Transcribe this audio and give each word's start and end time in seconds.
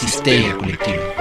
es 0.00 0.14
histeria 0.14 0.56
colectiva. 0.56 1.14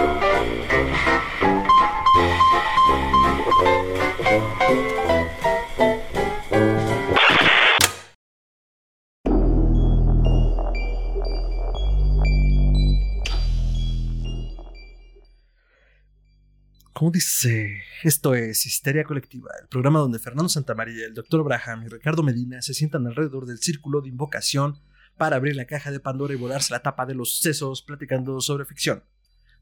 ¿Cómo 16.93 17.11
dice? 17.11 17.81
Esto 18.03 18.35
es 18.35 18.65
Histeria 18.65 19.05
Colectiva, 19.05 19.51
el 19.61 19.67
programa 19.69 19.99
donde 19.99 20.19
Fernando 20.19 20.49
Santamaría, 20.49 21.05
el 21.05 21.13
Dr. 21.13 21.39
Abraham 21.39 21.83
y 21.85 21.87
Ricardo 21.87 22.23
Medina 22.23 22.61
se 22.61 22.73
sientan 22.73 23.07
alrededor 23.07 23.45
del 23.45 23.59
círculo 23.59 24.01
de 24.01 24.09
invocación 24.09 24.79
para 25.19 25.35
abrir 25.35 25.57
la 25.57 25.65
caja 25.65 25.91
de 25.91 25.99
Pandora 25.99 26.33
y 26.33 26.37
volarse 26.37 26.71
la 26.71 26.81
tapa 26.81 27.05
de 27.05 27.13
los 27.13 27.39
sesos 27.39 27.81
platicando 27.81 28.39
sobre 28.39 28.63
ficción, 28.63 29.03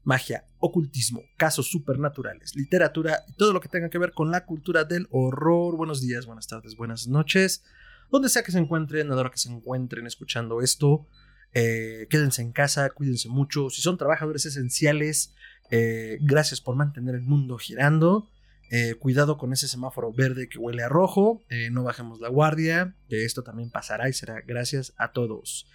magia, 0.04 0.46
ocultismo, 0.60 1.20
casos 1.36 1.68
supernaturales, 1.68 2.54
literatura 2.54 3.24
y 3.28 3.32
todo 3.32 3.52
lo 3.52 3.60
que 3.60 3.68
tenga 3.68 3.90
que 3.90 3.98
ver 3.98 4.12
con 4.12 4.30
la 4.30 4.46
cultura 4.46 4.84
del 4.84 5.08
horror. 5.10 5.76
Buenos 5.76 6.00
días, 6.00 6.26
buenas 6.26 6.46
tardes, 6.46 6.76
buenas 6.76 7.08
noches. 7.08 7.64
Donde 8.08 8.28
sea 8.28 8.44
que 8.44 8.52
se 8.52 8.58
encuentren, 8.58 9.10
a 9.10 9.16
la 9.16 9.20
hora 9.20 9.30
que 9.32 9.38
se 9.38 9.50
encuentren 9.50 10.06
escuchando 10.06 10.62
esto, 10.62 11.08
eh, 11.52 12.06
quédense 12.08 12.40
en 12.40 12.52
casa, 12.52 12.88
cuídense 12.90 13.28
mucho. 13.28 13.68
Si 13.68 13.82
son 13.82 13.98
trabajadores 13.98 14.46
esenciales, 14.46 15.34
eh, 15.72 16.18
gracias 16.20 16.60
por 16.60 16.76
mantener 16.76 17.16
el 17.16 17.22
mundo 17.22 17.58
girando. 17.58 18.30
Eh, 18.70 18.94
cuidado 18.94 19.38
con 19.38 19.52
ese 19.52 19.68
semáforo 19.68 20.12
verde 20.12 20.48
que 20.48 20.58
huele 20.58 20.82
a 20.82 20.88
rojo. 20.88 21.44
Eh, 21.48 21.70
no 21.70 21.84
bajemos 21.84 22.20
la 22.20 22.28
guardia. 22.28 22.94
Que 23.08 23.24
esto 23.24 23.42
también 23.42 23.70
pasará 23.70 24.08
y 24.08 24.12
será 24.12 24.40
gracias 24.40 24.94
a 24.96 25.12
todos. 25.12 25.68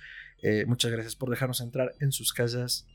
muchas 0.68 0.92
gracias 0.92 1.16
por 1.16 1.30
dejarnos 1.30 1.62
entrar 1.62 1.94
en 2.02 2.12
sus 2.12 2.34
casas 2.34 2.86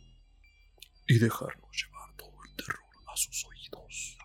y 1.07 1.19
dejarnos 1.19 1.71
llevar 1.73 2.15
todo 2.17 2.35
el 2.45 2.57
terror 2.57 2.79
a 3.13 3.17
sus 3.17 3.47
oídos. 3.47 4.19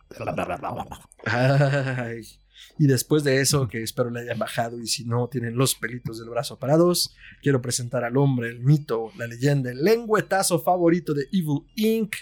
Y 2.80 2.88
después 2.88 3.24
de 3.24 3.40
eso, 3.40 3.68
que 3.68 3.84
espero 3.84 4.10
le 4.10 4.22
hayan 4.22 4.40
bajado 4.40 4.80
y 4.80 4.88
si 4.88 5.06
no 5.06 5.28
tienen 5.28 5.56
los 5.56 5.76
pelitos 5.76 6.18
del 6.18 6.30
brazo 6.30 6.58
parados, 6.58 7.16
quiero 7.44 7.62
presentar 7.62 8.04
al 8.04 8.18
hombre, 8.18 8.50
el 8.50 8.62
mito, 8.62 9.12
la 9.16 9.28
leyenda, 9.28 9.70
el 9.70 9.84
lengüetazo 9.84 10.60
favorito 10.60 11.14
de 11.14 11.28
Evil 11.32 11.68
Inc 11.76 12.16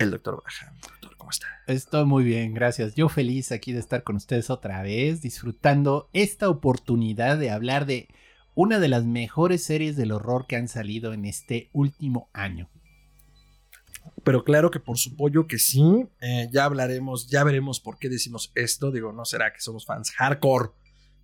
el 0.00 0.10
doctor 0.10 0.42
Baja. 0.42 0.74
Doctor, 0.80 1.16
¿cómo 1.30 1.30
está? 1.30 1.72
Estoy 1.72 2.04
muy 2.06 2.24
bien, 2.24 2.54
gracias. 2.54 2.96
Yo 2.96 3.08
feliz 3.08 3.52
aquí 3.52 3.72
de 3.72 3.78
estar 3.78 4.02
con 4.02 4.16
ustedes 4.16 4.50
otra 4.50 4.82
vez, 4.82 5.22
disfrutando 5.22 6.10
esta 6.12 6.48
oportunidad 6.48 7.38
de 7.38 7.50
hablar 7.50 7.86
de 7.86 8.08
una 8.56 8.80
de 8.80 8.88
las 8.88 9.04
mejores 9.04 9.62
series 9.62 9.94
del 9.94 10.10
horror 10.10 10.46
que 10.48 10.56
han 10.56 10.66
salido 10.66 11.12
en 11.12 11.24
este 11.24 11.70
último 11.72 12.30
año. 12.32 12.68
Pero 14.24 14.42
claro 14.42 14.72
que 14.72 14.80
por 14.80 14.98
su 14.98 15.14
pollo 15.14 15.46
que 15.46 15.58
sí, 15.58 16.08
eh, 16.20 16.48
ya 16.52 16.64
hablaremos, 16.64 17.28
ya 17.28 17.44
veremos 17.44 17.78
por 17.78 17.98
qué 17.98 18.08
decimos 18.08 18.50
esto. 18.56 18.90
Digo, 18.90 19.12
no 19.12 19.24
será 19.24 19.52
que 19.52 19.60
somos 19.60 19.86
fans 19.86 20.10
hardcore 20.10 20.70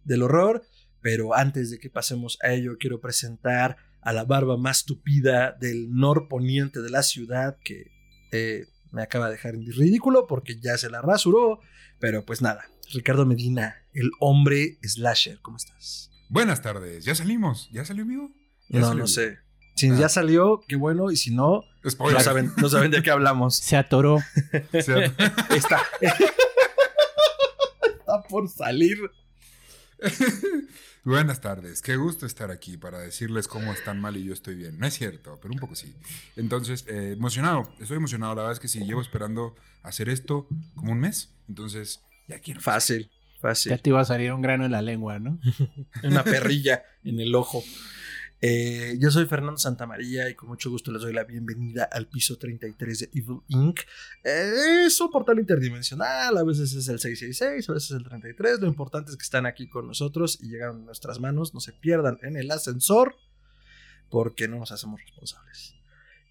del 0.04 0.22
horror, 0.22 0.62
pero 1.00 1.34
antes 1.34 1.70
de 1.72 1.78
que 1.78 1.90
pasemos 1.90 2.38
a 2.42 2.52
ello, 2.52 2.76
quiero 2.78 3.00
presentar 3.00 3.76
a 4.02 4.12
la 4.12 4.24
barba 4.24 4.56
más 4.56 4.84
tupida 4.84 5.50
del 5.50 5.90
norponiente 5.90 6.80
de 6.80 6.90
la 6.90 7.02
ciudad, 7.02 7.58
que 7.64 7.90
eh, 8.30 8.66
me 8.96 9.02
acaba 9.02 9.26
de 9.26 9.32
dejar 9.32 9.54
en 9.54 9.66
ridículo 9.66 10.26
porque 10.26 10.58
ya 10.58 10.78
se 10.78 10.88
la 10.88 11.02
rasuró. 11.02 11.60
Pero 12.00 12.24
pues 12.24 12.40
nada, 12.40 12.64
Ricardo 12.92 13.26
Medina, 13.26 13.76
el 13.92 14.10
hombre 14.20 14.78
slasher, 14.82 15.38
¿cómo 15.42 15.58
estás? 15.58 16.10
Buenas 16.30 16.62
tardes, 16.62 17.04
¿ya 17.04 17.14
salimos? 17.14 17.68
¿Ya 17.72 17.84
salió 17.84 18.02
amigo? 18.04 18.30
no, 18.70 18.94
no 18.94 19.06
sé. 19.06 19.38
Si 19.76 19.90
ya 19.90 20.06
ah. 20.06 20.08
salió, 20.08 20.62
qué 20.66 20.76
bueno, 20.76 21.10
y 21.10 21.16
si 21.16 21.34
no, 21.34 21.62
no 21.82 22.20
saben, 22.20 22.50
no 22.56 22.70
saben 22.70 22.90
de 22.90 23.02
qué 23.02 23.10
hablamos. 23.10 23.56
Se 23.62 23.76
atoró. 23.76 24.18
Está. 24.72 24.96
Está 28.00 28.22
por 28.28 28.48
salir. 28.48 28.96
Buenas 31.04 31.40
tardes, 31.40 31.82
qué 31.82 31.96
gusto 31.96 32.26
estar 32.26 32.50
aquí 32.50 32.76
para 32.76 32.98
decirles 32.98 33.48
cómo 33.48 33.72
están 33.72 34.00
mal 34.00 34.16
y 34.16 34.24
yo 34.24 34.32
estoy 34.32 34.56
bien. 34.56 34.78
No 34.78 34.86
es 34.86 34.94
cierto, 34.94 35.38
pero 35.40 35.54
un 35.54 35.60
poco 35.60 35.74
sí. 35.74 35.94
Entonces, 36.36 36.84
eh, 36.88 37.12
emocionado, 37.16 37.72
estoy 37.80 37.96
emocionado. 37.96 38.34
La 38.34 38.42
verdad 38.42 38.52
es 38.52 38.60
que 38.60 38.68
sí, 38.68 38.84
llevo 38.84 39.00
esperando 39.00 39.54
hacer 39.82 40.08
esto 40.08 40.48
como 40.74 40.92
un 40.92 41.00
mes. 41.00 41.32
Entonces, 41.48 42.02
ya 42.28 42.40
quiero. 42.40 42.60
Fácil, 42.60 43.10
fácil. 43.40 43.70
Ya 43.70 43.78
te 43.78 43.90
iba 43.90 44.00
a 44.00 44.04
salir 44.04 44.32
un 44.32 44.42
grano 44.42 44.64
en 44.64 44.72
la 44.72 44.82
lengua, 44.82 45.18
¿no? 45.18 45.38
Una 46.02 46.24
perrilla 46.24 46.82
en 47.04 47.20
el 47.20 47.34
ojo. 47.34 47.62
Eh, 48.40 48.96
yo 48.98 49.10
soy 49.10 49.24
Fernando 49.24 49.58
Santamaría 49.58 50.28
y 50.28 50.34
con 50.34 50.50
mucho 50.50 50.70
gusto 50.70 50.92
les 50.92 51.00
doy 51.00 51.14
la 51.14 51.24
bienvenida 51.24 51.84
al 51.90 52.06
piso 52.06 52.36
33 52.36 52.98
de 52.98 53.10
Evil 53.14 53.40
Inc. 53.48 53.80
Eh, 54.22 54.84
es 54.86 55.00
un 55.00 55.10
portal 55.10 55.38
interdimensional, 55.38 56.36
a 56.36 56.44
veces 56.44 56.74
es 56.74 56.88
el 56.88 56.98
666, 56.98 57.70
a 57.70 57.72
veces 57.72 57.90
es 57.90 57.96
el 57.96 58.04
33. 58.04 58.60
Lo 58.60 58.66
importante 58.66 59.10
es 59.10 59.16
que 59.16 59.22
están 59.22 59.46
aquí 59.46 59.68
con 59.68 59.86
nosotros 59.86 60.38
y 60.42 60.48
llegaron 60.48 60.82
a 60.82 60.84
nuestras 60.84 61.18
manos. 61.18 61.54
No 61.54 61.60
se 61.60 61.72
pierdan 61.72 62.18
en 62.22 62.36
el 62.36 62.50
ascensor 62.50 63.16
porque 64.10 64.48
no 64.48 64.58
nos 64.58 64.70
hacemos 64.70 65.00
responsables. 65.00 65.74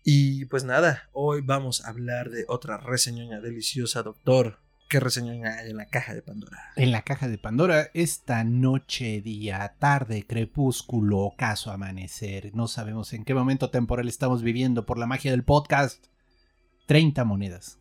Y 0.04 0.46
pues 0.46 0.64
nada, 0.64 1.10
hoy 1.14 1.42
vamos 1.42 1.84
a 1.84 1.90
hablar 1.90 2.30
de 2.30 2.46
otra 2.48 2.78
reseñoña 2.78 3.42
deliciosa, 3.42 4.04
doctor. 4.04 4.60
¿Qué 4.96 5.02
reseña 5.02 5.58
hay 5.58 5.72
en 5.72 5.76
la 5.76 5.88
caja 5.88 6.14
de 6.14 6.22
Pandora? 6.22 6.58
En 6.78 6.94
la 6.94 7.02
caja 7.02 7.28
de 7.28 7.38
Pandora, 7.38 7.92
esta 7.94 8.46
noche, 8.46 9.20
día, 9.20 9.76
tarde, 9.78 10.26
crepúsculo, 10.26 11.20
ocaso, 11.20 11.70
amanecer. 11.70 12.56
No 12.56 12.70
sabemos 12.70 13.12
en 13.12 13.26
qué 13.26 13.34
momento 13.34 13.70
temporal 13.70 14.08
estamos 14.08 14.42
viviendo 14.42 14.86
por 14.86 14.98
la 14.98 15.06
magia 15.06 15.32
del 15.32 15.44
podcast. 15.44 16.06
30 16.86 17.26
monedas. 17.26 17.78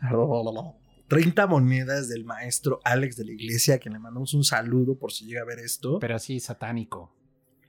30 1.08 1.46
monedas 1.48 2.08
del 2.08 2.24
maestro 2.24 2.80
Alex 2.82 3.18
de 3.18 3.26
la 3.26 3.32
iglesia, 3.32 3.74
a 3.74 3.78
quien 3.78 3.92
le 3.92 3.98
mandamos 3.98 4.32
un 4.32 4.42
saludo 4.42 4.98
por 4.98 5.12
si 5.12 5.26
llega 5.26 5.42
a 5.42 5.44
ver 5.44 5.58
esto. 5.58 5.98
Pero 5.98 6.16
así 6.16 6.40
satánico. 6.40 7.14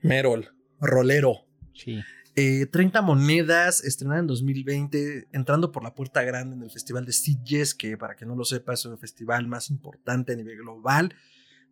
Merol, 0.00 0.56
rolero. 0.80 1.44
Sí. 1.74 2.00
30 2.34 2.98
eh, 2.98 3.02
monedas, 3.02 3.84
estrenada 3.84 4.20
en 4.20 4.26
2020, 4.26 5.28
entrando 5.32 5.72
por 5.72 5.82
la 5.82 5.94
puerta 5.94 6.22
grande 6.22 6.56
en 6.56 6.62
el 6.62 6.70
Festival 6.70 7.04
de 7.04 7.12
Sitges, 7.12 7.74
que 7.74 7.96
para 7.96 8.14
que 8.14 8.24
no 8.24 8.36
lo 8.36 8.44
sepa 8.44 8.74
es 8.74 8.84
el 8.84 8.98
festival 8.98 9.46
más 9.48 9.70
importante 9.70 10.32
a 10.32 10.36
nivel 10.36 10.58
global 10.58 11.14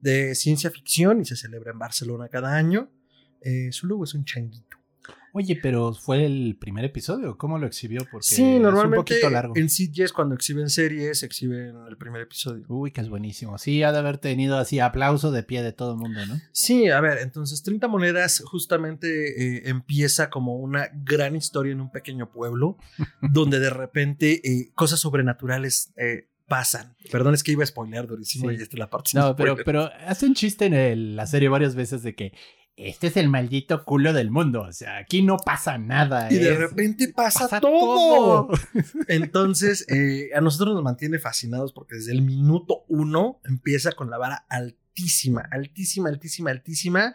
de 0.01 0.35
ciencia 0.35 0.71
ficción 0.71 1.21
y 1.21 1.25
se 1.25 1.37
celebra 1.37 1.73
en 1.73 1.79
Barcelona 1.79 2.29
cada 2.29 2.55
año. 2.55 2.91
Eh, 3.41 3.71
su 3.73 3.87
logo 3.87 4.05
es 4.05 4.15
un 4.15 4.25
changuito. 4.25 4.78
Oye, 5.39 5.57
pero 5.63 5.95
fue 5.95 6.25
el 6.27 6.57
primer 6.59 6.85
episodio, 6.85 7.39
¿cómo 7.39 7.61
lo 7.61 7.69
exhibió? 7.69 8.01
Porque 8.11 8.27
sí, 8.27 8.59
normalmente 8.59 9.15
es 9.15 9.19
un 9.19 9.31
poquito 9.31 9.31
largo. 9.31 9.55
en 9.57 9.69
CGS 9.69 10.13
cuando 10.13 10.35
exhiben 10.35 10.69
series, 10.69 11.23
exhiben 11.23 11.77
el 11.89 11.97
primer 11.97 12.23
episodio. 12.23 12.65
Uy, 12.67 12.91
que 12.91 13.01
es 13.01 13.09
buenísimo. 13.09 13.57
Sí, 13.57 13.85
ha 13.85 13.93
de 13.93 13.99
haber 13.99 14.19
tenido 14.19 14.59
así 14.59 14.81
aplauso 14.81 15.31
de 15.31 15.45
pie 15.45 15.63
de 15.63 15.73
todo 15.73 15.93
el 15.93 15.99
mundo, 15.99 16.27
¿no? 16.27 16.41
Sí, 16.51 16.89
a 16.89 17.01
ver, 17.01 17.19
entonces 17.19 17.63
30 17.63 17.87
monedas 17.87 18.43
justamente 18.45 19.59
eh, 19.59 19.63
empieza 19.67 20.29
como 20.29 20.57
una 20.57 20.91
gran 20.93 21.37
historia 21.37 21.73
en 21.73 21.83
un 21.83 21.93
pequeño 21.93 22.33
pueblo, 22.33 22.77
donde 23.23 23.61
de 23.61 23.71
repente 23.71 24.41
eh, 24.43 24.73
cosas 24.75 24.99
sobrenaturales 24.99 25.93
eh, 25.97 26.31
pasan. 26.49 26.97
Perdón, 27.13 27.35
es 27.35 27.45
que 27.45 27.53
iba 27.53 27.63
a 27.63 27.67
spoilear 27.67 28.09
durísimo 28.09 28.51
y 28.51 28.57
esta 28.57 28.75
es 28.75 28.79
la 28.79 28.91
parte. 28.91 29.11
No, 29.15 29.37
pero, 29.37 29.57
pero 29.65 29.89
hace 30.05 30.27
un 30.27 30.35
chiste 30.35 30.67
en 30.67 31.15
la 31.15 31.29
serie 31.29 31.49
varias 31.49 31.77
veces 31.77 32.03
de 32.03 32.17
que 32.17 32.33
este 32.79 33.09
es 33.09 33.17
el 33.17 33.29
maldito 33.29 33.85
culo 33.85 34.13
del 34.13 34.31
mundo. 34.31 34.63
O 34.63 34.73
sea, 34.73 34.99
aquí 34.99 35.23
no 35.23 35.37
pasa 35.37 35.79
nada. 35.79 36.33
Y 36.33 36.37
de 36.37 36.57
repente 36.57 37.13
pasa, 37.15 37.61
todo. 37.61 38.49
Entonces, 39.09 39.85
eh, 39.89 40.31
a 40.35 40.41
nosotros 40.41 40.75
nos 40.75 40.85
mantiene 40.85 41.19
fascinados 41.19 41.73
porque 41.73 41.97
desde 41.97 42.13
el 42.13 42.23
minuto 42.23 42.85
uno 42.89 43.41
empieza 43.45 43.93
con 43.93 44.11
la 44.11 44.19
vara 44.19 44.47
altísima, 44.49 45.49
altísima, 45.51 46.09
altísima, 46.09 46.51
altísima. 46.51 47.15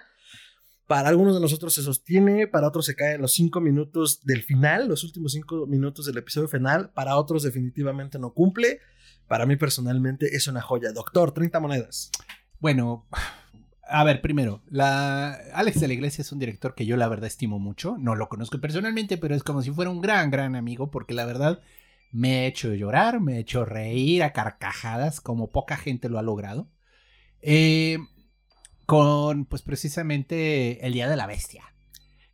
Para 0.85 1.07
algunos 1.07 1.33
de 1.33 1.39
nosotros 1.39 1.73
se 1.73 1.81
sostiene, 1.81 2.45
para 2.45 2.67
otros 2.67 2.85
se 2.85 2.95
cae 2.95 3.13
en 3.13 3.21
los 3.21 3.33
cinco 3.33 3.61
minutos 3.61 4.19
del 4.25 4.43
final, 4.43 4.89
los 4.89 5.05
últimos 5.05 5.31
cinco 5.31 5.65
minutos 5.65 6.05
del 6.05 6.17
episodio 6.17 6.49
final. 6.49 6.91
Para 6.93 7.15
otros, 7.15 7.41
definitivamente 7.41 8.19
no 8.19 8.33
cumple. 8.33 8.81
Para 9.29 9.45
mí, 9.45 9.55
personalmente, 9.55 10.35
es 10.35 10.47
una 10.49 10.61
joya. 10.61 10.91
Doctor, 10.91 11.31
30 11.31 11.61
monedas. 11.61 12.11
Bueno, 12.59 13.07
a 13.87 14.03
ver, 14.03 14.21
primero, 14.21 14.61
la 14.69 15.33
Alex 15.53 15.79
de 15.79 15.87
la 15.87 15.93
Iglesia 15.93 16.21
es 16.21 16.31
un 16.31 16.39
director 16.39 16.73
que 16.73 16.85
yo 16.85 16.97
la 16.97 17.07
verdad 17.07 17.27
estimo 17.27 17.59
mucho. 17.59 17.97
No 17.97 18.15
lo 18.15 18.29
conozco 18.29 18.59
personalmente, 18.59 19.17
pero 19.17 19.35
es 19.35 19.43
como 19.43 19.61
si 19.61 19.71
fuera 19.71 19.91
un 19.91 20.01
gran, 20.01 20.31
gran 20.31 20.55
amigo, 20.55 20.89
porque 20.89 21.13
la 21.13 21.25
verdad 21.25 21.61
me 22.11 22.39
ha 22.39 22.45
hecho 22.45 22.73
llorar, 22.73 23.19
me 23.19 23.35
ha 23.35 23.39
hecho 23.39 23.65
reír 23.65 24.23
a 24.23 24.33
carcajadas, 24.33 25.19
como 25.19 25.51
poca 25.51 25.77
gente 25.77 26.09
lo 26.09 26.19
ha 26.19 26.23
logrado. 26.23 26.69
Eh, 27.41 27.97
con, 28.85 29.45
pues 29.45 29.61
precisamente, 29.61 30.85
El 30.85 30.93
Día 30.93 31.09
de 31.09 31.17
la 31.17 31.27
Bestia, 31.27 31.63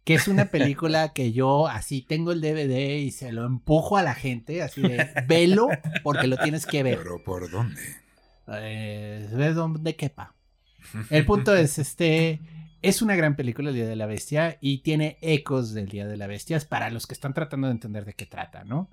que 0.03 0.13
es 0.15 0.27
una 0.27 0.45
película 0.51 1.13
que 1.13 1.31
yo 1.31 1.67
así 1.67 2.01
tengo 2.01 2.31
el 2.31 2.41
DVD 2.41 2.97
y 2.97 3.11
se 3.11 3.31
lo 3.31 3.45
empujo 3.45 3.97
a 3.97 4.03
la 4.03 4.13
gente, 4.13 4.61
así 4.61 4.81
de, 4.81 5.09
velo, 5.27 5.67
porque 6.03 6.27
lo 6.27 6.37
tienes 6.37 6.65
que 6.65 6.83
ver. 6.83 6.99
¿Pero 6.99 7.23
por 7.23 7.49
dónde? 7.49 7.81
Eh, 8.47 9.27
ve 9.31 9.53
dónde 9.53 9.95
quepa. 9.95 10.35
El 11.09 11.25
punto 11.25 11.55
es, 11.55 11.79
este, 11.79 12.39
Es 12.81 13.01
una 13.01 13.15
gran 13.15 13.35
película, 13.35 13.69
El 13.69 13.75
Día 13.75 13.87
de 13.87 13.95
la 13.95 14.05
Bestia, 14.05 14.57
y 14.61 14.79
tiene 14.79 15.17
ecos 15.21 15.73
del 15.73 15.87
Día 15.89 16.07
de 16.07 16.17
la 16.17 16.27
Bestia 16.27 16.59
para 16.67 16.89
los 16.89 17.07
que 17.07 17.13
están 17.13 17.33
tratando 17.33 17.67
de 17.67 17.73
entender 17.73 18.05
de 18.05 18.13
qué 18.13 18.25
trata, 18.25 18.63
¿no? 18.63 18.89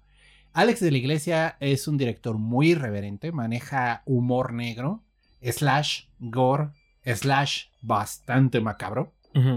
Alex 0.52 0.80
de 0.80 0.90
la 0.90 0.96
Iglesia 0.96 1.56
es 1.60 1.86
un 1.86 1.98
director 1.98 2.38
muy 2.38 2.70
irreverente, 2.70 3.30
maneja 3.30 4.02
humor 4.06 4.52
negro, 4.54 5.04
slash 5.42 6.04
gore, 6.18 6.70
slash 7.04 7.64
bastante 7.82 8.60
macabro. 8.60 9.12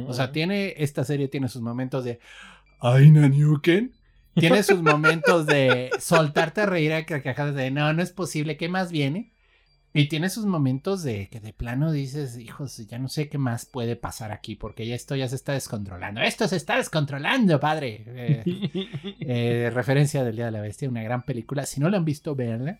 O 0.07 0.13
sea, 0.13 0.33
tiene 0.33 0.73
esta 0.75 1.05
serie 1.05 1.29
tiene 1.29 1.47
sus 1.47 1.61
momentos 1.61 2.03
de 2.03 2.19
ay 2.81 3.11
Nanyuken, 3.11 3.93
tiene 4.35 4.61
sus 4.61 4.81
momentos 4.81 5.45
de 5.45 5.89
soltarte 5.99 6.61
a 6.61 6.65
reír 6.65 6.91
a 6.91 7.05
carcajadas 7.05 7.55
de 7.55 7.71
no, 7.71 7.93
no 7.93 8.01
es 8.01 8.11
posible, 8.11 8.57
¿qué 8.57 8.67
más 8.67 8.91
viene? 8.91 9.31
Y 9.93 10.07
tiene 10.07 10.29
sus 10.29 10.45
momentos 10.45 11.01
de 11.01 11.29
que 11.29 11.39
de 11.39 11.51
plano 11.51 11.91
dices, 11.91 12.37
hijos, 12.37 12.77
ya 12.87 12.99
no 12.99 13.09
sé 13.09 13.27
qué 13.27 13.39
más 13.39 13.65
puede 13.65 13.95
pasar 13.95 14.31
aquí, 14.31 14.55
porque 14.55 14.85
ya 14.85 14.93
esto 14.93 15.15
ya 15.15 15.27
se 15.27 15.35
está 15.35 15.53
descontrolando. 15.53 16.21
Esto 16.21 16.47
se 16.47 16.57
está 16.57 16.77
descontrolando, 16.77 17.59
padre. 17.59 18.03
Eh, 18.05 18.43
eh, 19.19 19.71
referencia 19.73 20.23
del 20.23 20.35
Día 20.35 20.45
de 20.45 20.51
la 20.51 20.61
Bestia, 20.61 20.87
una 20.87 21.01
gran 21.01 21.23
película. 21.23 21.65
Si 21.65 21.79
no 21.79 21.89
la 21.89 21.97
han 21.97 22.05
visto, 22.05 22.35
véanla. 22.35 22.79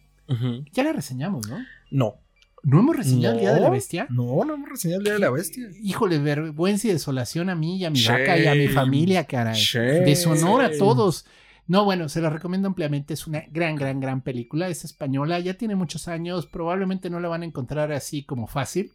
Ya 0.72 0.84
la 0.84 0.94
reseñamos, 0.94 1.48
¿no? 1.48 1.58
No. 1.90 2.20
¿No 2.62 2.80
hemos 2.80 2.96
reseñado 2.96 3.36
el 3.36 3.42
Día 3.42 3.54
de 3.54 3.62
la 3.62 3.70
Bestia? 3.70 4.06
No, 4.12 4.44
no 4.46 4.54
hemos 4.54 4.70
reseñado 4.70 5.00
el 5.00 5.06
Día 5.06 5.14
de 5.14 5.20
la 5.20 5.32
Bestia. 5.32 5.68
Híjole, 5.82 6.20
vergüenza 6.20 6.88
y 6.88 6.92
desolación 6.92 7.50
a 7.50 7.56
mí 7.56 7.78
y 7.78 7.86
a 7.86 7.90
mi 7.90 8.04
vaca 8.04 8.38
y 8.38 8.46
a 8.46 8.54
mi 8.54 8.68
familia, 8.68 9.26
caray. 9.26 9.60
Deshonor 10.06 10.64
a 10.64 10.78
todos. 10.78 11.26
No, 11.70 11.86
bueno, 11.86 12.10
se 12.10 12.20
la 12.20 12.32
recomiendo 12.32 12.68
ampliamente. 12.68 13.14
Es 13.14 13.28
una 13.28 13.44
gran, 13.52 13.76
gran, 13.76 14.00
gran 14.00 14.22
película. 14.22 14.70
Es 14.70 14.86
española, 14.86 15.40
ya 15.40 15.54
tiene 15.54 15.76
muchos 15.76 16.08
años. 16.08 16.48
Probablemente 16.48 17.12
no 17.12 17.20
la 17.20 17.28
van 17.28 17.44
a 17.44 17.46
encontrar 17.46 17.92
así 17.92 18.24
como 18.24 18.48
fácil. 18.48 18.94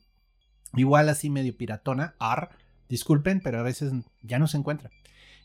Igual 0.74 1.08
así 1.08 1.30
medio 1.30 1.56
piratona. 1.56 2.16
Ar. 2.18 2.50
Disculpen, 2.88 3.40
pero 3.40 3.60
a 3.60 3.62
veces 3.62 3.92
ya 4.22 4.40
no 4.40 4.48
se 4.48 4.56
encuentra. 4.56 4.90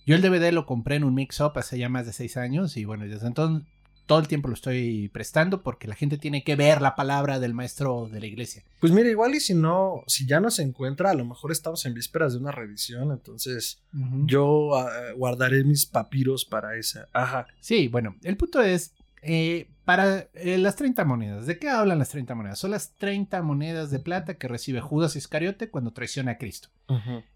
Yo 0.08 0.16
el 0.16 0.24
DVD 0.24 0.52
lo 0.52 0.66
compré 0.66 0.96
en 0.96 1.04
un 1.04 1.14
mix-up 1.14 1.52
hace 1.56 1.78
ya 1.78 1.88
más 1.88 2.08
de 2.08 2.14
seis 2.14 2.36
años 2.36 2.76
y 2.78 2.86
bueno, 2.86 3.06
desde 3.06 3.28
entonces 3.28 3.68
todo 4.10 4.18
el 4.20 4.28
tiempo 4.28 4.48
lo 4.48 4.56
estoy 4.56 5.08
prestando 5.10 5.62
porque 5.62 5.88
la 5.88 5.94
gente 5.94 6.18
tiene 6.18 6.44
que 6.44 6.56
ver 6.56 6.82
la 6.82 6.96
palabra 6.96 7.40
del 7.40 7.54
maestro 7.54 8.10
de 8.12 8.20
la 8.20 8.26
iglesia. 8.26 8.64
Pues 8.80 8.92
mira, 8.92 9.08
igual 9.08 9.36
y 9.36 9.40
si 9.40 9.54
no, 9.54 10.04
si 10.08 10.26
ya 10.26 10.40
no 10.40 10.50
se 10.50 10.64
encuentra, 10.64 11.12
a 11.12 11.14
lo 11.14 11.26
mejor 11.26 11.52
estamos 11.52 11.86
en 11.86 11.94
vísperas 11.94 12.34
de 12.34 12.40
una 12.40 12.52
revisión, 12.52 13.12
entonces 13.12 13.84
yo 14.26 14.76
ah, 14.76 14.90
guardaré 15.16 15.64
mis 15.64 15.86
papiros 15.86 16.44
para 16.44 16.76
esa. 16.76 17.08
Ajá. 17.14 17.46
Sí, 17.60 17.88
bueno, 17.88 18.16
el 18.24 18.36
punto 18.36 18.64
es, 18.64 18.96
eh, 19.22 19.70
para 19.86 20.28
eh, 20.34 20.58
las 20.58 20.76
30 20.76 21.06
monedas, 21.06 21.46
¿de 21.46 21.60
qué 21.60 21.70
hablan 21.70 22.00
las 22.00 22.10
30 22.10 22.34
monedas? 22.34 22.58
Son 22.58 22.72
las 22.72 22.96
30 22.96 23.44
monedas 23.44 23.92
de 23.92 24.00
plata 24.00 24.40
que 24.40 24.48
recibe 24.48 24.82
Judas 24.82 25.16
Iscariote 25.16 25.70
cuando 25.70 25.92
traiciona 25.92 26.32
a 26.32 26.38
Cristo. 26.40 26.70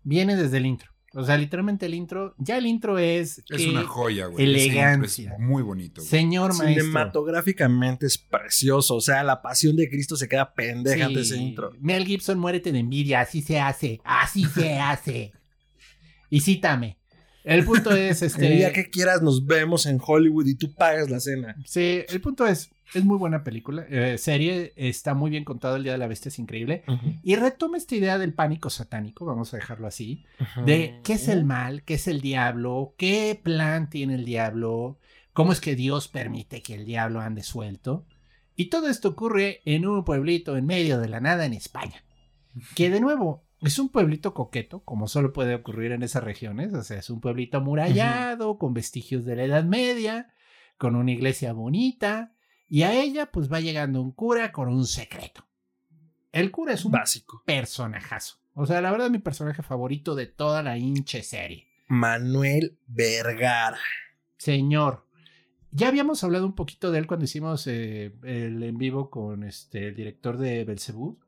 Viene 0.02 0.36
desde 0.36 0.58
el 0.58 0.66
intro. 0.66 0.93
O 1.16 1.24
sea, 1.24 1.38
literalmente 1.38 1.86
el 1.86 1.94
intro, 1.94 2.34
ya 2.40 2.58
el 2.58 2.66
intro 2.66 2.98
es... 2.98 3.44
Es 3.50 3.68
una 3.68 3.84
joya, 3.84 4.26
güey. 4.26 4.46
Elegancia. 4.46 5.34
Es 5.34 5.40
muy 5.40 5.62
bonito. 5.62 6.02
Señor 6.02 6.56
maestro. 6.56 6.84
Cinematográficamente 6.86 8.08
es 8.08 8.18
precioso. 8.18 8.96
O 8.96 9.02
sea, 9.02 9.24
la 9.24 9.44
pasión 9.44 9.76
de 9.76 9.88
Cristo 9.90 10.16
se 10.16 10.28
queda 10.28 10.56
pendeja 10.56 11.06
ante 11.06 11.22
ese 11.22 11.38
intro. 11.38 11.72
Mel 11.80 12.06
Gibson, 12.06 12.40
muérete 12.40 12.72
de 12.72 12.80
envidia. 12.80 13.22
Así 13.22 13.44
se 13.44 13.60
hace. 13.60 14.02
Así 14.04 14.46
se 14.46 14.74
hace. 14.80 15.34
Y 16.32 16.42
cítame. 16.42 16.98
El 17.44 17.64
punto 17.64 17.92
es, 17.92 18.24
este... 18.24 18.48
El 18.52 18.58
día 18.58 18.74
que 18.74 18.90
quieras 18.90 19.22
nos 19.22 19.46
vemos 19.46 19.86
en 19.86 20.00
Hollywood 20.04 20.48
y 20.48 20.56
tú 20.56 20.74
pagas 20.74 21.12
la 21.12 21.20
cena. 21.20 21.56
Sí, 21.66 22.02
el 22.08 22.22
punto 22.22 22.48
es, 22.48 22.72
es 22.94 23.06
muy 23.06 23.18
buena 23.18 23.44
película, 23.44 23.86
eh, 23.90 24.18
serie, 24.18 24.74
está 24.76 25.14
muy 25.14 25.32
bien 25.32 25.44
contado, 25.44 25.76
El 25.76 25.84
Día 25.84 25.94
de 25.94 25.98
la 25.98 26.08
Bestia 26.08 26.30
es 26.30 26.40
increíble. 26.40 26.84
Y 27.24 27.36
retoma 27.36 27.78
esta 27.78 27.96
idea 27.96 28.18
del 28.18 28.34
pánico 28.34 28.70
satánico, 28.70 29.26
vamos 29.26 29.54
a 29.54 29.58
dejarlo 29.58 29.88
así, 29.88 30.26
de 30.66 31.00
qué 31.04 31.14
es 31.14 31.28
el 31.28 31.44
mal, 31.46 31.84
qué 31.84 31.96
es 31.96 32.08
el 32.08 32.22
diablo, 32.22 32.94
qué 32.98 33.40
plan 33.42 33.90
tiene 33.90 34.16
el 34.16 34.26
diablo, 34.26 35.00
cómo 35.34 35.52
es 35.52 35.62
que 35.62 35.76
Dios 35.76 36.08
permite 36.08 36.62
que 36.62 36.76
el 36.76 36.86
diablo 36.86 37.22
ande 37.22 37.44
suelto. 37.44 38.06
Y 38.56 38.66
todo 38.66 38.88
esto 38.88 39.10
ocurre 39.10 39.62
en 39.66 39.88
un 39.88 40.04
pueblito 40.04 40.56
en 40.56 40.66
medio 40.66 41.00
de 41.00 41.10
la 41.10 41.20
nada 41.20 41.46
en 41.46 41.54
España. 41.54 42.04
Que 42.76 42.92
de 42.92 43.00
nuevo, 43.00 43.44
es 43.62 43.80
un 43.80 43.90
pueblito 43.90 44.34
coqueto, 44.34 44.84
como 44.84 45.08
solo 45.08 45.34
puede 45.34 45.56
ocurrir 45.56 45.92
en 45.92 46.04
esas 46.04 46.24
regiones. 46.24 46.74
O 46.74 46.84
sea, 46.84 47.00
es 47.00 47.10
un 47.10 47.20
pueblito 47.20 47.58
amurallado, 47.58 48.60
con 48.60 48.74
vestigios 48.74 49.26
de 49.26 49.36
la 49.36 49.44
Edad 49.46 49.64
Media, 49.64 50.32
con 50.78 50.96
una 50.96 51.12
iglesia 51.12 51.54
bonita. 51.54 52.34
Y 52.68 52.84
a 52.84 52.94
ella, 52.94 53.32
pues 53.32 53.52
va 53.52 53.60
llegando 53.60 54.02
un 54.02 54.12
cura 54.12 54.52
con 54.52 54.68
un 54.68 54.86
secreto. 54.86 55.46
El 56.32 56.50
cura 56.52 56.74
es 56.74 56.86
un 56.86 56.92
básico 56.92 57.44
personajazo. 57.46 58.38
O 58.56 58.66
sea, 58.66 58.82
la 58.82 58.92
verdad, 58.92 59.10
mi 59.10 59.20
personaje 59.20 59.62
favorito 59.64 60.16
de 60.16 60.26
toda 60.28 60.64
la 60.64 60.78
hinche 60.78 61.24
serie. 61.24 61.68
Manuel 61.88 62.78
Vergara. 62.88 63.80
Señor. 64.38 65.06
Ya 65.72 65.88
habíamos 65.88 66.24
hablado 66.24 66.46
un 66.46 66.54
poquito 66.54 66.92
de 66.92 67.00
él 67.00 67.08
cuando 67.08 67.26
hicimos 67.26 67.66
eh, 67.68 68.14
el 68.24 68.62
en 68.62 68.78
vivo 68.78 69.10
con 69.10 69.44
este, 69.44 69.88
el 69.88 69.96
director 69.96 70.38
de 70.38 70.64
Belcebú. 70.66 71.20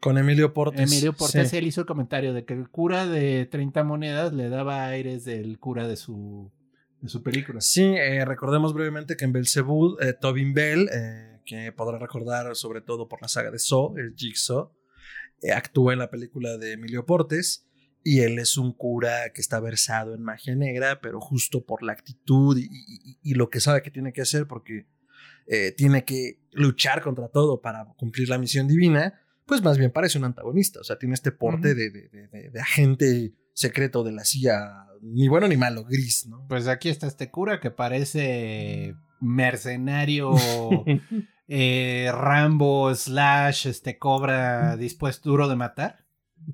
Con 0.00 0.18
Emilio 0.18 0.52
Portes. 0.52 0.90
Emilio 0.90 1.12
Portes, 1.12 1.52
él 1.52 1.66
hizo 1.66 1.80
el 1.80 1.86
comentario 1.86 2.34
de 2.34 2.44
que 2.44 2.54
el 2.54 2.68
cura 2.68 3.06
de 3.06 3.46
30 3.46 3.84
monedas 3.84 4.32
le 4.32 4.48
daba 4.48 4.84
aires 4.86 5.24
del 5.24 5.58
cura 5.58 5.86
de 5.86 5.96
su, 5.96 6.50
de 7.04 7.10
su 7.10 7.22
película. 7.22 7.60
Sí, 7.60 7.82
eh, 7.84 8.24
recordemos 8.24 8.72
brevemente 8.72 9.14
que 9.14 9.26
en 9.26 9.32
Belzebub, 9.32 10.00
eh, 10.00 10.14
Tobin 10.14 10.54
Bell, 10.54 10.88
eh, 10.90 11.40
que 11.44 11.70
podrá 11.70 11.98
recordar 11.98 12.56
sobre 12.56 12.80
todo 12.80 13.08
por 13.08 13.20
la 13.20 13.28
saga 13.28 13.50
de 13.50 13.58
Saw, 13.58 13.98
el 13.98 14.14
Jigsaw, 14.16 14.72
actúa 15.54 15.92
en 15.92 15.98
la 15.98 16.10
película 16.10 16.56
de 16.56 16.72
Emilio 16.72 17.04
Portes 17.04 17.66
y 18.02 18.20
él 18.20 18.38
es 18.38 18.56
un 18.56 18.72
cura 18.72 19.30
que 19.34 19.42
está 19.42 19.60
versado 19.60 20.14
en 20.14 20.22
magia 20.22 20.56
negra, 20.56 21.02
pero 21.02 21.20
justo 21.20 21.66
por 21.66 21.82
la 21.82 21.92
actitud 21.92 22.58
y 22.58 23.34
lo 23.34 23.50
que 23.50 23.60
sabe 23.60 23.82
que 23.82 23.90
tiene 23.90 24.14
que 24.14 24.22
hacer 24.22 24.46
porque 24.46 24.86
tiene 25.76 26.06
que 26.06 26.40
luchar 26.52 27.02
contra 27.02 27.28
todo 27.28 27.60
para 27.60 27.84
cumplir 27.98 28.30
la 28.30 28.38
misión 28.38 28.66
divina 28.66 29.20
pues 29.46 29.62
más 29.62 29.76
bien 29.76 29.90
parece 29.90 30.18
un 30.18 30.24
antagonista. 30.24 30.80
O 30.80 30.84
sea, 30.84 30.98
tiene 30.98 31.14
este 31.14 31.32
porte 31.32 31.74
de, 31.74 31.90
de, 31.90 32.60
agente 32.60 33.34
secreto 33.54 34.04
de 34.04 34.12
la 34.12 34.24
CIA, 34.24 34.86
ni 35.00 35.28
bueno 35.28 35.48
ni 35.48 35.56
malo, 35.56 35.84
gris, 35.84 36.26
¿no? 36.26 36.46
Pues 36.48 36.68
aquí 36.68 36.90
está 36.90 37.06
este 37.06 37.30
cura 37.30 37.60
que 37.60 37.70
parece 37.70 38.96
mercenario, 39.20 40.34
eh, 41.48 42.10
Rambo, 42.12 42.94
slash, 42.94 43.68
este 43.68 43.98
cobra 43.98 44.76
dispuesto 44.76 45.30
duro 45.30 45.48
de 45.48 45.56
matar. 45.56 46.04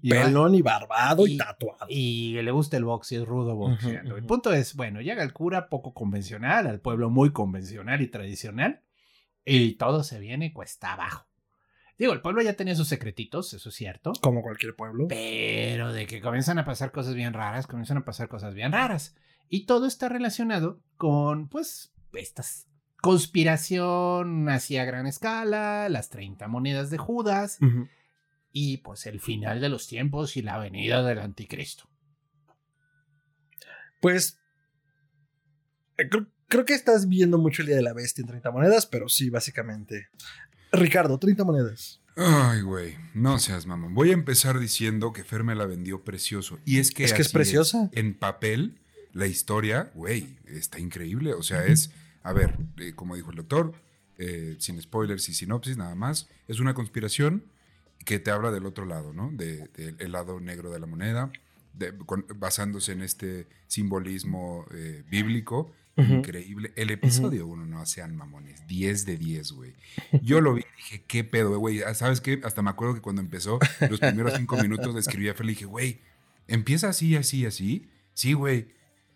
Pelón 0.08 0.54
y 0.54 0.62
barbado 0.62 1.26
y, 1.26 1.36
tatuado. 1.36 1.86
Y 1.88 2.40
le 2.40 2.50
gusta 2.52 2.76
el 2.76 2.84
box 2.84 3.10
y 3.10 3.16
es 3.16 3.24
rudo 3.24 3.56
boxeando. 3.56 4.16
El 4.16 4.24
punto 4.24 4.52
es, 4.52 4.76
bueno, 4.76 5.00
llega 5.00 5.24
el 5.24 5.32
cura 5.32 5.68
poco 5.68 5.94
convencional, 5.94 6.68
al 6.68 6.80
pueblo 6.80 7.10
muy 7.10 7.32
convencional 7.32 8.00
y 8.00 8.06
tradicional, 8.06 8.84
y 9.44 9.72
todo 9.72 10.04
se 10.04 10.20
viene 10.20 10.52
cuesta 10.52 10.92
abajo. 10.92 11.29
Digo, 12.00 12.14
el 12.14 12.22
pueblo 12.22 12.40
ya 12.40 12.54
tenía 12.54 12.74
sus 12.74 12.88
secretitos, 12.88 13.52
eso 13.52 13.68
es 13.68 13.74
cierto. 13.74 14.14
Como 14.22 14.40
cualquier 14.40 14.74
pueblo. 14.74 15.06
Pero 15.06 15.92
de 15.92 16.06
que 16.06 16.22
comienzan 16.22 16.58
a 16.58 16.64
pasar 16.64 16.92
cosas 16.92 17.14
bien 17.14 17.34
raras, 17.34 17.66
comienzan 17.66 17.98
a 17.98 18.06
pasar 18.06 18.28
cosas 18.28 18.54
bien 18.54 18.72
raras. 18.72 19.14
Y 19.50 19.66
todo 19.66 19.86
está 19.86 20.08
relacionado 20.08 20.80
con, 20.96 21.50
pues, 21.50 21.92
estas 22.14 22.66
conspiración 23.02 24.48
hacia 24.48 24.86
gran 24.86 25.06
escala, 25.06 25.90
las 25.90 26.08
30 26.08 26.48
monedas 26.48 26.88
de 26.88 26.96
Judas 26.96 27.58
y 28.52 28.78
pues 28.78 29.06
el 29.06 29.20
final 29.20 29.60
de 29.60 29.68
los 29.68 29.86
tiempos 29.86 30.36
y 30.36 30.42
la 30.42 30.58
venida 30.58 31.02
del 31.02 31.18
anticristo. 31.18 31.88
Pues 34.00 34.38
eh, 35.98 36.08
creo, 36.08 36.26
creo, 36.48 36.64
que 36.64 36.74
estás 36.74 37.08
viendo 37.08 37.38
mucho 37.38 37.62
el 37.62 37.68
Día 37.68 37.76
de 37.76 37.82
la 37.82 37.94
Bestia 37.94 38.22
en 38.22 38.28
30 38.28 38.50
monedas, 38.50 38.86
pero 38.86 39.08
sí, 39.08 39.30
básicamente. 39.30 40.08
Ricardo, 40.72 41.18
30 41.18 41.44
monedas. 41.44 42.00
Ay, 42.16 42.60
güey, 42.62 42.96
no 43.14 43.38
seas 43.38 43.66
mamón. 43.66 43.94
Voy 43.94 44.10
a 44.10 44.14
empezar 44.14 44.58
diciendo 44.58 45.12
que 45.12 45.24
Fer 45.24 45.44
me 45.44 45.54
la 45.54 45.66
vendió 45.66 46.02
precioso. 46.02 46.58
Y 46.64 46.78
es 46.78 46.90
que. 46.90 47.04
Es 47.04 47.12
que 47.12 47.22
es 47.22 47.32
preciosa. 47.32 47.88
En 47.92 48.14
papel, 48.14 48.78
la 49.12 49.26
historia, 49.26 49.90
güey, 49.94 50.36
está 50.46 50.78
increíble. 50.78 51.34
O 51.34 51.42
sea, 51.42 51.64
es. 51.64 51.90
A 52.22 52.32
ver, 52.32 52.58
eh, 52.76 52.92
como 52.94 53.16
dijo 53.16 53.30
el 53.30 53.36
doctor, 53.36 53.72
eh, 54.18 54.56
sin 54.58 54.80
spoilers 54.82 55.28
y 55.28 55.34
sinopsis, 55.34 55.76
nada 55.76 55.94
más. 55.94 56.28
Es 56.48 56.60
una 56.60 56.74
conspiración 56.74 57.44
que 58.04 58.18
te 58.18 58.30
habla 58.30 58.50
del 58.50 58.66
otro 58.66 58.84
lado, 58.84 59.14
¿no? 59.14 59.30
Del 59.32 59.70
de, 59.72 60.08
lado 60.08 60.40
negro 60.40 60.70
de 60.70 60.80
la 60.80 60.86
moneda, 60.86 61.32
basándose 62.36 62.92
en 62.92 63.02
este 63.02 63.46
simbolismo 63.66 64.66
eh, 64.72 65.04
bíblico 65.08 65.72
Increíble. 66.00 66.72
El 66.76 66.90
episodio 66.90 67.46
1, 67.46 67.66
no 67.66 67.86
sean 67.86 68.16
mamones. 68.16 68.66
10 68.66 69.06
de 69.06 69.16
10, 69.16 69.52
güey. 69.52 69.74
Yo 70.22 70.40
lo 70.42 70.54
vi 70.54 70.62
y 70.62 70.76
dije, 70.76 71.04
¿qué 71.06 71.24
pedo, 71.24 71.58
güey? 71.58 71.82
Ah, 71.82 71.94
¿Sabes 71.94 72.20
qué? 72.20 72.40
Hasta 72.44 72.62
me 72.62 72.70
acuerdo 72.70 72.94
que 72.94 73.00
cuando 73.00 73.22
empezó, 73.22 73.58
los 73.88 74.00
primeros 74.00 74.34
5 74.36 74.56
minutos 74.58 74.94
le 74.94 75.00
escribí 75.00 75.28
a 75.28 75.34
Fer 75.34 75.46
y 75.46 75.50
dije, 75.50 75.64
güey, 75.66 76.00
empieza 76.48 76.88
así, 76.88 77.16
así, 77.16 77.46
así. 77.46 77.88
Sí, 78.14 78.32
güey. 78.32 78.68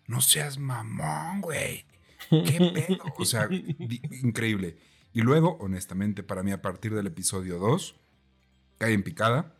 No 0.07 0.21
seas 0.21 0.57
mamón, 0.57 1.41
güey. 1.41 1.85
¿Qué 2.29 2.71
pedo? 2.73 3.03
O 3.17 3.25
sea, 3.25 3.47
increíble. 3.51 4.77
Y 5.13 5.21
luego, 5.21 5.57
honestamente, 5.59 6.23
para 6.23 6.43
mí, 6.43 6.51
a 6.51 6.61
partir 6.61 6.93
del 6.93 7.07
episodio 7.07 7.57
2, 7.57 7.95
cae 8.77 8.93
en 8.93 9.03
picada. 9.03 9.55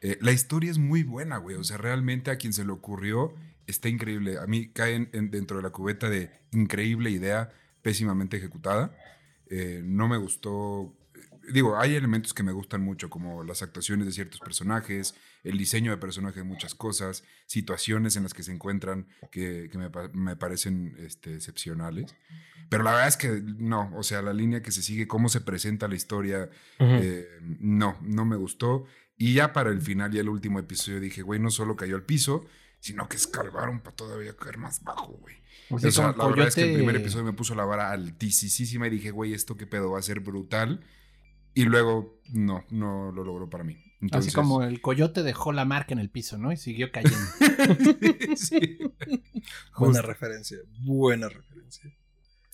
Eh, 0.00 0.18
la 0.20 0.32
historia 0.32 0.70
es 0.70 0.78
muy 0.78 1.02
buena, 1.02 1.38
güey. 1.38 1.56
O 1.56 1.64
sea, 1.64 1.76
realmente 1.76 2.30
a 2.30 2.36
quien 2.36 2.52
se 2.52 2.64
le 2.64 2.72
ocurrió 2.72 3.34
está 3.68 3.88
increíble. 3.88 4.38
A 4.38 4.46
mí 4.46 4.68
caen 4.72 5.08
en- 5.12 5.30
dentro 5.30 5.58
de 5.58 5.62
la 5.62 5.70
cubeta 5.70 6.10
de 6.10 6.30
increíble 6.52 7.10
idea, 7.10 7.52
pésimamente 7.82 8.36
ejecutada. 8.36 8.96
Eh, 9.50 9.82
no 9.84 10.08
me 10.08 10.16
gustó. 10.16 10.94
eh, 11.14 11.20
Digo, 11.52 11.78
hay 11.78 11.94
elementos 11.94 12.34
que 12.34 12.42
me 12.42 12.52
gustan 12.52 12.82
mucho, 12.82 13.08
como 13.08 13.42
las 13.44 13.62
actuaciones 13.62 14.06
de 14.06 14.12
ciertos 14.12 14.40
personajes, 14.40 15.14
el 15.44 15.56
diseño 15.56 15.90
de 15.92 15.96
personajes, 15.96 16.44
muchas 16.44 16.74
cosas, 16.74 17.24
situaciones 17.46 18.16
en 18.16 18.24
las 18.24 18.34
que 18.34 18.42
se 18.42 18.52
encuentran 18.52 19.06
que, 19.32 19.68
que 19.72 19.78
me, 19.78 19.88
pa- 19.88 20.08
me 20.12 20.36
parecen 20.36 20.94
este, 20.98 21.34
excepcionales. 21.36 22.14
Pero 22.68 22.82
la 22.82 22.90
verdad 22.90 23.08
es 23.08 23.16
que 23.16 23.40
no, 23.58 23.90
o 23.96 24.02
sea, 24.02 24.20
la 24.20 24.34
línea 24.34 24.60
que 24.60 24.72
se 24.72 24.82
sigue, 24.82 25.06
cómo 25.06 25.30
se 25.30 25.40
presenta 25.40 25.88
la 25.88 25.94
historia, 25.94 26.50
eh, 26.78 27.26
no, 27.60 27.96
no 28.02 28.26
me 28.26 28.36
gustó. 28.36 28.84
Y 29.16 29.32
ya 29.34 29.52
para 29.54 29.70
el 29.70 29.80
final 29.80 30.14
y 30.14 30.18
el 30.18 30.28
último 30.28 30.58
episodio 30.58 31.00
dije, 31.00 31.22
güey, 31.22 31.40
no 31.40 31.50
solo 31.50 31.76
cayó 31.76 31.96
al 31.96 32.04
piso, 32.04 32.44
sino 32.80 33.08
que 33.08 33.16
escarbaron 33.16 33.80
para 33.80 33.96
todavía 33.96 34.36
caer 34.36 34.58
más 34.58 34.82
bajo, 34.82 35.12
güey. 35.12 35.36
O 35.70 35.76
O 35.76 35.78
sea, 35.78 36.12
como 36.12 36.22
la 36.22 36.28
verdad 36.28 36.48
es 36.48 36.54
que 36.54 36.70
el 36.70 36.76
primer 36.76 36.96
episodio 36.96 37.24
me 37.24 37.32
puso 37.32 37.54
la 37.54 37.64
vara 37.64 37.90
altísima 37.90 38.86
y 38.86 38.90
dije, 38.90 39.10
güey, 39.10 39.34
esto 39.34 39.56
qué 39.56 39.66
pedo 39.66 39.90
va 39.90 39.98
a 39.98 40.02
ser 40.02 40.20
brutal. 40.20 40.84
Y 41.54 41.64
luego, 41.64 42.20
no, 42.32 42.64
no 42.70 43.10
lo 43.10 43.24
logró 43.24 43.50
para 43.50 43.64
mí. 43.64 43.76
Entonces, 44.00 44.28
Así 44.28 44.34
como 44.34 44.62
el 44.62 44.80
coyote 44.80 45.24
dejó 45.24 45.52
la 45.52 45.64
marca 45.64 45.92
en 45.92 45.98
el 45.98 46.08
piso, 46.08 46.38
¿no? 46.38 46.52
Y 46.52 46.56
siguió 46.56 46.92
cayendo. 46.92 47.18
sí. 48.36 48.78
Buena 49.76 50.02
referencia, 50.02 50.58
buena 50.84 51.28
referencia. 51.28 51.92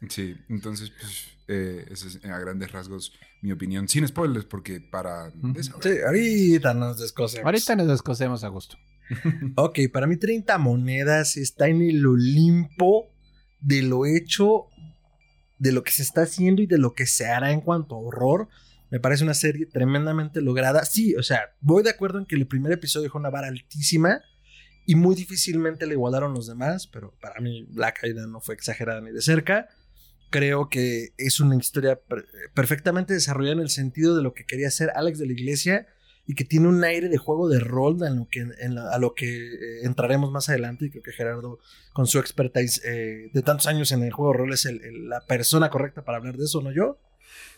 Sí, 0.08 0.34
entonces, 0.48 0.90
pues, 0.98 1.28
eh, 1.48 1.86
esa 1.90 2.08
es 2.08 2.24
a 2.24 2.38
grandes 2.38 2.72
rasgos 2.72 3.12
mi 3.42 3.52
opinión. 3.52 3.88
Sin 3.88 4.06
spoilers, 4.08 4.46
porque 4.46 4.80
para... 4.80 5.30
Sí, 5.30 5.90
ahorita 6.06 6.72
nos 6.72 6.98
descosemos. 6.98 7.44
Ahorita 7.44 7.76
nos 7.76 7.88
descosemos 7.88 8.42
a 8.42 8.48
gusto. 8.48 8.78
Ok, 9.56 9.78
para 9.92 10.06
mí 10.06 10.16
30 10.16 10.56
monedas 10.58 11.36
está 11.36 11.68
en 11.68 11.82
el 11.82 12.06
Olimpo 12.06 13.10
de 13.60 13.82
lo 13.82 14.06
hecho, 14.06 14.66
de 15.58 15.72
lo 15.72 15.82
que 15.82 15.92
se 15.92 16.02
está 16.02 16.22
haciendo 16.22 16.62
y 16.62 16.66
de 16.66 16.78
lo 16.78 16.94
que 16.94 17.06
se 17.06 17.26
hará 17.26 17.52
en 17.52 17.60
cuanto 17.60 17.94
a 17.94 17.98
horror. 17.98 18.48
Me 18.90 19.00
parece 19.00 19.24
una 19.24 19.34
serie 19.34 19.66
tremendamente 19.66 20.40
lograda. 20.40 20.84
Sí, 20.84 21.14
o 21.16 21.22
sea, 21.22 21.54
voy 21.60 21.82
de 21.82 21.90
acuerdo 21.90 22.18
en 22.18 22.26
que 22.26 22.36
el 22.36 22.46
primer 22.46 22.72
episodio 22.72 23.04
dejó 23.04 23.18
una 23.18 23.30
vara 23.30 23.48
altísima 23.48 24.20
y 24.86 24.94
muy 24.94 25.14
difícilmente 25.14 25.86
le 25.86 25.94
igualaron 25.94 26.34
los 26.34 26.46
demás, 26.46 26.86
pero 26.86 27.14
para 27.20 27.40
mí 27.40 27.66
la 27.74 27.92
caída 27.92 28.26
no 28.26 28.40
fue 28.40 28.54
exagerada 28.54 29.00
ni 29.00 29.10
de 29.10 29.22
cerca. 29.22 29.68
Creo 30.30 30.68
que 30.68 31.14
es 31.16 31.40
una 31.40 31.56
historia 31.56 31.98
per- 32.00 32.26
perfectamente 32.54 33.14
desarrollada 33.14 33.54
en 33.54 33.60
el 33.62 33.70
sentido 33.70 34.14
de 34.16 34.22
lo 34.22 34.34
que 34.34 34.44
quería 34.44 34.68
hacer 34.68 34.90
Alex 34.94 35.18
de 35.18 35.26
la 35.26 35.32
Iglesia 35.32 35.86
y 36.26 36.34
que 36.34 36.44
tiene 36.44 36.68
un 36.68 36.82
aire 36.84 37.08
de 37.08 37.18
juego 37.18 37.48
de 37.48 37.60
rol 37.60 37.98
a 38.02 38.98
lo 38.98 39.14
que 39.14 39.26
eh, 39.26 39.82
entraremos 39.82 40.30
más 40.30 40.48
adelante 40.48 40.86
y 40.86 40.90
creo 40.90 41.02
que 41.02 41.12
Gerardo 41.12 41.58
con 41.92 42.06
su 42.06 42.18
expertise 42.18 42.80
eh, 42.84 43.30
de 43.32 43.42
tantos 43.42 43.66
años 43.66 43.92
en 43.92 44.02
el 44.02 44.12
juego 44.12 44.32
de 44.32 44.38
rol 44.38 44.52
es 44.52 44.68
la 44.92 45.20
persona 45.26 45.68
correcta 45.68 46.04
para 46.04 46.18
hablar 46.18 46.36
de 46.36 46.44
eso, 46.44 46.62
no 46.62 46.72
yo. 46.72 46.98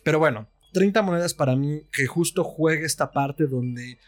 Pero 0.02 0.18
bueno, 0.18 0.48
30 0.72 1.00
monedas 1.02 1.34
para 1.34 1.54
mí 1.54 1.82
que 1.92 2.06
justo 2.06 2.42
juegue 2.42 2.84
esta 2.84 3.12
parte 3.12 3.46
donde 3.46 3.98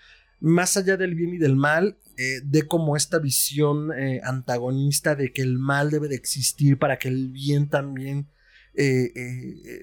más 0.41 0.77
allá 0.77 0.97
del 0.97 1.15
bien 1.15 1.35
y 1.35 1.39
del 1.39 1.57
mal, 1.57 1.99
eh, 2.17 2.41
de 2.45 2.67
como 2.67 2.97
esta 2.97 3.19
visión 3.19 3.93
eh, 3.93 4.21
antagonista 4.25 5.15
de 5.15 5.33
que 5.33 5.43
el 5.43 5.59
mal 5.59 5.91
debe 5.91 6.09
de 6.09 6.17
existir 6.17 6.79
para 6.79 6.99
que 6.99 7.09
el 7.09 7.29
bien 7.29 7.69
también 7.69 8.29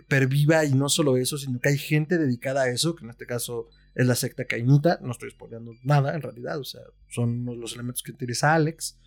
perviva 0.07 0.63
y 0.63 0.73
no 0.73 0.87
solo 0.87 1.17
eso, 1.17 1.37
sino 1.37 1.59
que 1.59 1.67
hay 1.67 1.77
gente 1.77 2.17
dedicada 2.17 2.61
a 2.61 2.69
eso, 2.69 2.95
que 2.95 3.03
en 3.03 3.09
este 3.09 3.25
caso 3.25 3.67
es 3.95 4.05
la 4.05 4.15
secta 4.15 4.45
cainita, 4.45 4.99
no 5.01 5.11
estoy 5.11 5.31
spoileando 5.31 5.73
nada 5.83 6.13
en 6.13 6.21
realidad, 6.21 6.59
o 6.59 6.63
sea, 6.63 6.81
son 7.09 7.45
los 7.59 7.73
elementos 7.73 8.03
que 8.03 8.11
utiliza 8.11 8.53
Alex, 8.53 8.99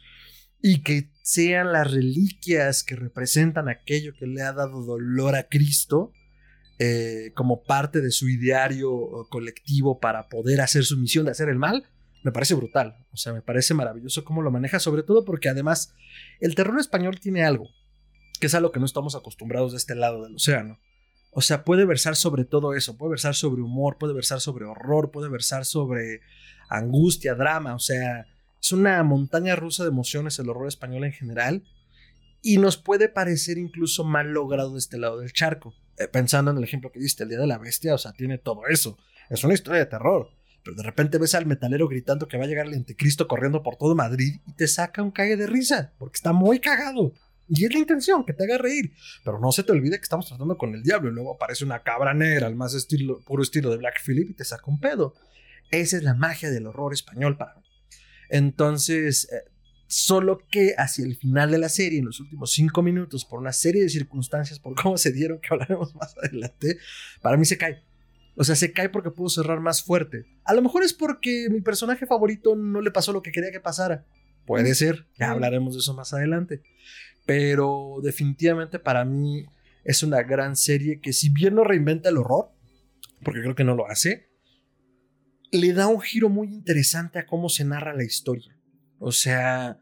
y 0.60 0.82
que 0.82 1.10
sean 1.22 1.72
las 1.72 1.90
reliquias 1.90 2.82
que 2.82 2.96
representan 2.96 3.68
aquello 3.68 4.12
que 4.18 4.26
le 4.26 4.42
ha 4.42 4.52
dado 4.52 4.82
dolor 4.82 5.36
a 5.36 5.48
Cristo, 5.48 6.12
eh, 6.80 7.32
como 7.34 7.64
parte 7.64 8.00
de 8.00 8.10
su 8.10 8.28
ideario 8.28 9.26
colectivo 9.30 10.00
para 10.00 10.28
poder 10.28 10.60
hacer 10.60 10.84
su 10.84 10.96
misión 10.96 11.24
de 11.26 11.32
hacer 11.32 11.48
el 11.48 11.58
mal, 11.58 11.88
me 12.22 12.32
parece 12.32 12.54
brutal. 12.54 13.06
O 13.12 13.16
sea, 13.16 13.32
me 13.32 13.42
parece 13.42 13.74
maravilloso 13.74 14.24
cómo 14.24 14.42
lo 14.42 14.50
maneja, 14.50 14.78
sobre 14.78 15.02
todo 15.02 15.24
porque 15.24 15.48
además 15.48 15.94
el 16.40 16.54
terror 16.54 16.78
español 16.78 17.20
tiene 17.20 17.44
algo, 17.44 17.68
que 18.40 18.46
es 18.46 18.54
a 18.54 18.60
lo 18.60 18.72
que 18.72 18.80
no 18.80 18.86
estamos 18.86 19.14
acostumbrados 19.14 19.72
de 19.72 19.78
este 19.78 19.94
lado 19.94 20.24
del 20.24 20.36
océano. 20.36 20.78
O 21.30 21.40
sea, 21.40 21.64
puede 21.64 21.84
versar 21.84 22.16
sobre 22.16 22.44
todo 22.44 22.74
eso, 22.74 22.96
puede 22.96 23.10
versar 23.10 23.34
sobre 23.34 23.62
humor, 23.62 23.98
puede 23.98 24.14
versar 24.14 24.40
sobre 24.40 24.64
horror, 24.64 25.10
puede 25.10 25.28
versar 25.28 25.64
sobre 25.64 26.20
angustia, 26.68 27.34
drama, 27.34 27.74
o 27.74 27.78
sea, 27.78 28.26
es 28.60 28.72
una 28.72 29.02
montaña 29.04 29.56
rusa 29.56 29.84
de 29.84 29.90
emociones 29.90 30.38
el 30.38 30.48
horror 30.48 30.68
español 30.68 31.04
en 31.04 31.12
general 31.12 31.64
y 32.42 32.58
nos 32.58 32.76
puede 32.76 33.08
parecer 33.08 33.58
incluso 33.58 34.04
mal 34.04 34.32
logrado 34.32 34.72
de 34.72 34.78
este 34.78 34.98
lado 34.98 35.20
del 35.20 35.32
charco. 35.32 35.74
Eh, 35.96 36.08
pensando 36.08 36.50
en 36.50 36.58
el 36.58 36.64
ejemplo 36.64 36.92
que 36.92 37.00
diste, 37.00 37.24
el 37.24 37.30
Día 37.30 37.38
de 37.38 37.46
la 37.46 37.58
Bestia, 37.58 37.94
o 37.94 37.98
sea, 37.98 38.12
tiene 38.12 38.38
todo 38.38 38.66
eso. 38.68 38.98
Es 39.30 39.44
una 39.44 39.54
historia 39.54 39.80
de 39.80 39.86
terror. 39.86 40.30
Pero 40.64 40.76
de 40.76 40.82
repente 40.82 41.18
ves 41.18 41.34
al 41.34 41.46
metalero 41.46 41.88
gritando 41.88 42.28
que 42.28 42.36
va 42.36 42.44
a 42.44 42.46
llegar 42.46 42.66
el 42.66 42.74
anticristo 42.74 43.26
corriendo 43.26 43.62
por 43.62 43.76
todo 43.76 43.94
Madrid 43.94 44.40
y 44.46 44.52
te 44.52 44.66
saca 44.66 45.02
un 45.02 45.10
cague 45.10 45.36
de 45.36 45.46
risa, 45.46 45.94
porque 45.98 46.16
está 46.16 46.32
muy 46.32 46.60
cagado. 46.60 47.12
Y 47.48 47.64
es 47.64 47.72
la 47.72 47.78
intención, 47.78 48.24
que 48.24 48.32
te 48.32 48.44
haga 48.44 48.58
reír. 48.58 48.92
Pero 49.24 49.38
no 49.38 49.52
se 49.52 49.62
te 49.62 49.72
olvide 49.72 49.96
que 49.96 50.02
estamos 50.02 50.26
tratando 50.26 50.58
con 50.58 50.74
el 50.74 50.82
diablo. 50.82 51.10
Y 51.10 51.14
luego 51.14 51.34
aparece 51.34 51.64
una 51.64 51.82
cabra 51.82 52.14
negra, 52.14 52.46
al 52.46 52.56
más 52.56 52.74
estilo, 52.74 53.20
puro 53.20 53.42
estilo 53.42 53.70
de 53.70 53.78
Black 53.78 54.02
Phillip, 54.04 54.30
y 54.30 54.34
te 54.34 54.44
saca 54.44 54.64
un 54.66 54.80
pedo. 54.80 55.14
Esa 55.70 55.96
es 55.96 56.02
la 56.02 56.14
magia 56.14 56.50
del 56.50 56.66
horror 56.66 56.92
español 56.92 57.36
para 57.36 57.54
mí. 57.54 57.62
Entonces, 58.28 59.28
eh, 59.32 59.50
solo 59.86 60.38
que 60.50 60.74
hacia 60.76 61.04
el 61.04 61.16
final 61.16 61.50
de 61.50 61.58
la 61.58 61.68
serie, 61.68 61.98
en 61.98 62.06
los 62.06 62.20
últimos 62.20 62.52
cinco 62.52 62.82
minutos, 62.82 63.24
por 63.24 63.40
una 63.40 63.52
serie 63.52 63.82
de 63.82 63.88
circunstancias, 63.88 64.58
por 64.58 64.74
cómo 64.74 64.96
se 64.98 65.12
dieron, 65.12 65.40
que 65.40 65.48
hablaremos 65.50 65.94
más 65.96 66.16
adelante, 66.18 66.78
para 67.22 67.36
mí 67.36 67.44
se 67.44 67.58
cae. 67.58 67.82
O 68.36 68.44
sea, 68.44 68.54
se 68.54 68.72
cae 68.72 68.88
porque 68.88 69.10
pudo 69.10 69.30
cerrar 69.30 69.58
más 69.58 69.82
fuerte. 69.82 70.26
A 70.44 70.54
lo 70.54 70.62
mejor 70.62 70.84
es 70.84 70.94
porque 70.94 71.48
mi 71.50 71.60
personaje 71.60 72.06
favorito 72.06 72.54
no 72.54 72.80
le 72.80 72.92
pasó 72.92 73.12
lo 73.12 73.20
que 73.20 73.32
quería 73.32 73.50
que 73.50 73.58
pasara. 73.58 74.06
Puede 74.46 74.74
ser, 74.74 75.06
ya 75.18 75.32
hablaremos 75.32 75.74
de 75.74 75.80
eso 75.80 75.92
más 75.92 76.14
adelante. 76.14 76.62
Pero 77.28 78.00
definitivamente 78.02 78.78
para 78.78 79.04
mí 79.04 79.44
es 79.84 80.02
una 80.02 80.22
gran 80.22 80.56
serie 80.56 80.98
que 80.98 81.12
si 81.12 81.28
bien 81.28 81.56
no 81.56 81.62
reinventa 81.62 82.08
el 82.08 82.16
horror, 82.16 82.54
porque 83.22 83.42
creo 83.42 83.54
que 83.54 83.64
no 83.64 83.74
lo 83.74 83.86
hace, 83.86 84.30
le 85.52 85.74
da 85.74 85.88
un 85.88 86.00
giro 86.00 86.30
muy 86.30 86.48
interesante 86.48 87.18
a 87.18 87.26
cómo 87.26 87.50
se 87.50 87.66
narra 87.66 87.94
la 87.94 88.04
historia. 88.04 88.58
O 88.98 89.12
sea, 89.12 89.78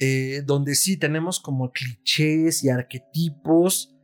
eh, 0.00 0.42
donde 0.44 0.74
sí 0.74 0.96
tenemos 0.96 1.38
como 1.38 1.70
clichés 1.70 2.64
y 2.64 2.70
arquetipos, 2.70 3.96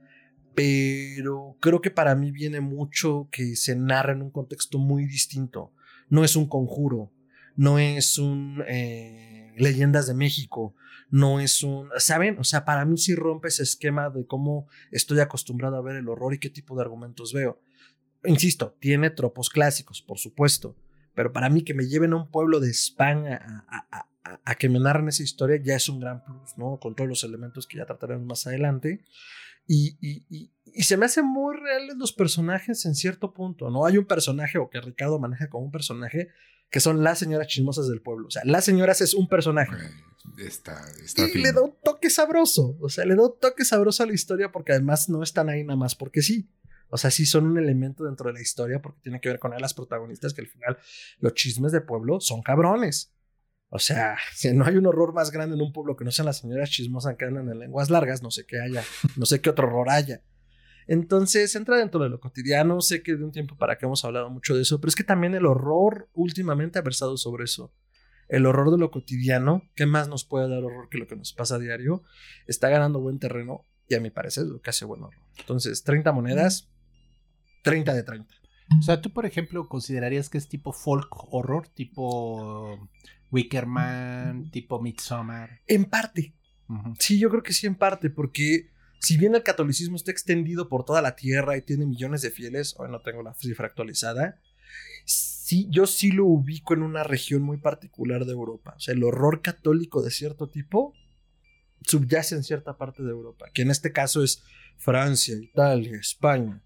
pero 0.54 1.56
creo 1.60 1.80
que 1.80 1.90
para 1.90 2.14
mí 2.14 2.30
viene 2.30 2.60
mucho 2.60 3.28
que 3.32 3.56
se 3.56 3.74
narra 3.74 4.12
en 4.12 4.22
un 4.22 4.30
contexto 4.30 4.78
muy 4.78 5.06
distinto. 5.06 5.72
No 6.08 6.22
es 6.22 6.36
un 6.36 6.48
conjuro, 6.48 7.12
no 7.56 7.80
es 7.80 8.16
un 8.16 8.62
eh, 8.68 9.54
leyendas 9.56 10.06
de 10.06 10.14
México, 10.14 10.76
no 11.10 11.40
es 11.40 11.62
un, 11.62 11.88
¿saben? 11.98 12.38
O 12.38 12.44
sea, 12.44 12.64
para 12.64 12.84
mí 12.84 12.98
sí 12.98 13.14
rompe 13.14 13.48
ese 13.48 13.62
esquema 13.62 14.10
de 14.10 14.26
cómo 14.26 14.68
estoy 14.90 15.20
acostumbrado 15.20 15.76
a 15.76 15.82
ver 15.82 15.96
el 15.96 16.08
horror 16.08 16.34
y 16.34 16.38
qué 16.38 16.50
tipo 16.50 16.75
de 16.76 16.82
argumentos 16.82 17.32
veo. 17.32 17.60
Insisto, 18.25 18.76
tiene 18.80 19.10
tropos 19.10 19.50
clásicos, 19.50 20.02
por 20.02 20.18
supuesto, 20.18 20.76
pero 21.14 21.32
para 21.32 21.48
mí 21.48 21.62
que 21.62 21.75
me 21.75 21.86
lleven 21.86 22.12
a 22.12 22.16
un 22.16 22.30
pueblo 22.30 22.60
de 22.60 22.70
España 22.70 23.64
a, 23.68 24.54
que 24.56 24.68
me 24.68 24.80
narren 24.80 25.08
esa 25.08 25.22
historia 25.22 25.60
ya 25.62 25.76
es 25.76 25.88
un 25.88 26.00
gran 26.00 26.25
plus, 26.25 26.58
¿no? 26.58 26.78
Con 26.80 26.96
todos 26.96 27.08
los 27.08 27.22
elementos 27.22 27.66
que 27.66 27.78
ya 27.78 27.86
trataremos 27.86 28.26
más 28.26 28.46
adelante. 28.46 29.04
Y, 29.68 29.96
y, 30.00 30.25
y, 30.28 30.52
y, 30.64 30.82
se 30.82 30.96
me 30.96 31.06
hacen 31.06 31.26
muy 31.26 31.56
reales 31.56 31.96
los 31.96 32.12
personajes 32.12 32.84
en 32.86 32.94
cierto 32.94 33.32
punto, 33.32 33.70
¿no? 33.70 33.84
Hay 33.84 33.98
un 33.98 34.04
personaje, 34.04 34.58
o 34.58 34.68
que 34.68 34.80
Ricardo 34.80 35.18
maneja 35.18 35.48
como 35.48 35.64
un 35.64 35.72
personaje, 35.72 36.28
que 36.70 36.80
son 36.80 37.02
las 37.02 37.18
señoras 37.18 37.46
chismosas 37.46 37.88
del 37.88 38.02
pueblo. 38.02 38.28
O 38.28 38.30
sea, 38.30 38.42
las 38.44 38.64
señoras 38.64 39.00
es 39.00 39.14
un 39.14 39.28
personaje. 39.28 39.76
Está, 40.38 40.85
está 41.02 41.26
y 41.26 41.30
fino. 41.30 41.44
le 41.44 41.52
da 41.52 41.62
un 41.62 41.75
toque 41.82 42.11
sabroso. 42.11 42.76
O 42.80 42.88
sea, 42.88 43.04
le 43.04 43.14
da 43.14 43.23
un 43.23 43.38
toque 43.38 43.64
sabroso 43.64 44.02
a 44.02 44.06
la 44.06 44.14
historia 44.14 44.52
porque 44.52 44.73
además 44.73 45.08
no 45.08 45.23
están 45.23 45.49
ahí 45.49 45.64
nada 45.64 45.76
más 45.76 45.94
porque 45.94 46.23
sí. 46.23 46.50
O 46.88 46.99
sea, 46.99 47.11
sí 47.11 47.26
son 47.26 47.46
un 47.46 47.58
elemento 47.58 48.04
dentro 48.04 48.28
de 48.28 48.35
la 48.35 48.40
historia 48.40 48.80
porque 48.80 49.00
tiene 49.02 49.20
que 49.20 49.28
ver 49.28 49.38
con 49.38 49.52
las 49.58 49.75
protagonistas 49.75 50.35
que 50.35 50.42
al 50.42 50.49
final 50.49 50.78
los 51.18 51.35
chismes 51.35 51.73
de 51.73 51.80
pueblo 51.80 52.20
son 52.20 52.42
cabrones. 52.42 53.12
O 53.68 53.78
sea, 53.78 54.16
si 54.35 54.52
no 54.52 54.64
hay 54.64 54.76
un 54.76 54.87
horror 54.87 55.12
más 55.12 55.30
grande 55.30 55.56
en 55.56 55.62
un 55.62 55.73
pueblo 55.73 55.96
que 55.96 56.04
no 56.04 56.12
sean 56.12 56.26
las 56.26 56.38
señoras 56.38 56.70
chismosas 56.70 57.16
que 57.16 57.25
andan 57.25 57.49
en 57.49 57.58
lenguas 57.58 57.90
largas, 57.90 58.23
no 58.23 58.30
sé 58.30 58.46
qué 58.46 58.61
haya, 58.61 58.85
no 59.16 59.26
sé 59.26 59.40
qué 59.40 59.50
otro 59.50 59.66
horror 59.66 59.90
haya. 59.90 60.23
Entonces 60.86 61.54
entra 61.56 61.76
dentro 61.78 62.00
de 62.00 62.08
lo 62.08 62.20
cotidiano, 62.20 62.80
sé 62.80 63.02
que 63.02 63.16
de 63.16 63.24
un 63.24 63.32
tiempo 63.32 63.56
para 63.56 63.74
acá 63.74 63.86
hemos 63.86 64.04
hablado 64.04 64.30
mucho 64.30 64.54
de 64.54 64.62
eso, 64.62 64.80
pero 64.80 64.88
es 64.88 64.94
que 64.94 65.04
también 65.04 65.34
el 65.34 65.46
horror 65.46 66.08
últimamente 66.14 66.78
ha 66.78 66.82
versado 66.82 67.16
sobre 67.16 67.44
eso. 67.44 67.72
El 68.28 68.46
horror 68.46 68.70
de 68.70 68.78
lo 68.78 68.90
cotidiano, 68.90 69.62
¿qué 69.74 69.86
más 69.86 70.08
nos 70.08 70.24
puede 70.24 70.48
dar 70.48 70.64
horror 70.64 70.88
que 70.88 70.98
lo 70.98 71.06
que 71.06 71.16
nos 71.16 71.32
pasa 71.32 71.56
a 71.56 71.58
diario? 71.58 72.02
Está 72.46 72.68
ganando 72.68 73.00
buen 73.00 73.18
terreno 73.18 73.62
y 73.88 73.94
a 73.94 74.00
mi 74.00 74.10
parecer 74.10 74.44
es 74.44 74.50
lo 74.50 74.60
que 74.60 74.70
hace 74.70 74.84
buen 74.84 75.02
horror. 75.02 75.22
Entonces, 75.38 75.82
30 75.84 76.12
monedas, 76.12 76.68
30 77.62 77.94
de 77.94 78.02
30. 78.02 78.34
O 78.78 78.82
sea, 78.82 79.00
tú, 79.00 79.12
por 79.12 79.26
ejemplo, 79.26 79.68
considerarías 79.68 80.28
que 80.28 80.38
es 80.38 80.48
tipo 80.48 80.72
folk 80.72 81.08
horror, 81.32 81.68
tipo 81.68 82.88
Wickerman, 83.30 84.50
tipo 84.50 84.80
Midsommar. 84.80 85.60
En 85.66 85.84
parte. 85.84 86.34
Sí, 86.98 87.20
yo 87.20 87.30
creo 87.30 87.44
que 87.44 87.52
sí, 87.52 87.66
en 87.66 87.76
parte, 87.76 88.10
porque 88.10 88.70
si 89.06 89.16
bien 89.16 89.36
el 89.36 89.44
catolicismo 89.44 89.94
está 89.94 90.10
extendido 90.10 90.68
por 90.68 90.84
toda 90.84 91.00
la 91.00 91.14
tierra 91.14 91.56
y 91.56 91.62
tiene 91.62 91.86
millones 91.86 92.22
de 92.22 92.32
fieles, 92.32 92.75
hoy 92.76 92.90
no 92.90 93.02
tengo 93.02 93.22
la 93.22 93.34
cifra 93.34 93.68
actualizada, 93.68 94.40
sí, 95.04 95.68
yo 95.70 95.86
sí 95.86 96.10
lo 96.10 96.26
ubico 96.26 96.75
en 96.75 96.82
una 96.82 97.04
región 97.04 97.42
muy 97.42 97.58
particular 97.58 98.25
de 98.25 98.32
Europa. 98.32 98.75
O 98.76 98.80
sea, 98.80 98.94
el 98.94 99.04
horror 99.04 99.42
católico 99.42 100.02
de 100.02 100.10
cierto 100.10 100.48
tipo 100.48 100.92
subyace 101.82 102.34
en 102.34 102.42
cierta 102.42 102.78
parte 102.78 103.04
de 103.04 103.10
Europa, 103.10 103.46
que 103.54 103.62
en 103.62 103.70
este 103.70 103.92
caso 103.92 104.25
es 104.25 104.42
Francia, 104.76 105.36
Italia, 105.36 105.96
España. 106.00 106.60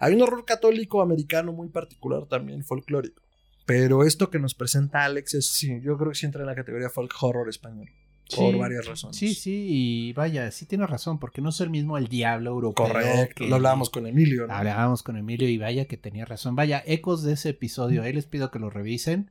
Hay 0.00 0.14
un 0.14 0.22
horror 0.22 0.44
católico 0.44 1.00
americano 1.00 1.52
muy 1.52 1.68
particular 1.68 2.26
también, 2.26 2.64
folclórico. 2.64 3.22
Pero 3.66 4.02
esto 4.02 4.30
que 4.30 4.40
nos 4.40 4.56
presenta 4.56 5.04
Alex 5.04 5.34
es, 5.34 5.46
sí, 5.46 5.80
yo 5.80 5.96
creo 5.96 6.10
que 6.10 6.18
sí 6.18 6.26
entra 6.26 6.40
en 6.40 6.48
la 6.48 6.56
categoría 6.56 6.90
folk 6.90 7.14
horror 7.22 7.48
español. 7.48 7.88
Por 8.34 8.52
Sí, 8.52 8.58
varias 8.58 8.86
razones. 8.86 9.16
Sí, 9.16 9.34
sí, 9.34 9.66
y 9.70 10.12
vaya, 10.12 10.50
sí 10.50 10.66
tienes 10.66 10.88
razón, 10.90 11.18
porque 11.18 11.40
no 11.40 11.48
es 11.50 11.60
el 11.60 11.70
mismo 11.70 11.98
el 11.98 12.08
diablo 12.08 12.50
europeo. 12.50 12.86
Correcto. 12.86 13.34
que- 13.36 13.48
Lo 13.48 13.56
hablábamos 13.56 13.90
con 13.90 14.06
Emilio. 14.06 14.46
¿no? 14.46 14.54
Hablábamos 14.54 15.02
con 15.02 15.16
Emilio 15.16 15.48
y 15.48 15.58
vaya 15.58 15.84
que 15.86 15.96
tenía 15.96 16.24
razón. 16.24 16.56
Vaya, 16.56 16.82
ecos 16.86 17.22
de 17.22 17.32
ese 17.34 17.50
episodio, 17.50 18.02
ahí 18.02 18.12
les 18.12 18.26
pido 18.26 18.50
que 18.50 18.58
lo 18.58 18.70
revisen. 18.70 19.30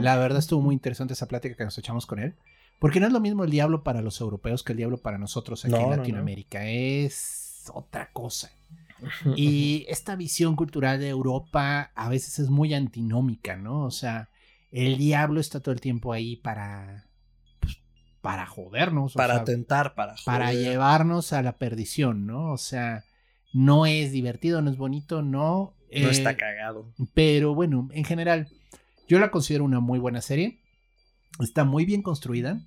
La 0.00 0.16
verdad 0.16 0.38
estuvo 0.38 0.60
muy 0.62 0.74
interesante 0.74 1.14
esa 1.14 1.28
plática 1.28 1.56
que 1.56 1.64
nos 1.64 1.76
echamos 1.78 2.06
con 2.06 2.18
él. 2.18 2.34
Porque 2.78 3.00
no 3.00 3.06
es 3.08 3.12
lo 3.12 3.20
mismo 3.20 3.42
el 3.44 3.50
diablo 3.50 3.82
para 3.82 4.02
los 4.02 4.20
europeos 4.20 4.62
que 4.62 4.72
el 4.72 4.76
diablo 4.78 4.98
para 4.98 5.18
nosotros 5.18 5.64
aquí 5.64 5.72
No, 5.72 5.78
en 5.78 5.82
no, 5.84 5.90
no. 5.90 5.96
Latinoamérica. 5.96 6.68
Es 6.68 7.68
otra 7.74 8.10
cosa. 8.12 8.52
Y 9.36 9.84
esta 9.88 10.16
visión 10.16 10.56
cultural 10.56 10.98
de 11.00 11.08
Europa 11.08 11.90
a 11.94 12.08
veces 12.08 12.38
es 12.38 12.50
muy 12.50 12.74
antinómica, 12.74 13.56
¿no? 13.56 13.84
O 13.84 13.90
sea, 13.90 14.28
el 14.72 14.96
diablo 14.98 15.40
está 15.40 15.60
todo 15.60 15.72
el 15.72 15.80
tiempo 15.80 16.12
ahí 16.12 16.36
para. 16.36 17.04
Para 18.20 18.46
jodernos. 18.46 19.14
o 19.14 19.16
para 19.16 19.34
sea, 19.34 19.42
atentar, 19.42 19.94
para 19.94 20.14
para 20.24 20.46
joder. 20.48 20.60
llevarnos 20.62 21.32
a 21.32 21.42
la 21.42 21.56
perdición, 21.58 22.26
¿no? 22.26 22.52
O 22.52 22.58
sea, 22.58 23.04
no 23.52 23.86
es 23.86 24.12
divertido, 24.12 24.60
no 24.62 24.70
es 24.70 24.76
bonito, 24.76 25.22
no. 25.22 25.74
No 25.90 26.08
eh, 26.08 26.10
está 26.10 26.36
cagado. 26.36 26.92
pero 27.14 27.54
bueno, 27.54 27.88
en 27.92 28.04
general, 28.04 28.48
yo 29.08 29.18
la 29.18 29.30
considero 29.30 29.64
una 29.64 29.80
muy 29.80 29.98
buena 29.98 30.20
serie. 30.20 30.60
Está 31.40 31.64
muy 31.64 31.84
bien 31.84 32.02
construida. 32.02 32.60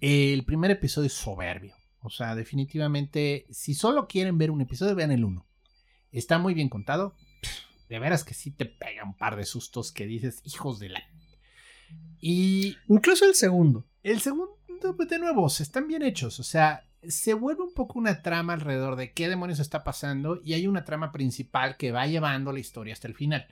El 0.00 0.44
primer 0.44 0.70
episodio 0.70 1.06
es 1.06 1.12
soberbio. 1.14 1.74
O 2.02 2.10
sea, 2.10 2.34
definitivamente, 2.34 3.46
si 3.50 3.74
solo 3.74 4.08
quieren 4.08 4.38
ver 4.38 4.50
un 4.50 4.60
episodio, 4.60 4.94
vean 4.94 5.10
el 5.12 5.24
uno. 5.24 5.46
Está 6.12 6.38
muy 6.38 6.54
bien 6.54 6.68
contado. 6.68 7.14
De 7.88 7.98
veras 7.98 8.24
que 8.24 8.34
sí 8.34 8.50
te 8.50 8.66
pega 8.66 9.04
un 9.04 9.16
par 9.16 9.36
de 9.36 9.44
sustos 9.44 9.92
que 9.92 10.06
dices, 10.06 10.40
hijos 10.44 10.78
de 10.78 10.90
la. 10.90 11.02
Y 12.20 12.76
Incluso 12.88 13.24
el 13.24 13.34
segundo. 13.34 13.86
el 14.02 14.20
segundo, 14.20 14.58
de 14.80 15.18
nuevo, 15.18 15.48
se 15.48 15.62
están 15.62 15.86
bien 15.86 16.02
hechos. 16.02 16.40
O 16.40 16.42
sea, 16.42 16.84
se 17.06 17.34
vuelve 17.34 17.62
un 17.62 17.74
poco 17.74 17.98
una 17.98 18.22
trama 18.22 18.52
alrededor 18.52 18.96
de 18.96 19.12
qué 19.12 19.28
demonios 19.28 19.60
está 19.60 19.84
pasando 19.84 20.40
y 20.44 20.54
hay 20.54 20.66
una 20.66 20.84
trama 20.84 21.12
principal 21.12 21.76
que 21.76 21.92
va 21.92 22.06
llevando 22.06 22.52
la 22.52 22.60
historia 22.60 22.92
hasta 22.92 23.08
el 23.08 23.14
final. 23.14 23.46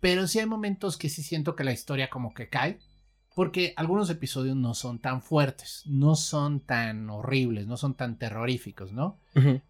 Pero 0.00 0.26
sí 0.26 0.38
hay 0.38 0.46
momentos 0.46 0.96
que 0.96 1.08
sí 1.08 1.22
siento 1.22 1.56
que 1.56 1.64
la 1.64 1.72
historia 1.72 2.10
como 2.10 2.34
que 2.34 2.48
cae. 2.48 2.78
Porque 3.34 3.72
algunos 3.76 4.10
episodios 4.10 4.56
no 4.56 4.74
son 4.74 4.98
tan 4.98 5.22
fuertes, 5.22 5.82
no 5.86 6.14
son 6.16 6.60
tan 6.60 7.08
horribles, 7.08 7.66
no 7.66 7.76
son 7.76 7.94
tan 7.94 8.18
terroríficos, 8.18 8.92
¿no? 8.92 9.18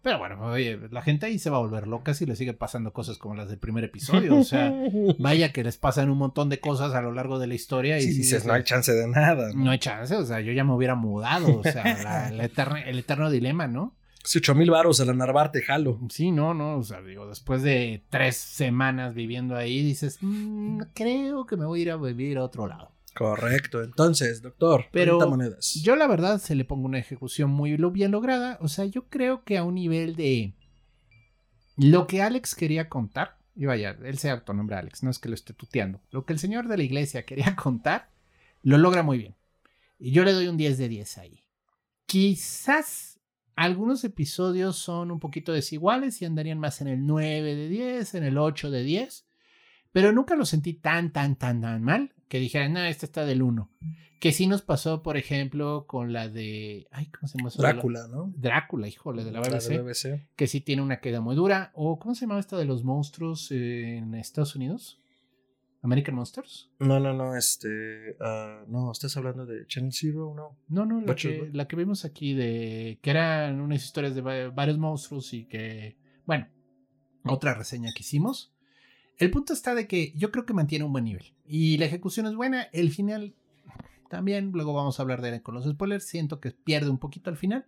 Pero 0.01 0.19
bueno, 0.19 0.41
oye, 0.43 0.77
la 0.91 1.01
gente 1.01 1.25
ahí 1.27 1.39
se 1.39 1.49
va 1.49 1.57
a 1.57 1.61
volver 1.61 1.87
loca 1.87 2.13
si 2.13 2.25
le 2.25 2.35
sigue 2.35 2.53
pasando 2.53 2.91
cosas 2.91 3.17
como 3.17 3.35
las 3.35 3.47
del 3.47 3.59
primer 3.59 3.83
episodio. 3.85 4.35
O 4.37 4.43
sea, 4.43 4.73
vaya 5.19 5.53
que 5.53 5.63
les 5.63 5.77
pasan 5.77 6.09
un 6.09 6.17
montón 6.17 6.49
de 6.49 6.59
cosas 6.59 6.93
a 6.93 7.01
lo 7.01 7.13
largo 7.13 7.39
de 7.39 7.47
la 7.47 7.53
historia. 7.55 7.97
Y 7.99 8.01
Sí, 8.01 8.11
sí 8.11 8.17
dices, 8.19 8.45
no 8.45 8.51
hay 8.53 8.63
chance 8.63 8.91
de 8.91 9.07
nada. 9.07 9.51
no 9.55 9.71
hay 9.71 9.79
chance, 9.79 10.13
o 10.15 10.25
sea, 10.25 10.41
yo 10.41 10.51
ya 10.51 10.63
me 10.65 10.73
hubiera 10.73 10.95
mudado, 10.95 11.59
o 11.59 11.63
sea, 11.63 11.83
la- 12.03 12.31
la 12.31 12.43
eterna- 12.45 12.81
el 12.85 12.99
eterno 12.99 13.29
dilema, 13.31 13.67
¿no? 13.67 13.95
8 14.25 14.55
mil 14.55 14.71
baros 14.71 15.01
a 15.01 15.05
la 15.05 15.13
Narvarte, 15.13 15.61
jalo. 15.61 15.99
Sí, 16.09 16.31
no, 16.31 16.53
no, 16.53 16.77
o 16.77 16.83
sea, 16.83 17.01
digo, 17.01 17.27
después 17.27 17.61
de 17.61 18.03
tres 18.09 18.37
semanas 18.37 19.13
viviendo 19.13 19.55
ahí, 19.57 19.83
dices, 19.83 20.17
"Mm, 20.21 20.79
creo 20.93 21.45
que 21.45 21.57
me 21.57 21.65
voy 21.65 21.79
a 21.79 21.81
ir 21.83 21.91
a 21.91 21.97
vivir 21.97 22.37
a 22.37 22.43
otro 22.45 22.65
lado. 22.67 22.92
Correcto. 23.13 23.83
Entonces, 23.83 24.41
doctor, 24.41 24.85
Pero 24.91 25.17
30 25.17 25.29
monedas. 25.29 25.73
Yo 25.75 25.95
la 25.95 26.07
verdad 26.07 26.39
se 26.39 26.55
le 26.55 26.65
pongo 26.65 26.85
una 26.85 26.99
ejecución 26.99 27.51
muy 27.51 27.75
bien 27.91 28.11
lograda, 28.11 28.57
o 28.61 28.67
sea, 28.67 28.85
yo 28.85 29.07
creo 29.07 29.43
que 29.43 29.57
a 29.57 29.63
un 29.63 29.75
nivel 29.75 30.15
de 30.15 30.53
lo 31.77 32.07
que 32.07 32.21
Alex 32.21 32.55
quería 32.55 32.89
contar, 32.89 33.37
y 33.55 33.65
vaya, 33.65 33.97
él 34.03 34.17
se 34.17 34.29
autonombra 34.29 34.79
Alex, 34.79 35.03
no 35.03 35.11
es 35.11 35.19
que 35.19 35.29
lo 35.29 35.35
esté 35.35 35.53
tuteando, 35.53 36.01
lo 36.11 36.25
que 36.25 36.33
el 36.33 36.39
señor 36.39 36.67
de 36.67 36.77
la 36.77 36.83
iglesia 36.83 37.25
quería 37.25 37.55
contar, 37.61 38.09
lo 38.61 38.77
logra 38.77 39.03
muy 39.03 39.17
bien. 39.17 39.35
Y 39.99 40.11
yo 40.11 40.23
le 40.23 40.33
doy 40.33 40.47
un 40.47 40.57
10 40.57 40.77
de 40.77 40.89
10 40.89 41.17
ahí. 41.19 41.43
Quizás 42.05 43.19
algunos 43.55 44.03
episodios 44.03 44.75
son 44.77 45.11
un 45.11 45.19
poquito 45.19 45.53
desiguales 45.53 46.21
y 46.21 46.25
andarían 46.25 46.59
más 46.59 46.81
en 46.81 46.87
el 46.87 47.05
9 47.05 47.55
de 47.55 47.69
10, 47.69 48.15
en 48.15 48.23
el 48.23 48.37
8 48.37 48.71
de 48.71 48.83
10, 48.83 49.25
pero 49.91 50.11
nunca 50.11 50.35
lo 50.35 50.45
sentí 50.45 50.73
tan, 50.73 51.13
tan, 51.13 51.35
tan, 51.35 51.61
tan 51.61 51.83
mal 51.83 52.13
que 52.27 52.39
dijera, 52.39 52.67
no, 52.69 52.79
este 52.81 53.05
está 53.05 53.25
del 53.25 53.41
1. 53.41 53.69
Que 54.19 54.31
sí 54.31 54.47
nos 54.47 54.61
pasó, 54.61 55.03
por 55.03 55.17
ejemplo, 55.17 55.85
con 55.85 56.13
la 56.13 56.29
de. 56.29 56.87
Ay, 56.91 57.07
¿cómo 57.07 57.27
se 57.27 57.37
llama? 57.37 57.49
eso? 57.49 57.61
Drácula, 57.61 58.07
¿no? 58.07 58.31
Drácula, 58.37 58.87
híjole, 58.87 59.23
de 59.25 59.31
la 59.31 59.41
La 59.41 59.49
BBC. 59.49 59.69
de 59.69 59.81
BBC. 59.81 60.27
Que 60.37 60.47
sí 60.47 60.61
tiene 60.61 60.81
una 60.81 61.01
queda 61.01 61.19
muy 61.19 61.35
dura. 61.35 61.71
O, 61.75 61.99
¿cómo 61.99 62.15
se 62.15 62.21
llamaba 62.21 62.39
esta 62.39 62.57
de 62.57 62.63
los 62.65 62.83
monstruos 62.85 63.51
en 63.51 64.13
Estados 64.15 64.55
Unidos? 64.55 64.99
¿American 65.81 66.15
Monsters? 66.15 66.69
No, 66.79 67.01
no, 67.01 67.13
no, 67.13 67.35
este. 67.35 68.15
ah, 68.21 68.63
no, 68.69 68.93
estás 68.93 69.17
hablando 69.17 69.45
de 69.45 69.67
Channel 69.67 69.91
Zero, 69.91 70.33
no. 70.33 70.57
No, 70.69 70.85
no, 70.85 71.01
la 71.01 71.13
que, 71.15 71.49
la 71.51 71.67
que 71.67 71.75
vimos 71.75 72.05
aquí 72.05 72.33
de. 72.33 72.99
que 73.01 73.09
eran 73.09 73.59
unas 73.59 73.83
historias 73.83 74.15
de 74.15 74.21
va- 74.21 74.49
varios 74.51 74.77
monstruos 74.77 75.33
y 75.33 75.43
que. 75.43 75.97
Bueno, 76.25 76.47
otra 77.25 77.53
reseña 77.55 77.89
que 77.93 78.03
hicimos. 78.03 78.52
El 79.17 79.31
punto 79.31 79.53
está 79.53 79.75
de 79.75 79.87
que 79.87 80.11
yo 80.15 80.31
creo 80.31 80.45
que 80.45 80.53
mantiene 80.53 80.85
un 80.85 80.91
buen 80.91 81.05
nivel. 81.05 81.33
Y 81.45 81.77
la 81.77 81.85
ejecución 81.85 82.25
es 82.25 82.35
buena. 82.35 82.63
El 82.73 82.91
final 82.91 83.35
también, 84.09 84.51
luego 84.53 84.73
vamos 84.73 84.99
a 84.99 85.03
hablar 85.03 85.21
de 85.21 85.29
él 85.29 85.41
con 85.41 85.55
los 85.55 85.65
spoilers. 85.65 86.05
Siento 86.05 86.39
que 86.39 86.51
pierde 86.51 86.89
un 86.89 86.97
poquito 86.97 87.29
al 87.29 87.37
final. 87.37 87.65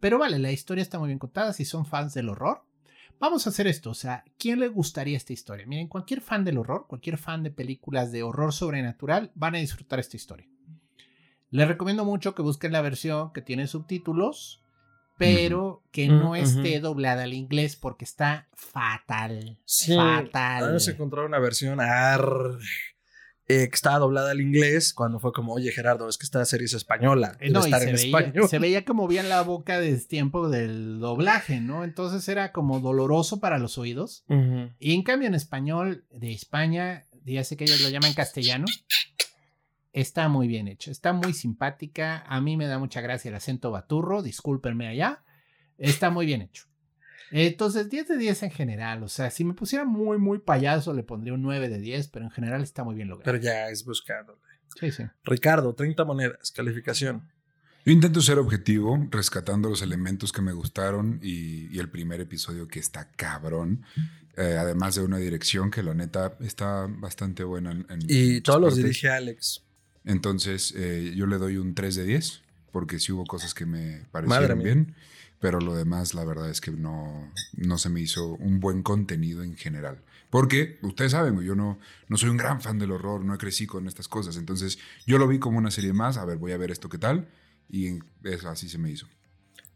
Pero 0.00 0.18
vale, 0.18 0.38
la 0.38 0.52
historia 0.52 0.82
está 0.82 0.98
muy 0.98 1.08
bien 1.08 1.18
contada. 1.18 1.52
Si 1.52 1.64
son 1.64 1.86
fans 1.86 2.14
del 2.14 2.28
horror, 2.28 2.64
vamos 3.18 3.46
a 3.46 3.50
hacer 3.50 3.66
esto. 3.66 3.90
O 3.90 3.94
sea, 3.94 4.24
¿quién 4.38 4.58
le 4.58 4.68
gustaría 4.68 5.16
esta 5.16 5.32
historia? 5.32 5.66
Miren, 5.66 5.88
cualquier 5.88 6.20
fan 6.20 6.44
del 6.44 6.58
horror, 6.58 6.86
cualquier 6.88 7.18
fan 7.18 7.42
de 7.42 7.50
películas 7.50 8.10
de 8.10 8.22
horror 8.22 8.52
sobrenatural, 8.52 9.30
van 9.34 9.54
a 9.54 9.58
disfrutar 9.58 10.00
esta 10.00 10.16
historia. 10.16 10.48
Les 11.50 11.68
recomiendo 11.68 12.04
mucho 12.04 12.34
que 12.34 12.42
busquen 12.42 12.72
la 12.72 12.80
versión 12.80 13.32
que 13.32 13.42
tiene 13.42 13.66
subtítulos, 13.66 14.59
pero 15.20 15.82
que 15.92 16.08
no 16.08 16.30
Ujú. 16.30 16.34
esté 16.36 16.80
doblada 16.80 17.24
al 17.24 17.34
inglés 17.34 17.76
porque 17.76 18.04
está 18.04 18.48
fatal. 18.54 19.58
Sí, 19.64 19.94
fatal. 19.94 20.64
Vamos 20.64 20.88
a 20.88 20.90
encontrar 20.90 21.24
una 21.26 21.38
versión 21.38 21.80
ar, 21.80 22.24
eh, 23.48 23.68
que 23.68 23.74
estaba 23.74 23.98
doblada 23.98 24.30
al 24.30 24.40
inglés 24.40 24.94
cuando 24.94 25.18
fue 25.20 25.32
como, 25.32 25.52
oye 25.52 25.72
Gerardo, 25.72 26.08
es 26.08 26.16
que 26.16 26.24
esta 26.24 26.44
serie 26.44 26.64
es 26.66 26.72
española. 26.72 27.36
Eh, 27.40 27.50
No, 27.50 27.64
estar 27.64 27.80
se 27.80 27.90
en 27.90 27.96
veía, 27.96 28.06
español. 28.18 28.48
se 28.48 28.58
veía 28.58 28.84
que 28.84 28.92
movían 28.92 29.28
la 29.28 29.42
boca 29.42 29.78
desde 29.80 30.06
tiempo 30.08 30.48
del 30.48 31.00
doblaje, 31.00 31.60
¿no? 31.60 31.84
Entonces 31.84 32.26
era 32.28 32.52
como 32.52 32.80
doloroso 32.80 33.40
para 33.40 33.58
los 33.58 33.76
oídos. 33.76 34.24
Y 34.78 34.94
en 34.94 35.02
cambio 35.02 35.28
en 35.28 35.34
español 35.34 36.04
de 36.10 36.32
España, 36.32 37.04
ya 37.26 37.44
sé 37.44 37.56
que 37.56 37.64
ellos 37.64 37.80
lo 37.82 37.88
llaman 37.90 38.14
castellano, 38.14 38.64
está 39.92 40.28
muy 40.28 40.46
bien 40.48 40.68
hecho, 40.68 40.90
está 40.90 41.12
muy 41.12 41.32
simpática, 41.32 42.24
a 42.26 42.40
mí 42.40 42.56
me 42.56 42.66
da 42.66 42.78
mucha 42.78 43.00
gracia 43.00 43.28
el 43.28 43.34
acento 43.34 43.70
baturro, 43.70 44.22
discúlpenme 44.22 44.86
allá, 44.88 45.22
está 45.78 46.10
muy 46.10 46.26
bien 46.26 46.42
hecho. 46.42 46.64
Entonces, 47.32 47.88
10 47.88 48.08
de 48.08 48.18
10 48.18 48.42
en 48.44 48.50
general, 48.50 49.02
o 49.04 49.08
sea, 49.08 49.30
si 49.30 49.44
me 49.44 49.54
pusiera 49.54 49.84
muy, 49.84 50.18
muy 50.18 50.38
payaso, 50.40 50.92
le 50.92 51.04
pondría 51.04 51.32
un 51.34 51.42
9 51.42 51.68
de 51.68 51.78
10, 51.78 52.08
pero 52.08 52.24
en 52.24 52.30
general 52.32 52.62
está 52.62 52.82
muy 52.82 52.96
bien 52.96 53.08
logrado. 53.08 53.24
Pero 53.24 53.38
ya 53.42 53.68
es 53.68 53.84
buscándole. 53.84 54.40
Sí, 54.78 54.90
sí. 54.90 55.04
Ricardo, 55.24 55.74
30 55.74 56.04
monedas, 56.04 56.50
calificación. 56.50 57.30
Yo 57.84 57.92
intento 57.92 58.20
ser 58.20 58.38
objetivo, 58.38 58.98
rescatando 59.10 59.68
los 59.70 59.80
elementos 59.80 60.32
que 60.32 60.42
me 60.42 60.52
gustaron 60.52 61.18
y, 61.22 61.74
y 61.74 61.78
el 61.78 61.88
primer 61.88 62.20
episodio 62.20 62.66
que 62.68 62.78
está 62.80 63.10
cabrón. 63.12 63.84
Eh, 64.36 64.56
además 64.58 64.96
de 64.96 65.02
una 65.02 65.18
dirección 65.18 65.70
que 65.70 65.82
la 65.82 65.94
neta 65.94 66.36
está 66.40 66.86
bastante 66.88 67.42
buena. 67.44 67.70
En, 67.72 67.86
en 67.88 68.00
Y 68.08 68.40
todos 68.42 68.60
los 68.60 68.70
partes. 68.70 68.84
dirige 68.84 69.08
Alex. 69.08 69.64
Entonces 70.04 70.72
eh, 70.76 71.12
yo 71.16 71.26
le 71.26 71.38
doy 71.38 71.56
un 71.56 71.74
3 71.74 71.94
de 71.94 72.04
10 72.04 72.42
porque 72.72 72.98
sí 72.98 73.12
hubo 73.12 73.24
cosas 73.24 73.54
que 73.54 73.66
me 73.66 74.06
parecieron 74.12 74.62
bien, 74.62 74.94
pero 75.40 75.60
lo 75.60 75.74
demás 75.74 76.14
la 76.14 76.24
verdad 76.24 76.50
es 76.50 76.60
que 76.60 76.70
no, 76.70 77.32
no 77.56 77.78
se 77.78 77.88
me 77.88 78.00
hizo 78.00 78.34
un 78.34 78.60
buen 78.60 78.82
contenido 78.82 79.42
en 79.42 79.56
general. 79.56 80.02
Porque 80.30 80.78
ustedes 80.82 81.12
saben, 81.12 81.40
yo 81.40 81.56
no, 81.56 81.78
no 82.08 82.16
soy 82.16 82.28
un 82.28 82.36
gran 82.36 82.60
fan 82.60 82.78
del 82.78 82.92
horror, 82.92 83.24
no 83.24 83.36
crecí 83.36 83.66
con 83.66 83.88
estas 83.88 84.06
cosas. 84.06 84.36
Entonces 84.36 84.78
yo 85.04 85.18
lo 85.18 85.26
vi 85.26 85.40
como 85.40 85.58
una 85.58 85.72
serie 85.72 85.92
más, 85.92 86.16
a 86.16 86.24
ver, 86.24 86.38
voy 86.38 86.52
a 86.52 86.56
ver 86.56 86.70
esto 86.70 86.88
qué 86.88 86.98
tal, 86.98 87.28
y 87.68 87.98
eso 88.22 88.48
así 88.48 88.68
se 88.68 88.78
me 88.78 88.90
hizo. 88.90 89.06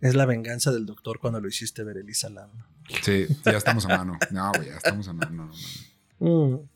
Es 0.00 0.14
la 0.14 0.26
venganza 0.26 0.70
del 0.70 0.86
doctor 0.86 1.18
cuando 1.18 1.40
lo 1.40 1.48
hiciste 1.48 1.82
ver 1.82 1.96
Elisa 1.96 2.28
Lam. 2.28 2.50
Sí, 3.02 3.26
ya 3.44 3.56
estamos 3.56 3.84
a 3.86 3.88
mano. 3.88 4.18
No, 4.30 4.52
güey, 4.52 4.68
ya 4.68 4.76
estamos 4.76 5.08
a 5.08 5.12
mano. 5.12 5.30
no, 5.30 5.50
no, 6.20 6.48
no. 6.48 6.58
Mm. 6.58 6.68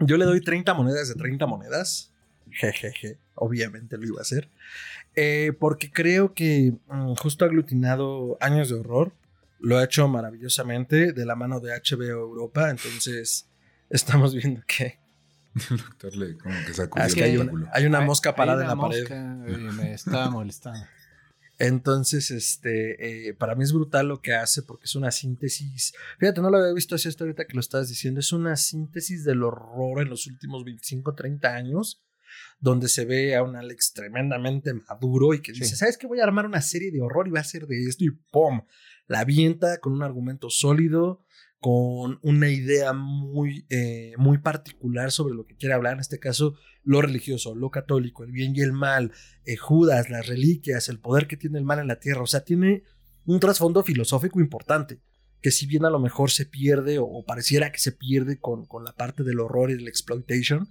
Yo 0.00 0.16
le 0.18 0.26
doy 0.26 0.42
30 0.42 0.74
monedas 0.74 1.08
de 1.08 1.14
30 1.14 1.46
monedas. 1.46 2.12
Jejeje, 2.50 3.18
obviamente 3.34 3.96
lo 3.98 4.06
iba 4.06 4.18
a 4.18 4.22
hacer. 4.22 4.48
Eh, 5.14 5.52
porque 5.58 5.90
creo 5.90 6.34
que 6.34 6.74
mm, 6.88 7.14
justo 7.14 7.44
ha 7.44 7.48
aglutinado 7.48 8.36
años 8.40 8.68
de 8.68 8.76
horror. 8.76 9.12
Lo 9.58 9.78
ha 9.78 9.84
hecho 9.84 10.06
maravillosamente 10.08 11.12
de 11.12 11.24
la 11.26 11.34
mano 11.34 11.60
de 11.60 11.70
HBO 11.72 12.02
Europa. 12.04 12.70
Entonces, 12.70 13.46
estamos 13.90 14.34
viendo 14.34 14.62
que 14.66 14.98
El 15.70 15.78
doctor 15.78 16.14
le 16.16 16.36
como 16.36 16.54
que 16.66 16.74
sacudió 16.74 17.02
Ah, 17.04 17.06
es 17.06 17.14
que 17.14 17.24
el 17.24 17.30
hay, 17.30 17.36
una, 17.38 17.70
hay 17.72 17.86
una 17.86 17.98
Hay- 18.00 18.04
mosca 18.06 18.30
hay 18.30 18.36
parada 18.36 18.62
en 18.62 18.68
la 18.68 18.76
pared. 18.76 19.08
me 19.72 19.94
estaba 19.94 20.28
molestando. 20.30 20.84
Entonces, 21.58 22.30
este, 22.30 23.28
eh, 23.28 23.32
para 23.34 23.54
mí 23.54 23.64
es 23.64 23.72
brutal 23.72 24.08
lo 24.08 24.20
que 24.20 24.34
hace 24.34 24.62
porque 24.62 24.84
es 24.84 24.94
una 24.94 25.10
síntesis. 25.10 25.94
Fíjate, 26.18 26.42
no 26.42 26.50
lo 26.50 26.58
había 26.58 26.74
visto 26.74 26.94
así 26.94 27.08
hasta 27.08 27.24
ahorita 27.24 27.46
que 27.46 27.54
lo 27.54 27.60
estabas 27.60 27.88
diciendo. 27.88 28.20
Es 28.20 28.32
una 28.32 28.56
síntesis 28.56 29.24
del 29.24 29.42
horror 29.42 30.02
en 30.02 30.10
los 30.10 30.26
últimos 30.26 30.64
25, 30.64 31.14
30 31.14 31.54
años, 31.54 32.02
donde 32.60 32.88
se 32.88 33.04
ve 33.04 33.34
a 33.36 33.42
un 33.42 33.56
Alex 33.56 33.92
tremendamente 33.92 34.72
maduro 34.74 35.34
y 35.34 35.40
que 35.42 35.52
Sí. 35.54 35.60
dice, 35.60 35.76
¿sabes 35.76 35.98
qué? 35.98 36.06
Voy 36.06 36.20
a 36.20 36.24
armar 36.24 36.46
una 36.46 36.60
serie 36.62 36.90
de 36.90 37.00
horror 37.00 37.28
y 37.28 37.30
va 37.32 37.40
a 37.40 37.44
ser 37.44 37.66
de 37.66 37.82
esto 37.84 38.04
y 38.04 38.10
¡pum! 38.30 38.62
La 39.06 39.20
avienta 39.20 39.78
con 39.78 39.92
un 39.92 40.02
argumento 40.02 40.50
sólido, 40.50 41.22
con 41.58 42.18
una 42.22 42.50
idea 42.50 42.92
muy, 42.92 43.66
eh, 43.70 44.12
muy 44.18 44.38
particular 44.38 45.10
sobre 45.10 45.34
lo 45.34 45.46
que 45.46 45.56
quiere 45.56 45.74
hablar. 45.74 45.94
En 45.94 46.00
este 46.00 46.18
caso, 46.18 46.54
lo 46.82 47.00
religioso, 47.02 47.54
lo 47.54 47.70
católico, 47.70 48.24
el 48.24 48.30
bien 48.32 48.54
y 48.54 48.60
el 48.60 48.72
mal, 48.72 49.12
eh, 49.44 49.56
Judas, 49.56 50.10
las 50.10 50.26
reliquias, 50.26 50.88
el 50.88 51.00
poder 51.00 51.26
que 51.26 51.36
tiene 51.36 51.58
el 51.58 51.64
mal 51.64 51.78
en 51.78 51.88
la 51.88 51.98
tierra. 51.98 52.22
O 52.22 52.26
sea, 52.26 52.40
tiene 52.44 52.82
un 53.24 53.40
trasfondo 53.40 53.82
filosófico 53.82 54.38
importante, 54.40 55.00
que 55.40 55.50
si 55.50 55.66
bien 55.66 55.84
a 55.84 55.90
lo 55.90 55.98
mejor 55.98 56.30
se 56.30 56.46
pierde 56.46 56.98
o, 56.98 57.04
o 57.04 57.24
pareciera 57.24 57.72
que 57.72 57.78
se 57.78 57.92
pierde 57.92 58.38
con, 58.38 58.66
con 58.66 58.84
la 58.84 58.92
parte 58.92 59.22
del 59.24 59.40
horror 59.40 59.70
y 59.70 59.74
del 59.76 59.88
exploitation, 59.88 60.68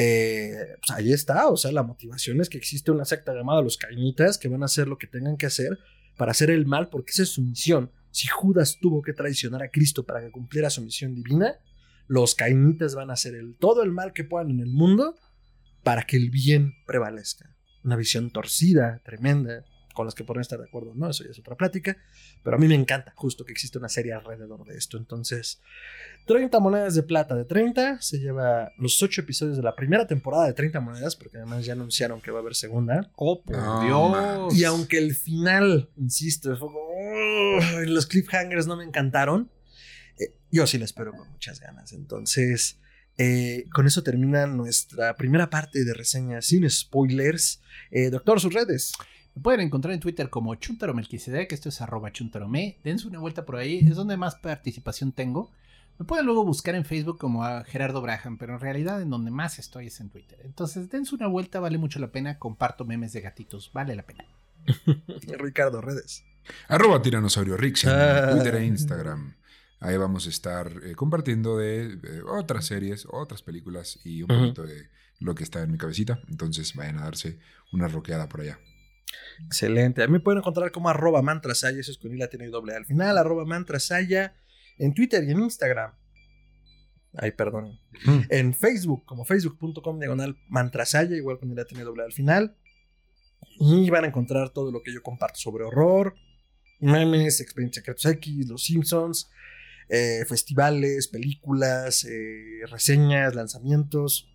eh, 0.00 0.76
pues 0.80 0.96
ahí 0.96 1.12
está. 1.12 1.48
O 1.48 1.56
sea, 1.56 1.72
la 1.72 1.82
motivación 1.82 2.40
es 2.40 2.48
que 2.48 2.56
existe 2.56 2.92
una 2.92 3.04
secta 3.04 3.34
llamada 3.34 3.62
los 3.62 3.76
cainitas 3.76 4.38
que 4.38 4.46
van 4.46 4.62
a 4.62 4.66
hacer 4.66 4.86
lo 4.86 4.96
que 4.96 5.08
tengan 5.08 5.36
que 5.36 5.46
hacer 5.46 5.76
para 6.16 6.30
hacer 6.30 6.50
el 6.50 6.66
mal, 6.66 6.88
porque 6.88 7.10
esa 7.10 7.24
es 7.24 7.30
su 7.30 7.42
misión. 7.42 7.90
Si 8.12 8.28
Judas 8.28 8.78
tuvo 8.80 9.02
que 9.02 9.12
traicionar 9.12 9.60
a 9.62 9.70
Cristo 9.70 10.06
para 10.06 10.20
que 10.20 10.30
cumpliera 10.30 10.70
su 10.70 10.82
misión 10.82 11.16
divina, 11.16 11.58
los 12.06 12.36
cainitas 12.36 12.94
van 12.94 13.10
a 13.10 13.14
hacer 13.14 13.34
todo 13.58 13.82
el 13.82 13.90
mal 13.90 14.12
que 14.12 14.22
puedan 14.22 14.50
en 14.50 14.60
el 14.60 14.70
mundo 14.70 15.16
para 15.82 16.04
que 16.04 16.16
el 16.16 16.30
bien 16.30 16.74
prevalezca. 16.86 17.56
Una 17.82 17.96
visión 17.96 18.30
torcida, 18.30 19.02
tremenda, 19.04 19.64
con 19.98 20.06
las 20.06 20.14
que 20.14 20.22
podrían 20.22 20.42
estar 20.42 20.60
de 20.60 20.66
acuerdo, 20.66 20.92
¿no? 20.94 21.10
Eso 21.10 21.24
ya 21.24 21.30
es 21.30 21.38
otra 21.40 21.56
plática. 21.56 21.96
Pero 22.44 22.56
a 22.56 22.60
mí 22.60 22.68
me 22.68 22.76
encanta 22.76 23.12
justo 23.16 23.44
que 23.44 23.50
existe 23.50 23.78
una 23.78 23.88
serie 23.88 24.12
alrededor 24.12 24.64
de 24.64 24.76
esto. 24.76 24.96
Entonces, 24.96 25.60
30 26.24 26.60
monedas 26.60 26.94
de 26.94 27.02
plata 27.02 27.34
de 27.34 27.44
30. 27.44 28.00
Se 28.00 28.20
lleva 28.20 28.70
los 28.78 29.02
8 29.02 29.22
episodios 29.22 29.56
de 29.56 29.64
la 29.64 29.74
primera 29.74 30.06
temporada 30.06 30.46
de 30.46 30.52
30 30.52 30.78
monedas, 30.78 31.16
porque 31.16 31.38
además 31.38 31.66
ya 31.66 31.72
anunciaron 31.72 32.20
que 32.20 32.30
va 32.30 32.38
a 32.38 32.42
haber 32.42 32.54
segunda. 32.54 33.10
Oh, 33.16 33.42
por 33.42 33.56
No, 33.56 33.82
Dios. 33.82 34.56
Y 34.56 34.62
aunque 34.62 34.98
el 34.98 35.16
final, 35.16 35.90
insisto, 35.96 36.56
fue 36.56 36.68
como, 36.68 36.78
los 37.86 38.06
cliffhangers 38.06 38.68
no 38.68 38.76
me 38.76 38.84
encantaron, 38.84 39.50
eh, 40.16 40.36
yo 40.52 40.68
sí 40.68 40.78
la 40.78 40.84
espero 40.84 41.10
con 41.10 41.28
muchas 41.28 41.58
ganas. 41.58 41.92
Entonces, 41.92 42.78
eh, 43.16 43.64
con 43.72 43.88
eso 43.88 44.04
termina 44.04 44.46
nuestra 44.46 45.16
primera 45.16 45.50
parte 45.50 45.84
de 45.84 45.92
reseña 45.92 46.40
sin 46.40 46.70
spoilers. 46.70 47.60
Eh, 47.90 48.10
doctor, 48.10 48.40
sus 48.40 48.54
redes. 48.54 48.92
Me 49.38 49.42
pueden 49.42 49.60
encontrar 49.60 49.94
en 49.94 50.00
Twitter 50.00 50.30
como 50.30 50.56
chuntaromelquisedec, 50.56 51.52
esto 51.52 51.68
es 51.68 51.80
arroba 51.80 52.10
chuntarome. 52.10 52.80
Dense 52.82 53.06
una 53.06 53.20
vuelta 53.20 53.44
por 53.46 53.54
ahí, 53.54 53.78
es 53.88 53.94
donde 53.94 54.16
más 54.16 54.34
participación 54.34 55.12
tengo. 55.12 55.52
Me 55.96 56.04
pueden 56.04 56.26
luego 56.26 56.44
buscar 56.44 56.74
en 56.74 56.84
Facebook 56.84 57.18
como 57.18 57.44
a 57.44 57.62
Gerardo 57.62 58.02
Braham, 58.02 58.36
pero 58.36 58.54
en 58.54 58.60
realidad 58.60 59.00
en 59.00 59.10
donde 59.10 59.30
más 59.30 59.60
estoy 59.60 59.86
es 59.86 60.00
en 60.00 60.10
Twitter. 60.10 60.40
Entonces 60.42 60.90
dense 60.90 61.14
una 61.14 61.28
vuelta, 61.28 61.60
vale 61.60 61.78
mucho 61.78 62.00
la 62.00 62.10
pena. 62.10 62.36
Comparto 62.36 62.84
memes 62.84 63.12
de 63.12 63.20
gatitos, 63.20 63.70
vale 63.72 63.94
la 63.94 64.02
pena. 64.02 64.24
Ricardo, 65.38 65.82
redes. 65.82 66.24
Arroba 66.66 67.00
Tiranosaurio 67.00 67.56
Rix 67.56 67.84
en 67.84 67.90
Ah. 67.92 68.30
Twitter 68.32 68.56
e 68.56 68.66
Instagram. 68.66 69.36
Ahí 69.78 69.96
vamos 69.96 70.26
a 70.26 70.30
estar 70.30 70.68
eh, 70.82 70.96
compartiendo 70.96 71.56
de 71.56 71.92
eh, 71.92 72.22
otras 72.28 72.66
series, 72.66 73.06
otras 73.08 73.42
películas 73.42 74.00
y 74.02 74.22
un 74.22 74.26
poquito 74.28 74.64
de 74.64 74.88
lo 75.20 75.36
que 75.36 75.44
está 75.44 75.62
en 75.62 75.70
mi 75.70 75.78
cabecita. 75.78 76.18
Entonces 76.28 76.74
vayan 76.74 76.98
a 76.98 77.04
darse 77.04 77.38
una 77.72 77.86
roqueada 77.86 78.28
por 78.28 78.40
allá. 78.40 78.58
Excelente. 79.46 80.02
A 80.02 80.06
mí 80.06 80.14
me 80.14 80.20
pueden 80.20 80.38
encontrar 80.38 80.70
como 80.72 80.88
arroba 80.88 81.22
mantrasaya, 81.22 81.80
eso 81.80 81.90
es 81.90 81.98
con 81.98 82.14
I 82.14 82.18
la 82.18 82.28
tiene 82.28 82.46
y 82.46 82.50
doble 82.50 82.74
al 82.74 82.86
final, 82.86 83.18
arroba 83.18 83.44
mantrasaya 83.44 84.34
en 84.78 84.94
Twitter 84.94 85.24
y 85.24 85.30
en 85.30 85.40
Instagram. 85.40 85.92
Ay, 87.14 87.32
perdón. 87.32 87.80
Mm. 88.04 88.20
En 88.28 88.54
Facebook, 88.54 89.04
como 89.04 89.24
facebook.com 89.24 89.98
diagonal 89.98 90.38
mantrasaya, 90.48 91.16
igual 91.16 91.38
con 91.38 91.50
I 91.50 91.54
la 91.54 91.64
tiene 91.64 91.82
y 91.82 91.86
doble 91.86 92.04
al 92.04 92.12
final. 92.12 92.56
Y 93.60 93.90
van 93.90 94.04
a 94.04 94.08
encontrar 94.08 94.50
todo 94.50 94.70
lo 94.70 94.82
que 94.82 94.92
yo 94.92 95.02
comparto 95.02 95.38
sobre 95.38 95.64
horror, 95.64 96.14
memes, 96.80 97.40
experiencias 97.40 97.84
secretos 97.84 98.04
X, 98.06 98.48
los 98.48 98.64
Simpsons, 98.64 99.30
eh, 99.88 100.24
festivales, 100.28 101.08
películas, 101.08 102.04
eh, 102.04 102.60
reseñas, 102.70 103.34
lanzamientos. 103.34 104.28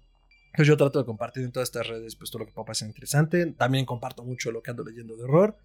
Pues 0.55 0.67
yo 0.67 0.77
trato 0.77 0.99
de 0.99 1.05
compartir 1.05 1.43
en 1.43 1.51
todas 1.51 1.67
estas 1.67 1.87
redes 1.87 2.15
pues 2.15 2.29
todo 2.29 2.41
lo 2.41 2.45
que 2.45 2.51
pueda 2.51 2.65
pasar 2.65 2.87
interesante. 2.87 3.45
También 3.53 3.85
comparto 3.85 4.23
mucho 4.23 4.51
lo 4.51 4.61
que 4.61 4.71
ando 4.71 4.83
leyendo 4.83 5.15
de 5.15 5.23
horror, 5.23 5.57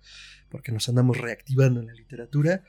porque 0.49 0.73
nos 0.73 0.89
andamos 0.89 1.19
reactivando 1.19 1.81
en 1.81 1.87
la 1.89 1.93
literatura. 1.93 2.65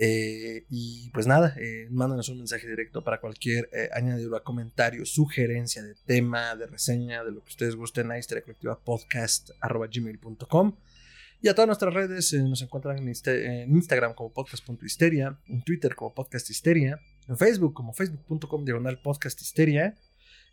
Eh, 0.00 0.64
y 0.70 1.10
pues 1.10 1.26
nada, 1.26 1.54
eh, 1.58 1.88
mándanos 1.90 2.28
un 2.28 2.38
mensaje 2.38 2.68
directo 2.68 3.02
para 3.02 3.20
cualquier 3.20 3.68
eh, 3.72 3.90
añadido 3.92 4.42
comentario, 4.44 5.04
sugerencia 5.04 5.82
de 5.82 5.94
tema, 6.06 6.54
de 6.54 6.68
reseña, 6.68 7.24
de 7.24 7.32
lo 7.32 7.42
que 7.42 7.48
ustedes 7.48 7.74
gusten 7.74 8.10
a 8.12 8.18
historia 8.18 8.42
colectiva 8.42 8.78
podcast 8.80 9.50
gmail.com. 9.60 10.76
Y 11.40 11.48
a 11.48 11.54
todas 11.54 11.66
nuestras 11.66 11.94
redes 11.94 12.32
eh, 12.32 12.42
nos 12.42 12.62
encuentran 12.62 12.98
en, 12.98 13.08
en 13.08 13.70
Instagram 13.76 14.14
como 14.14 14.32
podcast.histeria, 14.32 15.38
en 15.46 15.62
Twitter 15.62 15.94
como 15.94 16.14
podcast 16.14 16.48
histeria, 16.50 16.98
en 17.28 17.36
Facebook 17.36 17.74
como 17.74 17.92
facebook.com 17.92 18.64
diagonal 18.64 19.00
podcast 19.00 19.40
histeria. 19.40 19.96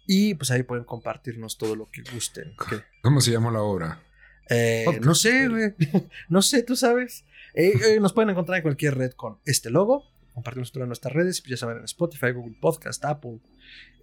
Y 0.08 0.36
pues 0.36 0.52
ahí 0.52 0.64
pueden 0.64 0.86
compartirnos 0.86 1.58
todo 1.58 1.76
lo 1.76 1.88
que 1.88 2.04
gusten. 2.14 2.56
¿Qué? 2.70 2.82
¿Cómo 3.02 3.22
se 3.22 3.32
llama 3.32 3.52
la 3.52 3.62
obra? 3.62 4.02
Eh, 4.50 4.86
no 5.02 5.16
sé, 5.16 5.48
güey. 5.48 5.74
no 6.30 6.42
sé, 6.42 6.64
tú 6.64 6.76
sabes. 6.76 7.26
Eh, 7.54 7.74
eh, 7.96 8.00
nos 8.00 8.14
pueden 8.14 8.30
encontrar 8.30 8.58
en 8.58 8.64
cualquier 8.64 8.96
red 8.96 9.12
con 9.12 9.40
este 9.46 9.70
logo. 9.70 10.04
Compartimos 10.34 10.72
todas 10.72 10.88
nuestras 10.88 11.14
redes. 11.14 11.42
Ya 11.44 11.58
saben, 11.58 11.78
en 11.78 11.86
Spotify, 11.86 12.32
Google 12.32 12.58
Podcast, 12.60 13.04
Apple, 13.06 13.40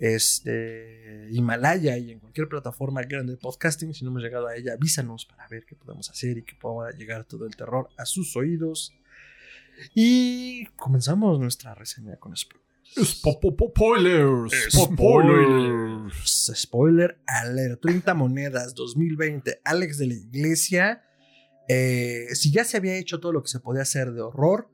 este, 0.00 1.28
Himalaya 1.30 1.98
y 1.98 2.12
en 2.12 2.20
cualquier 2.20 2.48
plataforma 2.48 3.02
grande 3.02 3.32
de 3.34 3.38
podcasting. 3.38 3.92
Si 3.92 4.04
no 4.04 4.10
hemos 4.10 4.22
llegado 4.22 4.48
a 4.48 4.56
ella, 4.56 4.72
avísanos 4.72 5.26
para 5.26 5.46
ver 5.48 5.66
qué 5.66 5.76
podemos 5.76 6.08
hacer 6.08 6.38
y 6.38 6.42
que 6.42 6.54
pueda 6.54 6.90
llegar 6.92 7.24
todo 7.24 7.46
el 7.46 7.54
terror 7.54 7.90
a 7.98 8.06
sus 8.06 8.34
oídos. 8.36 8.94
Y 9.94 10.66
comenzamos 10.76 11.38
nuestra 11.38 11.74
reseña 11.74 12.16
con 12.16 12.34
spoilers. 12.34 12.71
Spoilers. 12.94 14.52
Spoilers. 14.70 16.52
Spoiler 16.54 17.18
alert. 17.26 17.80
30 17.80 18.14
monedas 18.14 18.74
2020. 18.74 19.60
Alex 19.64 19.98
de 19.98 20.06
la 20.06 20.14
Iglesia. 20.14 21.02
Eh, 21.68 22.26
si 22.34 22.52
ya 22.52 22.64
se 22.64 22.76
había 22.76 22.96
hecho 22.96 23.20
todo 23.20 23.32
lo 23.32 23.42
que 23.42 23.48
se 23.48 23.60
podía 23.60 23.82
hacer 23.82 24.12
de 24.12 24.20
horror, 24.20 24.70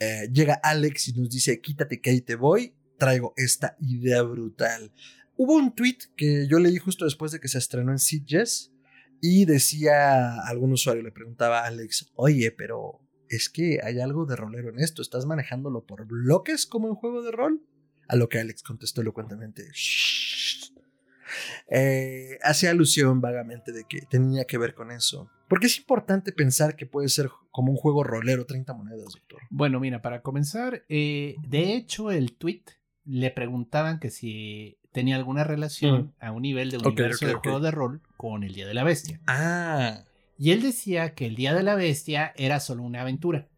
eh, 0.00 0.28
llega 0.32 0.54
Alex 0.54 1.08
y 1.08 1.12
nos 1.14 1.30
dice: 1.30 1.60
Quítate 1.60 2.00
que 2.00 2.10
ahí 2.10 2.20
te 2.20 2.34
voy. 2.34 2.74
Traigo 2.98 3.32
esta 3.36 3.76
idea 3.80 4.22
brutal. 4.22 4.92
Hubo 5.36 5.54
un 5.54 5.74
tweet 5.74 5.98
que 6.16 6.46
yo 6.48 6.58
leí 6.58 6.76
justo 6.76 7.04
después 7.04 7.32
de 7.32 7.40
que 7.40 7.48
se 7.48 7.58
estrenó 7.58 7.90
en 7.92 7.98
Sitges 7.98 8.72
y 9.20 9.44
decía 9.44 10.40
algún 10.40 10.72
usuario, 10.72 11.02
le 11.02 11.12
preguntaba 11.12 11.60
a 11.60 11.66
Alex: 11.68 12.10
Oye, 12.16 12.50
pero 12.52 13.01
es 13.32 13.48
que 13.48 13.80
hay 13.82 13.98
algo 14.00 14.26
de 14.26 14.36
rolero 14.36 14.68
en 14.68 14.78
esto. 14.78 15.02
¿Estás 15.02 15.26
manejándolo 15.26 15.84
por 15.84 16.06
bloques 16.06 16.66
como 16.66 16.88
en 16.88 16.94
juego 16.94 17.22
de 17.22 17.32
rol? 17.32 17.62
A 18.08 18.16
lo 18.16 18.28
que 18.28 18.38
Alex 18.38 18.62
contestó 18.62 19.00
elocuentemente. 19.00 19.68
"Shh". 19.72 20.72
Eh, 21.68 22.38
hacía 22.42 22.70
alusión 22.70 23.20
vagamente 23.22 23.72
de 23.72 23.84
que 23.88 24.02
tenía 24.02 24.44
que 24.44 24.58
ver 24.58 24.74
con 24.74 24.90
eso. 24.90 25.30
Porque 25.48 25.66
es 25.66 25.78
importante 25.78 26.32
pensar 26.32 26.76
que 26.76 26.86
puede 26.86 27.08
ser 27.08 27.30
como 27.50 27.72
un 27.72 27.78
juego 27.78 28.04
rolero 28.04 28.44
30 28.44 28.74
monedas, 28.74 29.14
doctor. 29.14 29.40
Bueno, 29.50 29.80
mira, 29.80 30.02
para 30.02 30.20
comenzar, 30.22 30.84
eh, 30.88 31.36
de 31.48 31.74
hecho 31.74 32.10
el 32.10 32.36
tweet 32.36 32.64
le 33.04 33.30
preguntaban 33.30 33.98
que 33.98 34.10
si 34.10 34.78
tenía 34.92 35.16
alguna 35.16 35.44
relación 35.44 36.14
a 36.20 36.32
un 36.32 36.42
nivel 36.42 36.70
de 36.70 36.78
universo 36.78 37.26
de 37.26 37.34
juego 37.34 37.60
de 37.60 37.70
rol 37.70 38.02
con 38.16 38.44
el 38.44 38.52
Día 38.54 38.66
de 38.66 38.74
la 38.74 38.84
Bestia. 38.84 39.20
Ah. 39.26 40.04
Y 40.42 40.50
él 40.50 40.60
decía 40.60 41.14
que 41.14 41.26
el 41.26 41.36
Día 41.36 41.54
de 41.54 41.62
la 41.62 41.76
Bestia 41.76 42.32
era 42.34 42.58
solo 42.58 42.82
una 42.82 43.02
aventura, 43.02 43.48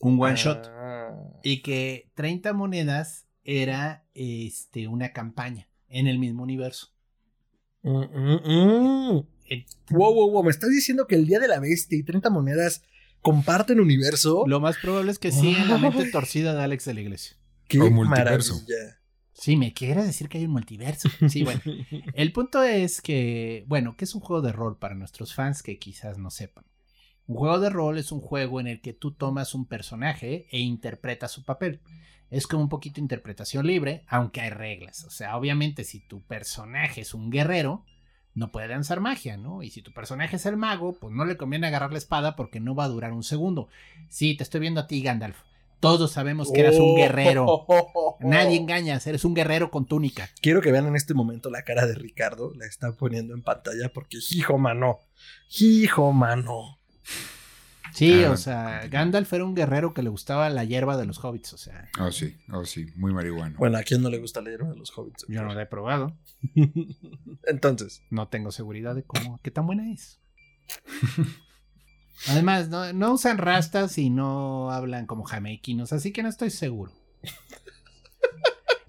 un 0.00 0.22
one 0.22 0.36
shot, 0.36 0.66
Ah. 0.70 1.14
y 1.42 1.62
que 1.62 2.10
30 2.14 2.52
monedas 2.52 3.26
era 3.42 4.04
este, 4.12 4.86
una 4.86 5.14
campaña 5.14 5.66
en 5.88 6.06
el 6.06 6.18
mismo 6.18 6.42
universo. 6.42 6.88
Mm, 7.80 8.02
mm, 8.02 9.14
mm. 9.14 9.26
Wow, 9.92 10.12
wow, 10.14 10.30
wow. 10.30 10.42
¿Me 10.44 10.50
estás 10.50 10.68
diciendo 10.68 11.06
que 11.06 11.14
el 11.14 11.26
Día 11.26 11.38
de 11.40 11.48
la 11.48 11.58
Bestia 11.58 11.96
y 11.96 12.02
30 12.02 12.28
monedas 12.28 12.82
comparten 13.22 13.80
universo? 13.80 14.44
Lo 14.46 14.60
más 14.60 14.76
probable 14.76 15.10
es 15.12 15.18
que 15.18 15.32
sí 15.32 15.56
en 15.58 15.68
la 15.70 15.78
mente 15.78 16.04
torcida 16.12 16.54
de 16.54 16.64
Alex 16.64 16.84
de 16.84 16.92
la 16.92 17.00
Iglesia. 17.00 17.38
¡Qué 17.66 17.80
O 17.80 17.90
multiverso. 17.90 18.56
maravilla! 18.56 18.97
Sí, 19.38 19.56
me 19.56 19.72
quieres 19.72 20.04
decir 20.04 20.28
que 20.28 20.38
hay 20.38 20.46
un 20.46 20.50
multiverso. 20.50 21.08
Sí, 21.28 21.44
bueno. 21.44 21.60
El 22.14 22.32
punto 22.32 22.64
es 22.64 23.00
que, 23.00 23.64
bueno, 23.68 23.96
que 23.96 24.04
es 24.04 24.16
un 24.16 24.20
juego 24.20 24.42
de 24.42 24.50
rol 24.50 24.78
para 24.78 24.96
nuestros 24.96 25.32
fans 25.32 25.62
que 25.62 25.78
quizás 25.78 26.18
no 26.18 26.30
sepan. 26.30 26.64
Un 27.28 27.36
juego 27.36 27.60
de 27.60 27.70
rol 27.70 27.98
es 27.98 28.10
un 28.10 28.20
juego 28.20 28.58
en 28.58 28.66
el 28.66 28.80
que 28.80 28.94
tú 28.94 29.12
tomas 29.12 29.54
un 29.54 29.64
personaje 29.66 30.48
e 30.50 30.58
interpretas 30.58 31.30
su 31.30 31.44
papel. 31.44 31.80
Es 32.30 32.48
como 32.48 32.64
un 32.64 32.68
poquito 32.68 33.00
interpretación 33.00 33.64
libre, 33.64 34.02
aunque 34.08 34.40
hay 34.40 34.50
reglas. 34.50 35.04
O 35.04 35.10
sea, 35.10 35.36
obviamente 35.36 35.84
si 35.84 36.00
tu 36.00 36.20
personaje 36.22 37.02
es 37.02 37.14
un 37.14 37.30
guerrero, 37.30 37.84
no 38.34 38.50
puede 38.50 38.66
lanzar 38.66 38.98
magia, 38.98 39.36
¿no? 39.36 39.62
Y 39.62 39.70
si 39.70 39.82
tu 39.82 39.92
personaje 39.92 40.34
es 40.34 40.46
el 40.46 40.56
mago, 40.56 40.98
pues 40.98 41.14
no 41.14 41.24
le 41.24 41.36
conviene 41.36 41.68
agarrar 41.68 41.92
la 41.92 41.98
espada 41.98 42.34
porque 42.34 42.58
no 42.58 42.74
va 42.74 42.84
a 42.84 42.88
durar 42.88 43.12
un 43.12 43.22
segundo. 43.22 43.68
Sí, 44.08 44.36
te 44.36 44.42
estoy 44.42 44.60
viendo 44.60 44.80
a 44.80 44.88
ti, 44.88 45.00
Gandalf. 45.00 45.38
Todos 45.80 46.10
sabemos 46.12 46.50
que 46.52 46.60
eras 46.60 46.76
un 46.76 46.96
guerrero. 46.96 47.66
Nadie 48.20 48.56
engañas, 48.56 49.06
eres 49.06 49.24
un 49.24 49.34
guerrero 49.34 49.70
con 49.70 49.86
túnica. 49.86 50.28
Quiero 50.40 50.60
que 50.60 50.72
vean 50.72 50.86
en 50.86 50.96
este 50.96 51.14
momento 51.14 51.50
la 51.50 51.62
cara 51.62 51.86
de 51.86 51.94
Ricardo. 51.94 52.52
La 52.56 52.66
está 52.66 52.92
poniendo 52.92 53.34
en 53.34 53.42
pantalla 53.42 53.90
porque, 53.92 54.18
hijo 54.30 54.58
mano. 54.58 54.98
Hijo 55.60 56.12
mano. 56.12 56.78
Sí, 57.94 58.22
Ah. 58.24 58.30
o 58.32 58.36
sea, 58.36 58.86
Gandalf 58.88 59.32
era 59.32 59.44
un 59.44 59.54
guerrero 59.54 59.94
que 59.94 60.02
le 60.02 60.08
gustaba 60.10 60.50
la 60.50 60.62
hierba 60.62 60.96
de 60.96 61.06
los 61.06 61.24
hobbits, 61.24 61.54
o 61.54 61.58
sea, 61.58 61.88
Oh, 61.98 62.12
sí, 62.12 62.36
oh, 62.52 62.64
sí, 62.64 62.86
muy 62.96 63.12
marihuano. 63.14 63.56
Bueno, 63.58 63.78
¿a 63.78 63.82
quién 63.82 64.02
no 64.02 64.10
le 64.10 64.18
gusta 64.18 64.40
leer 64.42 64.60
de 64.62 64.76
los 64.76 64.96
hobbits? 64.96 65.24
yo 65.28 65.42
no 65.42 65.54
la 65.54 65.62
he 65.62 65.66
probado, 65.66 66.14
Entonces, 67.46 68.02
no 68.10 68.28
tengo 68.28 68.52
seguridad 68.52 68.94
de 68.94 69.04
cómo, 69.04 69.40
qué 69.42 69.50
tan 69.50 69.66
buena 69.66 69.90
es. 69.90 70.20
Además, 72.26 72.68
no, 72.68 72.92
no 72.92 73.12
usan 73.12 73.38
rastas 73.38 73.96
y 73.98 74.10
no 74.10 74.70
hablan 74.72 75.06
como 75.06 75.22
jamaiquinos, 75.24 75.92
así 75.92 76.12
que 76.12 76.22
no 76.22 76.28
estoy 76.28 76.50
seguro. 76.50 76.92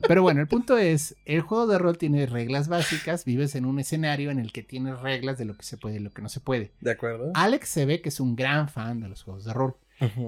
Pero 0.07 0.23
bueno, 0.23 0.41
el 0.41 0.47
punto 0.47 0.77
es, 0.77 1.15
el 1.25 1.41
juego 1.41 1.67
de 1.67 1.77
rol 1.77 1.97
tiene 1.97 2.25
reglas 2.25 2.67
básicas, 2.67 3.25
vives 3.25 3.53
en 3.55 3.65
un 3.65 3.79
escenario 3.79 4.31
en 4.31 4.39
el 4.39 4.51
que 4.51 4.63
tienes 4.63 4.99
reglas 5.01 5.37
de 5.37 5.45
lo 5.45 5.55
que 5.55 5.63
se 5.63 5.77
puede 5.77 5.97
y 5.97 5.99
lo 5.99 6.09
que 6.11 6.21
no 6.21 6.29
se 6.29 6.39
puede. 6.39 6.71
¿de 6.79 6.91
acuerdo? 6.91 7.31
Alex 7.35 7.69
se 7.69 7.85
ve 7.85 8.01
que 8.01 8.09
es 8.09 8.19
un 8.19 8.35
gran 8.35 8.69
fan 8.69 9.01
de 9.01 9.09
los 9.09 9.21
juegos 9.23 9.45
de 9.45 9.53
rol. 9.53 9.75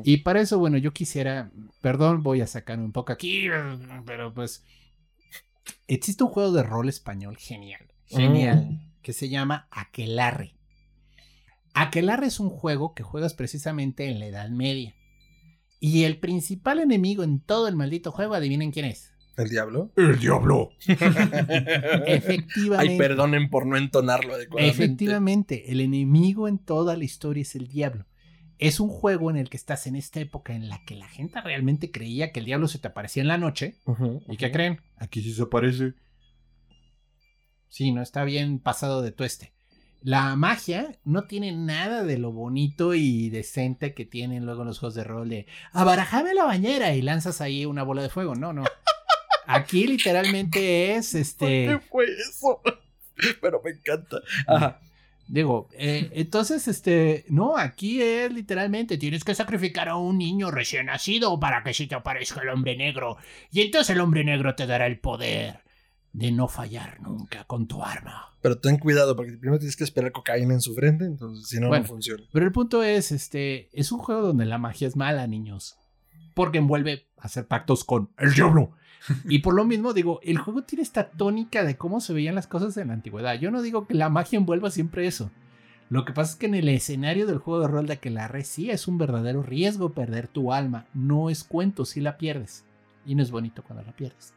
Y 0.04 0.18
para 0.18 0.42
eso, 0.42 0.60
bueno, 0.60 0.78
yo 0.78 0.92
quisiera, 0.92 1.50
perdón, 1.80 2.22
voy 2.24 2.42
a 2.42 2.48
sacarme 2.48 2.84
un 2.84 2.92
poco 2.92 3.14
aquí, 3.14 3.48
pero 4.06 4.34
pues 4.34 4.64
existe 5.88 6.24
un 6.26 6.30
juego 6.30 6.52
de 6.52 6.62
rol 6.64 6.90
español 6.90 7.38
genial, 7.38 7.88
genial, 8.06 8.68
Mm. 8.70 9.02
que 9.02 9.14
se 9.14 9.30
llama 9.30 9.68
Aquelarre. 9.72 10.56
Aquelarre 11.74 12.28
es 12.28 12.40
un 12.40 12.50
juego 12.50 12.94
que 12.94 13.04
juegas 13.04 13.34
precisamente 13.34 14.10
en 14.10 14.20
la 14.20 14.28
Edad 14.28 14.50
Media. 14.50 14.96
Y 15.80 16.04
el 16.04 16.20
principal 16.20 16.80
enemigo 16.80 17.24
en 17.24 17.40
todo 17.40 17.68
el 17.68 17.76
maldito 17.76 18.12
juego, 18.12 18.36
adivinen 18.36 18.72
quién 18.72 18.86
es. 18.86 19.12
¿El 19.38 19.50
diablo? 19.50 19.92
¡El 19.96 20.20
diablo! 20.20 20.72
Efectivamente. 22.06 22.92
Ay, 22.94 22.98
perdonen 22.98 23.50
por 23.50 23.66
no 23.66 23.78
entonarlo 23.78 24.36
adecuadamente. 24.36 24.84
Efectivamente, 24.84 25.72
el 25.72 25.82
enemigo 25.82 26.48
en 26.48 26.60
toda 26.60 26.98
la 26.98 27.04
historia 27.04 27.42
es 27.42 27.56
el 27.56 27.68
diablo. 27.68 28.06
Es 28.60 28.80
un 28.80 28.90
juego 28.90 29.32
en 29.32 29.38
el 29.38 29.50
que 29.50 29.58
estás 29.58 29.88
en 29.88 29.96
esta 29.96 30.20
época 30.20 30.54
en 30.54 30.70
la 30.70 30.84
que 30.86 30.96
la 30.96 31.08
gente 31.08 31.42
realmente 31.42 31.90
creía 31.90 32.32
que 32.32 32.42
el 32.42 32.46
diablo 32.46 32.68
se 32.68 32.78
te 32.78 32.90
aparecía 32.90 33.22
en 33.22 33.28
la 33.28 33.40
noche. 33.40 33.78
¿Y 34.28 34.38
qué 34.38 34.52
creen? 34.52 34.82
Aquí 34.98 35.24
sí 35.24 35.34
se 35.34 35.42
aparece. 35.42 35.94
Sí, 37.70 37.92
no 37.92 38.04
está 38.04 38.24
bien 38.24 38.60
pasado 38.60 39.02
de 39.02 39.12
tueste. 39.12 39.54
La 40.04 40.36
magia 40.36 40.98
no 41.04 41.24
tiene 41.24 41.52
nada 41.52 42.04
de 42.04 42.18
lo 42.18 42.32
bonito 42.32 42.96
y 42.96 43.30
decente 43.30 43.94
que 43.94 44.06
tienen 44.06 44.46
luego 44.46 44.64
los 44.64 44.80
juegos 44.80 44.96
de 44.96 45.04
rol 45.04 45.30
de 45.30 45.46
abarajame 45.74 46.34
la 46.34 46.46
bañera 46.46 46.94
y 46.96 47.02
lanzas 47.02 47.40
ahí 47.40 47.66
una 47.66 47.84
bola 47.84 48.02
de 48.02 48.10
fuego. 48.10 48.34
No, 48.36 48.52
no. 48.52 48.64
Aquí 49.46 49.86
literalmente 49.86 50.96
es 50.96 51.12
¿Por 51.12 51.22
este. 51.22 51.46
qué 51.46 51.80
fue 51.90 52.06
eso? 52.06 52.62
Pero 53.42 53.62
me 53.64 53.72
encanta. 53.72 54.18
Ajá. 54.48 54.80
Digo, 55.28 55.70
eh, 55.74 56.10
entonces, 56.14 56.68
este, 56.68 57.24
no, 57.30 57.56
aquí 57.56 58.02
es 58.02 58.34
literalmente, 58.34 58.98
tienes 58.98 59.24
que 59.24 59.34
sacrificar 59.34 59.88
a 59.88 59.96
un 59.96 60.18
niño 60.18 60.52
recién 60.52 60.88
nacido 60.88 61.40
para 61.40 61.64
que 61.64 61.74
se 61.74 61.88
te 61.88 61.96
aparezca 61.96 62.42
el 62.42 62.50
hombre 62.50 62.76
negro. 62.76 63.18
Y 63.50 63.62
entonces 63.62 63.96
el 63.96 64.02
hombre 64.02 64.26
negro 64.26 64.56
te 64.56 64.68
dará 64.68 64.88
el 64.88 65.00
poder 65.00 65.62
de 66.14 66.32
no 66.32 66.48
fallar 66.48 67.00
nunca 67.02 67.44
con 67.46 67.68
tu 67.68 67.84
arma. 67.84 68.34
Pero 68.42 68.58
ten 68.58 68.78
cuidado 68.78 69.16
porque 69.16 69.34
primero 69.34 69.60
tienes 69.60 69.76
que 69.78 69.84
esperar 69.84 70.12
cocaína 70.12 70.54
en 70.54 70.62
su 70.62 70.74
frente, 70.74 71.06
entonces 71.06 71.48
si 71.48 71.60
no, 71.60 71.68
Bueno. 71.70 71.84
no 71.84 71.90
funciona. 71.90 72.24
Pero 72.34 72.46
el 72.46 72.52
punto 72.52 72.84
es, 72.84 73.12
este, 73.12 73.70
es 73.72 73.92
un 73.92 74.00
juego 74.00 74.22
donde 74.22 74.46
la 74.46 74.58
magia 74.58 74.88
es 74.88 74.96
mala, 74.96 75.26
niños. 75.28 75.78
Porque 76.34 76.58
envuelve 76.58 77.08
hacer 77.18 77.46
pactos 77.48 77.84
con 77.84 78.10
el 78.18 78.34
diablo. 78.34 78.72
Y 79.28 79.40
por 79.40 79.54
lo 79.56 79.66
mismo, 79.66 79.94
digo, 79.94 80.20
el 80.24 80.38
juego 80.38 80.64
tiene 80.64 80.84
esta 80.84 81.10
tónica 81.10 81.64
de 81.64 81.76
cómo 81.78 82.02
se 82.02 82.14
veían 82.14 82.36
las 82.36 82.48
cosas 82.48 82.78
en 82.78 82.90
la 82.90 82.94
antigüedad. 82.94 83.34
Yo 83.40 83.50
no 83.52 83.62
digo 83.62 83.88
que 83.88 83.94
la 83.96 84.10
magia 84.10 84.38
envuelva 84.38 84.70
siempre 84.70 85.08
eso. 85.08 85.32
Lo 85.90 86.06
que 86.06 86.14
pasa 86.14 86.32
es 86.34 86.38
que 86.38 86.46
en 86.46 86.56
el 86.56 86.70
escenario 86.70 87.26
del 87.28 87.40
juego 87.40 87.62
de 87.62 87.68
rol 87.68 87.86
de 87.88 87.94
Aquelarre 87.94 88.44
sí 88.44 88.70
es 88.70 88.88
un 88.88 88.98
verdadero 88.98 89.44
riesgo 89.44 89.90
perder 89.94 90.28
tu 90.28 90.54
alma. 90.54 90.86
No 90.94 91.30
es 91.30 91.44
cuento 91.44 91.84
si 91.84 92.00
la 92.00 92.18
pierdes. 92.18 92.64
Y 93.06 93.16
no 93.16 93.24
es 93.24 93.32
bonito 93.32 93.64
cuando 93.64 93.84
la 93.84 93.92
pierdes. 93.92 94.34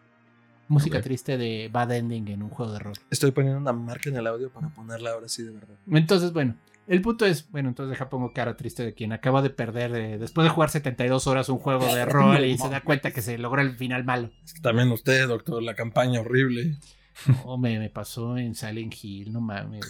Música 0.69 1.01
triste 1.01 1.37
de 1.37 1.69
bad 1.73 1.93
ending 1.93 2.29
en 2.29 2.43
un 2.43 2.51
juego 2.51 2.73
de 2.73 2.79
rol. 2.79 2.95
Estoy 3.11 3.31
poniendo 3.33 3.59
una 3.61 3.73
marca 3.73 4.09
en 4.09 4.17
el 4.17 4.27
audio 4.27 4.51
para 4.51 4.69
ponerla 4.69 5.11
ahora 5.11 5.29
sí 5.29 5.43
de 5.43 5.51
verdad. 5.51 5.77
Entonces, 5.91 6.33
bueno, 6.33 6.57
el 6.87 7.01
punto 7.01 7.25
es, 7.25 7.51
bueno, 7.51 7.71
entonces 7.71 7.91
deja 7.91 8.11
pongo 8.11 8.33
cara 8.33 8.57
triste 8.57 8.85
de 8.85 8.95
quien 8.95 9.13
acaba 9.13 9.41
de 9.41 9.51
perder, 9.51 9.95
eh, 9.95 10.19
después 10.19 10.45
de 10.45 10.51
jugar 10.51 10.71
72 10.71 11.27
horas 11.27 11.49
un 11.49 11.59
juego 11.59 11.87
de 11.95 12.05
rol 12.07 12.45
y 12.45 12.59
se 12.59 12.69
da 12.69 12.83
cuenta 12.83 13.11
que 13.11 13.23
se 13.23 13.39
logró 13.39 13.63
el 13.63 13.77
final 13.77 14.05
malo. 14.05 14.31
Es 14.45 14.55
que 14.55 14.61
también 14.61 14.91
usted, 14.91 15.29
doctor, 15.29 15.63
la 15.63 15.75
campaña 15.75 16.21
horrible. 16.21 16.77
No, 17.45 17.57
me, 17.59 17.79
me 17.79 17.91
pasó 17.91 18.37
en 18.37 18.55
Silent 18.55 18.95
Hill, 19.03 19.33
no 19.33 19.41
mames. 19.41 19.87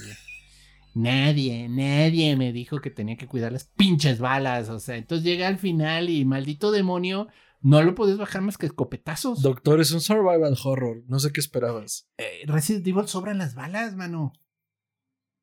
Nadie, 0.94 1.68
nadie 1.68 2.36
me 2.36 2.52
dijo 2.52 2.80
que 2.80 2.90
tenía 2.90 3.16
que 3.16 3.26
cuidar 3.26 3.50
las 3.50 3.64
pinches 3.64 4.20
balas, 4.20 4.68
o 4.68 4.78
sea, 4.78 4.96
entonces 4.96 5.24
llega 5.24 5.48
al 5.48 5.58
final 5.58 6.08
y 6.08 6.24
maldito 6.24 6.70
demonio, 6.70 7.26
no 7.64 7.82
lo 7.82 7.94
podías 7.94 8.18
bajar 8.18 8.42
más 8.42 8.58
que 8.58 8.66
escopetazos. 8.66 9.40
Doctor, 9.40 9.80
es 9.80 9.90
un 9.90 10.02
survival 10.02 10.54
horror. 10.62 11.02
No 11.08 11.18
sé 11.18 11.32
qué 11.32 11.40
esperabas. 11.40 12.06
Eh, 12.18 12.42
Resident 12.46 12.86
Evil 12.86 13.08
sobran 13.08 13.38
las 13.38 13.54
balas, 13.54 13.96
mano. 13.96 14.34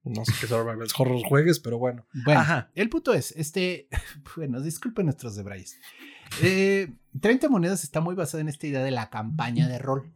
No 0.03 0.23
sé 0.23 0.31
qué 0.39 0.45
survival 0.45 0.87
horror 0.99 1.21
juegues, 1.27 1.59
pero 1.59 1.79
bueno. 1.79 2.05
Bueno, 2.23 2.41
Ajá. 2.41 2.69
el 2.75 2.89
punto 2.89 3.15
es, 3.15 3.31
este, 3.31 3.89
bueno, 4.35 4.61
disculpen 4.61 5.07
nuestros 5.07 5.35
debrayes. 5.35 5.79
Eh, 6.43 6.93
30 7.19 7.49
monedas 7.49 7.83
está 7.83 8.01
muy 8.01 8.13
basada 8.13 8.41
en 8.41 8.49
esta 8.49 8.67
idea 8.67 8.83
de 8.83 8.91
la 8.91 9.09
campaña 9.09 9.67
de 9.67 9.79
rol. 9.79 10.13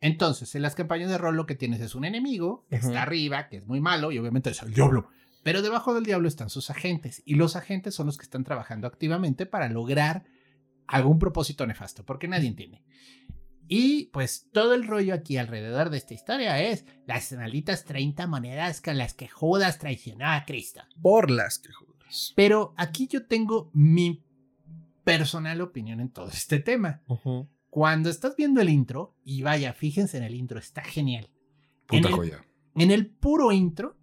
Entonces, 0.00 0.54
en 0.54 0.62
las 0.62 0.74
campañas 0.74 1.10
de 1.10 1.18
rol 1.18 1.36
lo 1.36 1.44
que 1.44 1.54
tienes 1.54 1.82
es 1.82 1.94
un 1.94 2.06
enemigo 2.06 2.64
que 2.70 2.76
está 2.76 3.02
arriba, 3.02 3.48
que 3.50 3.58
es 3.58 3.66
muy 3.66 3.82
malo 3.82 4.10
y 4.10 4.18
obviamente 4.18 4.48
es 4.48 4.62
el 4.62 4.72
diablo. 4.72 5.10
Pero 5.42 5.60
debajo 5.60 5.92
del 5.92 6.04
diablo 6.04 6.28
están 6.28 6.48
sus 6.48 6.70
agentes 6.70 7.22
y 7.26 7.34
los 7.34 7.56
agentes 7.56 7.94
son 7.94 8.06
los 8.06 8.16
que 8.16 8.24
están 8.24 8.42
trabajando 8.42 8.86
activamente 8.86 9.44
para 9.44 9.68
lograr 9.68 10.24
algún 10.86 11.18
propósito 11.18 11.66
nefasto, 11.66 12.04
porque 12.04 12.28
nadie 12.28 12.48
entiende. 12.48 12.82
Y 13.68 14.06
pues 14.06 14.48
todo 14.52 14.74
el 14.74 14.86
rollo 14.86 15.14
aquí 15.14 15.36
alrededor 15.38 15.88
de 15.90 15.96
esta 15.96 16.14
historia 16.14 16.60
es 16.60 16.84
las 17.06 17.32
malditas 17.32 17.84
30 17.84 18.26
monedas 18.26 18.80
con 18.80 18.98
las 18.98 19.14
que 19.14 19.28
Judas 19.28 19.78
traicionó 19.78 20.26
a 20.26 20.44
Cristo. 20.44 20.82
Por 21.00 21.30
las 21.30 21.58
que 21.58 21.72
jodas. 21.72 22.32
Pero 22.36 22.74
aquí 22.76 23.06
yo 23.06 23.26
tengo 23.26 23.70
mi 23.72 24.22
personal 25.04 25.60
opinión 25.60 26.00
en 26.00 26.10
todo 26.10 26.28
este 26.28 26.58
tema. 26.58 27.02
Cuando 27.70 28.10
estás 28.10 28.36
viendo 28.36 28.60
el 28.60 28.68
intro, 28.68 29.16
y 29.24 29.42
vaya, 29.42 29.72
fíjense 29.72 30.18
en 30.18 30.24
el 30.24 30.34
intro, 30.34 30.58
está 30.58 30.82
genial. 30.82 31.30
En 31.90 32.02
Puta 32.02 32.08
el, 32.08 32.14
joya. 32.14 32.44
en 32.74 32.90
el 32.90 33.06
puro 33.06 33.52
intro, 33.52 33.96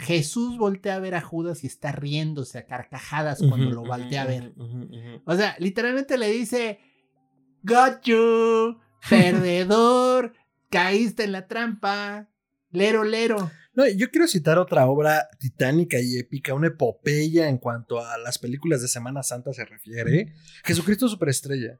Jesús 0.00 0.56
voltea 0.56 0.96
a 0.96 0.98
ver 0.98 1.14
a 1.14 1.20
Judas 1.20 1.62
y 1.62 1.66
está 1.66 1.92
riéndose 1.92 2.58
a 2.58 2.66
carcajadas 2.66 3.40
cuando 3.46 3.70
lo 3.70 3.84
voltea 3.84 4.22
a 4.22 4.26
ver. 4.26 4.54
O 5.26 5.36
sea, 5.36 5.56
literalmente 5.58 6.16
le 6.16 6.30
dice, 6.30 6.80
Got 7.62 8.02
you, 8.04 8.78
perdedor, 9.08 10.32
caíste 10.70 11.24
en 11.24 11.32
la 11.32 11.46
trampa, 11.46 12.30
lero, 12.70 13.04
lero. 13.04 13.50
No, 13.74 13.86
yo 13.86 14.10
quiero 14.10 14.26
citar 14.26 14.58
otra 14.58 14.86
obra 14.86 15.28
titánica 15.38 15.98
y 16.00 16.18
épica, 16.18 16.54
una 16.54 16.68
epopeya 16.68 17.48
en 17.48 17.58
cuanto 17.58 18.00
a 18.00 18.16
las 18.16 18.38
películas 18.38 18.80
de 18.80 18.88
Semana 18.88 19.22
Santa 19.22 19.52
se 19.52 19.66
refiere. 19.66 20.32
Jesucristo 20.64 21.08
Superestrella. 21.08 21.78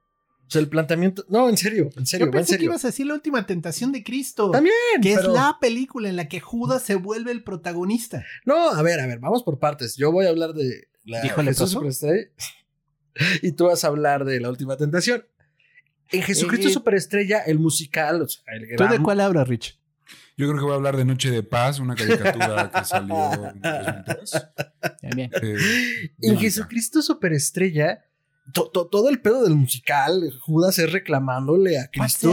O 0.50 0.52
sea, 0.52 0.60
el 0.62 0.68
planteamiento. 0.68 1.24
No, 1.28 1.48
en 1.48 1.56
serio, 1.56 1.90
en 1.96 2.06
serio, 2.06 2.26
Yo 2.26 2.30
en 2.30 2.32
pensé 2.32 2.58
que 2.58 2.64
ibas 2.64 2.84
a 2.84 2.88
decir 2.88 3.06
la 3.06 3.14
última 3.14 3.46
tentación 3.46 3.92
de 3.92 4.02
Cristo. 4.02 4.50
También, 4.50 4.74
que 5.00 5.14
pero- 5.14 5.28
es 5.28 5.34
la 5.34 5.58
película 5.60 6.08
en 6.08 6.16
la 6.16 6.26
que 6.28 6.40
Judas 6.40 6.82
se 6.82 6.96
vuelve 6.96 7.30
el 7.30 7.44
protagonista. 7.44 8.24
No, 8.44 8.70
a 8.70 8.82
ver, 8.82 8.98
a 8.98 9.06
ver, 9.06 9.20
vamos 9.20 9.44
por 9.44 9.60
partes. 9.60 9.96
Yo 9.96 10.10
voy 10.10 10.26
a 10.26 10.30
hablar 10.30 10.52
de 10.54 10.88
la 11.04 11.20
¿Dijo 11.22 11.40
el 11.40 11.46
Jesús? 11.46 11.70
Superestrella 11.70 12.30
y 13.42 13.52
tú 13.52 13.66
vas 13.66 13.84
a 13.84 13.86
hablar 13.86 14.24
de 14.24 14.40
la 14.40 14.50
última 14.50 14.76
tentación. 14.76 15.24
En 16.10 16.22
Jesucristo 16.22 16.66
Eh, 16.66 16.72
Superestrella, 16.72 17.38
el 17.38 17.60
musical, 17.60 18.22
o 18.22 18.28
sea, 18.28 18.42
el 18.52 18.62
¿Tú 18.76 18.82
de 18.82 18.88
gran- 18.90 19.02
cuál 19.04 19.20
hablas, 19.20 19.46
Rich? 19.46 19.78
Yo 20.36 20.46
creo 20.48 20.58
que 20.58 20.64
voy 20.64 20.72
a 20.72 20.76
hablar 20.76 20.96
de 20.96 21.04
Noche 21.04 21.30
de 21.30 21.44
Paz, 21.44 21.78
una 21.78 21.94
caricatura 21.94 22.70
que 22.74 22.84
salió 22.84 23.32
en 23.34 23.60
2003. 23.60 24.46
Bien, 25.02 25.14
bien. 25.14 25.30
Eh, 25.42 26.10
En. 26.22 26.38
Jesucristo 26.38 27.02
Superestrella, 27.02 28.04
to- 28.52 28.68
to- 28.70 28.86
todo 28.86 29.08
el 29.08 29.20
pedo 29.20 29.44
del 29.44 29.54
musical, 29.54 30.32
Judas 30.40 30.78
es 30.78 30.90
reclamándole 30.92 31.78
a 31.78 31.88
Cristo. 31.88 32.30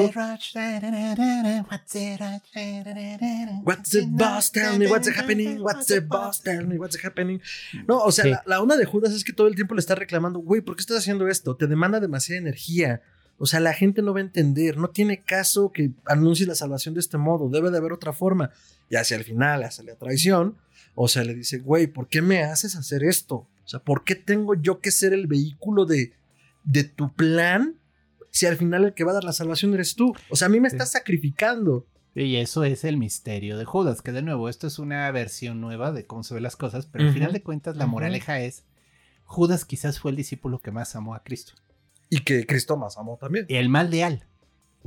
What's 3.64 3.90
the 3.92 4.02
boss? 4.08 4.52
Tell 4.52 4.80
me 4.80 4.88
what's 4.88 5.08
happening. 5.10 5.60
What's 5.62 5.86
the 5.88 6.00
boss? 6.00 6.42
Tell 6.42 6.66
me 6.68 6.78
what's 6.78 6.98
happening. 7.04 7.40
No, 7.88 8.00
o 8.00 8.12
sea, 8.12 8.24
Sí. 8.26 8.30
la, 8.32 8.44
la 8.46 8.62
onda 8.62 8.78
de 8.78 8.86
Judas 8.86 9.14
es 9.14 9.24
que 9.24 9.34
todo 9.34 9.48
el 9.48 9.56
tiempo 9.56 9.76
le 9.76 9.80
está 9.80 9.96
reclamando, 9.96 10.40
güey, 10.40 10.62
¿por 10.62 10.76
qué 10.76 10.82
estás 10.82 10.98
haciendo 10.98 11.28
esto? 11.28 11.56
Te 11.56 11.68
demanda 11.68 12.00
demasiada 12.00 12.40
energía. 12.40 13.02
O 13.40 13.46
sea, 13.46 13.60
la 13.60 13.74
gente 13.74 14.02
no 14.02 14.14
va 14.14 14.20
a 14.20 14.24
entender. 14.24 14.78
No 14.78 14.90
tiene 14.90 15.22
caso 15.22 15.72
que 15.72 15.92
anuncies 16.06 16.48
la 16.48 16.56
salvación 16.56 16.96
de 16.96 17.02
este 17.02 17.18
modo. 17.20 17.50
Debe 17.50 17.70
de 17.70 17.78
haber 17.78 17.94
otra 17.94 18.12
forma. 18.12 18.50
Y 18.90 18.96
hacia 18.96 19.16
el 19.18 19.24
final, 19.24 19.64
hacia 19.64 19.84
la 19.84 19.94
traición, 19.96 20.58
o 20.96 21.08
sea, 21.08 21.24
le 21.24 21.36
dice, 21.36 21.60
güey, 21.60 21.86
¿por 21.86 22.08
qué 22.08 22.24
me 22.24 22.42
haces 22.44 22.76
hacer 22.76 23.04
esto? 23.04 23.48
O 23.68 23.70
sea, 23.70 23.82
¿por 23.82 24.06
qué 24.06 24.16
tengo 24.16 24.56
yo 24.56 24.80
que 24.80 24.92
ser 24.92 25.12
el 25.12 25.28
vehículo 25.28 25.86
de, 25.86 26.14
de 26.64 26.86
tu 26.86 27.14
plan 27.14 27.76
si 28.32 28.46
al 28.46 28.56
final 28.56 28.86
el 28.86 28.94
que 28.94 29.04
va 29.04 29.12
a 29.12 29.16
dar 29.16 29.26
la 29.26 29.34
salvación 29.34 29.74
eres 29.74 29.96
tú? 29.96 30.16
O 30.30 30.38
sea, 30.38 30.46
a 30.46 30.50
mí 30.50 30.62
me 30.62 30.70
estás 30.70 30.92
sacrificando. 30.92 31.86
Y 32.16 32.38
eso 32.38 32.64
es 32.64 32.86
el 32.86 32.96
misterio 32.96 33.58
de 33.58 33.66
Judas, 33.66 34.02
que 34.02 34.14
de 34.14 34.22
nuevo, 34.22 34.48
esto 34.48 34.68
es 34.68 34.80
una 34.80 35.12
versión 35.12 35.60
nueva 35.60 35.92
de 35.92 36.06
cómo 36.06 36.24
se 36.24 36.34
ven 36.34 36.44
las 36.44 36.56
cosas, 36.56 36.86
pero 36.86 37.06
al 37.08 37.14
final 37.14 37.34
de 37.34 37.44
cuentas 37.44 37.76
la 37.76 37.88
moraleja 37.88 38.40
es, 38.40 38.64
Judas 39.26 39.66
quizás 39.66 40.00
fue 40.00 40.12
el 40.12 40.18
discípulo 40.18 40.60
que 40.60 40.72
más 40.72 40.96
amó 40.96 41.14
a 41.14 41.24
Cristo. 41.24 41.52
Y 42.10 42.22
que 42.22 42.46
Cristo 42.46 42.78
más 42.78 42.98
amó 42.98 43.18
también. 43.20 43.46
El 43.50 43.68
más 43.68 43.90
leal. 43.90 44.26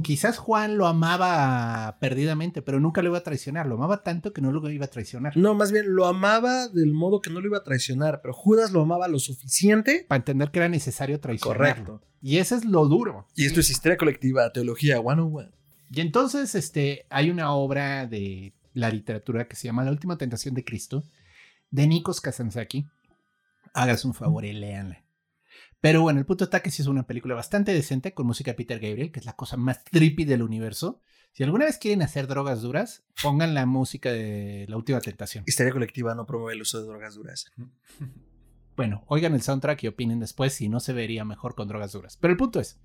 Quizás 0.02 0.38
Juan 0.38 0.78
lo 0.78 0.86
amaba 0.86 1.98
perdidamente, 2.00 2.62
pero 2.62 2.80
nunca 2.80 3.02
lo 3.02 3.10
iba 3.10 3.18
a 3.18 3.22
traicionar. 3.22 3.66
Lo 3.66 3.74
amaba 3.74 4.02
tanto 4.02 4.32
que 4.32 4.40
no 4.40 4.50
lo 4.52 4.70
iba 4.70 4.86
a 4.86 4.90
traicionar. 4.90 5.36
No, 5.36 5.54
más 5.54 5.72
bien 5.72 5.94
lo 5.94 6.06
amaba 6.06 6.68
del 6.68 6.92
modo 6.92 7.20
que 7.20 7.30
no 7.30 7.40
lo 7.40 7.48
iba 7.48 7.58
a 7.58 7.64
traicionar, 7.64 8.20
pero 8.22 8.32
Judas 8.32 8.72
lo 8.72 8.80
amaba 8.80 9.08
lo 9.08 9.18
suficiente. 9.18 10.06
Para 10.08 10.18
entender 10.18 10.50
que 10.50 10.60
era 10.60 10.68
necesario 10.68 11.20
traicionarlo. 11.20 11.84
Correcto. 11.84 12.00
Y 12.22 12.38
ese 12.38 12.56
es 12.56 12.64
lo 12.64 12.86
duro. 12.86 13.26
Y 13.34 13.46
esto 13.46 13.60
es 13.60 13.70
historia 13.70 13.98
colectiva, 13.98 14.52
teología 14.52 15.00
101. 15.00 15.50
Y 15.90 16.00
entonces 16.00 16.54
este, 16.54 17.06
hay 17.10 17.30
una 17.30 17.52
obra 17.52 18.06
de 18.06 18.54
la 18.74 18.90
literatura 18.90 19.48
que 19.48 19.56
se 19.56 19.66
llama 19.66 19.84
La 19.84 19.90
última 19.90 20.16
tentación 20.16 20.54
de 20.54 20.64
Cristo, 20.64 21.02
de 21.70 21.86
Nikos 21.86 22.20
Kazantzakis. 22.20 22.86
Hágase 23.74 24.06
un 24.06 24.14
favor 24.14 24.44
y 24.44 24.52
léanla. 24.52 25.02
Pero 25.80 26.02
bueno, 26.02 26.18
el 26.18 26.26
punto 26.26 26.44
está 26.44 26.60
que 26.60 26.70
sí 26.70 26.82
es 26.82 26.88
una 26.88 27.06
película 27.06 27.34
bastante 27.34 27.72
decente 27.72 28.12
con 28.12 28.26
música 28.26 28.50
de 28.50 28.54
Peter 28.56 28.78
Gabriel, 28.80 29.10
que 29.12 29.20
es 29.20 29.26
la 29.26 29.34
cosa 29.34 29.56
más 29.56 29.82
trippy 29.84 30.24
del 30.24 30.42
universo. 30.42 31.00
Si 31.32 31.42
alguna 31.42 31.64
vez 31.64 31.78
quieren 31.78 32.02
hacer 32.02 32.26
drogas 32.26 32.60
duras, 32.60 33.04
pongan 33.22 33.54
la 33.54 33.64
música 33.64 34.10
de 34.12 34.66
La 34.68 34.76
última 34.76 35.00
tentación. 35.00 35.44
Historia 35.46 35.72
colectiva 35.72 36.14
no 36.14 36.26
promueve 36.26 36.54
el 36.54 36.62
uso 36.62 36.80
de 36.80 36.86
drogas 36.86 37.14
duras. 37.14 37.46
Bueno, 38.76 39.04
oigan 39.08 39.34
el 39.34 39.42
soundtrack 39.42 39.82
y 39.84 39.88
opinen 39.88 40.20
después 40.20 40.54
si 40.54 40.70
no 40.70 40.80
se 40.80 40.94
vería 40.94 41.22
mejor 41.22 41.54
con 41.54 41.68
drogas 41.68 41.92
duras. 41.92 42.16
Pero 42.16 42.32
el 42.32 42.38
punto 42.38 42.60
es, 42.60 42.78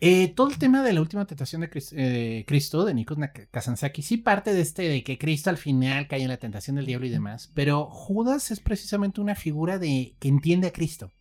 eh, 0.00 0.28
todo 0.28 0.48
el 0.48 0.56
tema 0.58 0.82
de 0.82 0.92
la 0.94 1.00
última 1.02 1.26
tentación 1.26 1.60
de 1.60 1.68
Cris- 1.70 1.92
eh, 1.94 2.44
Cristo, 2.46 2.84
de 2.86 2.94
Nikos 2.94 3.18
Kazantzakis, 3.50 4.06
sí 4.06 4.16
parte 4.16 4.54
de 4.54 4.62
este 4.62 4.82
de 4.88 5.04
que 5.04 5.18
Cristo 5.18 5.50
al 5.50 5.58
final 5.58 6.08
cae 6.08 6.22
en 6.22 6.28
la 6.28 6.38
tentación 6.38 6.76
del 6.76 6.86
diablo 6.86 7.06
y 7.06 7.10
demás, 7.10 7.52
pero 7.54 7.86
Judas 7.90 8.50
es 8.50 8.60
precisamente 8.60 9.20
una 9.20 9.34
figura 9.34 9.78
de 9.78 10.16
que 10.18 10.28
entiende 10.28 10.68
a 10.68 10.72
Cristo. 10.72 11.12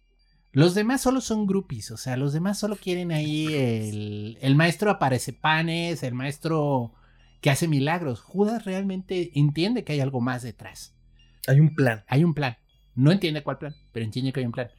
Los 0.51 0.75
demás 0.75 1.01
solo 1.01 1.21
son 1.21 1.47
groupies, 1.47 1.91
o 1.91 1.97
sea, 1.97 2.17
los 2.17 2.33
demás 2.33 2.59
solo 2.59 2.75
quieren 2.75 3.11
ahí 3.11 3.53
el, 3.53 4.37
el 4.41 4.55
maestro 4.55 4.91
aparece 4.91 5.31
panes, 5.31 6.03
el 6.03 6.13
maestro 6.13 6.93
que 7.39 7.49
hace 7.49 7.67
milagros. 7.67 8.21
Judas 8.21 8.65
realmente 8.65 9.31
entiende 9.35 9.83
que 9.83 9.93
hay 9.93 9.99
algo 9.99 10.21
más 10.21 10.43
detrás. 10.43 10.93
Hay 11.47 11.59
un 11.59 11.75
plan. 11.75 12.03
Hay 12.07 12.23
un 12.23 12.33
plan. 12.33 12.57
No 12.95 13.11
entiende 13.11 13.43
cuál 13.43 13.57
plan, 13.57 13.75
pero 13.91 14.05
entiende 14.05 14.31
que 14.31 14.41
hay 14.41 14.45
un 14.45 14.51
plan. 14.51 14.69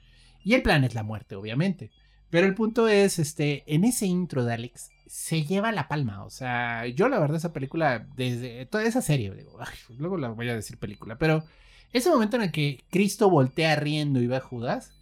Y 0.44 0.54
el 0.54 0.62
plan 0.62 0.84
es 0.84 0.94
la 0.94 1.02
muerte, 1.02 1.34
obviamente. 1.34 1.90
Pero 2.30 2.46
el 2.46 2.54
punto 2.54 2.88
es, 2.88 3.18
este, 3.18 3.62
en 3.66 3.84
ese 3.84 4.06
intro 4.06 4.44
de 4.44 4.54
Alex, 4.54 4.90
se 5.06 5.44
lleva 5.44 5.72
la 5.72 5.88
palma. 5.88 6.24
O 6.24 6.30
sea, 6.30 6.86
yo 6.86 7.08
la 7.08 7.18
verdad 7.18 7.36
esa 7.36 7.52
película, 7.52 8.06
desde 8.16 8.64
toda 8.66 8.84
esa 8.84 9.02
serie, 9.02 9.32
digo, 9.34 9.58
ay, 9.60 9.74
luego 9.98 10.16
la 10.16 10.28
voy 10.28 10.48
a 10.48 10.54
decir 10.54 10.78
película, 10.78 11.18
pero 11.18 11.44
ese 11.92 12.08
momento 12.08 12.36
en 12.36 12.42
el 12.42 12.52
que 12.52 12.84
Cristo 12.90 13.28
voltea 13.28 13.76
riendo 13.76 14.20
y 14.20 14.26
ve 14.26 14.36
a 14.36 14.40
Judas, 14.40 14.92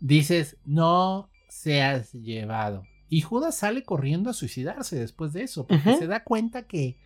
dices, 0.00 0.56
no 0.64 1.30
seas 1.48 2.12
llevado. 2.12 2.84
Y 3.08 3.20
Judas 3.20 3.56
sale 3.56 3.82
corriendo 3.84 4.30
a 4.30 4.34
suicidarse 4.34 4.98
después 4.98 5.32
de 5.32 5.42
eso, 5.42 5.66
porque 5.66 5.96
se 5.96 6.06
da 6.06 6.24
cuenta 6.24 6.62
que 6.66 6.98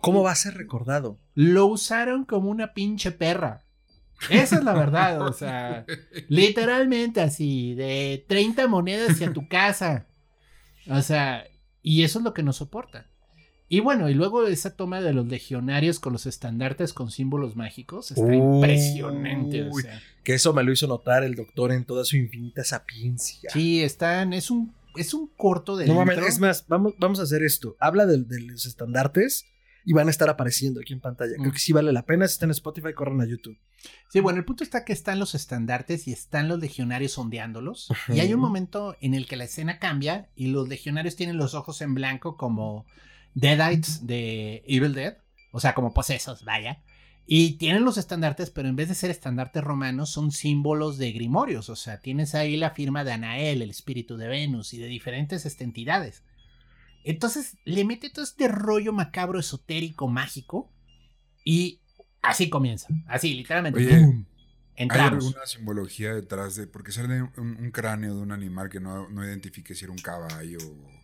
¿Cómo 0.00 0.22
va 0.22 0.32
a 0.32 0.36
ser 0.36 0.54
recordado? 0.54 1.18
lo 1.34 1.66
usaron 1.66 2.24
como 2.24 2.50
una 2.50 2.74
pinche 2.74 3.10
perra. 3.10 3.64
Esa 4.28 4.56
es 4.56 4.64
la 4.64 4.74
verdad, 4.74 5.22
o 5.22 5.32
sea, 5.32 5.86
literalmente 6.28 7.20
así, 7.22 7.74
de 7.74 8.24
30 8.28 8.68
monedas 8.68 9.10
hacia 9.12 9.32
tu 9.32 9.48
casa. 9.48 10.06
O 10.88 11.00
sea, 11.00 11.44
y 11.82 12.04
eso 12.04 12.18
es 12.18 12.24
lo 12.24 12.34
que 12.34 12.42
nos 12.42 12.56
soporta. 12.56 13.09
Y 13.72 13.78
bueno, 13.80 14.08
y 14.10 14.14
luego 14.14 14.46
esa 14.48 14.74
toma 14.74 15.00
de 15.00 15.12
los 15.12 15.28
legionarios 15.28 16.00
con 16.00 16.12
los 16.12 16.26
estandartes 16.26 16.92
con 16.92 17.10
símbolos 17.12 17.54
mágicos 17.54 18.10
está 18.10 18.20
Uy. 18.24 18.36
impresionante. 18.36 19.62
O 19.68 19.72
sea, 19.74 20.02
Que 20.24 20.34
eso 20.34 20.52
me 20.52 20.64
lo 20.64 20.72
hizo 20.72 20.86
notar 20.88 21.22
el 21.24 21.34
doctor 21.36 21.70
en 21.72 21.84
toda 21.84 22.04
su 22.04 22.16
infinita 22.16 22.64
sapiencia. 22.64 23.48
sí, 23.52 23.82
están, 23.82 24.32
es 24.32 24.50
un, 24.50 24.74
es 24.96 25.14
un 25.14 25.28
corto 25.36 25.76
de 25.76 25.86
No 25.86 25.94
mames, 25.94 26.18
es 26.18 26.40
más, 26.40 26.64
vamos, 26.68 26.94
vamos 26.98 27.20
a 27.20 27.22
hacer 27.22 27.42
esto. 27.44 27.76
Habla 27.78 28.06
de, 28.06 28.18
los 28.40 28.66
estandartes 28.66 29.46
y 29.84 29.92
van 29.92 30.08
a 30.08 30.10
estar 30.10 30.28
apareciendo 30.28 30.80
aquí 30.80 30.92
en 30.92 31.00
pantalla. 31.00 31.34
Creo 31.36 31.48
Mm. 31.50 31.52
que 31.52 31.58
sí 31.60 31.72
vale 31.72 31.92
la 31.92 32.04
pena. 32.04 32.26
Si 32.26 32.32
están 32.34 32.48
en 32.48 32.52
Spotify, 32.52 32.92
corran 32.92 33.20
a 33.20 33.26
YouTube. 33.26 33.56
Sí, 34.08 34.18
bueno, 34.18 34.40
el 34.40 34.44
punto 34.44 34.64
está 34.64 34.84
que 34.84 34.92
están 34.92 35.18
los 35.20 35.34
estandartes 35.36 36.08
y 36.08 36.12
están 36.12 36.48
los 36.48 36.58
legionarios 36.58 37.16
ondeándolos. 37.16 37.88
Ujú. 37.90 38.14
Y 38.14 38.20
hay 38.20 38.34
un 38.34 38.40
momento 38.40 38.96
en 39.00 39.14
el 39.14 39.26
que 39.28 39.36
la 39.36 39.44
escena 39.44 39.78
cambia 39.78 40.28
y 40.34 40.48
los 40.48 40.68
legionarios 40.68 41.14
tienen 41.14 41.36
los 41.38 41.54
ojos 41.54 41.80
en 41.82 41.94
blanco 41.94 42.36
como 42.36 42.84
Deadites 43.34 44.06
de 44.06 44.62
Evil 44.66 44.94
Dead. 44.94 45.18
O 45.52 45.60
sea, 45.60 45.74
como 45.74 45.92
posesos, 45.92 46.44
vaya. 46.44 46.82
Y 47.26 47.58
tienen 47.58 47.84
los 47.84 47.96
estandartes, 47.96 48.50
pero 48.50 48.68
en 48.68 48.76
vez 48.76 48.88
de 48.88 48.94
ser 48.94 49.10
estandartes 49.10 49.62
romanos, 49.62 50.10
son 50.10 50.32
símbolos 50.32 50.98
de 50.98 51.12
grimorios. 51.12 51.68
O 51.68 51.76
sea, 51.76 52.00
tienes 52.00 52.34
ahí 52.34 52.56
la 52.56 52.70
firma 52.70 53.04
de 53.04 53.12
Anael, 53.12 53.62
el 53.62 53.70
espíritu 53.70 54.16
de 54.16 54.28
Venus 54.28 54.74
y 54.74 54.78
de 54.78 54.86
diferentes 54.86 55.46
entidades. 55.60 56.24
Entonces 57.04 57.56
le 57.64 57.84
mete 57.84 58.10
todo 58.10 58.24
este 58.24 58.48
rollo 58.48 58.92
macabro, 58.92 59.38
esotérico, 59.38 60.08
mágico. 60.08 60.72
Y 61.44 61.80
así 62.22 62.50
comienza. 62.50 62.88
Así, 63.06 63.34
literalmente. 63.34 63.78
Oye. 63.78 64.24
¿Hay 64.76 65.00
alguna 65.00 65.44
simbología 65.46 66.14
detrás 66.14 66.56
de.? 66.56 66.66
Porque 66.66 66.90
sale 66.90 67.22
un, 67.22 67.30
un 67.36 67.70
cráneo 67.70 68.14
de 68.14 68.22
un 68.22 68.32
animal 68.32 68.70
que 68.70 68.80
no, 68.80 69.08
no 69.10 69.24
identifique 69.24 69.74
si 69.74 69.84
era 69.84 69.92
un 69.92 69.98
caballo 69.98 70.58
o, 70.58 70.99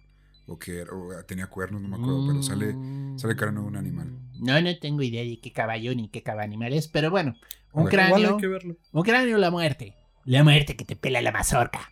o 0.47 0.59
que 0.59 0.81
era- 0.81 0.93
o 0.93 1.25
tenía 1.25 1.47
cuernos, 1.49 1.83
no 1.83 1.89
me 1.89 1.97
acuerdo, 1.97 2.27
pero 2.29 2.43
sale, 2.43 2.75
sale 3.17 3.35
cráneo 3.37 3.63
de 3.63 3.69
un 3.69 3.77
animal. 3.77 4.13
No, 4.41 4.61
no 4.61 4.79
tengo 4.79 5.03
idea 5.03 5.23
de 5.23 5.41
qué 5.41 5.53
caballo 5.53 5.95
ni 5.95 6.09
qué 6.09 6.23
animal 6.27 6.73
es, 6.73 6.89
pero 6.89 7.11
bueno, 7.11 7.37
un 7.73 7.85
Ok. 7.85 7.91
cráneo, 7.91 8.19
Igual 8.19 8.35
hay 8.35 8.41
que 8.41 8.47
verlo. 8.47 8.77
un 8.93 9.03
cráneo, 9.03 9.39
la 9.39 9.51
muerte. 9.51 9.95
La 10.25 10.43
muerte 10.45 10.77
que 10.77 10.85
te 10.85 10.97
pela 10.97 11.21
la 11.23 11.33
mazorca. 11.33 11.91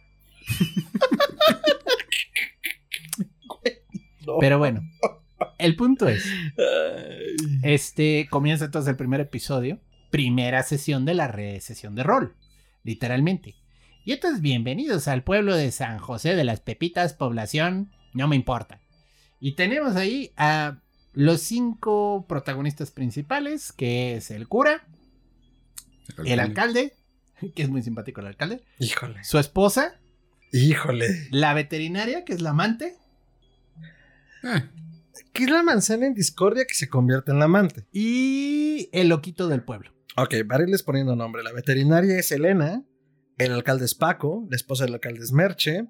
No. 4.26 4.38
Pero 4.40 4.58
bueno, 4.58 4.80
el 5.58 5.76
punto 5.76 6.08
es, 6.08 6.24
este 7.62 8.26
comienza 8.30 8.64
entonces 8.64 8.90
el 8.90 8.96
primer 8.96 9.20
episodio, 9.20 9.78
primera 10.10 10.62
sesión 10.62 11.04
de 11.04 11.14
la 11.14 11.28
recesión 11.28 11.94
de 11.94 12.02
rol, 12.02 12.34
literalmente. 12.82 13.54
Y 14.04 14.12
entonces 14.12 14.40
bienvenidos 14.40 15.08
al 15.08 15.22
pueblo 15.24 15.54
de 15.54 15.70
San 15.72 15.98
José 15.98 16.34
de 16.36 16.44
las 16.44 16.60
Pepitas, 16.60 17.12
población, 17.14 17.90
no 18.14 18.26
me 18.28 18.36
importa. 18.36 18.80
Y 19.40 19.52
tenemos 19.56 19.96
ahí 19.96 20.32
a 20.36 20.78
los 21.12 21.40
cinco 21.42 22.24
protagonistas 22.28 22.90
principales, 22.90 23.72
que 23.72 24.16
es 24.16 24.30
el 24.30 24.48
cura, 24.48 24.86
el 26.24 26.40
alcalde, 26.40 26.94
que 27.54 27.62
es 27.62 27.68
muy 27.68 27.82
simpático 27.82 28.20
el 28.20 28.28
alcalde, 28.28 28.62
Híjole. 28.78 29.22
su 29.24 29.38
esposa, 29.38 30.00
Híjole. 30.52 31.28
la 31.30 31.52
veterinaria, 31.54 32.24
que 32.24 32.32
es 32.32 32.40
la 32.40 32.50
amante, 32.50 32.94
Eh, 34.42 34.68
¿Qué 35.32 35.44
es 35.44 35.50
la 35.50 35.62
manzana 35.62 36.06
en 36.06 36.14
discordia 36.14 36.64
que 36.66 36.74
se 36.74 36.88
convierte 36.88 37.30
en 37.32 37.38
la 37.38 37.44
amante? 37.46 37.86
y 37.92 38.88
el 38.92 39.08
loquito 39.08 39.48
del 39.48 39.62
pueblo. 39.62 39.92
Ok, 40.16 40.34
para 40.48 40.62
irles 40.64 40.82
poniendo 40.82 41.16
nombre. 41.16 41.42
La 41.42 41.52
veterinaria 41.52 42.18
es 42.18 42.30
Elena. 42.30 42.84
El 43.38 43.52
alcalde 43.52 43.84
es 43.84 43.94
Paco. 43.96 44.46
La 44.48 44.54
esposa 44.56 44.84
del 44.84 44.94
alcalde 44.94 45.20
es 45.24 45.32
Merche. 45.32 45.86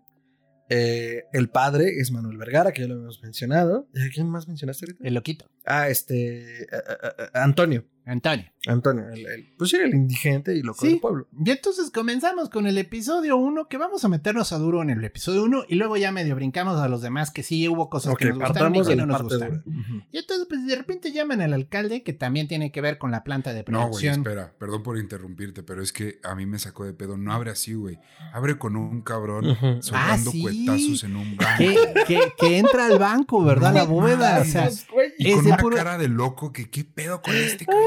Eh, 0.68 1.24
el 1.32 1.48
padre 1.50 1.98
es 1.98 2.10
Manuel 2.10 2.38
Vergara, 2.38 2.72
que 2.72 2.82
ya 2.82 2.88
lo 2.88 2.94
habíamos 2.94 3.22
mencionado. 3.22 3.88
¿Y 3.94 4.02
a 4.02 4.10
¿Quién 4.12 4.28
más 4.28 4.48
mencionaste 4.48 4.86
ahorita? 4.86 5.06
El 5.06 5.14
loquito. 5.14 5.50
Ah, 5.64 5.88
este. 5.88 6.62
eh, 6.62 6.66
eh, 6.72 7.26
Antonio. 7.34 7.84
Antonio. 8.07 8.44
Antonio, 8.66 9.05
el, 9.11 9.26
el- 9.26 9.55
pues 9.59 9.70
sí, 9.70 9.76
el 9.76 9.94
indigente 9.94 10.55
y 10.57 10.62
loco 10.62 10.80
Sí. 10.80 10.88
del 10.92 11.00
pueblo. 11.00 11.26
Y 11.44 11.50
entonces 11.50 11.90
comenzamos 11.90 12.48
con 12.48 12.66
el 12.66 12.78
episodio 12.78 13.36
1, 13.36 13.68
que 13.68 13.76
vamos 13.76 14.05
a 14.05 14.09
meternos 14.09 14.52
a 14.52 14.59
duro 14.59 14.82
en 14.82 14.90
el 14.90 15.05
episodio 15.05 15.42
1 15.44 15.64
y 15.68 15.74
luego 15.74 15.96
ya 15.98 16.12
medio 16.12 16.34
brincamos 16.34 16.80
a 16.80 16.88
los 16.88 17.02
demás 17.02 17.30
que 17.30 17.42
sí 17.42 17.68
hubo 17.68 17.90
cosas 17.90 18.14
que 18.16 18.26
nos 18.26 18.38
gustaron 18.38 18.74
y 18.76 18.82
que 18.82 18.96
no 18.96 19.07
nos 19.07 19.22
gustaron. 19.22 19.62
Ujú. 19.66 20.02
Y 20.12 20.18
entonces 20.18 20.46
pues 20.48 20.66
de 20.66 20.76
repente 20.76 21.12
llaman 21.12 21.40
al 21.42 21.52
alcalde 21.52 22.02
que 22.02 22.12
también 22.14 22.48
tiene 22.48 22.72
que 22.72 22.80
ver 22.80 22.96
con 22.98 23.11
la 23.11 23.22
planta 23.24 23.52
de 23.52 23.64
No, 23.68 23.78
güey, 23.88 23.88
producción. 23.90 24.14
espera, 24.20 24.52
perdón 24.59 24.82
por 24.82 24.98
interrumpirte, 24.98 25.62
pero 25.62 25.82
es 25.82 25.92
que 25.92 26.20
a 26.22 26.34
mí 26.34 26.46
me 26.46 26.59
sacó 26.59 26.84
de 26.84 26.94
pedo. 26.94 27.16
No 27.18 27.32
abre 27.32 27.50
así, 27.50 27.74
güey. 27.74 27.98
Abre 28.32 28.57
con 28.59 28.76
un 28.76 29.02
cabrón 29.02 29.46
Ujú. 29.50 29.82
soltando 29.82 30.30
Ah, 30.30 30.32
sí. 30.32 30.42
cuetazos 30.42 31.05
en 31.05 31.16
un 31.16 31.36
banco. 31.36 31.59
que, 31.59 32.05
que- 32.07 32.32
que 32.38 32.59
entra 32.59 32.86
al 32.86 32.98
banco, 32.98 33.42
¿verdad? 33.44 33.70
No 33.72 33.78
la 33.78 33.84
bóveda. 33.84 34.40
O 34.40 34.44
sea. 34.44 34.70
Y 35.18 35.32
con 35.34 35.46
una 35.46 35.57
puro- 35.59 35.76
cara 35.76 35.98
de 35.98 36.09
loco 36.09 36.52
que 36.52 36.70
qué 36.70 36.84
pedo 36.84 37.20
con 37.22 37.34
este 37.36 37.64
güey? 37.66 37.78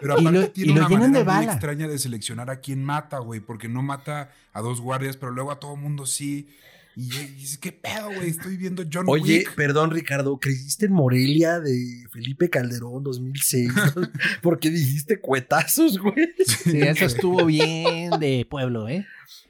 Pero 0.00 0.16
Y 0.18 0.20
aparte 0.20 0.38
lo- 0.40 0.50
tiene 0.50 0.70
y 0.72 0.74
lo 0.74 0.80
una 0.80 0.88
llenan 0.88 1.02
manera 1.12 1.18
de 1.20 1.24
muy 1.24 1.34
bala. 1.34 1.52
extraña 1.52 1.88
de 1.88 1.98
seleccionar 1.98 2.50
a 2.50 2.60
quién 2.60 2.82
mata, 2.84 3.18
güey, 3.18 3.40
porque 3.40 3.68
no 3.68 3.82
mata 3.82 4.30
a 4.52 4.60
dos 4.60 4.80
guardias, 4.80 5.16
pero 5.16 5.32
luego 5.32 5.50
a 5.50 5.58
todo 5.60 5.76
mundo 5.76 6.06
sí. 6.06 6.48
Y, 6.96 7.08
dices, 7.08 7.58
¿qué 7.58 7.72
pedo, 7.72 8.06
güey? 8.06 8.28
Estoy 8.30 8.56
viendo 8.56 8.84
John 8.92 9.06
Oye, 9.08 9.38
Wick. 9.38 9.54
perdón, 9.56 9.90
Ricardo, 9.90 10.38
¿creíste 10.38 10.86
en 10.86 10.92
Morelia 10.92 11.58
de 11.58 12.06
Felipe 12.12 12.48
Calderón 12.48 13.02
2006? 13.02 13.72
¿Por 14.42 14.60
qué 14.60 14.70
dijiste 14.70 15.18
cuetazos, 15.18 15.98
güey? 15.98 16.28
sí, 16.46 16.80
eso 16.82 17.04
estuvo 17.06 17.44
bien 17.46 18.10
de 18.20 18.46
pueblo, 18.48 18.88
¿eh? 18.88 19.04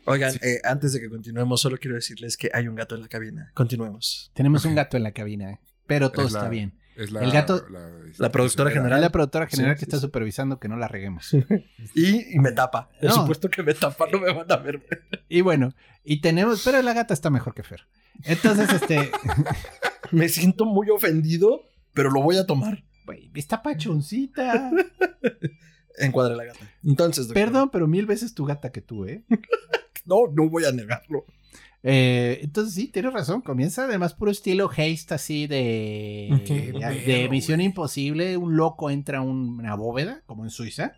Oigan, 0.06 0.32
Sí. 0.32 0.38
eh, 0.42 0.60
antes 0.64 0.94
de 0.94 1.00
que 1.00 1.10
continuemos, 1.10 1.60
solo 1.60 1.76
quiero 1.76 1.96
decirles 1.96 2.38
que 2.38 2.50
hay 2.54 2.66
un 2.66 2.76
gato 2.76 2.94
en 2.94 3.02
la 3.02 3.08
cabina. 3.08 3.50
Continuemos. 3.52 4.30
Tenemos 4.34 4.64
un 4.64 4.74
gato 4.74 4.96
en 4.96 5.02
la 5.02 5.12
cabina, 5.12 5.60
pero 5.86 6.10
todo 6.10 6.26
Es 6.26 6.32
la- 6.32 6.38
está 6.40 6.48
bien. 6.50 6.72
Es 6.96 7.10
la, 7.10 7.22
el 7.24 7.32
gato- 7.32 7.64
La 8.18 8.30
productora 8.30 8.70
general. 8.70 8.98
Es 8.98 9.02
la 9.02 9.10
productora 9.10 9.46
general 9.46 9.74
Sí, 9.74 9.80
que 9.80 9.80
sí, 9.80 9.84
está 9.86 9.96
sí. 9.96 10.02
supervisando 10.02 10.60
que 10.60 10.68
no 10.68 10.76
la 10.76 10.88
reguemos. 10.88 11.32
Y, 11.94 12.34
y 12.36 12.38
me 12.38 12.52
tapa. 12.52 12.88
Por 13.00 13.08
No. 13.10 13.14
supuesto 13.16 13.48
que 13.50 13.62
me 13.62 13.74
tapa, 13.74 14.06
no 14.12 14.20
me 14.20 14.32
van 14.32 14.50
a 14.50 14.56
ver. 14.56 14.82
Y 15.28 15.40
bueno, 15.40 15.74
y 16.04 16.20
tenemos, 16.20 16.62
pero 16.64 16.80
la 16.82 16.92
gata 16.92 17.12
está 17.14 17.30
mejor 17.30 17.54
que 17.54 17.62
Fer. 17.62 17.82
Entonces, 18.24 18.72
este, 18.72 19.10
Me 20.12 20.28
siento 20.28 20.64
muy 20.66 20.88
ofendido, 20.90 21.62
pero 21.92 22.10
lo 22.10 22.22
voy 22.22 22.36
a 22.36 22.46
tomar. 22.46 22.84
güey, 23.06 23.30
está 23.34 23.62
pachoncita. 23.62 24.70
Encuadre 25.98 26.36
la 26.36 26.44
gata. 26.44 26.58
Entonces, 26.84 27.28
doctor. 27.28 27.42
Perdón, 27.44 27.70
pero 27.72 27.86
mil 27.86 28.06
veces 28.06 28.34
tu 28.34 28.44
gata 28.44 28.70
que 28.72 28.80
tú, 28.80 29.06
¿eh? 29.06 29.24
No, 30.06 30.26
no 30.32 30.50
voy 30.50 30.64
a 30.66 30.70
negarlo. 30.72 31.24
Eh, 31.86 32.40
entonces 32.42 32.74
sí, 32.74 32.88
tienes 32.88 33.12
razón. 33.12 33.42
Comienza 33.42 33.84
además 33.84 34.14
puro 34.14 34.30
estilo 34.30 34.68
haste 34.70 35.14
así 35.14 35.46
de, 35.46 36.42
Qué 36.46 36.72
de, 36.72 37.28
Misión. 37.28 37.60
Imposible. 37.60 38.36
Un 38.38 38.56
loco 38.56 38.90
entra 38.90 39.18
a 39.18 39.20
un- 39.20 39.60
una 39.60 39.74
bóveda, 39.74 40.22
como 40.26 40.44
en 40.44 40.50
Suiza. 40.50 40.94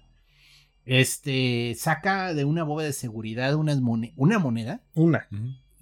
Este 0.85 1.75
saca 1.77 2.33
de 2.35 2.45
una 2.45 2.63
bóveda 2.63 2.87
de 2.87 2.93
seguridad 2.93 3.55
unas 3.57 3.79
una 4.17 4.39
moneda. 4.39 4.81
Una. 4.95 5.27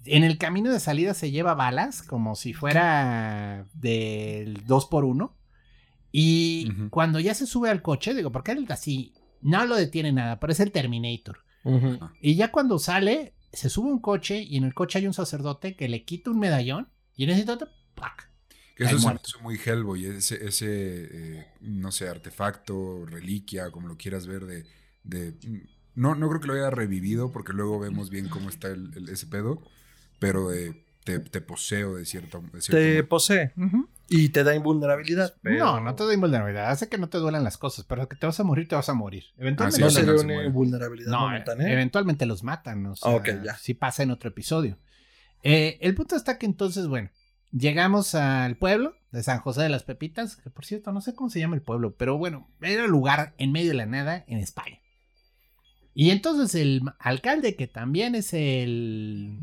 En 0.05 0.23
el 0.23 0.37
camino 0.39 0.71
de 0.71 0.79
salida 0.79 1.13
se 1.13 1.29
lleva 1.31 1.53
balas, 1.53 2.01
como 2.01 2.35
si 2.35 2.53
fuera 2.53 3.65
del 3.73 4.65
2 4.65 4.85
por 4.87 5.03
1 5.05 5.35
Y 6.11 6.71
cuando 6.89 7.19
ya 7.19 7.33
se 7.35 7.45
sube 7.45 7.69
al 7.69 7.81
coche, 7.83 8.13
digo, 8.15 8.31
porque 8.31 8.53
él 8.53 8.65
así 8.69 9.13
no 9.41 9.65
lo 9.65 9.75
detiene 9.75 10.11
nada, 10.11 10.39
parece 10.39 10.63
el 10.63 10.71
Terminator. 10.71 11.39
Ujú. 11.63 11.99
Y 12.21 12.35
ya 12.35 12.51
cuando 12.51 12.79
sale, 12.79 13.33
se 13.55 13.69
sube 13.69 13.89
un 13.91 13.99
coche 13.99 14.41
y 14.41 14.57
en 14.57 14.63
el 14.65 14.73
coche 14.73 14.99
hay 14.99 15.07
un 15.07 15.13
sacerdote 15.13 15.75
que 15.75 15.87
le 15.89 16.03
quita 16.05 16.31
un 16.31 16.39
medallón 16.39 16.89
y 17.15 17.23
en 17.25 17.29
ese 17.31 17.39
instante, 17.39 17.65
¡plac! 17.95 18.29
Que 18.75 18.83
eso 18.83 18.99
se 18.99 19.07
me 19.13 19.19
hizo 19.23 19.39
muy 19.41 19.57
Hellboy, 19.63 20.05
ese, 20.05 20.45
ese 20.45 21.37
eh, 21.39 21.47
no 21.61 21.91
sé, 21.93 22.09
artefacto, 22.09 23.05
reliquia, 23.05 23.71
como 23.71 23.87
lo 23.87 23.97
quieras 23.97 24.27
ver, 24.27 24.45
de... 24.45 24.65
de 25.03 25.33
no, 25.95 26.13
no 26.15 26.27
creo 26.27 26.41
que 26.41 26.47
lo 26.47 26.53
haya 26.55 26.69
revivido, 26.69 27.31
porque 27.31 27.53
luego 27.53 27.79
vemos 27.79 28.09
bien 28.09 28.27
cómo 28.27 28.49
está 28.49 28.67
el, 28.69 28.91
el- 28.97 29.07
ese 29.09 29.27
pedo, 29.27 29.61
pero 30.19 30.49
de, 30.49 30.83
te, 31.05 31.19
te 31.19 31.39
poseo 31.41 31.95
de 31.95 32.05
cierto, 32.05 32.41
de 32.51 32.61
cierto 32.61 32.75
Te 32.81 32.89
modo. 32.89 33.07
posee 33.07 33.53
y 34.07 34.29
te 34.29 34.43
da 34.43 34.55
invulnerabilidad. 34.55 35.35
No, 35.43 35.79
no 35.79 35.95
te 35.95 36.05
da 36.05 36.13
invulnerabilidad, 36.13 36.69
hace 36.69 36.89
que 36.89 36.97
no 36.97 37.09
te 37.09 37.17
duelan 37.17 37.43
las 37.43 37.57
cosas, 37.57 37.85
pero 37.87 38.07
que 38.07 38.15
te 38.15 38.25
vas 38.25 38.39
a 38.39 38.43
morir, 38.43 38.67
te 38.67 38.75
vas 38.75 38.89
a 38.89 38.93
morir. 38.93 39.23
Eventualmente, 39.37 39.77
sí, 39.77 39.81
No 39.83 39.89
sería 39.89 40.11
no 40.13 40.17
se 40.19 40.25
una 40.25 40.43
invulnerabilidad 40.45 41.11
no, 41.11 41.21
momentánea. 41.21 41.71
eventualmente 41.71 42.25
los 42.25 42.43
matan, 42.43 42.85
o 42.85 42.95
sea, 42.95 43.11
Ah, 43.11 43.15
ok, 43.15 43.29
ya. 43.43 43.55
sí 43.57 43.73
pasa 43.73 44.03
en 44.03 44.11
otro 44.11 44.29
episodio. 44.29 44.77
Eh, 45.43 45.77
el 45.81 45.95
punto 45.95 46.15
está 46.15 46.37
que 46.37 46.45
entonces, 46.45 46.87
bueno, 46.87 47.09
llegamos 47.51 48.15
al 48.15 48.57
pueblo 48.57 48.95
de 49.11 49.23
San 49.23 49.39
José 49.39 49.61
de 49.63 49.69
las 49.69 49.83
Pepitas, 49.83 50.35
que 50.35 50.49
por 50.49 50.65
cierto 50.65 50.91
no 50.91 51.01
sé 51.01 51.13
cómo 51.15 51.29
se 51.29 51.39
llama 51.39 51.55
el 51.55 51.61
pueblo, 51.61 51.95
pero 51.95 52.17
bueno, 52.17 52.49
era 52.61 52.85
un 52.85 52.91
lugar 52.91 53.33
en 53.37 53.51
medio 53.51 53.69
de 53.69 53.75
la 53.77 53.85
nada 53.85 54.23
en 54.27 54.37
España. 54.39 54.79
Y 55.93 56.09
entonces 56.09 56.53
el 56.55 56.81
alcalde, 56.99 57.55
que 57.55 57.67
también 57.67 58.15
es 58.15 58.33
el, 58.33 59.39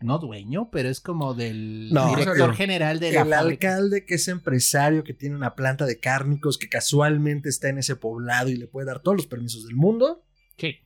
no 0.00 0.18
dueño, 0.18 0.68
pero 0.70 0.88
es 0.88 1.00
como 1.00 1.34
del 1.34 1.90
No, 1.92 2.14
director 2.14 2.54
general 2.54 3.00
de 3.00 3.12
la 3.12 3.22
El 3.22 3.28
fábrica. 3.30 3.68
alcalde 3.74 4.04
que 4.04 4.14
es 4.14 4.28
empresario, 4.28 5.04
que 5.04 5.14
tiene 5.14 5.36
una 5.36 5.54
planta 5.54 5.86
de 5.86 5.98
cárnicos, 6.00 6.58
que 6.58 6.68
casualmente 6.68 7.48
está 7.48 7.68
en 7.68 7.78
ese 7.78 7.96
poblado 7.96 8.48
y 8.50 8.56
le 8.56 8.66
puede 8.66 8.86
dar 8.86 9.00
todos 9.00 9.16
los 9.16 9.26
permisos 9.26 9.64
del 9.66 9.74
mundo. 9.76 10.24
Sí. 10.58 10.76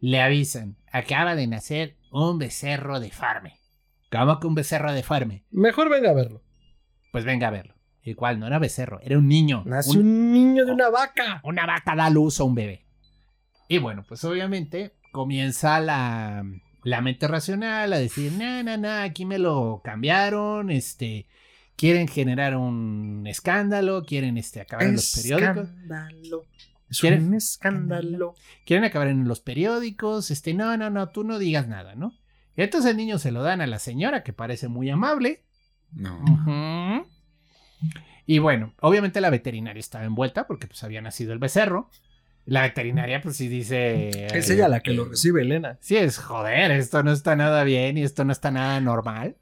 Le 0.00 0.20
avisan, 0.20 0.76
acaba 0.92 1.34
de 1.34 1.46
nacer 1.46 1.96
un 2.10 2.38
becerro 2.38 3.00
de 3.00 3.10
farme. 3.10 3.60
¿Cómo 4.10 4.38
que 4.40 4.46
un 4.46 4.54
becerro 4.54 4.92
de 4.92 5.02
farme? 5.02 5.44
Mejor 5.50 5.88
venga 5.90 6.10
a 6.10 6.14
verlo. 6.14 6.42
Pues 7.12 7.24
venga 7.24 7.48
a 7.48 7.50
verlo. 7.50 7.74
Igual, 8.02 8.38
no 8.38 8.46
era 8.46 8.58
becerro, 8.58 9.00
era 9.02 9.16
un 9.18 9.28
niño. 9.28 9.62
Nace 9.66 9.90
Un- 9.92 9.98
un 9.98 10.32
niño 10.32 10.66
de 10.66 10.72
una 10.72 10.90
vaca. 10.90 11.40
una 11.44 11.64
vaca 11.66 11.96
da 11.96 12.10
luz 12.10 12.38
a 12.38 12.44
un 12.44 12.54
bebé. 12.54 12.86
Y 13.66 13.78
bueno, 13.78 14.04
pues 14.06 14.22
obviamente 14.24 14.94
comienza 15.10 15.80
la, 15.80 16.44
la 16.84 17.00
mente 17.00 17.26
racional 17.28 17.92
a 17.92 17.98
decir, 17.98 18.32
no, 18.32 18.62
no, 18.62 18.76
no, 18.76 18.90
aquí 19.02 19.24
me 19.24 19.38
lo 19.38 19.80
cambiaron, 19.84 20.70
este, 20.70 21.26
quieren 21.76 22.06
generar 22.08 22.56
un 22.56 23.24
escándalo, 23.26 24.04
quieren 24.04 24.36
este, 24.38 24.60
acabar 24.60 24.86
en 24.86 24.92
los 24.94 25.12
periódicos. 25.16 25.68
Escándalo. 25.68 26.44
Es 26.90 27.00
¿Quieren- 27.00 27.26
un 27.28 27.34
escándalo. 27.34 28.34
quieren 28.66 28.84
acabar 28.84 29.08
en 29.08 29.26
los 29.26 29.40
periódicos, 29.40 30.30
este, 30.30 30.54
no, 30.54 30.76
no, 30.76 30.90
no, 30.90 31.08
tú 31.08 31.24
no 31.24 31.38
digas 31.38 31.66
nada, 31.66 31.94
¿no? 31.94 32.12
Y 32.56 32.62
entonces 32.62 32.90
el 32.90 32.96
niño 32.96 33.18
se 33.18 33.32
lo 33.32 33.42
dan 33.42 33.60
a 33.62 33.66
la 33.66 33.78
señora, 33.80 34.22
que 34.22 34.32
parece 34.32 34.68
muy 34.68 34.88
amable. 34.90 35.42
No. 35.92 36.22
Y 38.26 38.38
bueno, 38.38 38.74
obviamente 38.80 39.20
la 39.20 39.30
veterinaria 39.30 39.80
estaba 39.80 40.04
envuelta 40.04 40.46
porque 40.46 40.66
pues 40.66 40.82
había 40.84 41.00
nacido 41.02 41.32
el 41.32 41.38
becerro. 41.38 41.90
La 42.46 42.62
veterinaria 42.62 43.20
pues 43.22 43.36
sí 43.36 43.48
dice... 43.48 44.08
Es 44.36 44.50
eh, 44.50 44.54
ella 44.54 44.68
la 44.68 44.80
que 44.80 44.92
lo 44.92 45.06
recibe, 45.06 45.42
Elena. 45.42 45.78
Sí, 45.80 45.96
es 45.96 46.18
joder, 46.18 46.70
esto 46.72 47.02
no 47.02 47.12
está 47.12 47.36
nada 47.36 47.64
bien 47.64 47.96
y 47.96 48.02
esto 48.02 48.24
no 48.24 48.32
está 48.32 48.50
nada 48.50 48.80
normal. 48.80 49.36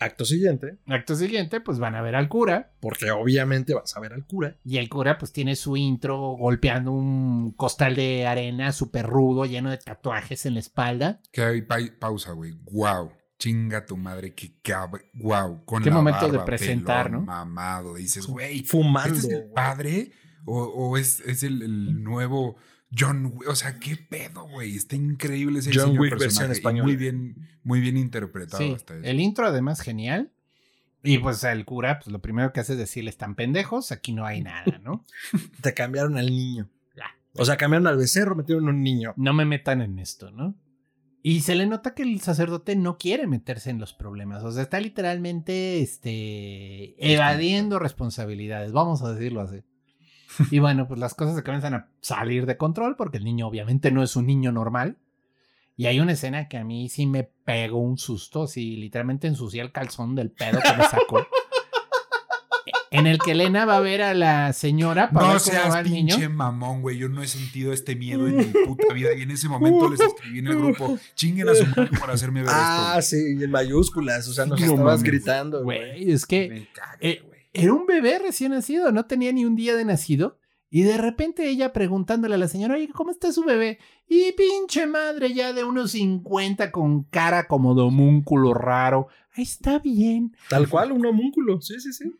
Acto 0.00 0.24
siguiente, 0.24 0.78
Acto 0.86 1.16
siguiente, 1.16 1.60
pues 1.60 1.80
van 1.80 1.96
a 1.96 2.02
ver 2.02 2.14
al 2.14 2.28
cura. 2.28 2.70
porque 2.78 3.10
obviamente 3.10 3.74
vas 3.74 3.96
a 3.96 4.00
ver 4.00 4.12
al 4.12 4.24
cura. 4.26 4.56
Y 4.64 4.76
el 4.76 4.88
cura 4.88 5.18
pues 5.18 5.32
tiene 5.32 5.56
su 5.56 5.76
intro 5.76 6.18
golpeando 6.38 6.92
un 6.92 7.50
costal 7.52 7.96
de 7.96 8.24
arena 8.24 8.70
súper 8.70 9.06
rudo, 9.06 9.44
lleno 9.44 9.70
de 9.70 9.78
tatuajes 9.78 10.46
en 10.46 10.54
la 10.54 10.60
espalda. 10.60 11.20
Que 11.32 11.42
hay 11.42 11.62
pa- 11.62 11.78
pausa, 11.98 12.30
güey. 12.32 12.52
Wow. 12.70 13.10
Chinga 13.40 13.86
tu 13.86 13.96
madre, 13.96 14.34
que 14.34 14.60
cab... 14.62 15.00
Wow. 15.14 15.64
Con 15.64 15.82
Qué 15.82 15.90
la 15.90 15.96
momento 15.96 16.26
de 16.26 16.32
barba, 16.32 16.44
presentar, 16.44 17.06
pelón, 17.06 17.20
¿no? 17.26 17.26
Mamado. 17.32 17.94
Dices, 17.96 18.26
güey, 18.26 18.62
Fumando. 18.62 19.16
¿este 19.16 19.26
es 19.28 19.32
el 19.34 19.50
padre? 19.50 20.12
¿O, 20.48 20.64
o 20.64 20.96
es, 20.96 21.20
es 21.20 21.42
el, 21.42 21.62
el 21.62 22.02
nuevo 22.02 22.56
John 22.96 23.26
Wick? 23.34 23.48
O 23.48 23.54
sea, 23.54 23.78
qué 23.78 23.96
pedo, 23.96 24.48
güey. 24.48 24.76
Está 24.76 24.96
increíble 24.96 25.58
ese 25.60 25.70
John 25.74 25.98
Wick 25.98 26.18
versión 26.18 26.50
española. 26.50 26.84
Muy 26.84 26.96
bien, 26.96 27.48
muy 27.62 27.80
bien 27.80 27.96
interpretado 27.96 28.62
Sí, 28.62 28.72
hasta 28.72 28.96
eso. 28.96 29.04
el 29.04 29.20
intro 29.20 29.46
además 29.46 29.80
genial. 29.80 30.32
Y 31.02 31.18
pues 31.18 31.44
el 31.44 31.64
cura, 31.64 32.00
pues 32.00 32.10
lo 32.12 32.20
primero 32.20 32.52
que 32.52 32.60
hace 32.60 32.72
es 32.72 32.78
decirle, 32.78 33.10
están 33.10 33.36
pendejos, 33.36 33.92
aquí 33.92 34.12
no 34.12 34.26
hay 34.26 34.42
nada, 34.42 34.80
¿no? 34.82 35.04
Te 35.62 35.72
cambiaron 35.72 36.18
al 36.18 36.26
niño. 36.26 36.68
O 37.34 37.44
sea, 37.44 37.56
cambiaron 37.56 37.86
al 37.86 37.96
becerro, 37.96 38.34
metieron 38.34 38.68
un 38.68 38.82
niño. 38.82 39.14
no 39.16 39.32
me 39.32 39.44
metan 39.44 39.80
en 39.80 39.98
esto, 40.00 40.30
¿no? 40.32 40.56
Y 41.22 41.40
se 41.40 41.54
le 41.54 41.66
nota 41.66 41.94
que 41.94 42.02
el 42.02 42.20
sacerdote 42.20 42.74
no 42.74 42.96
quiere 42.96 43.26
meterse 43.26 43.70
en 43.70 43.78
los 43.78 43.92
problemas. 43.92 44.42
O 44.44 44.50
sea, 44.50 44.62
está 44.62 44.80
literalmente 44.80 45.80
este, 45.80 46.94
evadiendo 47.12 47.78
responsabilidades, 47.78 48.72
vamos 48.72 49.02
a 49.02 49.12
decirlo 49.12 49.40
así. 49.40 49.62
Y 50.50 50.58
bueno, 50.58 50.86
pues 50.88 51.00
las 51.00 51.14
cosas 51.14 51.34
se 51.36 51.42
comienzan 51.42 51.74
a 51.74 51.88
salir 52.00 52.46
de 52.46 52.56
control 52.56 52.96
porque 52.96 53.18
el 53.18 53.24
niño 53.24 53.46
obviamente 53.48 53.90
no 53.90 54.02
es 54.02 54.16
un 54.16 54.26
niño 54.26 54.52
normal. 54.52 54.96
Y 55.76 55.86
hay 55.86 56.00
una 56.00 56.12
escena 56.12 56.48
que 56.48 56.56
a 56.58 56.64
mí 56.64 56.88
sí 56.88 57.06
me 57.06 57.22
pegó 57.22 57.78
un 57.78 57.98
susto, 57.98 58.42
así 58.44 58.76
literalmente 58.76 59.26
ensucié 59.28 59.60
el 59.62 59.70
calzón 59.72 60.14
del 60.16 60.30
pedo 60.32 60.58
que 60.60 60.76
me 60.76 60.84
sacó. 60.84 61.24
en 62.90 63.06
el 63.06 63.18
que 63.18 63.32
Elena 63.32 63.64
va 63.66 63.76
a 63.76 63.80
ver 63.80 64.02
a 64.02 64.14
la 64.14 64.52
señora 64.54 65.10
para 65.10 65.26
No 65.26 65.32
ver 65.34 65.42
cómo 65.42 65.52
seas 65.52 65.74
va 65.74 65.80
el 65.80 65.90
niño. 65.90 66.16
pinche 66.16 66.28
mamón, 66.28 66.80
güey. 66.82 66.96
Yo 66.98 67.08
no 67.08 67.22
he 67.22 67.28
sentido 67.28 67.72
este 67.72 67.94
miedo 67.94 68.26
en 68.26 68.38
mi 68.38 68.44
puta 68.44 68.92
vida. 68.94 69.10
Y 69.16 69.22
en 69.22 69.30
ese 69.30 69.48
momento 69.48 69.88
les 69.90 70.00
escribí 70.00 70.38
en 70.40 70.46
el 70.48 70.56
grupo, 70.56 70.98
chinguen 71.14 71.48
a 71.48 71.54
su 71.54 71.66
madre 71.66 71.90
por 71.98 72.10
hacerme 72.10 72.40
ver 72.40 72.50
Ah, 72.52 72.96
esto. 72.98 73.16
sí, 73.16 73.36
y 73.38 73.44
en 73.44 73.50
mayúsculas. 73.50 74.26
O 74.26 74.32
sea, 74.32 74.46
nos 74.46 74.58
No 74.58 74.66
estabas 74.66 74.84
mames. 74.84 75.02
gritando, 75.02 75.62
güey. 75.62 76.10
Es 76.10 76.24
que 76.26 76.66
eh. 77.00 77.22
Era 77.52 77.72
un 77.72 77.86
bebé 77.86 78.18
recién 78.18 78.52
nacido, 78.52 78.92
no 78.92 79.06
tenía 79.06 79.32
ni 79.32 79.44
un 79.44 79.56
día 79.56 79.76
de 79.76 79.84
nacido. 79.84 80.38
Y 80.70 80.82
de 80.82 80.98
repente 80.98 81.48
ella 81.48 81.72
preguntándole 81.72 82.34
a 82.34 82.38
la 82.38 82.48
señora, 82.48 82.74
oye, 82.74 82.88
¿cómo 82.88 83.10
está 83.10 83.32
su 83.32 83.42
bebé? 83.42 83.78
Y 84.06 84.32
pinche 84.32 84.86
madre 84.86 85.32
ya 85.32 85.54
de 85.54 85.64
unos 85.64 85.92
50 85.92 86.70
con 86.72 87.04
cara 87.04 87.48
como 87.48 87.74
de 87.74 87.82
homúnculo 87.82 88.52
raro. 88.52 89.08
Ahí 89.32 89.44
está 89.44 89.78
bien. 89.78 90.36
Tal 90.50 90.68
cual, 90.68 90.92
un 90.92 91.06
homúnculo. 91.06 91.62
Sí, 91.62 91.80
sí, 91.80 91.92
sí. 91.92 92.12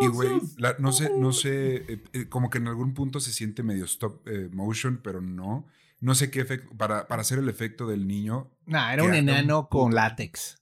Y 0.00 0.06
güey, 0.06 0.40
no 0.78 0.92
sé, 0.92 1.10
no 1.18 1.32
sé, 1.32 1.76
eh, 1.76 2.02
eh, 2.14 2.28
como 2.28 2.48
que 2.48 2.58
en 2.58 2.68
algún 2.68 2.94
punto 2.94 3.20
se 3.20 3.32
siente 3.32 3.62
medio 3.62 3.84
stop 3.84 4.26
eh, 4.26 4.48
motion, 4.50 5.00
pero 5.02 5.20
no. 5.20 5.66
No 6.00 6.14
sé 6.14 6.30
qué 6.30 6.40
efecto, 6.40 6.74
para, 6.78 7.08
para 7.08 7.20
hacer 7.20 7.38
el 7.38 7.48
efecto 7.50 7.86
del 7.86 8.06
niño. 8.06 8.50
Nah, 8.64 8.94
era 8.94 9.04
un 9.04 9.14
enano 9.14 9.68
con 9.68 9.94
látex. 9.94 10.59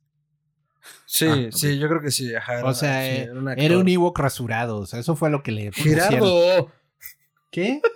Sí, 1.06 1.26
Ah, 1.26 1.34
ok. 1.48 1.52
sí, 1.52 1.78
yo 1.78 1.88
creo 1.88 2.00
que 2.00 2.10
sí. 2.10 2.34
Ajá, 2.34 2.64
O 2.64 2.74
sea, 2.74 3.02
sí, 3.02 3.22
eh, 3.22 3.30
un 3.32 3.48
era 3.48 3.78
un 3.78 3.88
Ewok 3.88 4.18
rasurado. 4.18 4.78
O 4.78 4.86
sea, 4.86 5.00
eso 5.00 5.16
fue 5.16 5.30
lo 5.30 5.42
que 5.42 5.52
le 5.52 5.70
pusieron. 5.72 6.08
Gerardo. 6.08 6.72
¿Qué? 7.50 7.80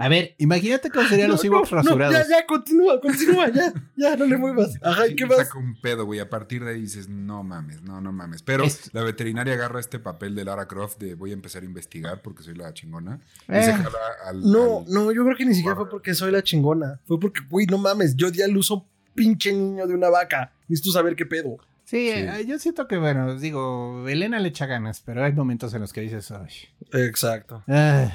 A 0.00 0.08
ver, 0.08 0.34
imagínate 0.38 0.90
cómo 0.90 1.08
serían 1.08 1.30
los 1.30 1.44
Ewoks 1.44 1.70
no, 1.70 1.76
no, 1.76 1.82
rasurados. 1.82 2.14
ya, 2.28 2.40
ya, 2.40 2.46
continúa, 2.46 3.00
continúa, 3.00 3.48
ya, 3.48 3.72
ya, 3.96 4.16
no 4.16 4.26
le 4.26 4.36
muevas. 4.38 4.74
Ajá, 4.82 5.06
¿y 5.06 5.10
Sí, 5.10 5.16
qué 5.16 5.26
más? 5.26 5.38
Saca 5.38 5.58
un 5.58 5.80
pedo, 5.80 6.04
güey. 6.04 6.18
A 6.20 6.28
partir 6.28 6.64
de 6.64 6.72
ahí 6.72 6.80
dices, 6.80 7.08
no 7.08 7.42
mames, 7.44 7.82
no, 7.82 8.00
no 8.00 8.12
mames. 8.12 8.42
Pero 8.42 8.64
Es- 8.64 8.92
la 8.92 9.02
veterinaria 9.02 9.54
agarra 9.54 9.78
este 9.80 9.98
papel 10.00 10.34
de 10.34 10.44
Lara 10.44 10.66
Croft 10.66 10.98
de 10.98 11.14
voy 11.14 11.30
a 11.30 11.34
empezar 11.34 11.62
a 11.62 11.66
investigar 11.66 12.20
porque 12.22 12.42
soy 12.42 12.54
la 12.54 12.72
chingona. 12.74 13.20
Y 13.48 13.52
Eh. 13.56 13.62
se 13.62 13.72
jala 13.72 13.98
al. 14.26 14.40
No, 14.42 14.78
al- 14.86 14.92
no, 14.92 15.12
yo 15.12 15.24
creo 15.24 15.36
que 15.36 15.44
ni 15.46 15.54
siquiera 15.54 15.76
fue 15.76 15.88
porque 15.88 16.12
soy 16.14 16.32
la 16.32 16.42
chingona. 16.42 17.00
Fue 17.06 17.18
porque, 17.20 17.40
güey, 17.48 17.66
no 17.66 17.78
mames, 17.78 18.16
yo 18.16 18.30
di 18.30 18.42
al 18.42 18.56
uso 18.56 18.86
pinche 19.18 19.52
niño 19.52 19.86
de 19.86 19.94
una 19.94 20.08
vaca. 20.10 20.52
Necesito 20.68 20.92
saber 20.92 21.16
qué 21.16 21.26
pedo. 21.26 21.56
Sí, 21.84 22.10
Sí. 22.10 22.18
eh, 22.18 22.44
yo 22.46 22.58
siento 22.58 22.86
que, 22.86 22.98
bueno, 22.98 23.34
digo, 23.38 24.06
Elena 24.08 24.38
le 24.38 24.48
echa 24.50 24.66
ganas, 24.66 25.00
pero 25.04 25.24
hay 25.24 25.32
momentos 25.32 25.72
en 25.74 25.80
los 25.80 25.92
que 25.92 26.02
dices, 26.02 26.30
ay. 26.30 26.48
Exacto. 26.92 27.62
Ah. 27.66 28.10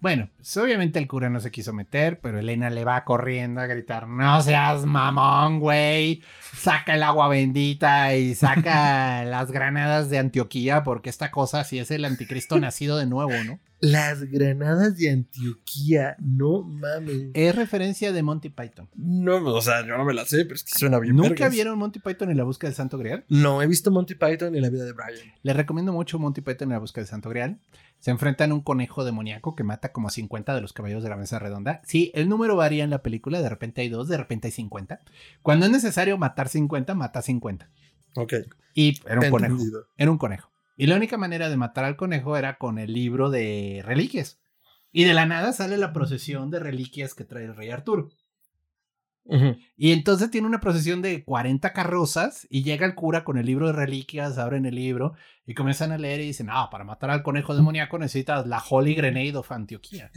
Bueno, 0.00 0.30
pues 0.38 0.56
obviamente 0.56 0.98
el 0.98 1.06
cura 1.06 1.28
no 1.28 1.40
se 1.40 1.50
quiso 1.50 1.74
meter, 1.74 2.20
pero 2.20 2.38
Elena 2.38 2.70
le 2.70 2.84
va 2.86 3.04
corriendo 3.04 3.60
a 3.60 3.66
gritar, 3.66 4.08
no 4.08 4.40
seas 4.40 4.86
mamón, 4.86 5.60
güey, 5.60 6.22
saca 6.56 6.94
el 6.94 7.02
agua 7.02 7.28
bendita 7.28 8.14
y 8.16 8.34
saca 8.34 9.24
las 9.26 9.50
granadas 9.52 10.08
de 10.08 10.18
Antioquía, 10.18 10.84
porque 10.84 11.10
esta 11.10 11.30
cosa 11.30 11.64
sí 11.64 11.78
es 11.78 11.90
el 11.90 12.06
anticristo 12.06 12.58
nacido 12.60 12.96
de 12.96 13.04
nuevo, 13.06 13.32
¿no? 13.44 13.58
Las 13.80 14.24
granadas 14.24 14.98
de 14.98 15.10
Antioquía, 15.10 16.16
no 16.18 16.62
mames. 16.62 17.30
Es 17.32 17.54
referencia 17.54 18.12
de 18.12 18.22
Monty 18.22 18.50
Python. 18.50 18.88
No, 18.94 19.36
o 19.36 19.62
sea, 19.62 19.86
yo 19.86 19.96
no 19.96 20.04
me 20.04 20.12
la 20.12 20.26
sé, 20.26 20.44
pero 20.44 20.56
es 20.56 20.64
que 20.64 20.78
suena 20.78 20.98
bien. 20.98 21.16
¿Nunca 21.16 21.30
vergas. 21.30 21.52
vieron 21.52 21.78
Monty 21.78 21.98
Python 21.98 22.30
en 22.30 22.36
la 22.36 22.44
búsqueda 22.44 22.68
del 22.68 22.76
Santo 22.76 22.98
Grial? 22.98 23.24
No, 23.28 23.62
he 23.62 23.66
visto 23.66 23.90
Monty 23.90 24.16
Python 24.16 24.54
y 24.54 24.60
la 24.60 24.68
vida 24.68 24.84
de 24.84 24.92
Brian. 24.92 25.32
Les 25.42 25.56
recomiendo 25.56 25.94
mucho 25.94 26.18
Monty 26.18 26.42
Python 26.42 26.68
en 26.68 26.74
la 26.74 26.78
búsqueda 26.78 27.04
del 27.04 27.10
Santo 27.10 27.30
Grial. 27.30 27.58
Se 28.00 28.10
enfrentan 28.10 28.50
a 28.50 28.54
un 28.54 28.60
conejo 28.60 29.04
demoníaco 29.04 29.56
que 29.56 29.64
mata 29.64 29.92
como 29.92 30.08
a 30.08 30.10
50 30.10 30.54
de 30.54 30.60
los 30.60 30.74
caballeros 30.74 31.02
de 31.02 31.10
la 31.10 31.16
mesa 31.16 31.38
redonda. 31.38 31.80
Sí, 31.84 32.10
el 32.14 32.28
número 32.28 32.56
varía 32.56 32.84
en 32.84 32.90
la 32.90 33.02
película, 33.02 33.40
de 33.40 33.48
repente 33.48 33.80
hay 33.80 33.88
dos, 33.88 34.08
de 34.08 34.18
repente 34.18 34.48
hay 34.48 34.52
50. 34.52 35.00
Cuando 35.42 35.66
es 35.66 35.72
necesario 35.72 36.18
matar 36.18 36.48
50, 36.48 36.94
mata 36.94 37.22
50. 37.22 37.70
Ok. 38.16 38.34
Y 38.74 39.00
era 39.06 39.20
un 39.20 39.30
conejo. 39.30 39.56
Era 39.96 40.10
un 40.10 40.18
conejo. 40.18 40.49
Y 40.80 40.86
la 40.86 40.96
única 40.96 41.18
manera 41.18 41.50
de 41.50 41.58
matar 41.58 41.84
al 41.84 41.96
conejo 41.96 42.38
era 42.38 42.56
con 42.56 42.78
el 42.78 42.94
libro 42.94 43.28
de 43.28 43.82
reliquias. 43.84 44.40
Y 44.90 45.04
de 45.04 45.12
la 45.12 45.26
nada 45.26 45.52
sale 45.52 45.76
la 45.76 45.92
procesión 45.92 46.50
de 46.50 46.58
reliquias 46.58 47.12
que 47.12 47.24
trae 47.24 47.44
el 47.44 47.54
rey 47.54 47.68
Arturo. 47.68 48.08
Y 49.76 49.92
entonces 49.92 50.30
tiene 50.30 50.46
una 50.46 50.62
procesión 50.62 51.02
de 51.02 51.22
40 51.22 51.74
carrozas 51.74 52.46
y 52.48 52.62
llega 52.62 52.86
el 52.86 52.94
cura 52.94 53.24
con 53.24 53.36
el 53.36 53.44
libro 53.44 53.66
de 53.66 53.74
reliquias, 53.74 54.38
abren 54.38 54.64
el 54.64 54.74
libro 54.74 55.12
y 55.44 55.52
comienzan 55.52 55.92
a 55.92 55.98
leer 55.98 56.22
y 56.22 56.28
dicen, 56.28 56.48
ah, 56.50 56.70
para 56.70 56.84
matar 56.84 57.10
al 57.10 57.22
conejo 57.22 57.54
demoníaco 57.54 57.98
necesitas 57.98 58.46
la 58.46 58.64
Holy 58.66 58.94
Grenade 58.94 59.36
of 59.36 59.52
Antioquía. 59.52 60.10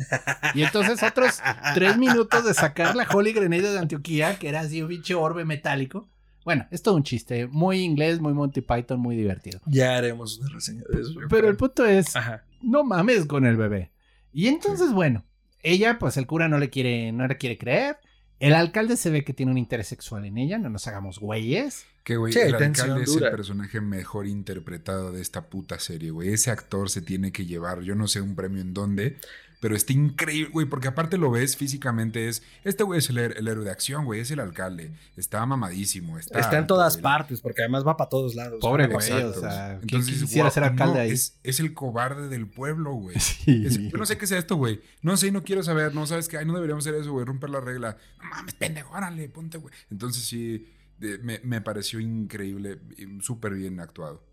Y 0.56 0.64
entonces 0.64 1.04
otros 1.04 1.42
tres 1.74 1.98
minutos 1.98 2.46
de 2.46 2.54
sacar 2.54 2.96
la 2.96 3.06
Holy 3.14 3.34
Grenade 3.34 3.70
de 3.74 3.80
Antioquía, 3.80 4.40
que 4.40 4.48
era 4.48 4.62
así 4.62 4.82
un 4.82 4.88
pinche 4.88 5.14
orbe 5.14 5.44
metálico. 5.44 6.10
Bueno, 6.46 6.68
es 6.72 6.82
todo 6.82 6.96
un 6.96 7.04
chiste, 7.04 7.48
muy 7.48 7.80
inglés, 7.80 8.20
muy 8.20 8.34
Monty 8.34 8.62
Python, 8.62 9.00
muy 9.00 9.16
divertido. 9.16 9.62
Ya 9.66 9.98
haremos 9.98 10.40
una 10.40 10.50
reseña 10.50 10.84
de 10.90 11.02
eso. 11.02 11.14
Pero 11.30 11.48
el 11.48 11.56
punto 11.56 11.86
es, 11.86 12.16
Ajá. 12.16 12.44
no 12.62 12.84
mames 12.84 13.26
con 13.26 13.46
el 13.46 13.56
bebé. 13.58 13.92
Y 14.34 14.48
entonces, 14.48 14.92
bueno, 14.92 15.26
ella, 15.62 15.98
pues 16.00 16.18
el 16.18 16.28
cura 16.28 16.50
no 16.50 16.60
le 16.60 16.70
quiere, 16.70 17.12
no 17.12 17.28
le 17.28 17.38
quiere 17.38 17.58
creer. 17.58 17.98
El 18.40 18.54
alcalde 18.56 18.98
se 18.98 19.10
ve 19.10 19.24
que 19.24 19.34
tiene 19.34 19.54
un 19.54 19.58
interés 19.58 19.88
sexual 19.88 20.26
en 20.26 20.38
ella, 20.38 20.58
no 20.58 20.70
nos 20.70 20.86
hagamos 20.88 21.20
güeyes. 21.20 21.86
Que, 22.04 22.18
güey, 22.18 22.34
Sí, 22.34 22.40
el 22.40 22.56
alcalde 22.56 23.04
es 23.04 23.16
el 23.16 23.32
personaje 23.32 23.80
mejor 23.80 24.28
interpretado 24.28 25.14
de 25.14 25.22
esta 25.22 25.50
puta 25.50 25.80
serie, 25.80 26.12
güey. 26.12 26.34
Ese 26.34 26.52
actor 26.52 26.90
se 26.90 27.02
tiene 27.02 27.32
que 27.32 27.46
llevar, 27.46 27.82
yo 27.82 27.96
no 27.96 28.10
sé 28.10 28.20
un 28.20 28.36
premio 28.36 28.62
en 28.62 28.74
dónde, 28.74 29.16
pero 29.64 29.78
está 29.78 29.94
increíble, 29.94 30.50
güey, 30.52 30.66
porque 30.66 30.90
aparte 30.90 31.18
lo 31.18 31.32
ves 31.32 31.56
físicamente, 31.56 32.28
es, 32.28 32.44
este 32.66 32.84
güey 32.84 33.00
es 33.00 33.10
el, 33.10 33.18
héroe 33.18 33.64
de 33.64 33.72
acción, 33.72 34.04
güey, 34.04 34.20
es 34.20 34.30
el 34.30 34.42
alcalde. 34.42 34.92
Está 35.16 35.46
mamadísimo, 35.46 36.20
está... 36.20 36.38
Está 36.38 36.58
en 36.58 36.68
todas 36.68 36.96
güey. 36.96 37.04
partes, 37.04 37.40
porque 37.40 37.62
además 37.62 37.88
va 37.88 37.96
para 37.96 38.10
todos 38.10 38.36
lados. 38.36 38.60
Pobre 38.60 38.88
güey, 38.88 39.10
o 39.24 39.34
sea, 39.34 39.80
¿quién 39.80 40.02
Entonces, 40.02 40.20
quisiera 40.20 40.44
"Guau, 40.50 40.54
ser 40.54 40.64
alcalde 40.66 40.96
no, 40.96 41.00
ahí?" 41.00 41.12
Es, 41.12 41.40
es 41.44 41.62
el 41.62 41.74
cobarde 41.74 42.28
del 42.28 42.46
pueblo, 42.50 42.92
güey. 42.96 43.16
Sí. 43.22 43.64
Es- 43.66 43.80
yo 43.80 43.98
no 43.98 44.06
sé 44.06 44.18
qué 44.18 44.28
sea 44.28 44.38
esto, 44.38 44.58
güey. 44.58 44.82
No 45.02 45.16
sé, 45.16 45.32
no 45.32 45.46
quiero 45.46 45.64
saber. 45.64 45.96
No 45.96 46.06
sabes 46.08 46.28
que 46.28 46.38
ay, 46.38 46.46
no 46.46 46.54
deberíamos 46.56 46.86
hacer 46.86 47.00
eso, 47.00 47.14
güey. 47.14 47.24
Romper 47.26 47.50
la 47.50 47.62
regla. 47.62 47.96
No 48.22 48.30
mames, 48.32 48.56
pendejo, 48.56 48.94
órale, 48.94 49.30
ponte, 49.30 49.60
güey. 49.60 49.74
Entonces 49.90 50.26
sí, 50.26 50.68
de- 50.98 51.20
me, 51.20 51.40
me 51.46 51.62
pareció 51.62 52.02
increíble, 52.02 52.82
y 52.98 53.22
súper 53.22 53.54
bien 53.54 53.80
actuado. 53.80 54.26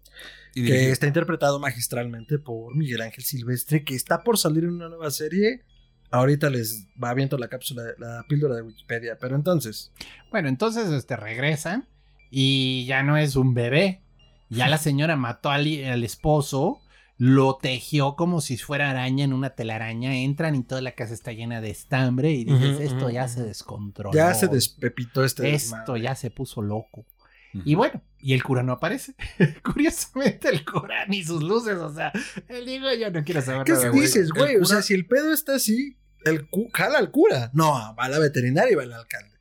Y 0.55 0.67
que 0.67 0.91
está 0.91 1.07
interpretado 1.07 1.61
magistralmente 1.61 2.39
por 2.39 2.75
Miguel 2.75 3.03
Ángel 3.03 3.23
Silvestre, 3.25 3.85
que 3.85 3.95
está 3.95 4.23
por 4.23 4.37
salir 4.37 4.65
en 4.65 4.71
una 4.71 4.89
nueva 4.89 5.11
serie. 5.11 5.63
Ahorita 6.11 6.51
les 6.51 6.89
va 7.03 7.15
viento 7.15 7.39
la 7.39 7.49
cápsula, 7.49 7.85
la 7.99 8.25
píldora 8.29 8.57
de 8.57 8.63
Wikipedia. 8.63 9.17
Pero 9.19 9.37
entonces, 9.37 9.93
Bueno, 10.31 10.49
entonces 10.49 10.91
este, 10.91 11.17
regresan 11.17 11.87
y 12.31 12.85
ya 12.87 13.03
no 13.03 13.17
es 13.17 13.37
un 13.37 13.55
bebé. 13.55 14.03
Ya 14.49 14.69
la 14.69 14.79
señora 14.79 15.15
mató 15.15 15.51
al, 15.51 15.69
al 15.85 16.03
esposo, 16.03 16.81
lo 17.17 17.59
tejió 17.59 18.17
como 18.17 18.41
si 18.41 18.57
fuera 18.57 18.91
araña 18.91 19.25
en 19.25 19.33
una 19.33 19.51
telaraña. 19.51 20.17
Entran 20.17 20.57
y 20.57 20.65
toda 20.65 20.81
la 20.81 20.93
casa 20.93 21.15
está 21.15 21.33
llena 21.33 21.61
de 21.61 21.71
estambre 21.71 22.33
y 22.33 22.45
dices, 22.45 22.81
esto 22.81 23.11
ya 23.11 23.29
se 23.29 23.45
descontroló. 23.45 24.13
ya 24.13 24.35
se 24.35 24.49
despepitó 24.49 25.23
este. 25.23 25.55
Esto 25.55 25.77
desmadre. 25.77 26.01
ya 26.01 26.15
se 26.17 26.31
puso 26.31 26.63
loco. 26.63 27.05
Y 27.53 27.75
bueno, 27.75 28.03
y 28.19 28.35
el 28.35 28.43
cura 28.43 28.63
no 28.63 28.73
aparece. 28.73 29.15
Curiosamente, 29.65 30.49
el 30.49 30.65
cura 30.65 31.07
ni 31.07 31.25
sus 31.25 31.43
luces, 31.43 31.77
o 31.77 31.93
sea, 31.93 32.13
él 32.49 32.67
digo, 32.67 32.87
yo 32.95 33.11
no 33.11 33.25
quiero 33.25 33.43
saber 33.43 33.65
¿Qué 33.65 33.73
nada. 33.73 33.91
dices, 33.91 34.31
güey? 34.31 34.57
O 34.57 34.65
sea, 34.65 34.83
si 34.83 34.95
el 34.95 35.07
pedo 35.07 35.33
está 35.33 35.57
así, 35.57 35.99
el 36.25 36.49
cu 36.49 36.69
jala 36.73 36.99
al 36.99 37.11
cura. 37.11 37.51
No, 37.55 37.73
va 37.73 38.05
a 38.05 38.09
la 38.09 38.19
veterinaria 38.19 38.73
y 38.73 38.77
va 38.77 38.83
al 38.83 38.93
alcalde. 38.93 39.39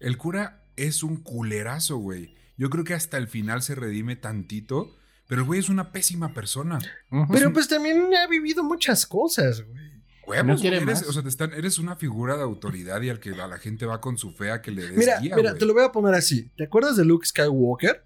El 0.00 0.16
cura 0.16 0.62
es 0.76 1.02
un 1.02 1.16
culerazo, 1.22 1.96
güey. 1.96 2.36
Yo 2.56 2.70
creo 2.70 2.84
que 2.84 2.94
hasta 2.94 3.18
el 3.18 3.28
final 3.28 3.62
se 3.62 3.74
redime 3.74 4.16
tantito, 4.16 4.96
pero 5.26 5.42
el 5.42 5.46
güey 5.46 5.60
es 5.60 5.68
una 5.68 5.92
pésima 5.92 6.34
persona. 6.34 6.78
Pero 7.32 7.52
pues 7.52 7.68
también 7.68 8.14
ha 8.14 8.26
vivido 8.26 8.62
muchas 8.62 9.06
cosas, 9.06 9.62
güey. 9.62 9.97
Huevos, 10.28 10.46
No 10.46 10.52
güey, 10.52 10.60
quiere 10.60 10.76
eres, 10.76 10.86
más. 10.86 11.08
o 11.08 11.12
sea, 11.12 11.22
te 11.22 11.28
están, 11.28 11.52
eres 11.52 11.78
una 11.78 11.96
figura 11.96 12.36
de 12.36 12.42
autoridad 12.42 13.00
y 13.02 13.08
al 13.08 13.18
que 13.20 13.30
a 13.30 13.46
la 13.48 13.58
gente 13.58 13.86
va 13.86 14.00
con 14.00 14.18
su 14.18 14.32
fe 14.32 14.50
a 14.50 14.60
que 14.62 14.70
le 14.70 14.82
des 14.82 14.96
Mira, 14.96 15.18
guía, 15.20 15.34
mira, 15.36 15.54
te 15.54 15.64
lo 15.66 15.74
voy 15.74 15.84
a 15.84 15.92
poner 15.92 16.14
así. 16.14 16.50
¿Te 16.56 16.64
acuerdas 16.64 16.96
de 16.96 17.04
Luke 17.04 17.26
Skywalker? 17.26 18.04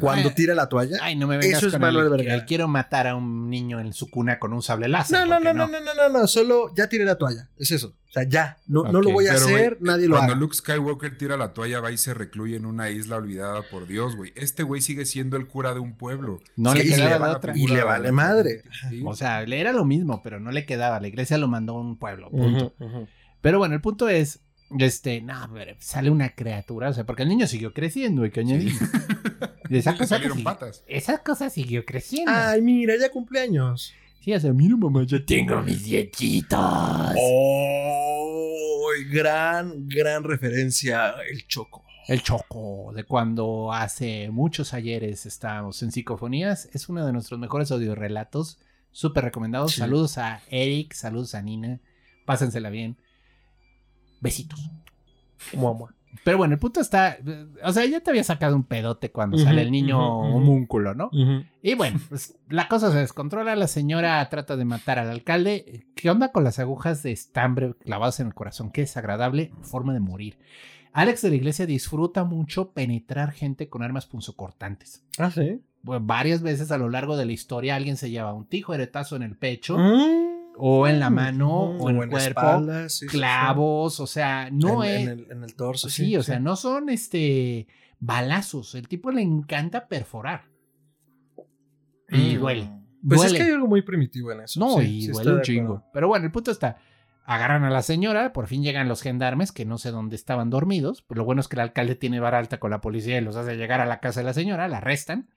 Cuando 0.00 0.30
tira 0.32 0.54
la 0.54 0.68
toalla. 0.68 0.96
Ay, 1.02 1.16
no 1.16 1.26
me 1.26 1.36
vengas 1.38 1.58
Eso 1.58 1.66
es 1.66 1.72
con 1.72 1.80
Manuel 1.82 2.04
el, 2.06 2.10
Vergara. 2.10 2.34
el 2.34 2.44
quiero 2.44 2.68
matar 2.68 3.06
a 3.06 3.16
un 3.16 3.50
niño 3.50 3.80
en 3.80 3.92
su 3.92 4.08
cuna 4.10 4.38
con 4.38 4.52
un 4.52 4.62
sable 4.62 4.88
láser. 4.88 5.18
No, 5.20 5.26
no, 5.26 5.40
no, 5.40 5.52
no, 5.52 5.66
no, 5.66 5.80
no, 5.80 5.94
no, 5.94 6.08
no, 6.20 6.26
solo 6.26 6.72
ya 6.74 6.88
tiré 6.88 7.04
la 7.04 7.16
toalla. 7.16 7.48
Es 7.58 7.70
eso. 7.72 7.94
O 8.08 8.10
sea, 8.12 8.22
ya. 8.22 8.56
No, 8.66 8.84
no 8.84 9.02
lo 9.02 9.10
voy 9.10 9.26
a 9.26 9.32
Pero, 9.34 9.44
hacer, 9.44 9.78
nadie 9.80 10.06
lo 10.08 10.14
Cuando 10.16 10.32
haga. 10.32 10.40
Luke 10.40 10.54
Skywalker 10.56 11.18
tira 11.18 11.36
la 11.36 11.52
toalla, 11.52 11.80
va 11.80 11.90
y 11.92 11.98
se 11.98 12.14
recluye 12.14 12.56
en 12.56 12.64
una 12.64 12.88
isla 12.90 13.16
olvidada 13.16 13.60
por 13.70 13.86
Dios, 13.86 14.16
güey. 14.16 14.32
Este 14.34 14.62
güey 14.62 14.80
sigue 14.80 15.04
siendo 15.04 15.36
el 15.36 15.46
cura 15.46 15.74
de 15.74 15.80
un 15.80 15.94
pueblo. 15.96 16.40
No 16.56 16.72
Sí, 16.72 16.78
le 16.78 16.84
y 16.84 16.88
quedaba 16.88 17.04
le 17.08 17.12
de 17.14 17.18
va- 17.20 17.36
otra. 17.36 17.52
y 17.56 17.66
le 17.66 17.82
vale 17.84 18.12
madre. 18.12 18.62
Sí. 18.88 19.02
O 19.04 19.14
sea, 19.14 19.42
le 19.42 19.60
era 19.60 19.72
lo 19.72 19.84
mismo, 19.84 20.22
pero 20.22 20.40
no 20.40 20.50
le 20.52 20.64
quedaba. 20.64 21.00
La 21.00 21.08
iglesia 21.08 21.36
lo 21.36 21.48
mandó 21.48 21.76
a 21.76 21.80
un 21.80 21.98
pueblo. 21.98 22.30
punto. 22.30 22.72
Pero 23.42 23.58
bueno, 23.58 23.74
el 23.74 23.80
punto 23.82 24.08
es, 24.08 24.40
este, 24.78 25.20
no, 25.20 25.48
pero 25.52 25.74
sale 25.78 26.10
una 26.10 26.30
criatura, 26.34 26.90
o 26.90 26.92
sea, 26.92 27.04
porque 27.04 27.22
el 27.22 27.28
niño 27.28 27.46
siguió 27.46 27.72
creciendo 27.72 28.24
y 28.26 28.30
que 28.30 28.40
añadir. 28.40 28.72
Y 29.70 29.76
esa 29.78 29.92
Le 29.92 29.98
cosa, 29.98 29.98
que 29.98 30.06
salieron 30.06 30.38
sigui- 30.38 30.44
patas. 30.44 30.84
esa 30.86 31.18
cosa 31.18 31.50
siguió 31.50 31.84
creciendo. 31.84 32.32
Ay, 32.34 32.60
mira, 32.62 32.94
ya 33.00 33.10
cumpleaños. 33.10 33.92
Sí, 34.20 34.34
o 34.34 34.40
sea, 34.40 34.52
mira 34.52 34.76
mamá, 34.76 35.04
ya 35.06 35.24
tengo 35.24 35.62
mis 35.62 35.84
dietitos. 35.84 36.58
Oh, 36.60 38.88
gran, 39.10 39.88
gran 39.88 40.24
referencia 40.24 41.14
el 41.30 41.46
Choco. 41.46 41.84
El 42.06 42.22
Choco, 42.22 42.92
de 42.94 43.04
cuando 43.04 43.72
hace 43.72 44.30
muchos 44.30 44.72
ayeres 44.72 45.26
estábamos 45.26 45.82
en 45.82 45.92
Psicofonías, 45.92 46.68
es 46.72 46.88
uno 46.88 47.04
de 47.06 47.12
nuestros 47.12 47.38
mejores 47.38 47.70
audiorelatos, 47.70 48.58
súper 48.92 49.24
recomendados. 49.24 49.72
Sí. 49.72 49.78
Saludos 49.80 50.16
a 50.18 50.40
Eric, 50.50 50.94
saludos 50.94 51.34
a 51.34 51.42
Nina, 51.42 51.80
pásensela 52.24 52.70
bien. 52.70 52.96
Besitos. 54.20 54.70
Mua, 55.54 55.72
mua. 55.72 55.94
Pero 56.24 56.38
bueno, 56.38 56.54
el 56.54 56.60
punto 56.60 56.80
está. 56.80 57.18
O 57.64 57.72
sea, 57.72 57.84
ya 57.84 58.00
te 58.00 58.10
había 58.10 58.24
sacado 58.24 58.56
un 58.56 58.64
pedote 58.64 59.10
cuando 59.10 59.38
sale 59.38 59.62
el 59.62 59.70
niño 59.70 59.98
ujú, 59.98 60.26
ujú. 60.28 60.36
homúnculo, 60.38 60.94
¿no? 60.94 61.10
Y 61.62 61.74
bueno, 61.74 62.00
pues 62.08 62.34
la 62.48 62.66
cosa 62.68 62.90
se 62.90 62.98
descontrola. 62.98 63.54
La 63.56 63.68
señora 63.68 64.26
trata 64.28 64.56
de 64.56 64.64
matar 64.64 64.98
al 64.98 65.10
alcalde. 65.10 65.86
¿Qué 65.94 66.10
onda 66.10 66.32
con 66.32 66.44
las 66.44 66.58
agujas 66.58 67.02
de 67.02 67.12
estambre 67.12 67.74
clavadas 67.74 68.20
en 68.20 68.26
el 68.28 68.34
corazón? 68.34 68.70
Qué 68.72 68.80
desagradable 68.82 69.52
forma 69.62 69.92
de 69.92 70.00
morir. 70.00 70.38
Alex 70.92 71.22
de 71.22 71.30
la 71.30 71.36
Iglesia 71.36 71.66
disfruta 71.66 72.24
mucho 72.24 72.72
penetrar 72.72 73.30
gente 73.32 73.68
con 73.68 73.82
armas 73.82 74.06
punzocortantes. 74.06 75.04
Ah, 75.18 75.30
sí. 75.30 75.60
Bueno, 75.82 76.04
varias 76.04 76.42
veces 76.42 76.72
a 76.72 76.78
lo 76.78 76.88
largo 76.88 77.16
de 77.16 77.26
la 77.26 77.32
historia 77.32 77.76
alguien 77.76 77.96
se 77.96 78.10
lleva 78.10 78.32
un 78.34 78.46
tijeretazo 78.46 79.14
en 79.14 79.22
el 79.22 79.36
pecho 79.36 79.78
Mm. 79.78 80.37
O 80.58 80.86
en 80.88 80.98
la 81.00 81.10
mano 81.10 81.70
Ujú. 81.70 81.84
o 81.86 81.90
en 81.90 81.96
el 82.02 82.08
cuerpo, 82.10 82.40
espalda, 82.40 82.88
sí, 82.88 82.98
sí, 83.00 83.06
sí. 83.08 83.16
clavos, 83.16 84.00
o 84.00 84.06
sea, 84.06 84.50
no 84.50 84.84
en, 84.84 84.90
es... 84.90 85.00
en 85.02 85.08
el, 85.08 85.26
en 85.30 85.44
el 85.44 85.54
torso, 85.54 85.88
sí, 85.88 86.16
o 86.16 86.22
sea, 86.22 86.38
no 86.40 86.56
son 86.56 86.88
este 86.88 87.66
balazos. 88.00 88.74
El 88.74 88.88
tipo 88.88 89.10
le 89.10 89.22
encanta 89.22 89.88
perforar. 89.88 90.44
Y 92.10 92.36
Mm. 92.36 92.40
duele. 92.40 92.70
Pues 93.06 93.20
duele. 93.20 93.26
es 93.26 93.32
que 93.34 93.42
hay 93.48 93.54
algo 93.54 93.66
muy 93.68 93.82
primitivo 93.82 94.32
en 94.32 94.40
eso. 94.40 94.58
No, 94.60 94.78
Sí, 94.80 94.98
y 94.98 95.02
sí 95.02 95.08
duele 95.12 95.32
un 95.34 95.42
chingo. 95.42 95.84
Pero 95.92 96.08
bueno, 96.08 96.26
el 96.26 96.32
punto 96.32 96.50
está. 96.50 96.78
Agarran 97.24 97.62
a 97.64 97.70
la 97.70 97.82
señora, 97.82 98.32
por 98.32 98.46
fin 98.46 98.62
llegan 98.62 98.88
los 98.88 99.02
gendarmes, 99.02 99.52
que 99.52 99.66
no 99.66 99.76
sé 99.78 99.90
dónde 99.90 100.16
estaban 100.16 100.48
dormidos. 100.48 101.02
Pero 101.02 101.18
lo 101.18 101.24
bueno 101.24 101.40
es 101.40 101.48
que 101.48 101.56
el 101.56 101.60
alcalde 101.60 101.94
tiene 101.94 102.20
vara 102.20 102.38
alta 102.38 102.58
con 102.58 102.70
la 102.70 102.80
policía 102.80 103.18
y 103.18 103.20
los 103.20 103.36
hace 103.36 103.56
llegar 103.56 103.80
a 103.80 103.86
la 103.86 104.00
casa 104.00 104.20
de 104.20 104.24
la 104.24 104.32
señora, 104.32 104.66
la 104.68 104.78
arrestan. 104.78 105.28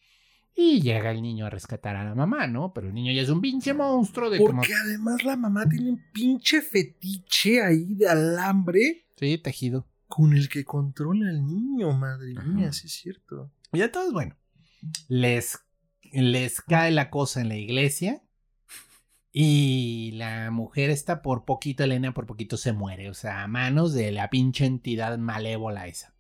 Y 0.56 0.82
llega 0.82 1.12
el 1.12 1.22
niño 1.22 1.46
a 1.46 1.50
rescatar 1.50 1.96
a 1.96 2.04
la 2.04 2.14
mamá, 2.14 2.46
¿no? 2.48 2.74
Pero 2.74 2.88
el 2.90 2.94
niño 2.94 3.12
ya 3.14 3.22
es 3.22 3.30
un 3.30 3.42
pinche 3.42 3.74
monstruo 3.74 4.30
de 4.30 4.38
como. 4.40 4.58
Porque 4.62 4.74
además 4.74 5.24
la 5.24 5.36
mamá 5.38 5.68
tiene 5.68 5.90
un 5.92 6.02
pinche 6.14 6.62
fetiche 6.62 7.62
ahí 7.64 7.96
de 7.96 8.08
alambre 8.10 9.06
Sí, 9.18 9.38
tejido. 9.38 9.88
con 10.08 10.34
el 10.34 10.50
que 10.50 10.66
controla 10.66 11.30
al 11.30 11.46
niño, 11.46 11.94
madre 11.94 12.34
Ajá. 12.38 12.48
mía, 12.48 12.74
sí 12.74 12.88
es 12.88 12.94
cierto. 12.94 13.52
Y 13.72 13.82
entonces, 13.82 14.12
bueno, 14.12 14.36
les, 15.08 15.58
les 16.12 16.60
cae 16.62 16.92
la 16.92 17.10
cosa 17.10 17.40
en 17.42 17.48
la 17.50 17.56
iglesia. 17.56 18.22
Y 19.34 20.12
la 20.16 20.52
mujer 20.52 20.90
está 20.90 21.22
por 21.22 21.46
poquito, 21.46 21.86
Elena, 21.86 22.14
por 22.14 22.26
poquito 22.26 22.58
se 22.58 22.74
muere. 22.74 23.10
O 23.10 23.14
sea, 23.14 23.44
a 23.44 23.48
manos 23.48 23.94
de 23.94 24.12
la 24.12 24.30
pinche 24.30 24.66
entidad 24.66 25.18
malévola 25.18 25.88
esa. 25.88 26.14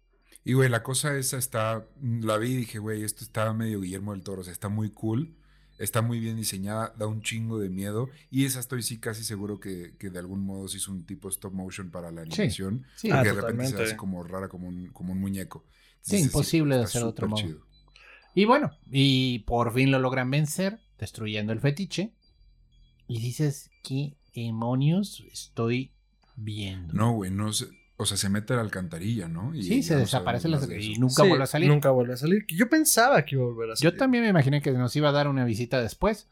Y, 0.44 0.54
güey, 0.54 0.70
la 0.70 0.82
cosa 0.84 1.16
esa 1.18 1.38
está. 1.38 1.86
La 2.02 2.38
vi 2.38 2.52
y 2.52 2.56
dije, 2.58 2.80
güey, 2.80 3.04
esto 3.04 3.24
está 3.24 3.54
medio 3.54 3.82
Guillermo 3.82 4.14
del 4.14 4.24
Toro. 4.24 4.42
O 4.42 4.44
sea, 4.44 4.54
está 4.54 4.70
muy 4.70 4.90
cool. 4.90 5.36
Está 5.78 6.02
muy 6.02 6.20
bien 6.20 6.36
diseñada. 6.36 6.94
Da 6.98 7.08
un 7.08 7.22
chingo 7.22 7.60
de 7.60 7.70
miedo. 7.70 8.10
Y 8.30 8.46
esa 8.46 8.60
estoy 8.60 8.82
sí 8.84 9.00
casi 9.00 9.24
seguro 9.24 9.60
que, 9.60 9.96
que 10.00 10.10
de 10.10 10.20
algún 10.20 10.42
modo 10.42 10.68
se 10.68 10.78
hizo 10.78 10.92
un 10.92 11.06
tipo 11.06 11.30
stop 11.30 11.54
motion 11.54 11.92
para 11.92 12.12
la 12.12 12.24
Sí. 12.26 12.34
animación. 12.42 12.86
Sí, 12.96 13.10
porque 13.10 13.30
Ah, 13.30 13.34
de 13.34 13.42
repente 13.42 13.68
se 13.68 13.84
hace 13.84 13.98
como 13.98 14.24
rara, 14.24 14.48
como 14.50 14.68
un, 14.68 14.88
como 14.88 15.14
un 15.14 15.20
muñeco. 15.20 15.64
Sí, 16.02 16.18
imposible 16.18 16.78
de 16.78 16.84
hacer 16.84 17.02
de 17.04 17.08
otro 17.08 17.28
modo. 17.28 17.42
chido. 17.42 17.60
Y 18.34 18.46
bueno, 18.46 18.72
y 18.90 19.40
por 19.40 19.74
fin 19.74 19.92
lo 19.92 20.00
logran 20.00 20.32
vencer, 20.32 20.80
destruyendo 20.98 21.52
el 21.54 21.60
fetiche. 21.60 22.14
Y 23.08 23.20
dices, 23.20 23.70
¿qué 23.84 24.16
demonios 24.34 25.22
estoy 25.32 25.92
viendo? 26.36 26.94
No, 26.94 27.12
güey, 27.14 27.30
no 27.30 27.52
sé. 27.54 27.68
O 28.02 28.06
sea, 28.06 28.18
se 28.18 28.30
mete 28.30 28.54
a 28.54 28.56
la 28.58 28.62
alcantarilla, 28.64 29.28
¿no? 29.28 29.54
Y 29.54 29.62
sí, 29.64 29.84
se 29.84 29.94
no 29.94 30.00
desaparece 30.00 30.48
la- 30.48 30.60
de 30.60 30.82
y 30.82 30.96
nunca 30.98 31.22
Sí, 31.24 31.28
vuelve 31.30 31.44
a 31.44 31.48
salir. 31.48 31.70
Nunca 31.70 31.92
vuelve 31.92 32.14
a 32.14 32.18
salir. 32.18 32.46
Yo 32.48 32.68
pensaba 32.70 33.24
que 33.24 33.36
iba 33.36 33.44
a 33.44 33.48
volver 33.48 33.72
a 33.72 33.76
salir. 33.76 33.92
Yo 33.94 33.98
también 33.98 34.24
me 34.24 34.30
imaginé 34.30 34.62
que 34.62 34.72
nos 34.72 34.96
iba 34.96 35.10
a 35.10 35.12
dar 35.12 35.28
una 35.28 35.46
visita 35.46 35.80
después. 35.82 36.28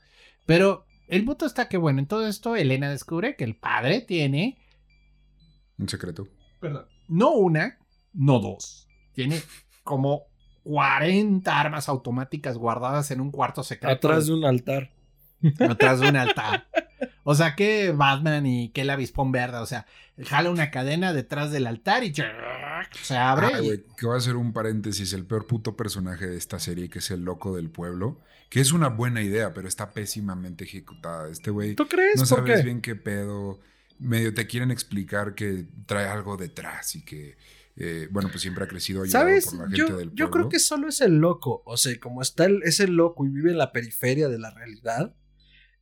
Pero 0.48 0.86
el 1.08 1.24
punto 1.26 1.46
está 1.46 1.70
que, 1.70 1.78
bueno, 1.78 2.00
en 2.00 2.08
todo 2.08 2.28
esto, 2.28 2.56
Elena 2.56 2.90
descubre 2.90 3.36
que 3.36 3.44
el 3.44 3.56
padre 3.56 4.02
tiene, 4.02 4.58
Un 5.78 5.88
secreto. 5.90 6.28
perdón, 6.60 6.86
no 7.08 7.32
una, 7.34 7.78
no 8.14 8.40
dos. 8.40 8.88
Tiene 9.14 9.40
como 9.84 10.24
40 10.64 11.60
armas 11.60 11.88
automáticas 11.90 12.58
guardadas 12.58 13.12
en 13.12 13.22
un 13.22 13.32
cuarto 13.32 13.64
secreto. 13.64 13.94
Atrás 14.08 14.26
de 14.28 14.34
un 14.34 14.44
altar. 14.46 14.92
atrás 15.60 16.00
de 16.00 16.10
un 16.10 16.16
altar. 16.18 16.68
O 17.32 17.36
sea, 17.36 17.56
que 17.56 17.92
Batman 17.92 18.48
y 18.48 18.70
que 18.70 18.82
el 18.82 18.90
avispón 18.90 19.32
verde, 19.32 19.58
o 19.58 19.66
sea, 19.68 19.86
jala 20.26 20.50
una 20.50 20.72
cadena 20.72 21.14
detrás 21.14 21.52
del 21.52 21.68
altar 21.68 22.04
y 22.04 22.12
se 22.14 23.16
abre. 23.18 23.48
Ah, 23.54 23.62
y- 23.62 23.66
güey, 23.66 23.84
que 23.98 24.08
va 24.08 24.18
a 24.18 24.20
ser 24.20 24.36
un 24.36 24.52
paréntesis, 24.52 25.14
el 25.14 25.26
peor 25.26 25.46
puto 25.46 25.76
personaje 25.76 26.26
de 26.28 26.38
esta 26.38 26.58
serie, 26.60 26.90
que 26.90 27.00
es 27.00 27.12
el 27.12 27.22
loco 27.24 27.56
del 27.56 27.70
pueblo, 27.70 28.20
que 28.50 28.62
es 28.62 28.72
una 28.72 28.88
buena 28.90 29.22
idea, 29.22 29.54
pero 29.54 29.68
está 29.68 29.92
pésimamente 29.92 30.64
ejecutada. 30.64 31.30
Este 31.30 31.52
güey, 31.52 31.76
¿Tú 31.76 31.88
crees? 31.88 32.16
no 32.16 32.22
¿Por 32.22 32.28
sabes 32.40 32.58
qué? 32.62 32.64
bien 32.66 32.82
qué 32.82 32.96
pedo, 32.96 33.60
medio 34.00 34.34
te 34.34 34.48
quieren 34.48 34.72
explicar 34.72 35.36
que 35.36 35.66
trae 35.86 36.08
algo 36.08 36.36
detrás 36.36 36.96
y 36.96 37.06
que, 37.06 37.38
eh, 37.76 38.08
bueno, 38.12 38.30
pues 38.30 38.42
siempre 38.42 38.64
ha 38.64 38.68
crecido 38.68 39.04
ayudado 39.04 39.26
¿Sabes? 39.26 39.46
por 39.46 39.56
la 39.56 39.64
gente 39.66 39.78
Yo, 39.78 39.98
del 39.98 40.10
yo 40.10 40.16
creo 40.16 40.30
pueblo. 40.32 40.50
que 40.50 40.60
solo 40.60 40.88
es 40.90 41.00
el 41.02 41.18
loco. 41.20 41.62
O 41.66 41.78
sea, 41.78 41.94
como 42.00 42.24
está 42.24 42.46
el, 42.46 42.64
es 42.64 42.80
el 42.80 42.94
loco 42.96 43.24
y 43.26 43.30
vive 43.30 43.52
en 43.52 43.58
la 43.60 43.72
periferia 43.72 44.30
de 44.30 44.40
la 44.40 44.50
realidad, 44.52 45.14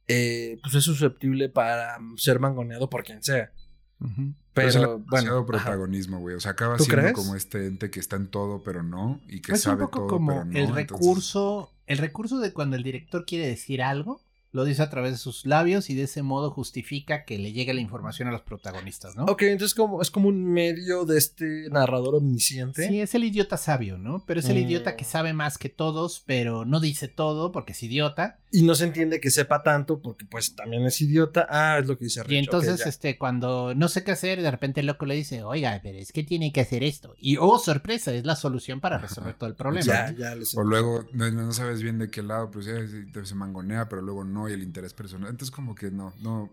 eh, 0.08 0.60
pues 0.62 0.76
es 0.76 0.84
susceptible 0.84 1.50
para 1.50 1.98
ser 2.18 2.40
mangoneado 2.40 2.90
por 2.90 3.04
quien 3.04 3.22
sea. 3.24 3.52
Ujú. 4.00 4.34
Pero, 4.54 4.70
Pero, 4.70 4.70
es 4.70 4.76
el 4.76 4.86
bueno. 5.10 5.46
protagonismo, 5.46 6.20
güey. 6.20 6.36
O 6.36 6.40
sea, 6.40 6.52
acaba 6.52 6.78
¿Tú 6.78 6.84
siendo 6.86 7.02
crees? 7.04 7.14
como 7.16 7.36
este 7.36 7.68
ente 7.68 7.90
que 7.92 8.00
está 8.00 8.16
en 8.16 8.28
todo, 8.28 8.64
pero 8.64 8.82
no, 8.84 9.22
y 9.28 9.42
que 9.42 9.52
Es 9.54 9.60
un 9.60 9.72
sabe 9.74 9.84
poco 9.86 10.00
todo, 10.00 10.08
como 10.08 10.32
pero 10.32 10.46
no. 10.46 10.52
el 10.52 10.58
entonces- 10.58 10.88
recurso, 10.90 11.74
el 11.86 11.98
recurso 12.00 12.40
de 12.40 12.54
cuando 12.54 12.76
el 12.76 12.84
director 12.84 13.26
quiere 13.26 13.48
decir 13.48 13.82
algo, 13.84 14.22
lo 14.52 14.64
dice 14.64 14.82
a 14.82 14.90
través 14.90 15.12
de 15.12 15.18
sus 15.18 15.46
labios 15.46 15.90
y 15.92 15.94
de 15.96 16.04
ese 16.04 16.24
modo 16.24 16.50
justifica 16.50 17.26
que 17.26 17.38
le 17.38 17.52
llegue 17.52 17.74
la 17.76 17.82
información 17.82 18.28
a 18.30 18.32
los 18.32 18.42
protagonistas, 18.42 19.16
¿no? 19.16 19.26
Ok, 19.26 19.44
entonces 19.44 19.76
como, 19.76 20.02
es 20.02 20.10
como 20.10 20.30
un 20.30 20.44
medio 20.46 21.06
de 21.06 21.18
este 21.18 21.70
narrador 21.70 22.16
omnisciente. 22.16 22.88
Sí, 22.88 23.02
es 23.02 23.14
el 23.14 23.26
idiota 23.26 23.58
sabio, 23.58 23.98
¿no? 24.00 24.24
Pero 24.26 24.40
es 24.40 24.50
el 24.50 24.56
Mm. 24.56 24.66
idiota 24.68 24.96
que 24.96 25.04
sabe 25.04 25.34
más 25.34 25.58
que 25.60 25.70
todos, 25.70 26.24
pero 26.26 26.66
no 26.66 26.80
dice 26.80 27.08
todo 27.10 27.52
porque 27.52 27.74
es 27.74 27.84
idiota. 27.84 28.40
Y 28.50 28.64
no 28.64 28.76
se 28.76 28.86
entiende 28.86 29.20
que 29.20 29.30
sepa 29.30 29.62
tanto 29.62 30.02
porque 30.02 30.26
pues 30.26 30.56
también 30.56 30.86
es 30.86 31.02
idiota. 31.02 31.48
Ah, 31.50 31.80
es 31.80 31.88
lo 31.88 31.98
que 31.98 32.06
dice 32.06 32.24
Rich. 32.24 32.32
Y 32.32 32.38
entonces, 32.38 32.86
este, 32.86 33.18
cuando 33.18 33.76
no 33.76 33.90
sé 33.90 34.04
qué 34.06 34.12
hacer, 34.12 34.42
de 34.42 34.50
repente 34.50 34.80
el 34.80 34.88
loco 34.88 35.06
le 35.06 35.16
dice, 35.16 35.44
oiga, 35.44 35.80
pero 35.84 35.98
es 35.98 36.14
que 36.14 36.24
tiene 36.24 36.54
que 36.54 36.62
hacer 36.62 36.82
esto. 36.84 37.14
Y, 37.20 37.38
oh, 37.38 37.60
sorpresa, 37.60 38.14
es 38.14 38.26
la 38.26 38.38
solución 38.38 38.80
para 38.80 39.00
resolver 39.00 39.34
todo 39.34 39.50
el 39.50 39.56
problema. 39.56 39.86
ya, 39.86 40.12
ya 40.12 40.36
les 40.36 40.56
O 40.56 40.64
luego 40.64 41.06
no, 41.12 41.30
no 41.30 41.52
sabes 41.52 41.84
bien 41.84 41.98
de 42.00 42.10
qué 42.10 42.24
lado, 42.24 42.50
pues 42.50 42.66
ya 42.66 42.76
se, 42.88 43.26
se 43.26 43.36
mangonea, 43.36 43.90
pero 43.90 44.02
luego 44.02 44.24
no, 44.24 44.48
y 44.48 44.54
el 44.54 44.64
interés 44.64 44.94
personal. 44.94 45.30
Entonces, 45.30 45.54
como 45.54 45.76
que 45.76 45.92
no, 45.92 46.14
no. 46.22 46.50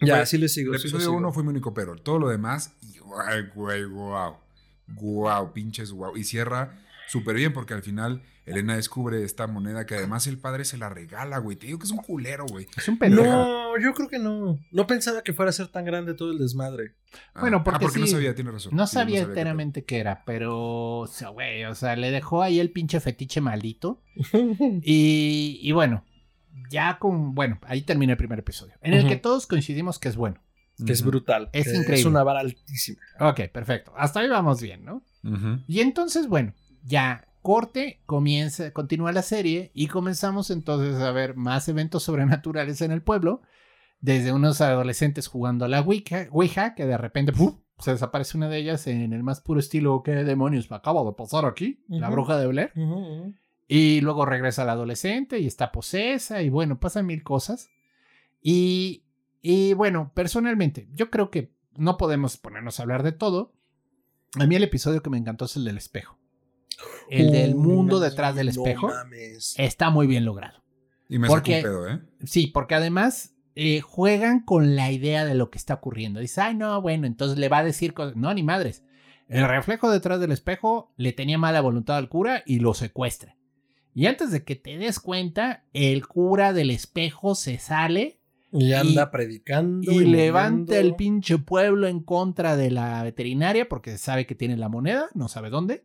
Ya, 0.00 0.16
Güey, 0.16 0.26
sí 0.26 0.38
le 0.38 0.48
sigo. 0.48 0.74
El 0.74 0.80
sí 0.80 0.88
episodio 0.88 1.06
sigo. 1.06 1.16
1 1.16 1.32
fue 1.32 1.42
mi 1.44 1.50
único 1.50 1.72
pero. 1.72 1.96
Todo 1.96 2.18
lo 2.18 2.28
demás, 2.28 2.72
y, 2.82 2.98
ay, 3.24 3.48
güey, 3.54 3.84
wow. 3.84 4.36
Wow, 4.88 5.52
pinches 5.52 5.92
wow. 5.92 6.16
Y 6.16 6.24
cierra 6.24 6.78
súper 7.08 7.36
bien 7.36 7.52
porque 7.52 7.74
al 7.74 7.82
final 7.82 8.22
Elena 8.46 8.76
descubre 8.76 9.22
esta 9.24 9.46
moneda 9.48 9.84
que 9.86 9.96
además 9.96 10.26
el 10.28 10.38
padre 10.38 10.64
se 10.64 10.78
la 10.78 10.88
regala, 10.88 11.38
güey. 11.38 11.56
Te 11.56 11.66
digo 11.66 11.78
que 11.80 11.84
es 11.86 11.90
un 11.90 11.98
culero, 11.98 12.46
güey. 12.46 12.66
Es 12.76 12.88
un 12.88 12.96
pendejo. 12.98 13.24
No, 13.24 13.78
yo 13.78 13.92
creo 13.92 14.08
que 14.08 14.18
no. 14.18 14.58
No 14.70 14.86
pensaba 14.86 15.22
que 15.22 15.32
fuera 15.32 15.50
a 15.50 15.52
ser 15.52 15.66
tan 15.68 15.84
grande 15.84 16.14
todo 16.14 16.30
el 16.30 16.38
desmadre. 16.38 16.94
Ah, 17.34 17.40
Bueno, 17.40 17.58
ah, 17.58 17.64
porque 17.64 17.84
no 17.98 18.06
sí. 18.06 18.12
sabía, 18.12 18.34
tiene 18.34 18.52
razón. 18.52 18.74
No 18.74 18.86
Sí, 18.86 18.94
sabía 18.94 19.20
enteramente 19.22 19.84
qué 19.84 19.98
era, 19.98 20.22
pero, 20.24 20.98
o 21.00 21.06
sea, 21.08 21.28
güey, 21.30 21.64
o 21.64 21.74
sea, 21.74 21.96
le 21.96 22.10
dejó 22.10 22.42
ahí 22.42 22.60
el 22.60 22.70
pinche 22.70 23.00
fetiche 23.00 23.40
maldito. 23.40 24.02
Y, 24.82 25.58
y 25.62 25.72
bueno, 25.72 26.04
ya 26.70 26.98
con, 26.98 27.34
bueno, 27.34 27.58
ahí 27.66 27.82
termina 27.82 28.12
el 28.12 28.18
primer 28.18 28.38
episodio, 28.38 28.74
en 28.80 28.94
el 28.94 29.06
que 29.08 29.16
todos 29.16 29.46
coincidimos 29.46 29.98
que 29.98 30.08
es 30.08 30.16
bueno. 30.16 30.40
que 30.84 30.92
es 30.92 31.02
brutal. 31.02 31.48
Es 31.52 31.64
que 31.64 31.70
increíble. 31.70 32.00
Es 32.00 32.04
una 32.06 32.22
vara 32.22 32.40
altísima. 32.40 33.00
Ok, 33.20 33.40
perfecto. 33.52 33.92
Hasta 33.96 34.20
ahí 34.20 34.28
vamos 34.28 34.60
bien, 34.60 34.84
¿no? 34.84 35.02
Y 35.66 35.80
entonces, 35.80 36.28
bueno, 36.28 36.54
ya 36.84 37.26
corte, 37.46 38.02
comienza, 38.06 38.72
continúa 38.72 39.12
la 39.12 39.22
serie 39.22 39.70
y 39.72 39.86
comenzamos 39.86 40.50
entonces 40.50 41.00
a 41.00 41.12
ver 41.12 41.36
más 41.36 41.68
eventos 41.68 42.02
sobrenaturales 42.02 42.80
en 42.80 42.90
el 42.90 43.02
pueblo, 43.02 43.40
desde 44.00 44.32
unos 44.32 44.60
adolescentes 44.60 45.28
jugando 45.28 45.64
a 45.64 45.68
la 45.68 45.80
Ouija, 45.82 46.26
Ouija 46.32 46.74
que 46.74 46.86
de 46.86 46.98
repente 46.98 47.32
¡puf! 47.32 47.54
se 47.78 47.92
desaparece 47.92 48.36
una 48.36 48.48
de 48.48 48.58
ellas 48.58 48.88
en 48.88 49.12
el 49.12 49.22
más 49.22 49.42
puro 49.42 49.60
estilo, 49.60 50.02
¿qué 50.02 50.10
demonios 50.10 50.72
me 50.72 50.76
acaba 50.76 51.04
de 51.04 51.12
pasar 51.12 51.44
aquí? 51.44 51.84
La 51.86 52.10
bruja 52.10 52.36
de 52.36 52.48
Blair. 52.48 52.72
Y 53.68 54.00
luego 54.00 54.26
regresa 54.26 54.64
la 54.64 54.72
adolescente 54.72 55.38
y 55.38 55.46
está 55.46 55.70
posesa 55.70 56.42
y 56.42 56.48
bueno, 56.48 56.80
pasan 56.80 57.06
mil 57.06 57.22
cosas. 57.22 57.70
Y, 58.42 59.04
y 59.40 59.72
bueno, 59.74 60.10
personalmente, 60.14 60.88
yo 60.94 61.12
creo 61.12 61.30
que 61.30 61.52
no 61.76 61.96
podemos 61.96 62.38
ponernos 62.38 62.80
a 62.80 62.82
hablar 62.82 63.04
de 63.04 63.12
todo. 63.12 63.52
A 64.36 64.46
mí 64.46 64.56
el 64.56 64.64
episodio 64.64 65.00
que 65.00 65.10
me 65.10 65.18
encantó 65.18 65.44
es 65.44 65.54
el 65.54 65.62
del 65.62 65.76
espejo. 65.76 66.15
El 67.10 67.30
del 67.32 67.54
Uh, 67.54 67.58
mundo 67.58 67.94
no 67.96 68.00
detrás 68.00 68.34
del 68.34 68.48
espejo 68.48 68.88
mames. 68.88 69.54
está 69.58 69.90
muy 69.90 70.06
bien 70.06 70.24
logrado. 70.24 70.62
Y 71.08 71.18
me 71.18 71.28
Porque- 71.28 71.62
pedo, 71.62 71.88
¿eh? 71.88 72.00
Sí, 72.24 72.48
porque 72.48 72.74
además 72.74 73.34
eh, 73.54 73.80
juegan 73.80 74.40
con 74.40 74.76
la 74.76 74.90
idea 74.92 75.24
de 75.24 75.34
lo 75.34 75.50
que 75.50 75.58
está 75.58 75.74
ocurriendo. 75.74 76.20
Dice, 76.20 76.40
ay, 76.40 76.54
no, 76.54 76.80
bueno, 76.82 77.06
entonces 77.06 77.38
le 77.38 77.48
va 77.48 77.58
a 77.58 77.64
decir 77.64 77.94
cosas. 77.94 78.16
No, 78.16 78.32
ni 78.34 78.42
madres. 78.42 78.82
El 79.28 79.48
reflejo 79.48 79.90
detrás 79.90 80.20
del 80.20 80.32
espejo 80.32 80.92
le 80.96 81.12
tenía 81.12 81.38
mala 81.38 81.60
voluntad 81.60 81.96
al 81.96 82.08
cura 82.08 82.42
y 82.44 82.58
lo 82.60 82.74
secuestra. 82.74 83.36
Y 83.94 84.06
antes 84.06 84.30
de 84.30 84.44
que 84.44 84.56
te 84.56 84.76
des 84.76 85.00
cuenta, 85.00 85.64
el 85.72 86.06
cura 86.06 86.52
del 86.52 86.70
espejo 86.70 87.34
se 87.34 87.58
sale 87.58 88.20
Y 88.52 88.74
anda 88.74 89.10
predicando. 89.10 89.90
Y 89.90 90.00
levanta 90.04 90.72
moviendo. 90.72 90.74
el 90.76 90.94
pinche 90.96 91.38
pueblo 91.38 91.88
en 91.88 92.00
contra 92.00 92.56
de 92.56 92.70
la 92.70 93.02
veterinaria 93.02 93.68
porque 93.68 93.96
sabe 93.96 94.26
que 94.26 94.34
tiene 94.34 94.56
la 94.58 94.68
moneda, 94.68 95.06
no 95.14 95.28
sabe 95.28 95.48
dónde. 95.50 95.84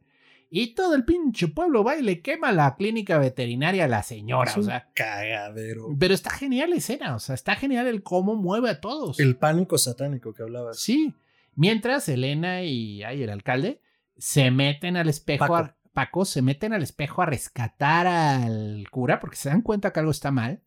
Y 0.54 0.76
todo 0.76 0.96
el 0.96 1.06
pinche 1.06 1.48
pueblo 1.48 1.82
va 1.82 1.96
y 1.96 2.02
le 2.02 2.22
quema 2.22 2.52
la 2.52 2.76
clínica 2.76 3.18
veterinaria 3.18 3.86
a 3.86 3.88
la 3.88 4.04
señora. 4.04 4.52
Es 4.52 4.58
O 4.58 4.60
un 4.60 4.66
sea, 4.66 4.90
cagadero. 4.94 5.88
pero 5.98 6.14
está 6.14 6.30
genial 6.30 6.72
la 6.72 6.76
escena, 6.76 7.16
o 7.16 7.20
sea, 7.20 7.36
está 7.36 7.56
genial 7.56 7.88
el 7.88 8.04
cómo 8.04 8.36
mueve 8.36 8.70
a 8.70 8.82
todos. 8.82 9.20
El 9.22 9.38
pánico 9.38 9.78
satánico 9.78 10.34
que 10.34 10.44
hablabas. 10.44 10.78
Sí. 10.82 11.16
Mientras 11.56 12.10
Elena 12.10 12.64
y 12.64 13.02
ay, 13.04 13.24
el 13.24 13.30
alcalde 13.30 13.80
se 14.18 14.52
meten 14.52 14.98
al 14.98 15.08
espejo. 15.08 15.40
Paco. 15.46 15.56
a- 15.56 15.76
Paco 15.94 16.24
se 16.26 16.42
meten 16.42 16.72
al 16.74 16.84
espejo 16.84 17.22
a 17.22 17.26
rescatar 17.26 18.08
al 18.08 18.86
cura 18.92 19.20
porque 19.20 19.36
se 19.38 19.50
dan 19.50 19.62
cuenta 19.62 19.92
que 19.94 20.00
algo 20.00 20.12
está 20.12 20.32
mal. 20.32 20.62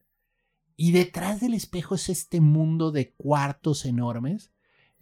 Y 0.77 0.93
detrás 0.93 1.41
del 1.41 1.55
espejo 1.55 1.95
es 1.95 2.09
este 2.09 2.41
mundo 2.41 2.91
de 2.91 3.13
cuartos 3.13 3.85
enormes, 3.87 4.51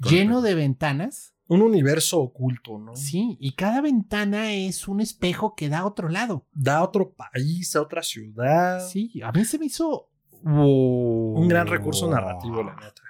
Correcto. 0.01 0.11
lleno 0.17 0.41
de 0.43 0.55
ventanas. 0.55 1.35
Un 1.49 1.63
universo 1.63 2.21
oculto, 2.21 2.79
¿no? 2.79 2.97
Sí, 2.97 3.37
y 3.41 3.53
cada 3.53 3.81
ventana 3.81 4.53
es 4.53 4.89
un 4.89 5.01
espejo 5.01 5.55
que 5.55 5.69
da 5.69 5.81
a 5.81 5.87
otro 5.87 6.09
lado. 6.09 6.47
Da 6.53 6.79
a 6.79 6.85
otro 6.85 7.13
país, 7.13 7.75
a 7.77 7.83
otra 7.83 8.03
ciudad. 8.03 8.81
Sí, 8.81 9.21
a 9.23 9.33
mí 9.33 9.45
se 9.45 9.59
me 9.59 9.67
hizo. 9.67 10.09
Un 10.45 11.47
gran 11.49 11.67
recurso 11.67 12.11
narrativo, 12.11 12.63
la 12.63 12.75
neta. 12.75 13.03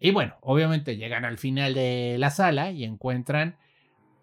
Y 0.00 0.10
bueno, 0.10 0.34
obviamente 0.40 0.96
llegan 0.96 1.24
al 1.24 1.38
final 1.38 1.74
de 1.74 2.16
la 2.18 2.30
sala 2.30 2.70
y 2.70 2.84
encuentran 2.84 3.56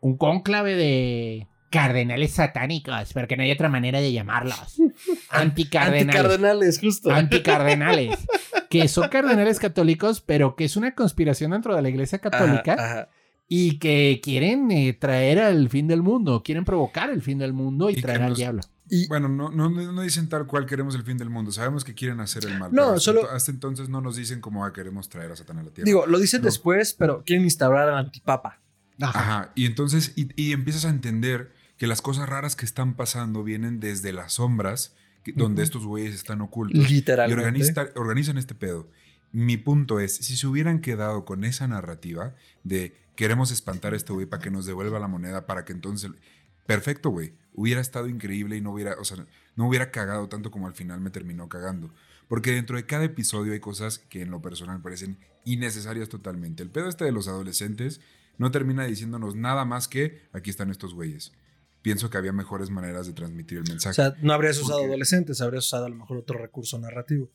un 0.02 0.18
cónclave 0.18 0.76
de 0.76 1.48
cardenales 1.74 2.34
satánicos, 2.34 3.14
porque 3.14 3.36
no 3.36 3.44
hay 3.44 3.52
otra 3.52 3.70
manera 3.70 4.00
de 4.00 4.14
llamarlos. 4.14 4.80
Anticardenales. 5.30 6.16
Anticardenales, 6.16 6.80
justo. 6.80 7.12
Anticardenales. 7.12 8.20
que 8.70 8.88
son 8.88 9.10
cardenales 9.10 9.60
católicos, 9.60 10.22
pero 10.22 10.56
que 10.56 10.66
es 10.66 10.78
una 10.78 10.94
conspiración 10.94 11.52
dentro 11.52 11.76
de 11.76 11.82
la 11.82 11.90
iglesia 11.90 12.20
católica 12.20 12.74
Ajá, 12.74 12.86
ajá. 12.86 13.10
Y 13.56 13.78
que 13.78 14.20
quieren 14.24 14.72
eh, 14.72 14.94
traer 14.94 15.38
al 15.40 15.70
fin 15.70 15.88
del 15.88 16.02
mundo, 16.02 16.42
quieren 16.44 16.66
provocar 16.66 17.12
el 17.12 17.22
fin 17.22 17.38
del 17.38 17.54
mundo 17.54 17.92
y, 17.92 18.00
Y 18.00 18.02
traer 18.02 18.24
al 18.24 18.30
nos- 18.30 18.38
diablo. 18.40 18.62
Y 18.90 19.08
Bueno, 19.08 19.30
no, 19.30 19.50
no, 19.52 19.70
no 19.70 20.02
dicen 20.02 20.28
tal 20.28 20.48
cual 20.48 20.66
queremos 20.66 20.96
el 20.96 21.04
fin 21.04 21.18
del 21.20 21.30
mundo. 21.30 21.52
Sabemos 21.52 21.84
que 21.84 21.94
quieren 21.94 22.20
hacer 22.20 22.46
el 22.46 22.58
mal. 22.58 22.72
No, 22.74 22.88
pero 22.90 23.00
solo- 23.00 23.30
Hasta 23.30 23.52
entonces 23.52 23.90
no 23.90 24.02
nos 24.02 24.16
dicen 24.16 24.42
cómo 24.42 24.66
ah, 24.66 24.74
queremos 24.74 25.08
traer 25.08 25.32
a 25.32 25.36
Satán 25.36 25.60
a 25.60 25.64
la 25.64 25.70
tierra. 25.70 25.86
digo, 25.86 26.06
lo 26.08 26.18
dicen 26.20 26.42
No. 26.42 26.46
después, 26.46 26.94
pero 26.96 27.24
quieren 27.24 27.44
instaurar 27.46 27.90
al 27.90 27.98
antipapa. 27.98 28.60
Ajá. 29.00 29.20
Ajá. 29.20 29.52
Y 29.56 29.66
entonces, 29.68 30.14
y, 30.16 30.30
y 30.42 30.52
empiezas 30.54 30.86
a 30.86 30.90
entender 30.90 31.52
que 31.78 31.86
las 31.86 32.02
cosas 32.02 32.28
raras 32.28 32.56
que 32.56 32.66
están 32.66 32.96
pasando 32.96 33.44
vienen 33.44 33.80
desde 33.80 34.14
las 34.14 34.34
sombras, 34.34 34.96
que- 35.24 35.32
donde 35.34 35.62
estos 35.64 35.86
güeyes 35.86 36.14
están 36.16 36.42
ocultos. 36.42 36.90
Y 36.90 36.94
Literalmente. 36.96 37.42
organiza- 37.44 37.92
organizan 37.96 38.38
este 38.40 38.56
pedo. 38.56 38.90
Mi 39.32 39.58
punto 39.58 40.00
es, 40.00 40.16
si 40.18 40.36
se 40.38 40.46
hubieran 40.46 40.80
quedado 40.82 41.24
con 41.26 41.44
esa 41.44 41.68
narrativa 41.68 42.36
de 42.64 42.96
queremos 43.16 43.52
espantar 43.52 43.94
a 43.94 43.96
este 43.98 44.14
güey 44.14 44.26
para 44.26 44.42
que 44.42 44.52
nos 44.52 44.66
devuelva 44.66 45.00
la 45.00 45.08
moneda, 45.08 45.46
para 45.46 45.66
que 45.66 45.74
entonces... 45.74 46.12
Perfecto, 46.66 47.10
güey. 47.10 47.34
Hubiera 47.54 47.82
estado 47.82 48.08
increíble 48.08 48.56
y 48.56 48.62
no 48.62 48.72
hubiera, 48.72 48.96
o 49.00 49.04
sea, 49.04 49.26
no 49.58 49.68
hubiera 49.68 49.92
cagado 49.92 50.30
tanto 50.30 50.50
como 50.50 50.66
al 50.68 50.74
final 50.74 51.02
me 51.02 51.10
terminó 51.10 51.50
cagando. 51.50 51.94
Porque 52.30 52.52
dentro 52.54 52.78
de 52.78 52.86
cada 52.86 53.04
episodio 53.04 53.52
hay 53.52 53.60
cosas 53.60 54.00
que 54.00 54.22
en 54.22 54.32
lo 54.32 54.42
personal 54.42 54.82
parecen 54.82 55.18
innecesarias 55.44 56.08
totalmente. 56.08 56.64
El 56.64 56.70
pedo 56.70 56.88
este 56.88 57.04
de 57.04 57.12
los 57.12 57.28
adolescentes 57.28 58.00
no 58.38 58.50
termina 58.50 58.86
diciéndonos 58.86 59.36
nada 59.36 59.66
más 59.66 59.90
que 59.90 60.22
aquí 60.32 60.50
están 60.50 60.72
estos 60.72 60.94
güeyes. 60.94 61.34
Pienso 61.82 62.10
que 62.10 62.18
había 62.18 62.32
mejores 62.32 62.70
maneras 62.70 63.08
de 63.08 63.14
transmitir 63.14 63.58
el 63.58 63.66
mensaje. 63.68 63.92
O 63.92 63.94
sea, 63.94 64.16
no 64.22 64.32
habrías 64.32 64.58
usado 64.58 64.80
Porque- 64.80 64.92
adolescentes, 64.92 65.42
habrías 65.42 65.66
usado 65.66 65.86
a 65.86 65.90
lo 65.90 65.96
mejor 65.96 66.18
otro 66.18 66.40
recurso 66.40 66.80
narrativo. 66.80 67.30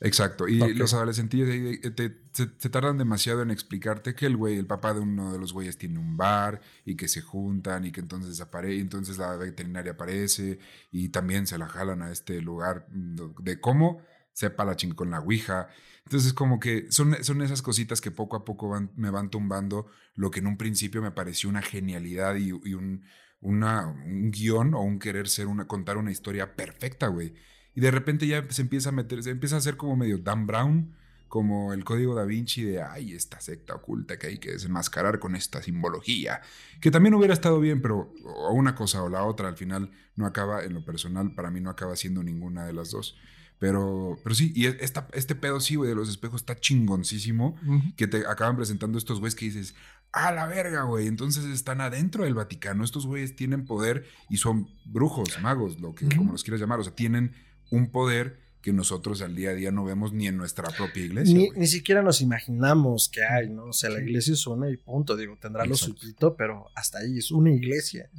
Exacto. 0.00 0.46
Y 0.46 0.74
los 0.74 0.92
adolescentillos 0.92 1.48
ahí, 1.48 1.80
eh, 1.82 1.90
te- 1.90 2.16
se, 2.32 2.46
tardan 2.68 2.98
demasiado 2.98 3.40
en 3.42 3.50
explicarte 3.50 4.14
que 4.14 4.26
el 4.26 4.36
güey, 4.36 4.58
el 4.58 4.66
papá 4.66 4.92
de 4.92 5.00
uno 5.00 5.32
de 5.32 5.38
los 5.38 5.54
güeyes 5.54 5.78
tiene 5.78 5.98
un 5.98 6.16
bar 6.18 6.60
y 6.84 6.96
que 6.96 7.08
se 7.08 7.22
juntan 7.22 7.86
y 7.86 7.92
que 7.92 8.00
entonces 8.00 8.40
aparece, 8.42 8.74
y 8.76 8.80
entonces 8.80 9.16
la 9.16 9.36
veterinaria 9.36 9.92
aparece 9.92 10.58
y 10.92 11.08
también 11.08 11.46
se 11.46 11.56
la 11.56 11.66
jalan 11.66 12.02
a 12.02 12.12
este 12.12 12.42
lugar 12.42 12.86
mm, 12.90 13.42
de 13.42 13.58
cómo 13.60 14.02
sepa 14.32 14.66
la 14.66 14.76
ching 14.76 14.94
con 14.94 15.10
la 15.10 15.20
ouija. 15.20 15.68
Entonces 16.04 16.34
como 16.34 16.60
que 16.60 16.92
son, 16.92 17.16
son 17.24 17.40
esas 17.40 17.62
cositas 17.62 18.02
que 18.02 18.10
poco 18.10 18.36
a 18.36 18.44
poco 18.44 18.68
van- 18.68 18.92
me 18.96 19.08
van 19.10 19.30
tumbando 19.30 19.86
lo 20.14 20.30
que 20.30 20.40
en 20.40 20.46
un 20.46 20.58
principio 20.58 21.00
me 21.00 21.10
pareció 21.10 21.48
una 21.48 21.62
genialidad 21.62 22.36
y, 22.36 22.48
y 22.48 22.74
un, 22.74 23.02
una, 23.40 23.86
un 23.86 24.30
guion 24.30 24.74
o 24.74 24.82
un 24.82 24.98
querer 24.98 25.26
ser 25.28 25.46
una, 25.46 25.66
contar 25.66 25.96
una 25.96 26.10
historia 26.12 26.54
perfecta, 26.54 27.06
güey. 27.06 27.34
Y 27.76 27.80
de 27.80 27.90
repente 27.92 28.26
ya 28.26 28.44
se 28.48 28.62
empieza 28.62 28.88
a 28.88 28.92
meter, 28.92 29.22
se 29.22 29.30
empieza 29.30 29.54
a 29.54 29.58
hacer 29.58 29.76
como 29.76 29.96
medio 29.96 30.18
Dan 30.18 30.46
Brown, 30.46 30.94
como 31.28 31.72
el 31.72 31.84
código 31.84 32.14
da 32.14 32.24
Vinci 32.24 32.62
de, 32.62 32.82
ay, 32.82 33.12
esta 33.12 33.40
secta 33.40 33.74
oculta 33.74 34.18
que 34.18 34.28
hay 34.28 34.38
que 34.38 34.52
desenmascarar 34.52 35.18
con 35.18 35.36
esta 35.36 35.62
simbología. 35.62 36.40
Que 36.80 36.90
también 36.90 37.14
hubiera 37.14 37.34
estado 37.34 37.60
bien, 37.60 37.82
pero 37.82 38.12
o 38.24 38.52
una 38.52 38.74
cosa 38.74 39.02
o 39.02 39.08
la 39.08 39.24
otra 39.24 39.48
al 39.48 39.56
final 39.56 39.90
no 40.16 40.24
acaba, 40.24 40.64
en 40.64 40.72
lo 40.72 40.84
personal, 40.84 41.34
para 41.34 41.50
mí 41.50 41.60
no 41.60 41.68
acaba 41.68 41.94
siendo 41.96 42.22
ninguna 42.22 42.64
de 42.64 42.72
las 42.72 42.90
dos. 42.90 43.16
Pero, 43.58 44.18
pero 44.22 44.34
sí, 44.34 44.52
y 44.54 44.66
esta, 44.66 45.08
este 45.12 45.34
pedo 45.34 45.60
sí, 45.60 45.76
güey, 45.76 45.88
de 45.88 45.96
los 45.96 46.08
espejos 46.08 46.42
está 46.42 46.58
chingoncísimo 46.58 47.56
que 47.96 48.06
te 48.06 48.26
acaban 48.26 48.56
presentando 48.56 48.96
estos 48.98 49.18
güeyes 49.18 49.34
que 49.34 49.46
dices, 49.46 49.74
a 50.12 50.32
la 50.32 50.46
verga, 50.46 50.82
güey. 50.84 51.06
Entonces 51.06 51.44
están 51.44 51.80
adentro 51.80 52.24
del 52.24 52.34
Vaticano. 52.34 52.84
Estos 52.84 53.06
güeyes 53.06 53.36
tienen 53.36 53.66
poder 53.66 54.06
y 54.30 54.38
son 54.38 54.68
brujos, 54.86 55.40
magos, 55.42 55.80
lo 55.80 55.94
que, 55.94 56.08
como 56.16 56.32
los 56.32 56.42
quieras 56.42 56.60
llamar. 56.60 56.80
O 56.80 56.84
sea, 56.84 56.94
tienen 56.94 57.34
un 57.70 57.90
poder 57.90 58.46
que 58.66 58.72
nosotros 58.72 59.22
al 59.22 59.36
día 59.36 59.50
a 59.50 59.54
día 59.54 59.70
no 59.70 59.84
vemos 59.84 60.12
ni 60.12 60.26
en 60.26 60.36
nuestra 60.36 60.68
propia 60.76 61.04
iglesia. 61.04 61.32
Ni, 61.32 61.50
ni 61.50 61.68
siquiera 61.68 62.02
nos 62.02 62.20
imaginamos 62.20 63.08
que 63.08 63.22
hay, 63.22 63.48
¿no? 63.48 63.66
O 63.66 63.72
sea, 63.72 63.90
la 63.90 64.00
iglesia 64.00 64.34
es 64.34 64.44
una 64.48 64.68
y 64.68 64.76
punto. 64.76 65.16
Digo, 65.16 65.38
tendrá 65.40 65.64
lo 65.64 65.76
suyito, 65.76 66.34
pero 66.34 66.72
hasta 66.74 66.98
ahí 66.98 67.16
es 67.16 67.30
una 67.30 67.52
iglesia. 67.52 68.10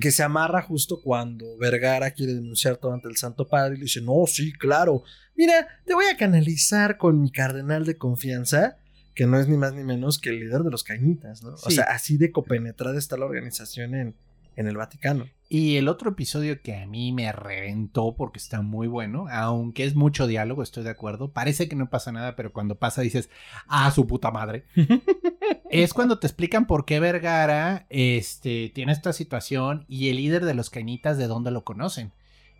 Que 0.00 0.10
se 0.10 0.24
amarra 0.24 0.62
justo 0.62 1.00
cuando 1.00 1.56
Vergara 1.58 2.10
quiere 2.10 2.34
denunciar 2.34 2.76
todo 2.76 2.92
ante 2.92 3.06
el 3.06 3.16
Santo 3.16 3.46
Padre 3.46 3.76
y 3.76 3.78
le 3.78 3.84
dice, 3.84 4.00
no, 4.00 4.24
sí, 4.26 4.52
claro. 4.52 5.04
Mira, 5.36 5.68
te 5.86 5.94
voy 5.94 6.06
a 6.06 6.16
canalizar 6.16 6.98
con 6.98 7.20
mi 7.20 7.30
cardenal 7.30 7.84
de 7.84 7.96
confianza, 7.96 8.78
que 9.14 9.26
no 9.26 9.38
es 9.38 9.46
ni 9.46 9.56
más 9.56 9.74
ni 9.74 9.84
menos 9.84 10.18
que 10.18 10.30
el 10.30 10.40
líder 10.40 10.62
de 10.62 10.72
los 10.72 10.82
cañitas, 10.82 11.44
¿no? 11.44 11.54
O 11.54 11.70
sea, 11.70 11.84
así 11.84 12.16
de 12.16 12.32
copenetrada 12.32 12.98
está 12.98 13.16
la 13.16 13.26
organización 13.26 13.94
en, 13.94 14.16
en 14.56 14.66
el 14.66 14.76
Vaticano. 14.76 15.26
Y 15.48 15.76
el 15.76 15.88
otro 15.88 16.10
episodio 16.10 16.60
que 16.62 16.76
a 16.76 16.86
mí 16.86 17.12
me 17.12 17.30
reventó 17.30 18.16
porque 18.16 18.38
está 18.38 18.62
muy 18.62 18.88
bueno, 18.88 19.26
aunque 19.30 19.84
es 19.84 19.94
mucho 19.94 20.26
diálogo, 20.26 20.62
estoy 20.62 20.84
de 20.84 20.90
acuerdo. 20.90 21.32
Parece 21.32 21.68
que 21.68 21.76
no 21.76 21.90
pasa 21.90 22.12
nada, 22.12 22.34
pero 22.34 22.52
cuando 22.52 22.76
pasa 22.76 23.02
dices, 23.02 23.30
ah, 23.68 23.90
su 23.90 24.06
puta 24.06 24.30
madre. 24.30 24.64
es 25.70 25.94
cuando 25.94 26.18
te 26.18 26.26
explican 26.26 26.66
por 26.66 26.84
qué 26.84 26.98
Vergara 26.98 27.86
este, 27.90 28.72
tiene 28.74 28.92
esta 28.92 29.12
situación 29.12 29.84
y 29.88 30.08
el 30.08 30.16
líder 30.16 30.44
de 30.44 30.54
los 30.54 30.70
cañitas 30.70 31.18
de 31.18 31.26
dónde 31.26 31.50
lo 31.50 31.64
conocen. 31.64 32.12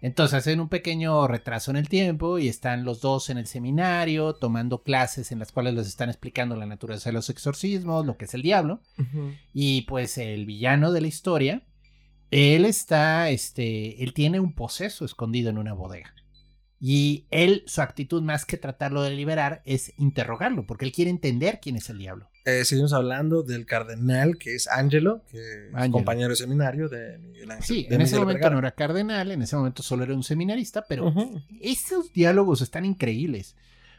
Entonces 0.05 0.35
hacen 0.35 0.61
un 0.61 0.69
pequeño 0.69 1.27
retraso 1.27 1.71
en 1.71 1.79
el 1.79 1.89
tiempo 1.89 2.39
y 2.39 2.49
están 2.49 2.85
los 2.85 3.01
dos 3.01 3.31
en 3.31 3.39
el 3.39 3.47
seminario 3.47 4.35
tomando 4.35 4.83
clases 4.83 5.33
en 5.33 5.39
las 5.39 5.51
cuales 5.51 5.73
les 5.73 5.87
están 5.87 6.11
explicando 6.11 6.57
la 6.57 6.67
naturaleza 6.67 7.09
de 7.09 7.15
los 7.15 7.31
exorcismos, 7.31 8.05
lo 8.05 8.19
que 8.19 8.27
es 8.27 8.35
el 8.35 8.43
diablo. 8.43 8.81
Y 9.55 9.83
pues 9.83 10.19
el 10.19 10.45
villano 10.45 10.93
de 10.93 11.01
la 11.01 11.07
historia, 11.07 11.63
él 12.35 12.65
está, 12.65 13.31
este, 13.31 14.03
él 14.03 14.13
tiene 14.13 14.41
un 14.41 14.55
poseso 14.55 15.05
escondido 15.05 15.51
en 15.51 15.59
una 15.59 15.73
bodega. 15.73 16.13
Y 16.81 17.27
él, 17.31 17.63
su 17.67 17.81
actitud 17.81 18.21
más 18.23 18.45
que 18.45 18.57
tratarlo 18.59 19.03
de 19.03 19.11
liberar 19.11 19.63
es 19.65 19.93
interrogarlo, 19.97 20.67
porque 20.67 20.85
él 20.85 20.93
quiere 20.93 21.11
entender 21.11 21.61
quién 21.63 21.77
es 21.77 21.89
el 21.89 21.99
diablo. 21.99 22.29
Eh, 22.45 22.65
seguimos 22.67 22.93
hablando 22.93 23.43
del 23.43 23.65
cardenal, 23.65 24.37
que 24.37 24.55
es 24.55 24.69
Angelo, 24.69 25.23
que 25.31 25.39
es 25.39 25.75
Ángelo. 25.75 25.93
compañero 25.93 26.29
de 26.31 26.37
seminario 26.37 26.89
de 26.91 27.17
Miguel 27.19 27.51
Ángel. 27.53 27.65
Sí, 27.65 27.87
de 27.89 27.95
en 27.95 28.01
ese 28.03 28.13
Miguel 28.17 28.21
momento 28.21 28.35
Vergara. 28.41 28.55
no 28.55 28.59
era 28.59 28.71
cardenal, 28.73 29.31
en 29.31 29.41
ese 29.43 29.57
momento 29.57 29.83
solo 29.83 30.05
era 30.05 30.15
un 30.15 30.23
seminarista, 30.25 30.85
pero 30.87 31.07
Ujú. 31.09 31.41
esos 31.61 32.13
diálogos 32.13 32.61
están 32.61 32.85
increíbles. 32.85 33.57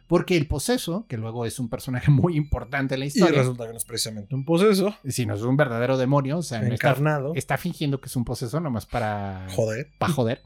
Porque 0.08 0.38
el 0.38 0.47
poseso, 0.47 1.06
que 1.08 1.18
luego 1.18 1.45
es 1.45 1.60
un 1.60 1.70
personaje 1.70 2.12
muy 2.12 2.36
importante 2.36 2.93
en 2.93 2.99
la 2.99 3.06
Y 3.06 3.08
historia, 3.10 3.39
resulta 3.39 3.66
que 3.66 3.72
no 3.72 3.78
es 3.78 3.86
precisamente 3.86 4.36
un 4.36 4.45
poseso 4.45 4.95
si 5.08 5.26
no 5.26 5.36
es 5.36 5.41
un 5.41 5.58
verdadero 5.58 5.97
demonio, 5.97 6.38
o 6.38 6.43
sea, 6.43 6.60
no 6.60 6.74
está, 6.74 6.89
encarnado. 6.89 7.34
está 7.36 7.58
fingiendo 7.58 7.99
que 7.99 8.08
es 8.08 8.16
un 8.16 8.26
poseso 8.26 8.60
nomás 8.60 8.86
para 8.86 9.47
Joder. 9.56 9.89
para 9.97 10.14
joder. 10.14 10.41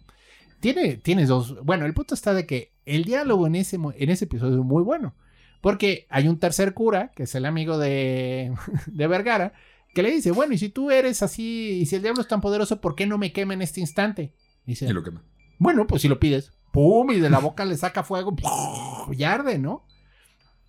Tiene, 0.60 0.97
tienes 0.97 1.30
dos. 1.30 1.64
Bueno, 1.64 1.86
el 1.86 1.93
punto 1.93 2.14
está 2.14 2.34
de 2.34 2.45
que 2.45 2.74
el 2.86 3.05
diálogo 3.05 3.47
en 3.47 3.55
ese, 3.55 3.78
en 3.78 4.10
ese 4.10 4.26
episodio 4.26 4.60
es 4.60 4.66
muy 4.66 4.84
bueno. 4.84 5.16
Porque 5.62 6.05
hay 6.10 6.28
un 6.28 6.39
tercer 6.39 6.74
cura, 6.74 7.12
que 7.16 7.24
es 7.24 7.36
el 7.36 7.45
amigo 7.45 7.78
de, 7.78 8.53
de 8.88 9.07
Vergara, 9.07 9.53
que 9.93 10.03
le 10.03 10.12
dice: 10.12 10.32
Bueno, 10.32 10.53
y 10.53 10.57
si 10.57 10.70
tú 10.70 10.91
eres 10.91 11.22
así, 11.24 11.80
y 11.82 11.86
si 11.86 11.95
el 11.95 12.01
diablo 12.01 12.22
es 12.22 12.28
tan 12.28 12.41
poderoso, 12.41 12.82
¿por 12.82 12.95
qué 12.95 13.05
no 13.05 13.18
me 13.18 13.32
quema 13.32 13.53
en 13.53 13.62
este 13.62 13.80
instante? 13.80 14.34
Dice: 14.66 14.86
Y 14.86 14.93
lo 14.93 15.03
quema. 15.03 15.24
Bueno, 15.57 15.88
pues 15.88 16.01
si 16.01 16.07
lo 16.07 16.20
pides. 16.20 16.53
¡Pum! 16.72 17.12
Y 17.12 17.20
de 17.20 17.30
la 17.30 17.39
boca 17.39 17.66
le 17.66 17.76
saca 17.76 18.03
fuego. 18.03 18.36
¡pum! 18.36 18.98
Y 19.14 19.24
arde, 19.24 19.57
¿no? 19.57 19.86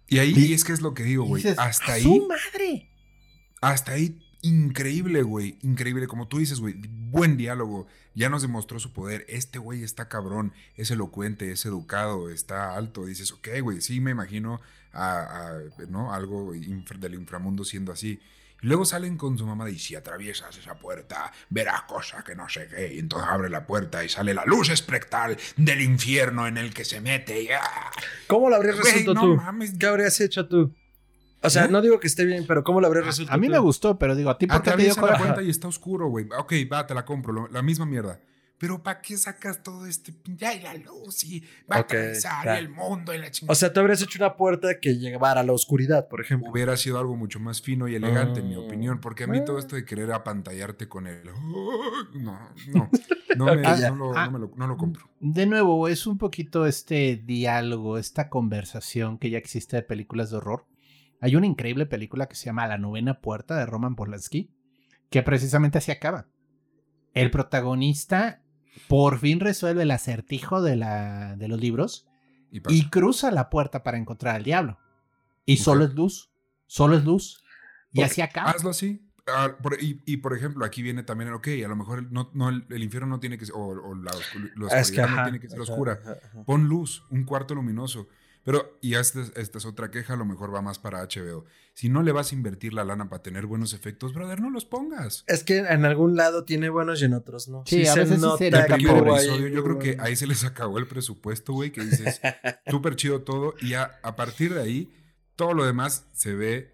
Y 0.09 0.18
ahí 0.18 0.32
Y- 0.36 0.47
y 0.47 0.53
es 0.55 0.64
que 0.64 0.72
es 0.72 0.80
lo 0.80 0.95
que 0.95 1.03
digo, 1.05 1.24
güey. 1.24 1.47
Hasta 1.47 1.93
"¡A 1.93 1.95
ahí, 1.95 2.03
¡Su 2.03 2.26
madre! 2.28 2.91
hasta 3.61 3.93
ahí 3.93 4.18
increíble, 4.43 5.22
güey. 5.22 5.59
Increíble. 5.62 6.07
Como 6.07 6.26
tú 6.28 6.38
dices, 6.38 6.61
güey. 6.61 6.74
Buen 6.88 7.36
diálogo. 7.36 7.86
Ya 8.14 8.28
nos 8.28 8.43
demostró 8.43 8.80
su 8.80 8.93
poder. 8.93 9.24
Este 9.28 9.59
güey 9.59 9.82
está 9.82 10.09
cabrón. 10.09 10.53
Es 10.76 10.91
elocuente, 10.91 11.53
es 11.53 11.64
educado, 11.66 12.30
está 12.30 12.74
alto. 12.76 13.05
Dices, 13.07 13.32
ok, 13.32 13.49
güey. 13.62 13.80
Sí, 13.82 14.01
me 14.01 14.11
imagino 14.12 14.61
a, 14.93 15.20
a, 15.20 15.61
¿no? 15.88 16.12
algo 16.12 16.55
infra- 16.55 16.99
del 16.99 17.14
inframundo 17.14 17.64
siendo 17.64 17.93
así. 17.93 18.18
Luego 18.62 18.84
salen 18.84 19.16
con 19.16 19.36
su 19.38 19.46
mamá 19.46 19.68
y 19.70 19.78
si 19.78 19.94
atraviesas 19.94 20.56
esa 20.56 20.74
puerta, 20.78 21.32
verás 21.48 21.82
cosas 21.82 22.24
que 22.24 22.34
no 22.34 22.48
sé 22.48 22.68
qué. 22.68 22.94
Y 22.94 22.98
entonces 22.98 23.28
abre 23.30 23.48
la 23.48 23.66
puerta 23.66 24.04
y 24.04 24.08
sale 24.08 24.34
la 24.34 24.44
luz 24.44 24.68
espectral 24.70 25.36
del 25.56 25.80
infierno 25.80 26.46
en 26.46 26.58
el 26.58 26.74
que 26.74 26.84
se 26.84 27.00
mete. 27.00 27.42
Y, 27.42 27.48
¡ah! 27.50 27.90
¿Cómo 28.26 28.50
lo 28.50 28.56
habrías 28.56 28.76
Güey, 28.80 28.86
resuelto 28.86 29.14
no 29.14 29.20
tú? 29.22 29.36
mames. 29.36 29.74
¿Qué 29.78 29.86
habrías 29.86 30.20
hecho 30.20 30.46
tú? 30.48 30.74
O 31.42 31.48
sea, 31.48 31.64
¿Eh? 31.64 31.68
no 31.70 31.80
digo 31.80 31.98
que 32.00 32.06
esté 32.06 32.26
bien, 32.26 32.44
pero 32.46 32.62
¿cómo 32.62 32.80
lo 32.82 32.86
habrías 32.86 33.06
resuelto 33.06 33.32
A 33.32 33.38
mí 33.38 33.46
tú? 33.46 33.52
me 33.52 33.58
gustó, 33.58 33.98
pero 33.98 34.14
digo, 34.14 34.28
¿a 34.28 34.36
ti 34.36 34.46
por 34.46 34.62
qué 34.62 34.70
te 34.72 34.76
dio 34.82 34.94
la 34.94 35.16
puerta 35.16 35.42
y 35.42 35.48
está 35.48 35.68
oscuro, 35.68 36.08
güey. 36.08 36.26
Ok, 36.38 36.52
va, 36.70 36.86
te 36.86 36.92
la 36.94 37.04
compro, 37.06 37.32
lo- 37.32 37.48
la 37.48 37.62
misma 37.62 37.86
mierda. 37.86 38.20
Pero 38.61 38.82
¿para 38.82 39.00
qué 39.00 39.16
sacas 39.16 39.62
todo 39.62 39.86
este? 39.86 40.12
Ya 40.36 40.50
hay 40.50 40.61
la 40.61 40.74
luz 40.74 41.24
y 41.24 41.40
va 41.70 41.76
a 41.78 41.86
claro. 41.86 42.52
el 42.58 42.68
mundo 42.68 43.14
y 43.14 43.18
la 43.18 43.30
chingada. 43.30 43.52
O 43.52 43.54
sea, 43.54 43.72
tú 43.72 43.80
habrías 43.80 44.02
hecho 44.02 44.18
una 44.18 44.36
puerta 44.36 44.78
que 44.78 44.98
llevara 44.98 45.40
a 45.40 45.44
la 45.44 45.54
oscuridad, 45.54 46.08
por 46.08 46.20
ejemplo. 46.20 46.50
Hubiera 46.50 46.76
sido 46.76 46.98
algo 46.98 47.16
mucho 47.16 47.40
más 47.40 47.62
fino 47.62 47.88
y 47.88 47.94
elegante, 47.94 48.40
en 48.40 48.50
mi 48.50 48.56
Ah. 48.56 48.61
opinión. 48.61 49.00
Porque 49.00 49.24
a 49.24 49.28
mí 49.28 49.38
Ah. 49.38 49.44
todo 49.46 49.58
esto 49.58 49.76
de 49.76 49.86
querer 49.86 50.12
apantallarte 50.12 50.88
con 50.88 51.06
el. 51.06 51.24
No, 52.12 52.38
no. 52.68 52.90
No, 53.34 53.44
me, 53.46 53.62
no 53.62 53.94
lo, 53.96 54.14
Ah. 54.14 54.26
no 54.26 54.30
me 54.32 54.38
lo- 54.40 54.52
no 54.56 54.66
lo 54.66 54.76
compro. 54.76 55.08
De 55.20 55.46
nuevo, 55.46 55.88
es 55.88 56.06
un 56.06 56.18
poquito 56.18 56.66
este 56.66 57.16
diálogo, 57.16 57.96
esta 57.96 58.28
conversación 58.28 59.16
que 59.16 59.30
ya 59.30 59.38
existe 59.38 59.76
de 59.76 59.82
películas 59.84 60.30
de 60.30 60.36
horror. 60.36 60.66
Hay 61.22 61.34
una 61.34 61.46
increíble 61.46 61.86
película 61.86 62.26
que 62.28 62.34
se 62.34 62.44
llama 62.46 62.66
La 62.66 62.76
novena 62.76 63.20
puerta 63.22 63.56
de 63.56 63.64
Roman 63.64 63.96
Polanski, 63.96 64.50
que 65.08 65.22
precisamente 65.22 65.78
así 65.78 65.90
acaba. 65.92 66.26
El 67.14 67.30
protagonista 67.30 68.42
por 68.88 69.18
fin 69.18 69.40
resuelve 69.40 69.82
el 69.82 69.90
acertijo 69.90 70.62
de, 70.62 70.76
la, 70.76 71.36
de 71.36 71.48
los 71.48 71.60
libros 71.60 72.06
Y 72.68 72.88
cruza 72.90 73.30
la 73.30 73.50
puerta 73.50 73.82
para 73.82 73.98
encontrar 73.98 74.36
al 74.36 74.42
diablo. 74.44 74.78
Y 75.46 75.58
solo 75.58 75.84
es 75.84 75.94
luz, 75.94 76.30
solo 76.66 76.96
es 76.96 77.04
luz. 77.04 77.42
Y 77.92 78.02
así 78.02 78.20
acaba. 78.20 78.50
Hazlo 78.50 78.70
así. 78.70 79.06
Ah, 79.26 79.56
por- 79.62 79.80
y, 79.80 80.02
y, 80.06 80.16
por 80.16 80.36
ejemplo, 80.36 80.64
aquí 80.64 80.82
viene 80.82 81.02
también 81.02 81.28
el, 81.28 81.34
ok, 81.34 81.48
a 81.64 81.68
lo 81.68 81.76
mejor 81.76 82.00
el, 82.00 82.12
no, 82.12 82.30
no, 82.34 82.48
el, 82.48 82.66
el 82.68 82.82
infierno 82.82 83.08
no 83.08 83.20
tiene 83.20 83.38
que 83.38 83.46
ser, 83.46 83.54
o, 83.54 83.60
o 83.60 83.94
la, 83.94 84.10
oscu- 84.10 84.52
la 84.56 84.66
es 84.66 84.90
que 84.90 85.00
oscuridad 85.00 85.08
no 85.16 85.22
tiene 85.24 85.40
que 85.40 85.48
ser 85.48 85.60
ajá, 85.60 85.72
oscura. 85.72 85.98
ajá, 86.02 86.16
ajá. 86.24 86.44
Pon 86.44 86.64
luz, 86.68 87.04
un 87.10 87.24
cuarto 87.24 87.54
luminoso. 87.54 88.08
Pero, 88.45 88.78
y 88.80 88.95
esta 88.95 89.20
es, 89.20 89.32
esta 89.36 89.59
es 89.59 89.66
otra 89.66 89.91
queja, 89.91 90.14
a 90.14 90.16
lo 90.16 90.24
mejor 90.24 90.53
va 90.55 90.62
más 90.62 90.78
para 90.78 91.03
HBO. 91.03 91.45
Si 91.74 91.88
no 91.91 92.03
le 92.03 92.11
vas 92.12 92.32
a 92.32 92.34
invertir 92.34 92.72
la 92.72 92.84
lana 92.84 93.09
para 93.11 93.22
tener 93.22 93.45
buenos 93.47 93.74
efectos, 93.74 94.14
brother, 94.14 94.41
no 94.41 94.49
los 94.51 94.64
pongas. 94.64 95.24
Es 95.26 95.45
que 95.45 95.59
en 95.59 95.84
algún 95.84 96.16
lado 96.16 96.45
tiene 96.45 96.68
buenos 96.70 97.03
y 97.03 97.05
en 97.05 97.14
otros 97.14 97.49
no. 97.49 97.64
Sí, 97.66 97.86
a 97.86 97.95
veces 97.95 98.20
sí 98.20 98.26
se 98.38 98.51
primer 98.51 99.03
hubo 99.03 99.16
episodio, 99.16 99.49
yo 99.49 99.62
creo 99.64 99.78
que 99.78 99.97
ahí 100.01 100.16
se 100.16 100.26
les 100.26 100.45
acabó 100.45 100.78
el 100.78 100.86
presupuesto, 100.86 101.53
güey, 101.53 101.70
que 101.70 101.84
dices, 101.84 102.20
súper 102.66 102.97
chido 102.97 103.22
todo. 103.22 103.55
Y 103.61 103.74
a, 103.74 103.99
a 104.03 104.16
partir 104.16 104.55
de 104.55 104.62
ahí, 104.62 104.91
todo 105.36 105.53
lo 105.55 105.64
demás 105.66 106.07
se 106.14 106.34
ve 106.34 106.72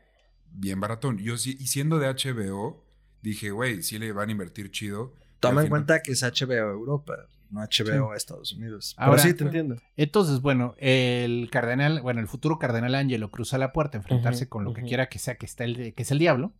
bien 0.53 0.81
baratón. 0.81 1.19
Yo 1.19 1.37
sí, 1.37 1.57
y 1.59 1.67
siendo 1.67 1.99
de 1.99 2.09
HBO, 2.09 2.85
dije, 3.23 3.51
güey, 3.51 3.83
sí 3.83 3.99
le 3.99 4.13
van 4.13 4.29
a 4.29 4.33
invertir 4.33 4.71
chido. 4.71 5.15
Toma 5.41 5.63
en 5.63 5.67
final- 5.67 5.71
cuenta 5.71 6.03
que 6.03 6.13
es 6.13 6.23
HBO 6.23 6.53
Europa, 6.71 7.15
no 7.51 7.61
HBO 7.61 8.13
a 8.13 8.17
Estados 8.17 8.53
Unidos. 8.53 8.95
Ahora- 8.97 9.23
Pero 9.23 9.29
sí, 9.33 9.35
te 9.39 9.45
entiendo. 9.45 9.77
Entonces, 9.97 10.41
bueno, 10.41 10.75
el 10.79 11.49
cardenal, 11.51 12.01
bueno, 12.03 12.21
el 12.21 12.29
futuro 12.29 12.59
cardenal 12.59 12.95
Angelo 12.95 13.31
cruza 13.31 13.59
la 13.59 13.73
puerta 13.73 13.97
a 13.99 14.01
enfrentarse 14.01 14.49
con 14.49 14.65
lo 14.65 14.73
que 14.73 14.83
quiera 14.89 15.09
que 15.09 15.19
sea 15.19 15.37
que 15.37 15.47
está 15.47 15.65
el, 15.65 15.95
que 15.95 16.03
es 16.03 16.11
el 16.11 16.19
diablo. 16.19 16.53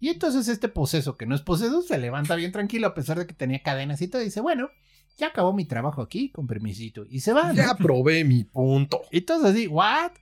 Y 0.00 0.08
entonces 0.10 0.46
este 0.48 0.68
poseso, 0.68 1.16
que 1.16 1.26
no 1.26 1.34
es 1.34 1.42
poseso, 1.42 1.82
se 1.82 1.98
levanta 1.98 2.36
bien 2.36 2.52
tranquilo 2.52 2.86
a 2.86 2.94
pesar 2.94 3.18
de 3.18 3.26
que 3.26 3.34
tenía 3.34 3.62
cadenas 3.62 4.00
y 4.00 4.06
todo. 4.08 4.22
Y 4.22 4.26
dice, 4.26 4.40
bueno, 4.40 4.68
ya 5.16 5.26
acabó 5.28 5.52
mi 5.52 5.64
trabajo 5.64 6.02
aquí, 6.02 6.30
con 6.30 6.46
permisito. 6.46 7.04
Y 7.10 7.20
se 7.20 7.32
va. 7.32 7.48
¿no? 7.48 7.54
Ya 7.54 7.74
probé 7.74 8.22
mi 8.24 8.44
punto. 8.44 9.02
Y 9.10 9.18
entonces 9.18 9.50
así, 9.50 9.66
¿what? 9.66 10.12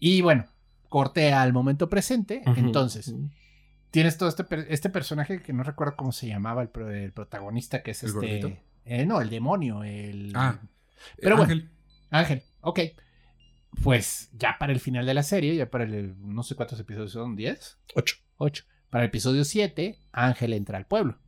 Y 0.00 0.22
bueno, 0.22 0.46
corte 0.88 1.32
al 1.34 1.52
momento 1.52 1.90
presente. 1.90 2.42
Entonces, 2.56 3.14
tienes 3.90 4.16
todo 4.16 4.30
este, 4.30 4.44
este 4.72 4.88
personaje 4.88 5.42
que 5.42 5.52
no 5.52 5.62
recuerdo 5.62 5.96
cómo 5.96 6.12
se 6.12 6.26
llamaba 6.28 6.62
el, 6.62 6.68
pro- 6.70 6.90
el 6.90 7.12
protagonista, 7.12 7.82
que 7.82 7.90
es 7.90 8.02
¿El 8.02 8.08
este... 8.08 8.16
gordito? 8.40 8.62
Eh, 8.88 9.06
no, 9.06 9.20
el 9.20 9.30
demonio, 9.30 9.84
el... 9.84 10.32
Ah, 10.34 10.60
Pero 11.20 11.36
bueno. 11.36 11.52
Ángel, 11.52 11.70
Ángel, 12.10 12.42
ok. 12.60 12.80
Pues 13.82 14.30
ya 14.32 14.56
para 14.58 14.72
el 14.72 14.80
final 14.80 15.06
de 15.06 15.14
la 15.14 15.22
serie, 15.22 15.54
ya 15.54 15.70
para 15.70 15.84
el, 15.84 16.14
no 16.18 16.42
sé 16.42 16.54
cuántos 16.54 16.80
episodios 16.80 17.12
son, 17.12 17.36
¿10? 17.36 17.76
Ocho. 17.94 18.16
8. 18.38 18.64
Para 18.90 19.04
el 19.04 19.08
episodio 19.08 19.44
7, 19.44 19.98
Ángel 20.12 20.52
entra 20.52 20.78
al 20.78 20.86
pueblo. 20.86 21.18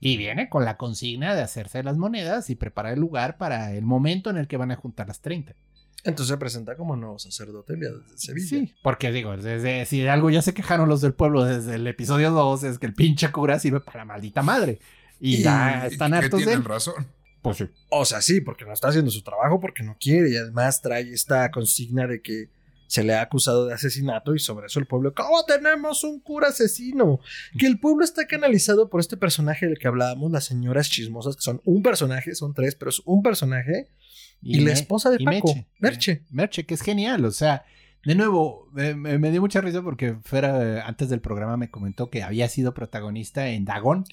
Y 0.00 0.16
viene 0.16 0.48
con 0.48 0.64
la 0.64 0.76
consigna 0.76 1.34
de 1.34 1.42
hacerse 1.42 1.82
las 1.82 1.96
monedas 1.96 2.50
y 2.50 2.56
preparar 2.56 2.94
el 2.94 3.00
lugar 3.00 3.38
para 3.38 3.72
el 3.72 3.84
momento 3.84 4.28
en 4.28 4.36
el 4.36 4.48
que 4.48 4.56
van 4.56 4.70
a 4.70 4.76
juntar 4.76 5.08
las 5.08 5.20
30. 5.20 5.54
Entonces 6.04 6.34
se 6.34 6.36
presenta 6.36 6.76
como 6.76 6.96
nuevo 6.96 7.18
sacerdote 7.18 7.76
desde 7.76 8.02
Sevilla. 8.16 8.46
Sí, 8.46 8.74
porque 8.82 9.10
digo, 9.10 9.34
desde, 9.38 9.86
si 9.86 10.00
de 10.00 10.10
algo 10.10 10.28
ya 10.28 10.42
se 10.42 10.52
quejaron 10.52 10.88
los 10.88 11.00
del 11.00 11.14
pueblo 11.14 11.44
desde 11.44 11.76
el 11.76 11.86
episodio 11.86 12.30
2, 12.30 12.64
es 12.64 12.78
que 12.78 12.86
el 12.86 12.92
pinche 12.92 13.32
cura 13.32 13.58
sirve 13.58 13.80
para 13.80 14.00
la 14.00 14.04
maldita 14.04 14.42
madre. 14.42 14.80
Y, 15.26 15.36
Y- 15.36 15.42
ya 15.42 15.86
y 15.88 15.92
están 15.92 16.10
que 16.12 16.18
hartos 16.18 16.40
de 16.40 16.46
tienen 16.46 16.62
él. 16.62 16.64
razón. 16.68 17.06
Pues 17.40 17.56
sí. 17.58 17.64
O 17.90 18.04
sea, 18.04 18.20
sí, 18.22 18.40
porque 18.40 18.64
no 18.64 18.72
está 18.72 18.88
haciendo 18.88 19.10
su 19.10 19.22
trabajo, 19.22 19.60
porque 19.60 19.82
no 19.82 19.96
quiere. 20.00 20.30
Y 20.30 20.36
además 20.36 20.80
trae 20.80 21.12
esta 21.12 21.50
consigna 21.50 22.06
de 22.06 22.20
que 22.22 22.48
se 22.86 23.02
le 23.02 23.14
ha 23.14 23.22
acusado 23.22 23.66
de 23.66 23.74
asesinato 23.74 24.34
y 24.34 24.38
sobre 24.38 24.66
eso 24.66 24.78
el 24.78 24.86
pueblo, 24.86 25.14
¿cómo 25.14 25.44
tenemos 25.44 26.04
un 26.04 26.20
cura 26.20 26.48
asesino? 26.48 27.18
Que 27.58 27.66
el 27.66 27.80
pueblo 27.80 28.04
está 28.04 28.26
canalizado 28.26 28.88
por 28.88 29.00
este 29.00 29.16
personaje 29.16 29.66
del 29.66 29.78
que 29.78 29.88
hablábamos, 29.88 30.30
las 30.30 30.44
señoras 30.44 30.90
chismosas, 30.90 31.36
que 31.36 31.42
son 31.42 31.60
un 31.64 31.82
personaje, 31.82 32.34
son 32.34 32.54
tres, 32.54 32.74
pero 32.76 32.90
es 32.90 33.00
un 33.04 33.22
personaje. 33.22 33.88
Y, 34.42 34.58
la 34.60 34.66
Me- 34.66 34.72
esposa 34.72 35.10
de 35.10 35.16
y 35.18 35.24
Paco, 35.24 35.48
Meche. 35.48 35.66
Merche. 35.78 36.22
Merche, 36.30 36.66
que 36.66 36.74
es 36.74 36.82
genial. 36.82 37.24
O 37.24 37.30
sea, 37.32 37.64
de 38.04 38.14
nuevo, 38.14 38.68
me, 38.72 38.94
me- 38.94 39.18
me 39.18 39.30
dio 39.30 39.40
mucha 39.40 39.60
risa 39.60 39.82
porque 39.82 40.16
Fera 40.24 40.78
eh, 40.78 40.82
antes 40.84 41.08
del 41.08 41.20
programa 41.20 41.56
me 41.56 41.70
comentó 41.70 42.10
que 42.10 42.22
había 42.22 42.48
sido 42.48 42.74
protagonista 42.74 43.48
en 43.48 43.64
Dagón. 43.64 44.04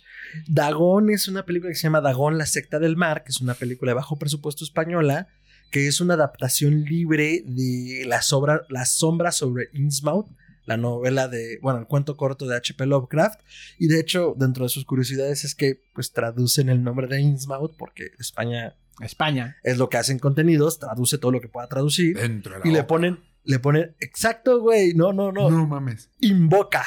Dagón 0.48 1.10
es 1.10 1.28
una 1.28 1.46
película 1.46 1.70
que 1.72 1.76
se 1.76 1.84
llama 1.84 2.02
Dagón, 2.02 2.38
la 2.38 2.46
secta 2.46 2.80
del 2.80 2.96
mar, 2.98 3.24
que 3.24 3.30
es 3.32 3.42
una 3.42 3.54
película 3.54 3.92
de 3.92 3.96
bajo 3.96 4.18
presupuesto 4.18 4.64
española, 4.64 5.28
que 5.72 5.88
es 5.88 6.02
una 6.02 6.16
adaptación 6.16 6.84
libre 6.84 7.44
de 7.46 8.04
la, 8.06 8.22
sobra, 8.22 8.64
la 8.70 8.86
sombra 8.86 9.32
sobre 9.32 9.70
Innsmouth, 9.74 10.28
la 10.66 10.78
novela 10.78 11.28
de, 11.28 11.60
bueno, 11.62 11.80
el 11.80 11.86
cuento 11.88 12.16
corto 12.18 12.46
de 12.48 12.56
H.P. 12.56 12.86
Lovecraft. 12.86 13.40
Y 13.80 13.88
de 13.88 14.00
hecho, 14.00 14.36
dentro 14.38 14.64
de 14.66 14.70
sus 14.70 14.86
curiosidades 14.86 15.44
es 15.44 15.56
que 15.56 15.82
pues 15.94 16.12
traducen 16.14 16.70
el 16.70 16.84
nombre 16.84 17.08
de 17.08 17.20
Innsmouth, 17.22 17.76
porque 17.78 18.12
España 18.20 18.76
España. 19.02 19.58
es 19.64 19.78
lo 19.78 19.90
que 19.90 19.98
hacen 19.98 20.20
contenidos, 20.20 20.78
traduce 20.78 21.18
todo 21.18 21.32
lo 21.32 21.42
que 21.42 21.48
pueda 21.48 21.68
traducir. 21.68 22.18
Dentro 22.18 22.54
de 22.54 22.60
la 22.60 22.68
Y 22.68 22.72
le 22.72 22.84
ponen, 22.84 23.20
le 23.44 23.60
ponen, 23.60 23.96
exacto, 24.00 24.60
güey, 24.62 24.94
no, 24.94 25.14
no, 25.14 25.32
no, 25.32 25.50
No 25.50 25.68
mames. 25.68 26.10
invoca. 26.20 26.84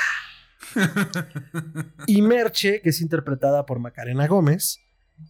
Y 2.07 2.23
Merche, 2.23 2.81
que 2.81 2.91
es 2.91 3.01
interpretada 3.01 3.67
por 3.67 3.79
Macarena 3.79 4.27
Gómez, 4.27 4.81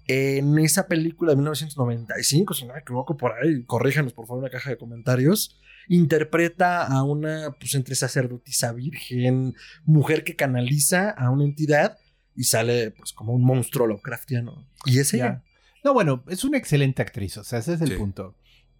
en 0.06 0.58
esa 0.58 0.86
película 0.88 1.32
de 1.32 1.36
1995, 1.36 2.54
si 2.54 2.64
no 2.66 2.72
me 2.74 2.80
equivoco, 2.80 3.16
por 3.16 3.32
ahí, 3.32 3.64
corríjanos 3.64 4.12
por 4.12 4.26
favor 4.26 4.42
en 4.42 4.44
la 4.44 4.50
caja 4.50 4.70
de 4.70 4.78
comentarios, 4.78 5.58
interpreta 5.88 6.86
a 6.86 7.02
una, 7.02 7.50
pues 7.58 7.74
entre 7.74 7.94
sacerdotisa 7.94 8.72
virgen, 8.72 9.54
mujer 9.84 10.24
que 10.24 10.36
canaliza 10.36 11.10
a 11.10 11.30
una 11.30 11.44
entidad 11.44 11.98
y 12.34 12.44
sale 12.44 12.90
pues 12.92 13.12
como 13.12 13.32
un 13.34 13.44
monstruo 13.44 13.86
Lovecraftiano. 13.86 14.66
Y 14.86 14.98
es 14.98 15.12
ella. 15.14 15.42
Ya. 15.44 15.44
No, 15.84 15.92
bueno, 15.92 16.24
es 16.28 16.44
una 16.44 16.56
excelente 16.56 17.02
actriz. 17.02 17.36
O 17.36 17.44
sea, 17.44 17.58
ese 17.58 17.74
es 17.74 17.80
el 17.82 17.90
Sí. 17.90 17.96
punto. 17.96 18.34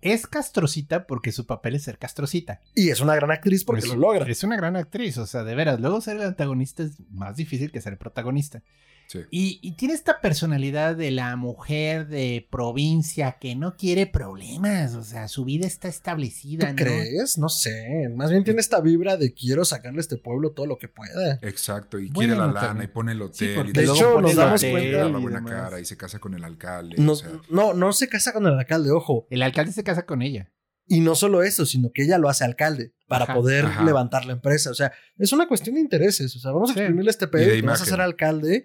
Es 0.05 0.26
castrocita 0.26 1.07
porque 1.07 1.32
su 1.32 1.46
papel 1.46 1.74
es 1.76 1.82
ser 1.84 1.98
castrocita. 1.98 2.61
Y 2.74 2.90
es 2.90 3.00
una 3.00 3.14
gran 3.16 3.30
actriz 3.30 3.64
porque 3.64 3.80
Es- 3.80 3.88
lo 3.88 3.96
logra. 3.96 4.26
Es 4.28 4.44
una 4.44 4.57
gran 4.57 4.76
actriz, 4.76 5.16
o 5.16 5.26
sea, 5.26 5.44
de 5.44 5.55
veras. 5.55 5.80
Luego 5.80 6.00
ser 6.02 6.16
el 6.18 6.22
antagonista 6.24 6.82
es 6.82 7.00
más 7.11 7.36
difícil 7.36 7.72
que 7.72 7.80
ser 7.80 7.94
el 7.94 7.98
protagonista. 7.98 8.62
Sí. 9.07 9.20
Y, 9.30 9.59
y 9.62 9.72
tiene 9.76 9.94
esta 9.94 10.20
personalidad 10.20 10.96
de 10.96 11.11
la 11.11 11.36
mujer 11.36 12.09
de 12.09 12.48
provincia 12.50 13.36
que 13.40 13.55
no 13.55 13.76
quiere 13.76 14.07
problemas, 14.07 14.94
o 14.94 15.02
sea, 15.02 15.28
su 15.28 15.44
vida 15.44 15.66
está 15.66 15.88
establecida, 15.88 16.66
¿Tú 16.68 16.72
¿no? 16.72 16.76
crees? 16.76 17.38
No 17.38 17.48
sé. 17.48 18.09
Más 18.14 18.30
bien 18.30 18.44
tiene 18.44 18.61
esta 18.61 18.80
vibra 18.80 19.16
de 19.16 19.32
quiero 19.34 19.64
sacarle 19.64 19.98
a 19.98 20.00
este 20.00 20.16
pueblo 20.16 20.52
todo 20.52 20.66
lo 20.66 20.78
que 20.78 20.88
pueda. 20.88 21.38
Exacto, 21.42 21.98
y 21.98 22.09
Bueno, 22.09 22.34
quiere 22.34 22.34
la 22.40 22.46
lana 22.48 22.61
también. 22.68 22.90
y 22.90 22.92
pone 22.92 23.12
el 23.12 23.18
Sí, 23.18 23.24
hotel. 23.44 23.55
porque 23.55 23.70
y 23.70 23.72
De 23.74 23.82
luego 23.82 23.96
hecho, 23.98 24.20
nos 24.20 24.34
damos 24.36 24.61
cuenta- 24.64 24.82
y 24.88 24.92
la 25.12 25.18
buena 25.18 25.44
cara 25.44 25.80
y 25.80 25.84
se 25.84 25.96
casa 25.96 26.18
con 26.18 26.34
el 26.34 26.44
alcalde. 26.44 26.96
No, 26.98 27.12
o 27.12 27.16
sea, 27.16 27.30
no, 27.50 27.74
no 27.74 27.92
se 27.92 28.09
casa 28.09 28.32
con 28.32 28.46
el 28.46 28.59
alcalde, 28.59 28.90
ojo. 28.90 29.26
El 29.30 29.42
alcalde 29.42 29.72
se 29.72 29.84
casa 29.84 30.07
con 30.07 30.22
ella. 30.22 30.50
Y 30.86 31.00
no 31.00 31.14
solo 31.14 31.42
eso, 31.42 31.64
sino 31.64 31.90
que 31.94 32.02
ella 32.05 32.18
lo 32.18 32.28
hace 32.28 32.44
alcalde 32.44 32.92
para 33.09 33.24
Ajá. 33.24 33.34
poder 33.34 33.64
Ajá. 33.64 33.84
levantar 33.84 34.26
la 34.26 34.34
empresa. 34.34 34.70
O 34.70 34.74
sea, 34.74 34.92
es 35.16 35.32
una 35.32 35.48
cuestión 35.48 35.76
de 35.76 35.80
intereses. 35.80 36.36
O 36.36 36.38
sea, 36.40 36.50
vamos 36.50 36.70
a 36.70 36.74
Sí. 36.74 36.80
exprimirle 36.80 37.11
este 37.11 37.24
Y 37.24 37.28
pedo, 37.28 37.50
te 37.52 37.62
vas 37.62 37.80
a 37.80 37.84
hacer 37.84 38.00
alcalde 38.02 38.64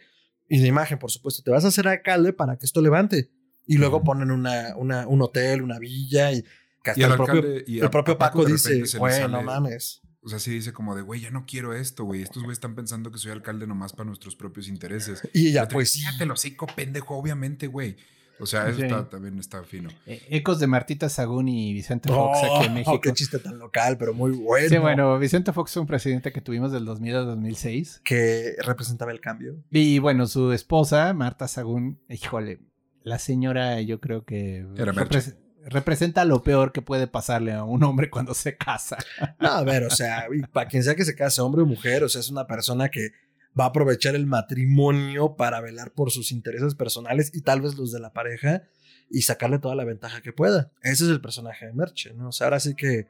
y 0.50 0.60
de 0.60 0.68
imagen, 0.68 0.97
por 1.00 1.12
supuesto. 1.12 1.43
Te 1.43 1.52
vas 1.52 1.64
a 1.66 1.70
hacer 1.70 1.88
alcalde 1.88 2.34
para 2.34 2.58
que 2.58 2.66
esto 2.66 2.82
levante. 2.82 3.30
Y 3.68 3.78
luego 3.78 4.04
ponen 4.04 4.32
una, 4.32 4.76
una, 4.76 5.08
un 5.08 5.22
hotel, 5.22 5.62
una 5.62 5.78
villa 5.78 6.32
y 6.32 6.43
que 6.84 6.89
hasta 6.91 7.00
Y 7.00 7.04
el 7.04 7.14
propio, 7.16 7.34
alcalde 7.36 7.64
y 7.68 7.80
a- 7.80 7.84
el 7.84 7.89
propio 7.91 8.18
Paco 8.18 8.43
dice, 8.45 8.84
güey, 8.97 9.28
no 9.30 9.43
mames. 9.43 10.02
O 10.22 10.28
sea, 10.28 10.39
sí 10.39 10.52
dice 10.52 10.74
como 10.74 10.95
de, 10.95 11.02
güey, 11.02 11.22
ya 11.22 11.32
no 11.32 11.45
quiero 11.45 11.74
esto, 11.74 12.04
güey. 12.04 12.22
Estos 12.24 12.43
güeyes 12.43 12.58
están 12.58 12.76
pensando 12.76 13.10
que 13.12 13.18
soy 13.20 13.32
alcalde 13.32 13.68
nomás 13.68 13.93
para 13.93 14.06
nuestros 14.08 14.36
propios 14.36 14.68
intereses. 14.68 15.22
Y 15.34 15.50
ella, 15.50 15.68
pues 15.68 15.91
sí. 15.91 16.04
El 16.20 16.32
hocico, 16.32 16.68
pendejo, 16.68 17.16
obviamente, 17.16 17.68
güey. 17.68 17.95
O 18.39 18.45
sea, 18.45 18.67
eso 18.69 18.77
Sí. 18.79 18.83
está- 18.85 19.09
también 19.09 19.37
está 19.39 19.63
fino. 19.63 19.89
Eh, 20.05 20.21
ecos 20.29 20.59
de 20.59 20.67
Martita 20.67 21.09
Sagún 21.09 21.47
y 21.47 21.73
Vicente 21.73 22.09
Fox 22.09 22.37
aquí 22.39 22.65
en 22.65 22.71
Oh, 22.71 22.73
México. 22.75 23.01
qué 23.01 23.13
chiste 23.13 23.39
tan 23.39 23.59
local, 23.59 23.97
pero 23.97 24.13
muy 24.13 24.31
bueno. 24.31 24.69
Sí, 24.69 24.77
bueno, 24.77 25.17
Vicente 25.19 25.51
Fox 25.53 25.73
fue 25.73 25.81
un 25.81 25.87
presidente 25.87 26.31
que 26.31 26.41
tuvimos 26.41 26.71
del 26.71 26.85
2000 26.85 27.15
al 27.15 27.25
2006. 27.25 28.01
Que 28.03 28.55
representaba 28.65 29.11
el 29.11 29.19
cambio. 29.19 29.55
Y 29.71 29.99
bueno, 29.99 30.25
su 30.27 30.51
esposa, 30.53 31.13
Marta 31.13 31.47
Sagún, 31.47 31.99
híjole, 32.09 32.59
la 33.03 33.19
señora 33.19 33.81
yo 33.81 33.99
creo 33.99 34.23
que 34.25 34.65
Era 34.77 34.91
repres- 34.93 35.35
representa 35.65 36.23
lo 36.25 36.41
peor 36.43 36.71
que 36.71 36.81
puede 36.81 37.07
pasarle 37.07 37.53
a 37.53 37.63
un 37.63 37.83
hombre 37.83 38.09
cuando 38.09 38.33
se 38.33 38.55
casa. 38.57 38.97
No, 39.39 39.49
a 39.49 39.63
ver, 39.63 39.83
o 39.83 39.89
sea, 39.89 40.25
para 40.53 40.67
quien 40.67 40.83
sea 40.83 40.95
que 40.95 41.05
se 41.05 41.15
case, 41.15 41.41
hombre 41.41 41.61
o 41.61 41.65
mujer, 41.65 42.03
o 42.03 42.09
sea, 42.09 42.21
es 42.21 42.29
una 42.29 42.47
persona 42.47 42.89
que 42.89 43.09
va 43.58 43.66
a 43.66 43.68
aprovechar 43.68 44.16
el 44.16 44.26
matrimonio 44.26 45.36
para 45.36 45.62
velar 45.62 45.91
por 45.91 46.12
sus 46.12 46.32
intereses 46.32 46.76
personales 46.76 47.32
y 47.34 47.41
tal 47.41 47.62
vez 47.62 47.78
los 47.78 47.91
de 47.91 48.00
la 48.00 48.14
pareja 48.14 48.64
y 49.10 49.24
sacarle 49.24 49.60
toda 49.60 49.76
la 49.76 49.86
ventaja 49.86 50.22
que 50.22 50.34
pueda. 50.34 50.72
Ese 50.82 51.06
es 51.06 51.10
el 51.10 51.22
personaje 51.22 51.66
de 51.66 51.74
Merche, 51.74 52.14
¿no? 52.14 52.30
O 52.30 52.32
sea, 52.32 52.47
ahora 52.47 52.60
sí 52.60 52.76
que 52.76 53.08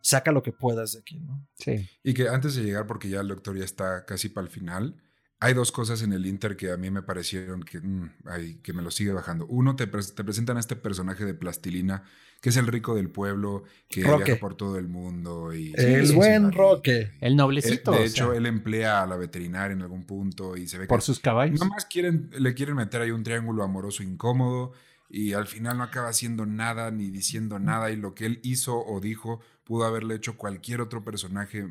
saca 0.00 0.32
lo 0.32 0.42
que 0.42 0.52
puedas 0.52 0.92
de 0.92 1.00
aquí, 1.00 1.20
¿no? 1.20 1.46
Sí. 1.54 1.88
Y 2.02 2.14
que 2.14 2.28
antes 2.28 2.54
de 2.54 2.64
llegar, 2.64 2.86
porque 2.86 3.08
ya 3.08 3.20
el 3.20 3.28
doctor 3.28 3.56
ya 3.56 3.64
está 3.64 4.04
casi 4.04 4.28
para 4.28 4.46
el 4.46 4.52
final, 4.52 4.96
hay 5.42 5.54
dos 5.54 5.72
cosas 5.72 6.02
en 6.02 6.12
el 6.12 6.24
Inter 6.26 6.56
que 6.56 6.70
a 6.70 6.76
mí 6.76 6.88
me 6.90 7.02
parecieron 7.02 7.64
que, 7.64 7.80
mm, 7.80 8.10
ay, 8.26 8.60
que 8.62 8.72
me 8.72 8.80
lo 8.80 8.90
sigue 8.92 9.12
bajando. 9.12 9.44
Uno, 9.46 9.74
te, 9.74 9.86
te 9.88 10.24
presentan 10.24 10.56
a 10.56 10.60
este 10.60 10.76
personaje 10.76 11.24
de 11.24 11.34
plastilina, 11.34 12.04
que 12.40 12.50
es 12.50 12.56
el 12.56 12.68
rico 12.68 12.94
del 12.94 13.10
pueblo, 13.10 13.64
que 13.88 14.04
Roque. 14.04 14.24
viaja 14.24 14.40
por 14.40 14.56
todo 14.56 14.78
el 14.78 14.86
mundo. 14.88 15.52
Y, 15.52 15.72
El 15.76 16.06
Sí, 16.06 16.14
buen 16.14 16.50
sí, 16.50 16.56
Roque. 16.56 17.10
El 17.20 17.34
noblecito. 17.34 17.90
de 17.90 17.98
o 17.98 18.04
hecho, 18.04 18.28
sea, 18.30 18.36
él 18.36 18.46
emplea 18.46 19.02
a 19.02 19.06
la 19.06 19.16
veterinaria 19.16 19.74
en 19.74 19.82
algún 19.82 20.04
punto 20.04 20.56
y 20.56 20.68
se 20.68 20.78
ve 20.78 20.86
por 20.86 21.00
que 21.00 21.06
sus 21.06 21.18
caballos. 21.20 21.60
nomás 21.60 21.86
quieren, 21.86 22.30
le 22.38 22.54
quieren 22.54 22.76
meter 22.76 23.02
ahí 23.02 23.10
un 23.10 23.24
triángulo 23.24 23.64
amoroso 23.64 24.02
incómodo 24.04 24.72
y 25.08 25.32
al 25.32 25.46
final 25.48 25.76
no 25.78 25.82
acaba 25.84 26.08
haciendo 26.08 26.46
nada 26.46 26.90
ni 26.92 27.10
diciendo 27.10 27.58
nada 27.58 27.90
y 27.90 27.96
lo 27.96 28.14
que 28.14 28.26
él 28.26 28.40
hizo 28.42 28.78
o 28.78 29.00
dijo 29.00 29.40
pudo 29.64 29.84
haberle 29.86 30.14
hecho 30.14 30.36
cualquier 30.36 30.80
otro 30.80 31.04
personaje 31.04 31.66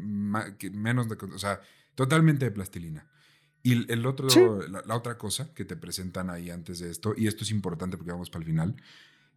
que 0.59 0.69
menos 0.71 1.07
de, 1.09 1.15
o 1.33 1.39
sea, 1.39 1.61
totalmente 1.95 2.45
de 2.45 2.51
plastilina. 2.51 3.07
Y 3.63 3.91
el- 3.91 4.05
otro, 4.05 4.29
Sí. 4.29 4.39
la, 4.69 4.81
la 4.85 4.95
otra 4.95 5.17
cosa 5.17 5.53
que 5.53 5.65
te 5.65 5.75
presentan 5.75 6.29
ahí 6.29 6.49
antes 6.49 6.79
de 6.79 6.89
esto, 6.89 7.13
y 7.15 7.27
esto 7.27 7.43
es 7.43 7.51
importante 7.51 7.97
porque 7.97 8.11
vamos 8.11 8.29
para 8.29 8.41
el 8.43 8.47
final, 8.49 8.75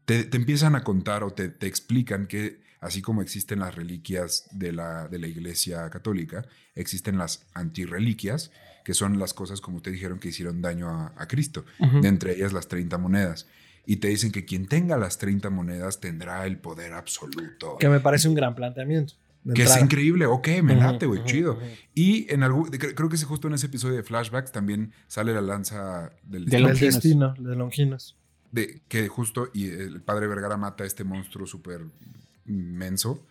te, 0.07 0.25
te 0.25 0.37
empiezan 0.37 0.75
a 0.77 0.83
contar 0.85 1.23
o 1.25 1.31
te, 1.33 1.49
te 1.49 1.67
explican 1.67 2.27
que 2.27 2.63
así 2.81 3.01
como 3.03 3.23
existen 3.23 3.61
las 3.61 3.75
reliquias 3.75 4.47
de 4.53 4.73
la, 4.73 5.09
de 5.09 5.19
la 5.19 5.27
iglesia 5.27 5.89
católica, 5.91 6.45
existen 6.75 7.17
las 7.19 7.47
antirreliquias, 7.55 8.51
que 8.85 8.93
son 8.95 9.19
las 9.19 9.33
cosas, 9.33 9.61
como 9.63 9.79
ustedes 9.79 9.95
dijeron, 9.97 10.19
que 10.19 10.29
hicieron 10.29 10.61
daño 10.61 10.89
a, 10.91 11.13
a 11.17 11.27
Cristo, 11.27 11.65
de 12.03 12.07
entre 12.09 12.35
ellas 12.35 12.53
las 12.53 12.69
30 12.69 12.99
monedas. 12.99 13.47
Y 13.87 13.97
te 13.97 14.09
dicen 14.09 14.33
que 14.33 14.45
quien 14.45 14.67
tenga 14.67 14.97
las 14.99 15.17
30 15.19 15.49
monedas 15.51 16.01
tendrá 16.01 16.45
el 16.47 16.59
poder 16.59 16.93
absoluto. 16.93 17.77
Que 17.79 17.89
me 17.89 18.01
parece 18.01 18.29
un 18.29 18.35
gran 18.35 18.55
planteamiento. 18.55 19.15
Que 19.55 19.65
es 19.65 19.77
increíble, 19.81 20.25
ok, 20.27 20.49
me 20.63 20.75
late, 20.77 21.05
güey, 21.07 21.23
chido. 21.25 21.59
Y 21.95 22.33
en 22.33 22.43
algún, 22.43 22.71
cre- 22.71 22.95
creo 22.95 23.09
que 23.11 23.17
es 23.17 23.25
justo 23.25 23.49
en 23.49 23.55
ese 23.55 23.67
episodio 23.67 23.95
de 23.97 24.03
Flashbacks 24.03 24.53
también 24.53 24.93
sale 25.07 25.35
la 25.35 25.43
lanza 25.43 26.13
del 26.23 26.47
De 26.47 26.59
Longinos. 26.61 26.95
destino, 26.95 27.35
de 27.39 27.55
Longinos. 27.55 28.17
de 28.53 28.81
que 28.89 29.09
justo 29.09 29.51
y 29.53 29.67
el 29.69 30.01
padre 30.01 30.29
Vergara 30.29 30.57
mata 30.57 30.85
a 30.85 30.87
este 30.87 31.05
monstruo 31.05 31.47
súper 31.47 31.83
menso 32.47 33.27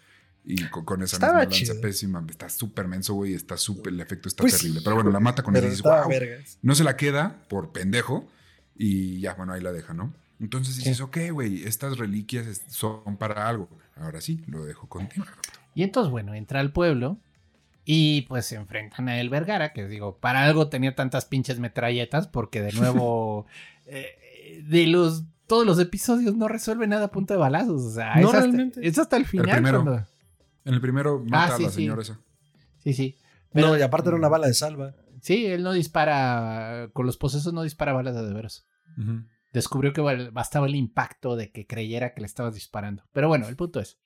y 0.45 0.61
co- 0.65 0.83
con, 0.85 1.01
esa 1.01 1.15
Estaba 1.15 1.39
misma 1.39 1.49
lanza 1.55 1.71
chido. 1.73 1.81
pésima. 1.81 2.25
Está 2.29 2.49
súper 2.49 2.87
menso, 2.87 3.13
güey. 3.13 3.33
Está 3.33 3.55
súper, 3.57 3.93
el 3.93 4.01
efecto 4.01 4.27
está 4.27 4.41
Pues, 4.43 4.57
terrible. 4.57 4.81
Pero 4.83 4.95
bueno, 4.95 5.09
la 5.11 5.19
mata 5.21 5.41
con 5.41 5.55
él 5.55 5.61
Pero 5.61 5.67
y 5.67 5.69
dices, 5.71 5.85
estaba 5.85 6.01
wow. 6.03 6.09
vergas. 6.11 6.57
No 6.61 6.75
se 6.75 6.83
la 6.83 6.97
queda 6.97 7.43
por 7.49 7.71
pendejo 7.71 8.27
y 8.75 9.19
ya, 9.21 9.33
bueno, 9.35 9.53
ahí 9.53 9.61
la 9.61 9.71
deja, 9.71 9.93
¿no? 9.93 10.13
Entonces 10.39 10.75
dices, 10.75 10.97
Sí. 10.97 11.03
ok, 11.03 11.17
güey, 11.31 11.63
estas 11.63 11.97
reliquias 11.97 12.61
son 12.67 13.17
para 13.17 13.47
algo. 13.47 13.69
Ahora 13.95 14.19
sí, 14.19 14.43
lo 14.47 14.65
dejo 14.65 14.89
contigo. 14.89 15.25
Y 15.75 15.83
entonces, 15.83 16.11
bueno, 16.11 16.33
entra 16.33 16.59
al 16.59 16.71
pueblo 16.71 17.17
y 17.85 18.21
pues 18.23 18.45
se 18.45 18.55
enfrentan 18.55 19.09
a 19.09 19.19
El 19.19 19.29
Vergara, 19.29 19.73
que 19.73 19.87
digo, 19.87 20.17
para 20.19 20.43
algo 20.43 20.69
tenía 20.69 20.95
tantas 20.95 21.25
pinches 21.25 21.59
metralletas, 21.59 22.27
porque 22.27 22.61
de 22.61 22.71
nuevo, 22.73 23.45
eh, 23.85 24.61
de 24.65 24.87
los 24.87 25.23
todos 25.47 25.65
los 25.65 25.77
episodios 25.79 26.35
no 26.35 26.47
resuelve 26.47 26.87
nada 26.87 27.05
a 27.05 27.11
punta 27.11 27.33
de 27.33 27.39
balazos. 27.39 27.81
O 27.83 27.91
sea, 27.91 28.15
No, 28.15 28.21
es, 28.21 28.25
hasta, 28.27 28.39
realmente. 28.39 28.87
es 28.87 28.97
hasta 28.97 29.17
el 29.17 29.25
final. 29.25 29.49
primero. 29.51 29.83
cuando- 29.83 30.05
En 30.65 30.73
el 30.73 30.81
primero 30.81 31.19
mata 31.27 31.55
Ah, 31.55 31.57
sí, 31.57 31.63
a 31.63 31.65
la 31.67 31.71
sí. 31.71 31.75
señora 31.75 32.01
esa. 32.01 32.19
Sí, 32.83 32.93
sí. 32.93 33.17
no, 33.19 33.49
Pero- 33.53 33.77
y 33.77 33.81
aparte 33.81 34.09
era 34.09 34.17
una 34.17 34.29
bala 34.29 34.47
de 34.47 34.53
salva. 34.53 34.95
Sí, 35.21 35.45
él 35.45 35.63
no 35.63 35.71
dispara, 35.73 36.89
con 36.93 37.05
los 37.05 37.17
posesos 37.17 37.53
no 37.53 37.63
dispara 37.63 37.93
balas 37.93 38.15
de 38.15 38.23
de 38.25 38.33
veras. 38.33 38.65
Descubrió 39.53 39.93
que 39.93 40.01
bastaba 40.31 40.65
el 40.67 40.75
impacto 40.75 41.35
de 41.35 41.51
que 41.51 41.67
creyera 41.67 42.13
que 42.13 42.21
le 42.21 42.25
estabas 42.27 42.55
disparando. 42.55 43.03
Pero 43.13 43.27
bueno, 43.27 43.47
el 43.47 43.55
punto 43.55 43.79
es, 43.79 43.99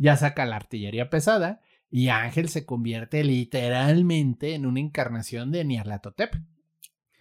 ya 0.00 0.16
saca 0.16 0.46
la 0.46 0.56
artillería 0.56 1.10
pesada 1.10 1.60
y 1.90 2.08
Ángel 2.08 2.48
se 2.48 2.64
convierte 2.64 3.22
literalmente 3.22 4.54
en 4.54 4.64
una 4.64 4.80
encarnación 4.80 5.52
de 5.52 5.64
Nyarlathotep. 5.64 6.34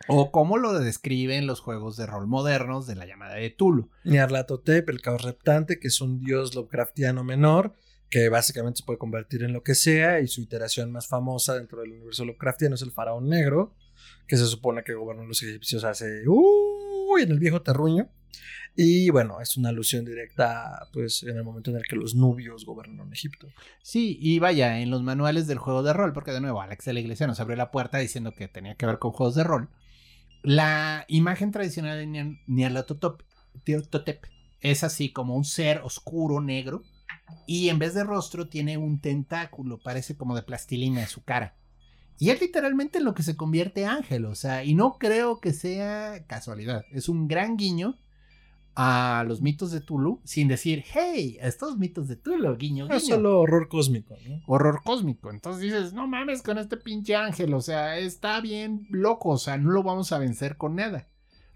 O 0.07 0.31
como 0.31 0.57
lo 0.57 0.79
describen 0.79 1.45
los 1.45 1.59
juegos 1.59 1.97
de 1.97 2.05
rol 2.05 2.25
modernos 2.27 2.87
de 2.87 2.95
la 2.95 3.05
llamada 3.05 3.35
de 3.35 3.49
Tulu. 3.49 3.89
Nyarlathotep, 4.05 4.87
el 4.89 5.01
caos 5.01 5.23
reptante, 5.23 5.77
que 5.77 5.89
es 5.89 5.99
un 5.99 6.21
dios 6.21 6.55
Lovecraftiano 6.55 7.25
menor, 7.25 7.75
que 8.09 8.29
básicamente 8.29 8.77
se 8.77 8.85
puede 8.85 8.97
convertir 8.97 9.43
en 9.43 9.51
lo 9.51 9.61
que 9.61 9.75
sea, 9.75 10.21
y 10.21 10.27
su 10.27 10.41
iteración 10.41 10.89
más 10.89 11.07
famosa 11.07 11.55
dentro 11.55 11.81
del 11.81 11.91
universo 11.91 12.23
Lovecraftiano 12.23 12.75
es 12.75 12.81
el 12.81 12.91
faraón 12.91 13.27
negro, 13.27 13.75
que 14.25 14.37
se 14.37 14.45
supone 14.45 14.83
que 14.85 14.93
gobernó 14.93 15.25
los 15.25 15.43
egipcios 15.43 15.83
hace 15.83 16.23
uy, 16.27 17.23
en 17.23 17.31
el 17.31 17.39
viejo 17.39 17.61
terruño. 17.61 18.09
Y 18.75 19.09
bueno, 19.09 19.41
es 19.41 19.57
una 19.57 19.69
alusión 19.69 20.05
directa, 20.05 20.87
pues, 20.93 21.23
en 21.23 21.35
el 21.35 21.43
momento 21.43 21.71
en 21.71 21.77
el 21.77 21.83
que 21.83 21.95
los 21.95 22.15
nubios 22.15 22.65
gobernaron 22.65 23.11
Egipto. 23.11 23.47
Sí, 23.81 24.17
y 24.21 24.39
vaya, 24.39 24.79
en 24.79 24.89
los 24.89 25.03
manuales 25.03 25.47
del 25.47 25.57
juego 25.57 25.83
de 25.83 25.91
rol, 25.91 26.13
porque 26.13 26.31
de 26.31 26.39
nuevo 26.39 26.61
Alex 26.61 26.85
de 26.85 26.93
la 26.93 27.01
Iglesia 27.01 27.27
nos 27.27 27.39
abrió 27.39 27.57
la 27.57 27.71
puerta 27.71 27.97
diciendo 27.97 28.33
que 28.33 28.47
tenía 28.47 28.75
que 28.75 28.85
ver 28.85 28.99
con 28.99 29.11
juegos 29.11 29.35
de 29.35 29.43
rol. 29.43 29.69
La 30.43 31.03
imagen 31.09 31.51
tradicional 31.51 31.97
de 31.97 32.07
Nyar- 32.07 32.41
Nyarlathotep 32.47 34.25
es 34.61 34.83
así 34.83 35.11
como 35.11 35.35
un 35.35 35.43
ser 35.43 35.81
oscuro, 35.83 36.39
negro, 36.39 36.83
y 37.45 37.69
en 37.69 37.79
vez 37.79 37.93
de 37.93 38.03
rostro 38.03 38.47
tiene 38.47 38.77
un 38.77 39.01
tentáculo, 39.01 39.79
parece 39.79 40.15
como 40.15 40.35
de 40.35 40.43
plastilina 40.43 41.01
en 41.01 41.07
su 41.07 41.23
cara. 41.23 41.55
Y 42.17 42.29
es 42.29 42.41
literalmente 42.41 42.99
en 42.99 43.05
lo 43.05 43.13
que 43.13 43.23
se 43.23 43.35
convierte 43.35 43.85
Ángel, 43.85 44.25
o 44.25 44.35
sea, 44.35 44.63
y 44.63 44.73
no 44.73 44.97
creo 44.97 45.39
que 45.39 45.53
sea 45.53 46.25
casualidad, 46.27 46.85
es 46.91 47.09
un 47.09 47.27
gran 47.27 47.57
guiño 47.57 47.97
a 48.81 49.25
los 49.27 49.41
mitos 49.41 49.71
de 49.71 49.81
Tulu, 49.81 50.21
sin 50.23 50.47
decir, 50.47 50.85
hey, 50.93 51.37
estos 51.41 51.77
mitos 51.77 52.07
de 52.07 52.15
Tulu, 52.15 52.55
guiño, 52.55 52.85
guiño 52.85 52.95
Es 52.95 53.07
solo 53.07 53.41
horror 53.41 53.67
cósmico, 53.67 54.15
¿no? 54.25 54.41
horror 54.47 54.81
cósmico. 54.85 55.31
Entonces 55.31 55.61
dices, 55.63 55.91
no 55.91 56.07
mames 56.07 56.41
con 56.41 56.57
este 56.57 56.77
pinche 56.77 57.13
ángel, 57.15 57.53
o 57.53 57.59
sea, 57.59 57.97
está 57.97 58.39
bien 58.39 58.87
loco, 58.89 59.29
o 59.31 59.37
sea, 59.37 59.57
no 59.57 59.71
lo 59.71 59.83
vamos 59.83 60.13
a 60.13 60.17
vencer 60.17 60.55
con 60.55 60.75
nada. 60.75 61.09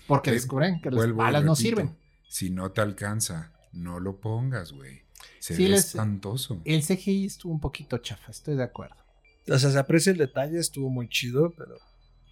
Porque 0.06 0.32
Eh, 0.32 0.34
descubren 0.34 0.82
que 0.82 0.92
las 0.92 1.14
balas 1.16 1.46
no 1.46 1.56
sirven. 1.56 1.96
Si 2.28 2.50
no 2.50 2.72
te 2.72 2.82
alcanza, 2.82 3.54
no 3.72 4.02
lo 4.02 4.20
pongas, 4.20 4.74
güey. 4.74 5.04
Se 5.40 5.56
Sí, 5.56 5.64
ve 5.64 5.70
les- 5.70 5.86
espantoso. 5.86 6.60
El 6.66 6.84
CGI 6.84 7.26
estuvo 7.26 7.54
un 7.54 7.62
poquito 7.62 8.00
chafa, 8.00 8.32
estoy 8.32 8.56
de 8.58 8.64
acuerdo. 8.64 8.96
O 9.50 9.58
sea, 9.58 9.72
se 9.72 9.80
aprecia 9.80 10.12
el 10.12 10.18
detalle, 10.18 10.60
estuvo 10.60 10.90
muy 10.90 11.08
chido, 11.08 11.54
pero. 11.58 11.76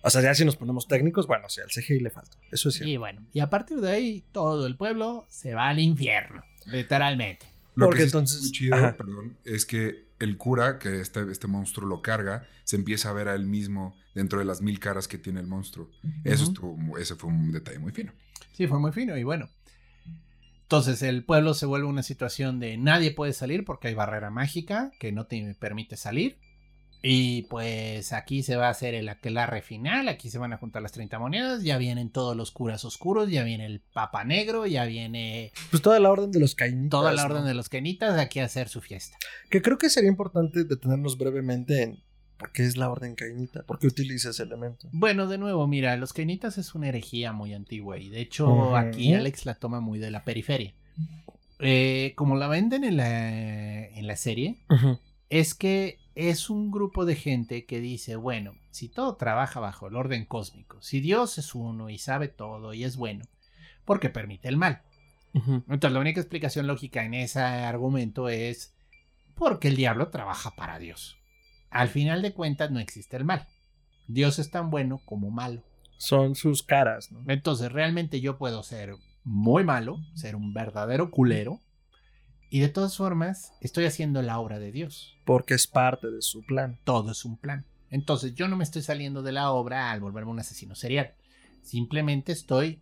O 0.03 0.09
sea, 0.09 0.21
ya 0.21 0.33
si 0.33 0.43
nos 0.45 0.55
ponemos 0.55 0.87
técnicos, 0.87 1.27
bueno, 1.27 1.45
o 1.45 1.49
sea, 1.49 1.63
al 1.63 1.69
CGI 1.69 1.99
le 1.99 2.09
falta. 2.09 2.37
Eso 2.51 2.69
es 2.69 2.75
cierto. 2.75 2.89
Y 2.91 2.97
bueno, 2.97 3.25
y 3.33 3.39
a 3.39 3.49
partir 3.49 3.79
de 3.81 3.91
ahí, 3.91 4.23
todo 4.31 4.65
el 4.65 4.75
pueblo 4.77 5.25
se 5.29 5.53
va 5.53 5.69
al 5.69 5.79
infierno, 5.79 6.43
literalmente. 6.65 7.45
Lo 7.75 7.85
Porque 7.85 7.99
que 7.99 8.03
sí 8.03 8.07
entonces- 8.09 8.41
muy 8.41 8.51
chido, 8.51 8.75
ajá. 8.75 8.97
perdón, 8.97 9.37
es 9.45 9.65
que 9.65 10.05
el 10.19 10.37
cura, 10.37 10.77
que 10.79 10.99
este, 11.01 11.31
este 11.31 11.47
monstruo 11.47 11.87
lo 11.87 12.01
carga, 12.01 12.47
se 12.63 12.75
empieza 12.75 13.09
a 13.09 13.13
ver 13.13 13.27
a 13.27 13.35
él 13.35 13.45
mismo 13.45 13.95
dentro 14.13 14.39
de 14.39 14.45
las 14.45 14.61
mil 14.61 14.79
caras 14.79 15.07
que 15.07 15.17
tiene 15.17 15.39
el 15.39 15.47
monstruo. 15.47 15.89
Eso 16.23 16.43
estuvo, 16.45 16.97
ese 16.97 17.15
fue 17.15 17.29
un 17.29 17.51
detalle 17.51 17.79
muy 17.79 17.91
fino. 17.91 18.11
Sí, 18.53 18.67
fue 18.67 18.79
muy 18.79 18.91
fino 18.91 19.17
y 19.17 19.23
bueno. 19.23 19.49
Entonces 20.63 21.01
el 21.01 21.23
pueblo 21.25 21.53
se 21.53 21.65
vuelve 21.65 21.87
una 21.87 22.03
situación 22.03 22.59
de 22.59 22.77
nadie 22.77 23.11
puede 23.11 23.33
salir 23.33 23.65
porque 23.65 23.89
hay 23.89 23.93
barrera 23.93 24.29
mágica 24.29 24.91
que 24.99 25.11
no 25.11 25.25
te 25.25 25.55
permite 25.59 25.97
salir. 25.97 26.37
Y 27.03 27.43
pues 27.43 28.13
aquí 28.13 28.43
se 28.43 28.55
va 28.55 28.67
a 28.67 28.71
hacer 28.71 28.93
el 28.93 29.09
aquelarre 29.09 29.63
final, 29.63 30.07
aquí 30.07 30.29
se 30.29 30.37
van 30.37 30.53
a 30.53 30.57
juntar 30.57 30.83
las 30.83 30.91
30 30.91 31.17
monedas, 31.17 31.63
ya 31.63 31.79
vienen 31.79 32.11
todos 32.11 32.37
los 32.37 32.51
curas 32.51 32.85
oscuros, 32.85 33.29
ya 33.31 33.43
viene 33.43 33.65
el 33.65 33.79
papa 33.79 34.23
negro, 34.23 34.67
ya 34.67 34.85
viene 34.85 35.51
Pues 35.71 35.81
toda 35.81 35.99
la 35.99 36.11
orden 36.11 36.31
de 36.31 36.39
los 36.39 36.53
caínitas. 36.53 36.91
toda 36.91 37.11
la 37.11 37.23
¿no? 37.23 37.33
orden 37.33 37.45
de 37.45 37.55
los 37.55 37.69
kenitas 37.69 38.19
aquí 38.19 38.39
a 38.39 38.45
hacer 38.45 38.69
su 38.69 38.81
fiesta. 38.81 39.17
Que 39.49 39.63
creo 39.63 39.79
que 39.79 39.89
sería 39.89 40.09
importante 40.09 40.63
detenernos 40.63 41.17
brevemente 41.17 41.81
en 41.81 41.99
por 42.37 42.51
qué 42.51 42.65
es 42.65 42.77
la 42.77 42.89
orden 42.89 43.15
cainita, 43.15 43.63
por 43.63 43.79
qué 43.79 43.87
utiliza 43.87 44.29
ese 44.29 44.43
elemento. 44.43 44.87
Bueno, 44.91 45.27
de 45.27 45.37
nuevo, 45.37 45.67
mira, 45.67 45.95
los 45.97 46.13
kenitas 46.13 46.57
es 46.59 46.75
una 46.75 46.89
herejía 46.89 47.33
muy 47.33 47.53
antigua 47.53 47.97
y 47.99 48.09
de 48.09 48.21
hecho 48.21 48.75
aquí 48.75 49.13
Alex 49.13 49.45
la 49.45 49.55
toma 49.55 49.79
muy 49.79 49.97
de 49.99 50.11
la 50.11 50.23
periferia. 50.23 50.73
Eh, 51.59 52.13
como 52.15 52.35
la 52.35 52.47
venden 52.47 52.83
en 52.83 52.97
la, 52.97 53.85
en 53.85 54.07
la 54.07 54.15
serie, 54.15 54.57
es 55.29 55.53
que 55.53 55.99
es 56.15 56.49
un 56.49 56.71
grupo 56.71 57.05
de 57.05 57.15
gente 57.15 57.65
que 57.65 57.79
dice, 57.79 58.15
bueno, 58.15 58.55
si 58.71 58.89
todo 58.89 59.15
trabaja 59.15 59.59
bajo 59.59 59.87
el 59.87 59.95
orden 59.95 60.25
cósmico, 60.25 60.81
si 60.81 60.99
Dios 60.99 61.37
es 61.37 61.55
uno 61.55 61.89
y 61.89 61.97
sabe 61.97 62.27
todo 62.27 62.73
y 62.73 62.83
es 62.83 62.97
bueno, 62.97 63.25
¿por 63.85 63.99
qué 63.99 64.09
permite 64.09 64.47
el 64.47 64.57
mal? 64.57 64.81
Entonces 65.33 65.93
la 65.93 65.99
única 65.99 66.19
explicación 66.19 66.67
lógica 66.67 67.05
en 67.05 67.13
ese 67.13 67.39
argumento 67.39 68.27
es 68.27 68.73
porque 69.35 69.69
el 69.69 69.77
diablo 69.77 70.09
trabaja 70.09 70.55
para 70.55 70.77
Dios. 70.77 71.17
Al 71.69 71.87
final 71.87 72.21
de 72.21 72.33
cuentas 72.33 72.69
no 72.69 72.79
existe 72.79 73.15
el 73.15 73.23
mal. 73.23 73.47
Dios 74.07 74.39
es 74.39 74.51
tan 74.51 74.69
bueno 74.69 75.01
como 75.05 75.31
malo. 75.31 75.63
Son 75.97 76.35
sus 76.35 76.63
caras, 76.63 77.11
¿no? 77.11 77.23
Entonces 77.31 77.71
realmente 77.71 78.19
yo 78.19 78.37
puedo 78.37 78.61
ser 78.63 78.95
muy 79.23 79.63
malo, 79.63 79.99
ser 80.15 80.35
un 80.35 80.53
verdadero 80.53 81.11
culero, 81.11 81.61
y 82.51 82.59
de 82.59 82.69
todas 82.69 82.95
formas 82.97 83.53
estoy 83.61 83.85
haciendo 83.85 84.21
la 84.21 84.37
obra 84.37 84.59
de 84.59 84.71
Dios. 84.71 85.17
Porque 85.25 85.55
es 85.55 85.65
parte 85.65 86.11
de 86.11 86.21
su 86.21 86.43
plan. 86.45 86.77
Todo 86.83 87.11
es 87.11 87.25
un 87.25 87.37
plan. 87.37 87.65
Entonces 87.89 88.35
yo 88.35 88.47
no 88.47 88.55
me 88.57 88.63
estoy 88.63 88.83
saliendo 88.83 89.23
de 89.23 89.31
la 89.31 89.51
obra 89.51 89.89
al 89.91 89.99
volverme 90.01 90.29
un 90.31 90.39
asesino 90.39 90.75
serial. 90.75 91.13
Simplemente 91.63 92.31
estoy 92.31 92.79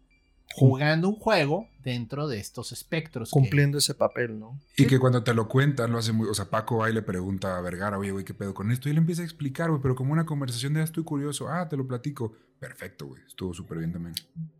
jugando 0.56 1.10
un 1.10 1.16
juego 1.16 1.68
dentro 1.84 2.28
de 2.28 2.40
estos 2.40 2.72
espectros. 2.72 3.30
que- 3.30 3.34
Cumpliendo 3.34 3.78
ese 3.78 3.94
papel, 3.94 4.40
¿no? 4.40 4.60
Y 4.78 4.88
que 4.88 4.98
cuando 5.00 5.24
te 5.24 5.34
lo 5.34 5.48
cuentan, 5.48 5.92
lo 5.92 6.00
hace 6.00 6.12
muy. 6.12 6.28
O 6.28 6.34
sea, 6.34 6.46
Paco 6.46 6.78
va 6.78 6.90
y 6.90 6.94
le 6.94 7.02
pregunta 7.04 7.58
a 7.58 7.62
Vergara, 7.62 7.98
oye, 8.00 8.12
güey, 8.12 8.26
¿qué 8.26 8.34
pedo 8.34 8.54
con 8.56 8.72
esto? 8.72 8.88
Y 8.90 8.92
él 8.92 8.98
empieza 8.98 9.22
a 9.22 9.26
explicar, 9.26 9.70
güey, 9.70 9.82
pero 9.82 9.96
como 9.96 10.12
una 10.14 10.26
conversación 10.26 10.74
de, 10.74 10.82
ah, 10.82 10.86
estoy 10.86 11.04
curioso, 11.04 11.48
ah, 11.50 11.68
te 11.70 11.78
lo 11.78 11.88
platico. 11.88 12.34
Perfecto, 12.60 13.06
güey. 13.08 13.22
Estuvo 13.28 13.54
súper 13.54 13.78
bien 13.78 13.92
también. 13.94 14.16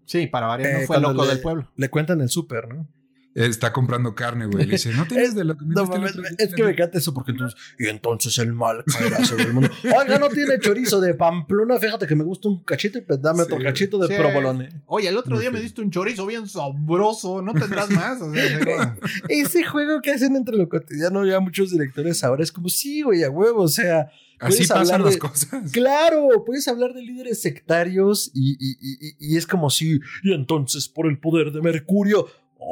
Sí, 0.06 0.28
para 0.28 0.48
variar, 0.48 0.70
Eh, 0.70 0.74
no 0.82 0.88
fue 0.88 0.96
el 0.98 1.02
cuando 1.02 1.14
loco 1.14 1.26
le- 1.28 1.34
del 1.34 1.42
pueblo. 1.42 1.72
Le 1.76 1.90
cuentan 1.90 2.22
el 2.22 2.30
súper, 2.30 2.68
¿no? 2.74 2.88
Está 3.46 3.72
comprando 3.74 4.14
carne, 4.16 4.46
güey. 4.48 4.66
Le 4.66 4.72
dice, 4.74 4.92
no 4.94 5.06
tienes 5.08 5.34
de 5.36 5.44
lo 5.46 5.58
que 5.58 5.66
me 5.66 5.74
No 5.74 5.86
mames, 5.86 6.12
otro 6.12 6.22
día?" 6.24 6.32
es 6.38 6.54
que 6.54 6.64
me 6.64 6.72
encanta 6.72 6.98
eso 6.98 7.14
porque 7.14 7.32
entonces, 7.32 7.60
y 7.80 7.88
entonces 7.88 8.38
el 8.40 8.54
mal 8.54 8.84
caerá 8.86 9.24
sobre 9.24 9.44
el 9.46 9.54
mundo. 9.54 9.70
Oiga, 9.98 10.20
no 10.20 10.30
tiene 10.30 10.60
chorizo 10.60 11.00
de 11.00 11.14
Pamplona, 11.14 11.78
fíjate 11.80 12.06
que 12.08 12.16
me 12.16 12.24
gusta 12.24 12.50
un 12.50 12.64
cachito 12.64 12.98
y 12.98 13.02
pues 13.02 13.22
dame 13.22 13.44
otro 13.44 13.58
Sí. 13.58 13.64
cachito 13.64 13.98
de 13.98 14.08
Sí. 14.08 14.14
provolone. 14.22 14.70
Oye, 14.88 15.08
el 15.10 15.18
otro 15.18 15.40
día 15.40 15.52
me 15.52 15.62
diste 15.62 15.82
un 15.82 15.90
chorizo 15.92 16.26
bien 16.26 16.48
sabroso, 16.48 17.42
¿no 17.42 17.54
tendrás 17.54 17.90
más? 17.92 18.22
O 18.22 18.34
sea, 18.34 18.96
Ese 19.30 19.64
juego 19.64 20.02
que 20.02 20.12
hacen 20.12 20.36
entre 20.36 20.58
lo 20.58 20.68
cotidiano 20.70 21.26
ya 21.26 21.40
muchos 21.40 21.72
directores 21.72 22.24
ahora 22.24 22.44
es 22.44 22.52
como, 22.52 22.70
sí, 22.70 23.02
güey, 23.02 23.24
a 23.24 23.30
huevo, 23.30 23.62
o 23.64 23.68
sea, 23.68 24.10
Así 24.42 24.66
pasan 24.68 25.04
las 25.04 25.18
cosas. 25.18 25.70
claro, 25.72 26.44
puedes 26.46 26.68
hablar 26.70 26.94
de 26.94 27.02
líderes 27.02 27.42
sectarios 27.42 28.32
y, 28.34 28.52
y- 28.60 28.78
y- 28.80 29.08
y- 29.10 29.16
y 29.34 29.38
es 29.38 29.46
como 29.46 29.70
si, 29.70 30.00
y 30.24 30.34
entonces 30.34 30.88
por 30.88 31.08
el 31.08 31.20
poder 31.20 31.52
de 31.52 31.62
Mercurio, 31.62 32.26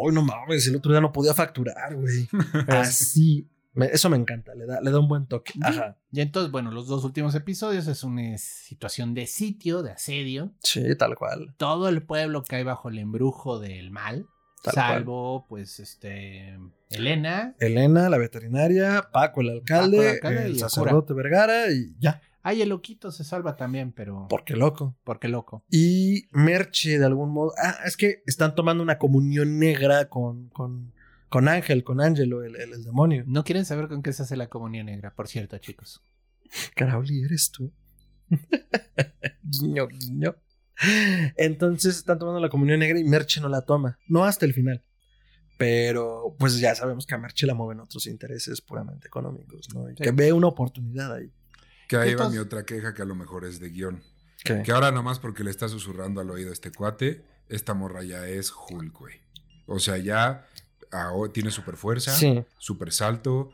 ay, 0.06 0.14
no 0.14 0.22
mames, 0.24 0.68
el 0.68 0.76
otro 0.76 0.92
día 0.92 1.02
no 1.02 1.12
podía 1.12 1.34
facturar, 1.34 1.96
güey. 1.96 2.28
Así, 2.68 3.48
me- 3.74 3.88
eso 3.88 4.10
me 4.10 4.18
encanta, 4.18 4.56
le 4.56 4.66
da, 4.66 4.82
le 4.82 4.92
da 4.92 5.00
un 5.00 5.08
buen 5.08 5.26
toque. 5.28 5.54
Ajá. 5.62 5.98
Y 6.12 6.22
entonces, 6.22 6.52
bueno, 6.52 6.72
los 6.72 6.88
dos 6.88 7.04
últimos 7.04 7.36
episodios 7.36 7.88
es 7.88 8.04
una 8.04 8.38
situación 8.38 9.14
de 9.14 9.28
sitio, 9.28 9.84
de 9.84 9.92
asedio. 9.92 10.52
Sí, 10.64 10.96
tal 10.98 11.16
cual. 11.16 11.54
Todo 11.58 11.90
el 11.90 12.02
pueblo 12.04 12.44
cae 12.48 12.64
bajo 12.64 12.90
el 12.90 12.98
embrujo 13.00 13.60
del 13.60 13.92
mal, 13.92 14.26
Tal 14.64 14.74
cual. 14.74 14.86
salvo, 14.88 15.46
pues, 15.48 15.80
este, 15.80 16.58
Elena. 16.90 17.56
Elena, 17.60 18.10
la 18.10 18.18
veterinaria, 18.18 19.08
Paco, 19.12 19.42
el 19.42 19.50
alcalde, 19.52 19.98
Paco, 19.98 20.08
el 20.08 20.14
alcalde 20.16 20.42
y 20.42 20.46
el 20.46 20.52
el 20.54 20.60
sacerdote 20.60 21.14
Vergara 21.14 21.72
y 21.72 21.96
ya, 22.00 22.22
Ay, 22.48 22.62
el 22.62 22.70
loquito 22.70 23.12
se 23.12 23.24
salva 23.26 23.58
también, 23.58 23.92
pero... 23.92 24.28
porque 24.30 24.56
loco. 24.56 24.96
Porque 25.04 25.28
loco. 25.28 25.66
Y 25.70 26.28
Merche, 26.32 26.98
de 26.98 27.06
algún 27.06 27.32
modo. 27.32 27.52
Ah, 27.62 27.76
es 27.86 27.98
que 27.98 28.24
están 28.26 28.56
tomando 28.56 28.82
una 28.84 28.98
comunión 28.98 29.60
negra 29.60 30.08
con, 30.08 30.48
con, 30.50 30.94
con 31.28 31.48
Ángel, 31.50 31.84
con 31.84 32.00
Ángelo, 32.00 32.44
el, 32.44 32.56
el- 32.56 32.74
el 32.74 32.84
demonio. 32.86 33.24
No 33.28 33.44
quieren 33.44 33.66
saber 33.66 33.90
con 33.90 34.02
qué 34.02 34.14
se 34.14 34.24
hace 34.24 34.38
la 34.38 34.48
comunión 34.48 34.86
negra, 34.86 35.14
por 35.14 35.28
cierto, 35.28 35.58
chicos. 35.58 36.02
Caraoli, 36.76 37.24
eres 37.24 37.52
tú. 37.52 37.74
guiño, 39.44 39.88
guiño. 39.88 40.36
Entonces 41.36 41.98
están 41.98 42.20
tomando 42.20 42.40
la 42.40 42.50
comunión 42.50 42.80
negra 42.80 43.00
y 43.00 43.04
Merche 43.04 43.42
no 43.42 43.50
la 43.50 43.64
toma. 43.64 43.98
No 44.08 44.24
hasta 44.24 44.46
el 44.46 44.54
final. 44.54 44.84
Pero 45.58 46.36
pues 46.38 46.60
ya 46.60 46.76
sabemos 46.76 47.06
que 47.08 47.16
a 47.16 47.18
Merche 47.18 47.48
la 47.48 47.56
mueven 47.56 47.80
otros 47.80 48.06
intereses 48.08 48.62
puramente 48.62 49.08
económicos, 49.08 49.68
¿no? 49.74 49.90
Y 49.90 49.96
Sí. 49.98 50.04
que 50.04 50.12
ve 50.12 50.32
una 50.32 50.48
oportunidad 50.48 51.14
ahí. 51.16 51.32
Que 51.88 51.98
ahí 51.98 52.16
va 52.16 52.30
mi 52.30 52.38
otra 52.38 52.66
queja, 52.66 52.94
que 52.94 53.02
a 53.02 53.06
lo 53.06 53.16
mejor 53.16 53.46
es 53.46 53.60
de 53.60 53.70
guion. 53.70 54.04
¿Qué? 54.44 54.62
Que 54.64 54.72
ahora 54.72 54.92
nomás 54.92 55.20
porque 55.20 55.44
le 55.44 55.50
está 55.50 55.68
susurrando 55.70 56.22
al 56.22 56.30
oído 56.30 56.50
a 56.50 56.54
este 56.54 56.72
cuate, 56.72 57.24
esta 57.50 57.74
morra 57.74 58.04
ya 58.04 58.28
es 58.28 58.52
Hulk, 58.52 58.94
güey. 58.98 59.16
O 59.66 59.80
sea, 59.80 59.98
ya 59.98 60.46
ah, 60.92 61.12
oh, 61.14 61.30
tiene 61.30 61.52
super 61.52 61.76
fuerza, 61.76 62.12
Sí. 62.12 62.44
super 62.58 62.92
salto. 62.92 63.52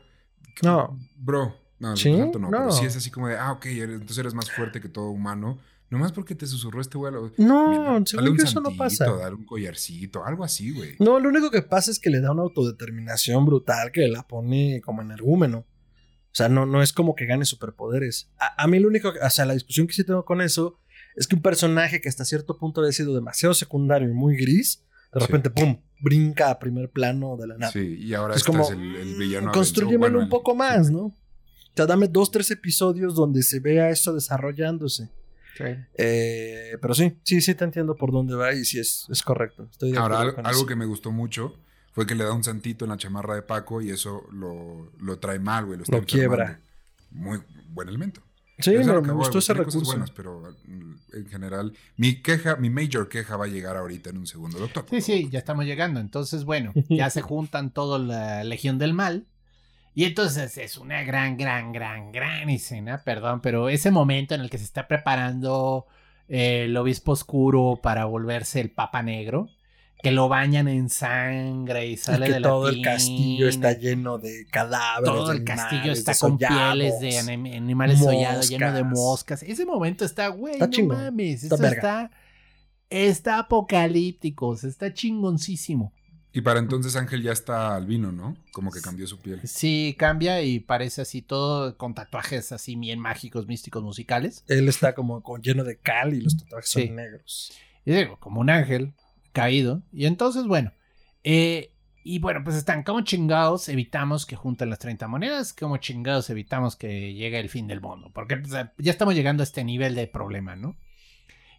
No. 0.62 0.98
Bro, 1.16 1.56
no, 1.78 1.96
¿Sí? 1.96 2.04
super 2.10 2.24
salto 2.24 2.38
no, 2.38 2.50
pero 2.50 2.64
No. 2.64 2.72
sí 2.72 2.84
es 2.86 2.96
así 2.96 3.10
como 3.10 3.28
de, 3.28 3.36
ah, 3.36 3.52
ok, 3.52 3.66
entonces 3.66 4.18
eres 4.18 4.34
más 4.34 4.50
fuerte 4.50 4.80
que 4.80 4.88
todo 4.88 5.10
humano. 5.10 5.58
Nomás 5.90 6.12
porque 6.12 6.34
te 6.34 6.46
susurró 6.46 6.80
este 6.80 6.98
güey. 6.98 7.12
No, 7.36 7.68
Mira, 7.70 8.02
según 8.06 8.36
yo 8.36 8.44
eso 8.44 8.60
no 8.60 8.74
pasa. 8.76 9.04
Dale 9.06 9.36
un 9.36 9.44
collarcito, 9.44 10.24
algo 10.24 10.42
así, 10.42 10.72
güey. 10.72 10.96
No, 10.98 11.20
lo 11.20 11.28
único 11.28 11.50
que 11.50 11.62
pasa 11.62 11.90
es 11.90 12.00
que 12.00 12.10
le 12.10 12.20
da 12.20 12.32
una 12.32 12.42
autodeterminación 12.42 13.44
brutal 13.46 13.92
que 13.92 14.08
la 14.08 14.26
pone 14.26 14.80
como 14.84 15.02
energúmeno. 15.02 15.64
O 16.34 16.36
sea, 16.36 16.48
no, 16.48 16.66
no 16.66 16.82
es 16.82 16.92
como 16.92 17.14
que 17.14 17.26
gane 17.26 17.44
superpoderes. 17.44 18.28
A, 18.38 18.64
a 18.64 18.66
mí 18.66 18.80
lo 18.80 18.88
único, 18.88 19.12
que- 19.12 19.20
o 19.20 19.30
sea, 19.30 19.44
la 19.44 19.54
discusión 19.54 19.86
que 19.86 19.92
sí 19.94 20.02
tengo 20.04 20.24
con 20.24 20.40
eso 20.40 20.80
es 21.14 21.28
que 21.28 21.36
un 21.36 21.42
personaje 21.42 22.00
que 22.00 22.08
hasta 22.08 22.24
cierto 22.24 22.58
punto 22.58 22.80
había 22.80 22.92
sido 22.92 23.14
demasiado 23.14 23.54
secundario 23.54 24.08
y 24.08 24.12
muy 24.12 24.36
gris, 24.36 24.82
de 25.12 25.20
Sí. 25.20 25.26
repente, 25.26 25.50
¡pum!, 25.50 25.80
brinca 26.00 26.50
a 26.50 26.58
primer 26.58 26.90
plano 26.90 27.36
de 27.36 27.46
la 27.46 27.56
nada. 27.56 27.70
Sí, 27.72 27.96
y 28.00 28.14
ahora 28.14 28.34
Es 28.34 28.38
este 28.40 28.50
como, 28.50 28.64
es 28.64 28.70
el, 28.70 28.96
el 28.96 29.14
villano. 29.14 29.52
Construyemelo 29.52 29.98
bueno, 30.00 30.18
un 30.18 30.28
poco 30.28 30.56
más, 30.56 30.90
¿no? 30.90 31.04
O 31.06 31.76
sea, 31.76 31.86
dame 31.86 32.08
dos, 32.08 32.32
tres 32.32 32.50
episodios 32.50 33.14
donde 33.14 33.42
se 33.44 33.60
vea 33.60 33.90
esto 33.90 34.12
desarrollándose. 34.12 35.10
Eh, 35.96 36.76
pero 36.80 36.94
sí, 36.94 37.16
sí, 37.22 37.40
sí 37.40 37.54
te 37.54 37.64
entiendo 37.64 37.94
por 37.96 38.10
dónde 38.12 38.34
va 38.34 38.52
y 38.52 38.64
sí 38.64 38.78
es, 38.80 39.06
es 39.10 39.22
correcto. 39.22 39.68
Estoy 39.70 39.92
de 39.92 39.98
Ahora, 39.98 40.16
acuerdo 40.16 40.22
algo, 40.30 40.36
con 40.36 40.46
algo 40.46 40.58
eso. 40.58 40.66
que 40.66 40.76
me 40.76 40.84
gustó 40.86 41.12
mucho 41.12 41.56
fue 41.94 42.06
que 42.06 42.16
le 42.16 42.24
da 42.24 42.32
un 42.32 42.42
santito 42.42 42.84
en 42.84 42.90
la 42.90 42.96
chamarra 42.96 43.36
de 43.36 43.42
Paco 43.42 43.80
y 43.80 43.90
eso 43.90 44.26
lo, 44.32 44.90
lo 44.98 45.18
trae 45.20 45.38
mal, 45.38 45.64
güey. 45.64 45.78
Lo, 45.78 45.84
está 45.84 45.98
Lo 45.98 46.04
quiebra. 46.04 46.60
Muy 47.12 47.40
buen 47.68 47.88
elemento. 47.88 48.20
Sí, 48.58 48.74
a 48.74 49.00
me, 49.00 49.12
gustó 49.12 49.38
ese 49.38 49.54
recurso. 49.54 49.80
buenas, 49.80 50.10
pero 50.10 50.54
mm, 50.64 50.94
en 51.12 51.26
general, 51.28 51.72
mi 51.96 52.20
queja, 52.20 52.56
mi 52.56 52.68
major 52.68 53.08
queja 53.08 53.36
va 53.36 53.44
a 53.44 53.48
llegar 53.48 53.76
ahorita 53.76 54.10
en 54.10 54.18
un 54.18 54.26
segundo, 54.26 54.58
doctor. 54.58 54.86
Sí, 54.90 55.00
sí, 55.00 55.28
ya 55.30 55.38
estamos 55.38 55.66
llegando. 55.66 56.00
Entonces, 56.00 56.44
bueno, 56.44 56.72
ya 56.88 57.10
se 57.10 57.22
juntan 57.22 57.70
toda 57.70 58.00
la 58.00 58.42
Legión 58.42 58.78
del 58.78 58.92
Mal. 58.92 59.26
Y 59.94 60.04
entonces 60.04 60.58
es 60.58 60.76
una 60.76 61.04
gran, 61.04 61.36
gran, 61.36 61.72
gran, 61.72 62.10
gran 62.10 62.50
escena, 62.50 63.02
perdón, 63.04 63.40
pero 63.40 63.68
ese 63.68 63.92
momento 63.92 64.34
en 64.34 64.40
el 64.40 64.50
que 64.50 64.58
se 64.58 64.64
está 64.64 64.88
preparando 64.88 65.86
eh, 66.28 66.64
el 66.64 66.76
obispo 66.76 67.12
oscuro 67.12 67.78
para 67.80 68.04
volverse 68.04 68.60
el 68.60 68.72
Papa 68.72 69.04
Negro, 69.04 69.48
que 70.04 70.12
lo 70.12 70.28
bañan 70.28 70.68
en 70.68 70.88
sangre 70.88 71.86
y 71.88 71.92
Y 71.94 71.96
sale 71.96 72.26
que 72.26 72.32
de 72.34 72.40
la 72.40 72.48
todo 72.48 72.68
el 72.68 72.80
castillo 72.82 73.48
está 73.48 73.72
lleno 73.72 74.18
de 74.18 74.46
cadáveres. 74.50 75.04
Todo 75.12 75.32
el 75.32 75.42
castillo 75.42 75.90
está 75.90 76.14
con 76.14 76.38
pieles 76.38 77.00
de 77.00 77.08
anim- 77.18 77.56
animales 77.56 77.98
sollados, 77.98 78.48
lleno 78.48 78.72
de 78.72 78.84
Moscas. 78.84 79.42
Ese 79.42 79.64
momento 79.66 80.04
está, 80.04 80.28
güey, 80.28 80.52
Está 80.54 80.66
no 80.66 80.72
chingón. 80.72 80.96
mames. 80.98 81.42
Está 81.42 81.54
Esto 81.56 81.66
está, 81.66 82.10
está 82.90 83.38
apocalíptico, 83.40 84.48
o 84.48 84.56
sea, 84.56 84.70
está 84.70 84.92
chingoncísimo. 84.92 85.92
Y 86.32 86.40
para 86.40 86.58
entonces 86.58 86.96
Ángel 86.96 87.22
ya 87.22 87.30
está 87.32 87.76
albino, 87.76 88.10
¿no? 88.10 88.36
Como 88.52 88.72
que 88.72 88.80
cambió 88.80 89.06
su 89.06 89.20
piel. 89.20 89.40
Sí, 89.44 89.94
cambia 89.96 90.42
y 90.42 90.58
parece 90.58 91.02
así 91.02 91.22
todo 91.22 91.76
con 91.76 91.94
tatuajes 91.94 92.50
así 92.50 92.74
bien 92.74 92.98
mágicos, 92.98 93.46
místicos, 93.46 93.82
musicales. 93.84 94.44
Él 94.48 94.68
está 94.68 94.94
como 94.96 95.22
con, 95.22 95.42
lleno 95.42 95.62
de 95.62 95.78
cal 95.78 96.12
y 96.12 96.20
los 96.20 96.36
tatuajes 96.36 96.68
Sí. 96.70 96.86
son 96.88 96.96
negros. 96.96 97.52
Y 97.84 97.92
digo, 97.92 98.18
como 98.18 98.40
un 98.40 98.50
ángel 98.50 98.94
caído. 99.34 99.82
Y 99.92 100.06
entonces, 100.06 100.46
bueno, 100.46 100.72
eh, 101.24 101.74
y 102.02 102.18
bueno, 102.18 102.42
pues 102.44 102.56
están 102.56 102.82
como 102.82 103.02
chingados, 103.02 103.68
evitamos 103.68 104.24
que 104.24 104.36
junten 104.36 104.70
las 104.70 104.78
30 104.78 105.08
monedas, 105.08 105.52
como 105.52 105.78
chingados 105.78 106.30
evitamos 106.30 106.76
que 106.76 107.12
llegue 107.12 107.40
el 107.40 107.50
fin 107.50 107.66
del 107.66 107.80
mundo, 107.80 108.10
porque 108.14 108.36
pues, 108.36 108.52
ya 108.52 108.90
estamos 108.90 109.14
llegando 109.14 109.42
a 109.42 109.44
este 109.44 109.64
nivel 109.64 109.94
de 109.94 110.06
problema, 110.06 110.54
¿no? 110.54 110.76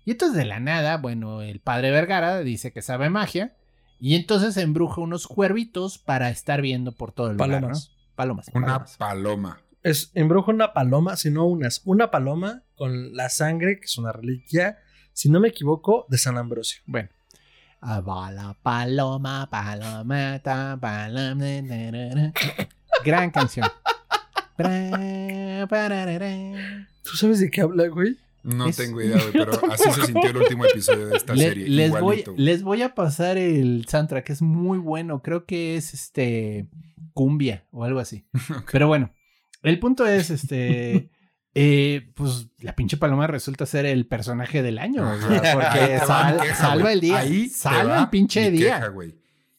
Y 0.06 0.12
entonces 0.12 0.38
de 0.38 0.46
la 0.46 0.60
nada, 0.60 0.98
bueno, 0.98 1.42
el 1.42 1.60
padre 1.60 1.90
Vergara 1.90 2.40
dice 2.42 2.72
que 2.72 2.84
sabe 2.84 3.10
magia, 3.10 3.56
y 4.00 4.16
entonces 4.16 4.56
embruja 4.58 5.02
unos 5.02 5.26
cuervitos 5.26 5.98
para 5.98 6.30
estar 6.30 6.62
viendo 6.62 6.92
por 6.92 7.12
todo 7.12 7.32
el 7.32 7.38
lugar, 7.38 7.50
Palomas. 7.50 7.90
¿no? 7.90 7.96
Palomas. 8.16 8.52
Una 8.54 8.66
palomas. 8.68 8.98
paloma. 8.98 9.62
Es 9.82 10.12
embruja 10.14 10.52
una 10.52 10.74
paloma, 10.74 11.16
sino 11.16 11.46
unas. 11.46 11.82
Una 11.86 12.12
paloma 12.12 12.64
con 12.76 13.16
la 13.16 13.30
sangre, 13.30 13.80
que 13.80 13.86
es 13.86 13.98
una 13.98 14.12
reliquia, 14.12 14.80
si 15.14 15.30
no 15.30 15.40
me 15.40 15.48
equivoco, 15.48 16.06
de 16.10 16.18
San 16.18 16.38
Ambrosio. 16.38 16.82
Bueno. 16.86 17.10
Ah, 17.88 18.02
va 18.02 18.32
la 18.32 18.54
paloma, 18.64 19.48
palometa, 19.52 20.76
paloma. 20.82 21.36
na, 21.36 21.92
na, 21.92 22.16
na. 22.16 22.34
Gran 23.04 23.30
canción. 23.30 23.68
¿Tú 27.04 27.16
sabes 27.18 27.40
de 27.40 27.52
qué 27.52 27.62
habla, 27.62 27.88
güey? 27.88 28.18
No 28.44 28.68
Es- 28.68 28.78
tengo 28.78 29.02
idea, 29.02 29.18
güey, 29.22 29.32
pero 29.34 29.72
así 29.72 29.90
se 29.92 30.06
sintió 30.06 30.30
el 30.30 30.38
último 30.38 30.66
episodio 30.66 31.08
de 31.08 31.18
esta 31.18 31.34
Le- 31.36 31.44
serie. 31.44 31.68
les, 31.70 31.90
voy, 31.92 32.00
igualito, 32.00 32.34
les 32.38 32.64
voy 32.64 32.82
a 32.82 32.94
pasar 32.96 33.38
el 33.38 33.86
soundtrack, 33.88 34.30
es 34.30 34.42
muy 34.42 34.78
bueno. 34.78 35.22
Creo 35.22 35.46
que 35.46 35.76
es 35.78 35.94
este 35.94 36.68
cumbia 37.14 37.66
o 37.72 37.84
algo 37.84 38.00
así. 38.00 38.26
Pero 38.72 38.88
bueno, 38.88 39.12
El 39.64 39.80
punto 39.80 40.06
es, 40.06 40.30
este, 40.30 41.10
eh, 41.56 42.12
pues 42.16 42.48
la 42.60 42.76
pinche 42.76 42.98
paloma 42.98 43.28
resulta 43.28 43.66
ser 43.66 43.86
el 43.86 44.06
personaje 44.08 44.62
del 44.62 44.78
año, 44.78 45.10
o 45.10 45.18
sea, 45.18 45.30
Ahí 45.42 45.54
porque 45.54 46.00
sal- 46.06 46.42
queja, 46.42 46.56
salva 46.56 46.92
el 46.94 47.00
día, 47.02 47.18
Ahí 47.18 47.50
salva 47.50 47.96
va 47.96 48.02
el 48.04 48.10
pinche 48.10 48.52
día. 48.52 48.80
queja. 48.80 48.94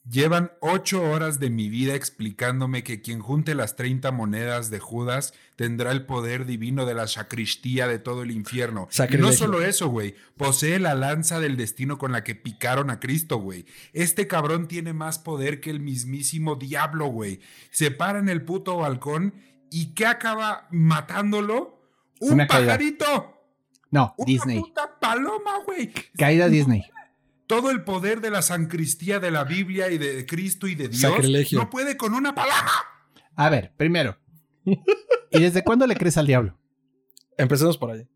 Llevan 0.09 0.53
ocho 0.61 1.03
horas 1.03 1.41
de 1.41 1.51
mi 1.51 1.69
vida 1.69 1.97
explicándome 1.97 2.85
que 2.85 3.01
quien 3.01 3.19
junte 3.19 3.57
las 3.57 3.75
30 3.75 4.13
monedas 4.13 4.71
de 4.71 4.79
Judas 4.79 5.35
tendrá 5.57 5.91
el 5.91 6.07
poder 6.07 6.47
divino 6.47 6.87
de 6.87 6.95
la 6.95 7.09
sacristía 7.09 7.89
de 7.89 7.99
todo 7.99 8.23
el 8.23 8.31
infierno. 8.31 8.83
Y 8.83 8.85
no 8.85 8.93
Sacrilegio. 8.93 9.33
solo 9.37 9.63
eso, 9.63 9.89
güey. 9.89 10.15
Posee 10.37 10.79
la 10.79 10.95
lanza 10.95 11.41
del 11.41 11.57
destino 11.57 11.99
con 11.99 12.13
la 12.13 12.23
que 12.23 12.37
picaron 12.37 12.91
a 12.91 13.01
Cristo, 13.01 13.39
güey. 13.39 13.67
Este 13.95 14.29
cabrón 14.29 14.69
tiene 14.69 14.93
más 14.93 15.19
poder 15.19 15.61
que 15.61 15.71
el 15.71 15.81
mismísimo 15.81 16.55
diablo, 16.55 17.07
güey. 17.09 17.41
Se 17.73 17.91
para 17.91 18.21
en 18.21 18.29
el 18.29 18.43
puto 18.43 18.77
balcón 18.77 19.35
y 19.73 19.87
¿qué 19.95 20.07
acaba 20.07 20.69
matándolo? 20.71 21.76
¡Un 22.21 22.33
Una 22.35 22.47
caída. 22.47 22.67
pajarito! 22.75 23.33
No, 23.91 24.15
¡Una 24.17 24.27
Disney. 24.27 24.61
puta 24.61 24.99
paloma, 25.01 25.59
güey! 25.65 25.93
Caída 26.17 26.49
Disney. 26.49 26.83
Todo 27.47 27.71
el 27.71 27.85
poder 27.85 28.21
de 28.21 28.31
la 28.31 28.43
sancristía 28.43 29.21
de 29.21 29.31
la 29.31 29.45
Biblia 29.45 29.91
y 29.91 29.99
de 29.99 30.27
Cristo 30.27 30.67
y 30.67 30.75
de 30.75 30.89
Dios 30.89 31.01
Sacrilegio. 31.01 31.59
no 31.61 31.71
puede 31.71 31.97
con 31.97 32.13
una 32.15 32.35
paloma. 32.35 32.73
A 33.37 33.49
ver, 33.51 33.73
primero. 33.77 34.19
¿Y 34.65 35.41
desde 35.41 35.63
cuándo 35.63 35.87
le 35.87 35.95
crees 35.97 36.17
al 36.17 36.27
diablo? 36.27 36.59
Empecemos 37.39 37.79
por 37.79 37.91
ahí. 37.93 38.09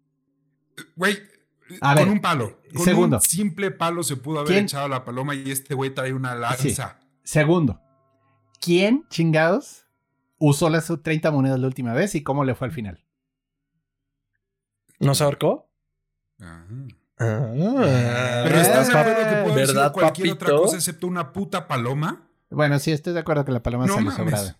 Güey, 0.97 1.19
A 1.81 1.95
con 1.95 2.05
ver, 2.05 2.13
un 2.13 2.21
palo. 2.21 2.61
Con 2.75 2.85
segundo. 2.85 3.17
un 3.19 3.23
simple 3.23 3.71
palo 3.71 4.03
se 4.03 4.17
pudo 4.17 4.41
haber 4.41 4.53
¿Quién? 4.53 4.65
echado 4.65 4.89
la 4.89 5.05
paloma 5.05 5.35
y 5.37 5.51
este 5.51 5.75
güey 5.75 5.95
trae 5.95 6.13
una 6.13 6.35
lanza. 6.35 6.99
Segundo. 7.23 7.81
¿Quién 8.61 9.07
chingados 9.11 9.87
usó 10.39 10.69
las 10.71 10.91
30 11.03 11.31
monedas 11.31 11.61
la 11.61 11.67
última 11.69 11.93
vez 11.95 12.15
y 12.17 12.23
cómo 12.23 12.45
le 12.45 12.55
fue 12.57 12.67
al 12.67 12.73
final? 12.73 13.05
¿No 15.01 15.15
se 15.15 15.25
ahorcó? 15.25 15.69
Ajá. 16.41 16.65
Ah, 17.19 17.53
Pero 18.45 18.61
estás 18.61 18.89
de 18.89 18.95
Ah, 18.95 19.01
acuerdo 19.01 19.19
que 19.19 19.37
puede 19.37 19.53
haber 19.53 19.67
sido 19.67 19.81
¿verdad, 19.81 19.93
cualquier 19.93 20.33
otra 20.33 20.49
cosa 20.57 20.77
excepto 20.77 21.07
una 21.07 21.33
puta 21.33 21.69
paloma. 21.69 22.29
Bueno, 22.49 22.79
sí, 22.79 22.93
estoy 22.93 23.13
de 23.13 23.21
acuerdo 23.21 23.45
que 23.45 23.53
la 23.53 23.63
paloma 23.63 23.87
No 23.87 23.97
mames. 23.97 24.15
sobrada. 24.15 24.57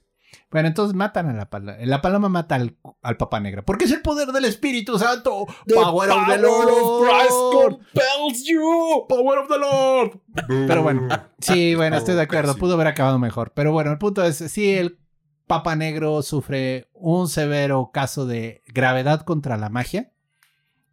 Bueno, 0.51 0.69
entonces 0.69 0.95
matan 0.95 1.29
a 1.29 1.33
la 1.33 1.49
paloma. 1.49 1.79
La 1.81 2.03
paloma 2.03 2.29
mata 2.29 2.57
al, 2.57 2.77
al 3.03 3.17
papá 3.17 3.41
negra. 3.41 3.63
Porque 3.65 3.87
es 3.87 3.93
el 3.93 4.03
poder 4.03 4.29
del 4.29 4.45
Espíritu 4.45 4.99
Santo. 4.99 5.47
The 5.67 5.75
power 5.75 6.11
of 6.11 6.27
the 6.29 6.45
of 6.47 7.03
Christ 7.09 7.31
Lord. 7.31 7.79
compels 7.79 8.45
you. 8.47 9.07
Power 9.09 9.39
of 9.39 9.49
the 9.49 9.59
Lord. 9.59 10.21
Pero 10.69 10.83
bueno, 10.83 11.09
sí, 11.41 11.75
bueno, 11.75 11.97
estoy 11.97 12.15
de 12.15 12.23
acuerdo. 12.23 12.49
Pésimo. 12.53 12.61
Pudo 12.61 12.75
haber 12.75 12.89
acabado 12.89 13.19
mejor. 13.19 13.53
Pero 13.55 13.73
bueno, 13.73 13.91
el 13.91 13.99
punto 13.99 14.23
es, 14.23 14.37
sí, 14.37 14.73
el 14.75 14.99
Papa 15.47 15.77
Negro 15.77 16.21
sufre 16.23 16.91
un 16.93 17.29
severo 17.29 17.91
caso 17.93 18.27
de 18.27 18.63
gravedad 18.67 19.23
contra 19.23 19.57
la 19.57 19.69
magia 19.71 20.13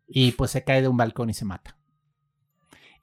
y 0.08 0.32
pues 0.32 0.52
se 0.52 0.64
cae 0.64 0.82
de 0.82 0.88
un 0.88 0.98
balcón 0.98 1.30
y 1.30 1.34
se 1.34 1.46
mata. 1.46 1.78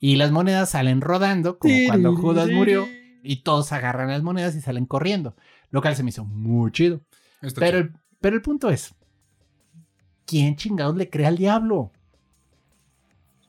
Y 0.00 0.16
las 0.16 0.32
monedas 0.32 0.70
salen 0.70 1.00
rodando, 1.00 1.58
como 1.58 1.74
cuando 1.86 2.16
Judas 2.16 2.50
murió, 2.50 2.86
y 3.22 3.36
todos 3.42 3.72
agarran 3.72 4.08
las 4.08 4.22
monedas 4.22 4.54
y 4.54 4.60
salen 4.60 4.86
corriendo. 4.86 5.36
Lo 5.70 5.80
cual 5.80 5.96
se 5.96 6.02
me 6.02 6.10
hizo 6.10 6.24
muy 6.24 6.70
chido. 6.72 7.00
Está 7.40 7.60
Pero 7.60 7.78
chido. 7.78 7.94
el, 7.94 8.00
pero 8.20 8.36
el 8.36 8.42
punto 8.42 8.70
es, 8.70 8.94
¿quién 10.26 10.56
chingados 10.56 10.96
le 10.96 11.08
cree 11.08 11.26
al 11.26 11.36
diablo? 11.36 11.92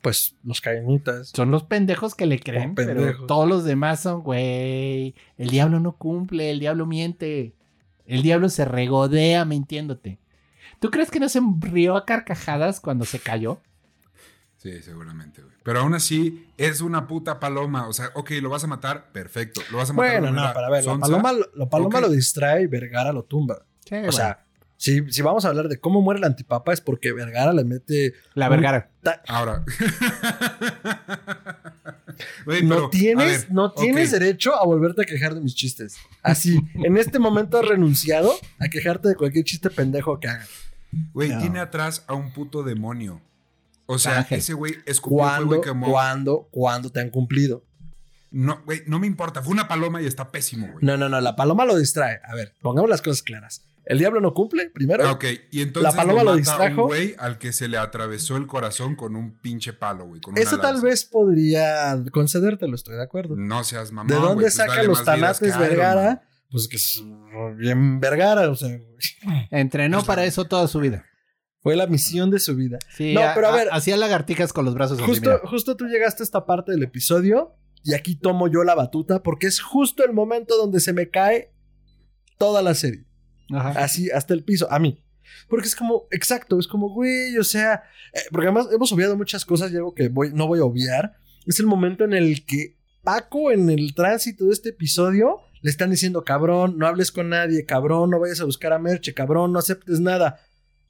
Pues 0.01 0.35
los 0.43 0.61
caenitas. 0.61 1.29
Son 1.29 1.49
los 1.49 1.63
pendejos 1.63 2.13
que 2.13 2.27
le 2.27 2.39
creen, 2.39 2.75
pero 2.75 3.25
todos 3.25 3.47
los 3.49 3.63
demás 3.63 4.01
son, 4.01 4.21
güey, 4.21 5.15
el 5.37 5.49
diablo 5.49 5.79
no 5.79 5.97
cumple, 5.97 6.51
el 6.51 6.59
diablo 6.59 6.85
miente, 6.85 7.55
el 8.05 8.21
diablo 8.21 8.49
se 8.49 8.65
regodea 8.65 9.45
mintiéndote. 9.45 10.19
¿Tú 10.79 10.91
crees 10.91 11.11
que 11.11 11.19
no 11.19 11.29
se 11.29 11.41
rió 11.59 11.95
a 11.95 12.05
carcajadas 12.05 12.79
cuando 12.79 13.05
se 13.05 13.19
cayó? 13.19 13.59
Sí, 14.57 14.81
seguramente, 14.81 15.41
güey. 15.41 15.53
Pero 15.63 15.81
aún 15.81 15.93
así, 15.93 16.47
es 16.57 16.81
una 16.81 17.07
puta 17.07 17.39
paloma. 17.39 17.87
O 17.87 17.93
sea, 17.93 18.09
ok, 18.15 18.31
lo 18.41 18.49
vas 18.49 18.63
a 18.63 18.67
matar, 18.67 19.11
perfecto. 19.11 19.61
Lo 19.71 19.77
vas 19.77 19.89
a 19.89 19.93
matar. 19.93 20.21
Bueno, 20.21 20.31
no, 20.31 20.53
para 20.53 20.69
ver, 20.69 20.85
la 20.85 20.97
paloma, 20.97 21.33
la 21.53 21.69
paloma 21.69 22.01
lo 22.01 22.09
distrae 22.09 22.63
y 22.63 22.67
Vergara 22.67 23.13
lo 23.13 23.23
tumba. 23.23 23.63
Sí, 23.87 23.95
O 23.95 24.11
sea, 24.11 24.44
si, 24.77 25.11
si 25.11 25.21
vamos 25.21 25.45
a 25.45 25.49
hablar 25.49 25.67
de 25.67 25.79
cómo 25.79 26.01
muere 26.01 26.19
el 26.19 26.25
antipapa 26.25 26.73
es 26.73 26.81
porque 26.81 27.13
Vergara 27.13 27.53
le 27.53 27.63
mete... 27.63 28.13
la 28.33 28.49
vergara. 28.49 28.91
Ahora. 29.27 29.63
No 32.63 32.75
pero, 32.75 32.89
tienes, 32.89 33.41
ver, 33.47 33.51
no 33.53 33.73
tienes 33.73 34.11
derecho 34.11 34.55
a 34.55 34.65
volverte 34.65 35.01
a 35.01 35.05
quejar 35.05 35.35
de 35.35 35.41
mis 35.41 35.53
chistes. 35.55 35.97
Así, 36.23 36.61
en 36.75 36.97
este 36.97 37.19
momento 37.19 37.59
has 37.59 37.67
renunciado 37.67 38.31
a 38.59 38.69
quejarte 38.69 39.09
de 39.09 39.15
cualquier 39.15 39.43
chiste 39.43 39.69
pendejo 39.69 40.19
que 40.19 40.29
haga. 40.29 40.45
Güey, 41.13 41.29
No. 41.31 41.39
tiene 41.39 41.59
atrás 41.59 42.03
a 42.07 42.13
un 42.13 42.31
puto 42.31 42.63
demonio. 42.63 43.21
O 43.85 43.97
sea, 43.97 44.19
Ángel. 44.19 44.39
ese 44.39 44.53
güey 44.53 44.75
escupió 44.85 45.17
¿Cuándo, 45.17 45.61
cuándo, 45.85 46.47
cuándo 46.51 46.89
te 46.89 47.01
han 47.01 47.09
cumplido? 47.09 47.63
No, 48.31 48.61
güey, 48.65 48.83
no 48.87 48.99
me 48.99 49.07
importa. 49.07 49.41
Fue 49.41 49.53
una 49.53 49.67
paloma 49.67 50.01
y 50.01 50.05
está 50.05 50.31
pésimo, 50.31 50.67
güey. 50.67 50.85
No, 50.85 50.97
no, 50.97 51.09
no, 51.09 51.19
la 51.21 51.35
paloma 51.35 51.65
lo 51.65 51.77
distrae. 51.77 52.19
A 52.23 52.33
ver, 52.35 52.53
pongamos 52.61 52.89
las 52.89 53.01
cosas 53.01 53.21
claras. 53.21 53.63
El 53.85 53.99
diablo 53.99 54.19
no 54.19 54.33
cumple, 54.33 54.69
primero. 54.71 55.09
Ok, 55.11 55.25
y 55.51 55.61
entonces 55.61 55.91
La 55.93 55.95
paloma 55.95 56.23
lo 56.23 56.35
distrajo. 56.35 56.83
un 56.83 56.87
güey 56.87 57.15
al 57.19 57.37
que 57.37 57.53
se 57.53 57.67
le 57.67 57.77
atravesó 57.77 58.35
el 58.37 58.47
corazón 58.47 58.95
con 58.95 59.15
un 59.15 59.39
pinche 59.39 59.73
palo, 59.73 60.05
güey. 60.05 60.19
Eso 60.35 60.57
tal 60.59 60.81
vez 60.81 61.05
podría 61.05 62.03
concedértelo, 62.11 62.75
estoy 62.75 62.95
de 62.95 63.03
acuerdo. 63.03 63.35
No 63.35 63.63
seas 63.63 63.91
mamón, 63.91 64.07
¿De 64.07 64.15
dónde 64.15 64.41
pues 64.43 64.55
saca 64.55 64.81
los 64.83 65.03
tanates 65.03 65.57
Vergara? 65.59 66.03
Man. 66.05 66.21
Pues 66.49 66.67
que 66.67 66.77
es 66.77 67.03
bien 67.57 67.99
Vergara, 67.99 68.49
o 68.49 68.55
sea, 68.55 68.79
Entrenó 69.51 70.03
para 70.03 70.25
eso 70.25 70.45
toda 70.45 70.67
su 70.67 70.79
vida. 70.79 71.05
fue 71.61 71.75
la 71.75 71.87
misión 71.87 72.29
de 72.31 72.39
su 72.39 72.55
vida. 72.55 72.79
Sí, 72.95 73.13
No, 73.13 73.21
pero 73.35 73.47
a 73.47 73.51
ver. 73.51 73.67
hacía 73.71 73.97
lagartijas 73.97 74.53
con 74.53 74.65
los 74.65 74.73
brazos 74.73 74.97
así, 74.99 75.07
Justo, 75.07 75.29
mira. 75.31 75.41
justo 75.47 75.75
tú 75.75 75.85
llegaste 75.87 76.23
a 76.23 76.25
esta 76.25 76.45
parte 76.45 76.71
del 76.71 76.83
episodio 76.83 77.55
y 77.83 77.93
aquí 77.93 78.15
tomo 78.15 78.47
yo 78.47 78.63
la 78.63 78.73
batuta 78.75 79.21
porque 79.23 79.47
es 79.47 79.59
justo 79.61 80.03
el 80.05 80.13
momento 80.13 80.57
donde 80.57 80.79
se 80.79 80.93
me 80.93 81.09
cae 81.09 81.51
toda 82.37 82.61
la 82.61 82.73
serie. 82.75 83.05
Ajá. 83.51 83.83
Así, 83.83 84.09
hasta 84.11 84.33
el 84.33 84.43
piso, 84.43 84.71
a 84.71 84.79
mí. 84.79 85.03
Porque 85.49 85.67
es 85.67 85.75
como, 85.75 86.07
exacto, 86.11 86.59
es 86.59 86.67
como, 86.67 86.89
güey, 86.89 87.37
o 87.37 87.43
sea, 87.43 87.83
eh, 88.13 88.19
porque 88.31 88.47
además 88.47 88.67
hemos 88.71 88.91
obviado 88.91 89.17
muchas 89.17 89.45
cosas 89.45 89.71
y 89.71 89.75
algo 89.75 89.93
que 89.93 90.09
voy, 90.09 90.31
no 90.33 90.47
voy 90.47 90.59
a 90.59 90.63
obviar. 90.65 91.15
Es 91.45 91.59
el 91.59 91.65
momento 91.65 92.03
en 92.03 92.13
el 92.13 92.45
que 92.45 92.77
Paco, 93.03 93.51
en 93.51 93.69
el 93.69 93.93
tránsito 93.93 94.45
de 94.45 94.53
este 94.53 94.69
episodio, 94.69 95.39
le 95.61 95.69
están 95.69 95.91
diciendo, 95.91 96.23
cabrón, 96.23 96.77
no 96.77 96.87
hables 96.87 97.11
con 97.11 97.29
nadie, 97.29 97.65
cabrón, 97.65 98.09
no 98.11 98.19
vayas 98.19 98.41
a 98.41 98.45
buscar 98.45 98.73
a 98.73 98.79
Merche, 98.79 99.13
cabrón, 99.13 99.51
no 99.51 99.59
aceptes 99.59 99.99
nada. 99.99 100.39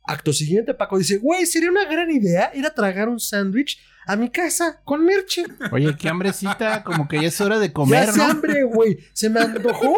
Acto 0.07 0.33
siguiente, 0.33 0.73
Paco 0.73 0.97
dice, 0.97 1.17
güey, 1.17 1.45
sería 1.45 1.71
una 1.71 1.85
gran 1.85 2.11
idea 2.11 2.51
ir 2.53 2.65
a 2.65 2.73
tragar 2.73 3.09
un 3.09 3.19
sándwich 3.19 3.79
a 4.05 4.15
mi 4.15 4.29
casa 4.29 4.81
con 4.83 5.03
Merche. 5.03 5.45
Oye, 5.71 5.95
qué 5.97 6.09
hambrecita, 6.09 6.83
como 6.83 7.07
que 7.07 7.21
ya 7.21 7.27
es 7.27 7.41
hora 7.41 7.57
de 7.57 7.67
Ya 7.67 7.73
comer, 7.73 8.15
¿no? 8.15 8.23
hambre, 8.23 8.63
güey. 8.63 8.99
Se 9.13 9.29
me 9.29 9.39
antojó 9.39 9.95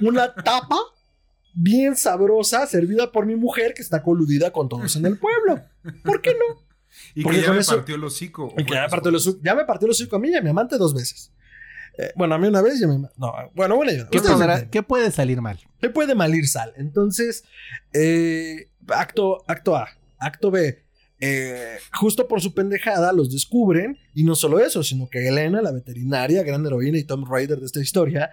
una 0.00 0.32
tapa 0.34 0.78
bien 1.54 1.96
sabrosa 1.96 2.66
servida 2.66 3.12
por 3.12 3.26
mi 3.26 3.36
mujer 3.36 3.74
que 3.74 3.82
está 3.82 4.02
coludida 4.02 4.50
con 4.52 4.68
todos 4.68 4.96
en 4.96 5.06
el 5.06 5.18
pueblo. 5.18 5.60
¿Por 6.04 6.20
qué 6.22 6.32
no? 6.32 6.62
Y 7.14 7.22
Porque 7.22 7.40
que 7.40 7.46
ya 7.46 7.52
me 7.52 7.60
eso- 7.60 7.76
partió 7.76 7.94
el 7.94 8.04
hocico. 8.04 8.52
Y 8.58 8.64
que 8.64 8.74
ya, 8.74 8.82
me 8.82 8.88
partió 8.90 9.08
el 9.08 9.16
hocico- 9.16 9.40
ya 9.42 9.54
me 9.54 9.64
partió 9.64 9.86
el 9.86 9.92
hocico 9.92 10.16
a 10.16 10.18
mí 10.18 10.28
y 10.28 10.34
a 10.34 10.42
mi 10.42 10.50
amante 10.50 10.76
dos 10.76 10.92
veces. 10.94 11.32
Eh, 11.98 12.12
bueno, 12.16 12.34
a 12.34 12.38
mí 12.38 12.46
una 12.46 12.60
vez 12.62 12.80
y 12.80 12.84
a 12.84 12.88
mi 12.88 12.98
No, 13.16 13.32
bueno, 13.54 13.76
bueno, 13.76 13.92
yo- 13.92 14.08
¿Qué, 14.10 14.18
podrá- 14.20 14.68
qué 14.70 14.82
puede 14.82 15.10
salir 15.10 15.40
mal? 15.40 15.58
Le 15.80 15.88
puede 15.90 16.14
mal 16.14 16.34
ir 16.34 16.46
sal. 16.48 16.72
Entonces, 16.76 17.44
eh, 17.92 18.68
acto, 18.88 19.42
acto 19.48 19.76
A. 19.76 19.88
Acto 20.18 20.50
B. 20.50 20.82
eh, 21.24 21.78
justo 21.94 22.26
por 22.26 22.40
su 22.40 22.52
pendejada 22.52 23.12
los 23.12 23.30
descubren. 23.30 23.96
Y 24.12 24.24
no 24.24 24.34
solo 24.34 24.58
eso, 24.58 24.82
sino 24.82 25.08
que 25.08 25.28
Elena, 25.28 25.62
la 25.62 25.70
veterinaria, 25.72 26.42
gran 26.42 26.66
heroína 26.66 26.98
y 26.98 27.04
Tom 27.04 27.24
Raider 27.30 27.58
de 27.60 27.66
esta 27.66 27.80
historia, 27.80 28.30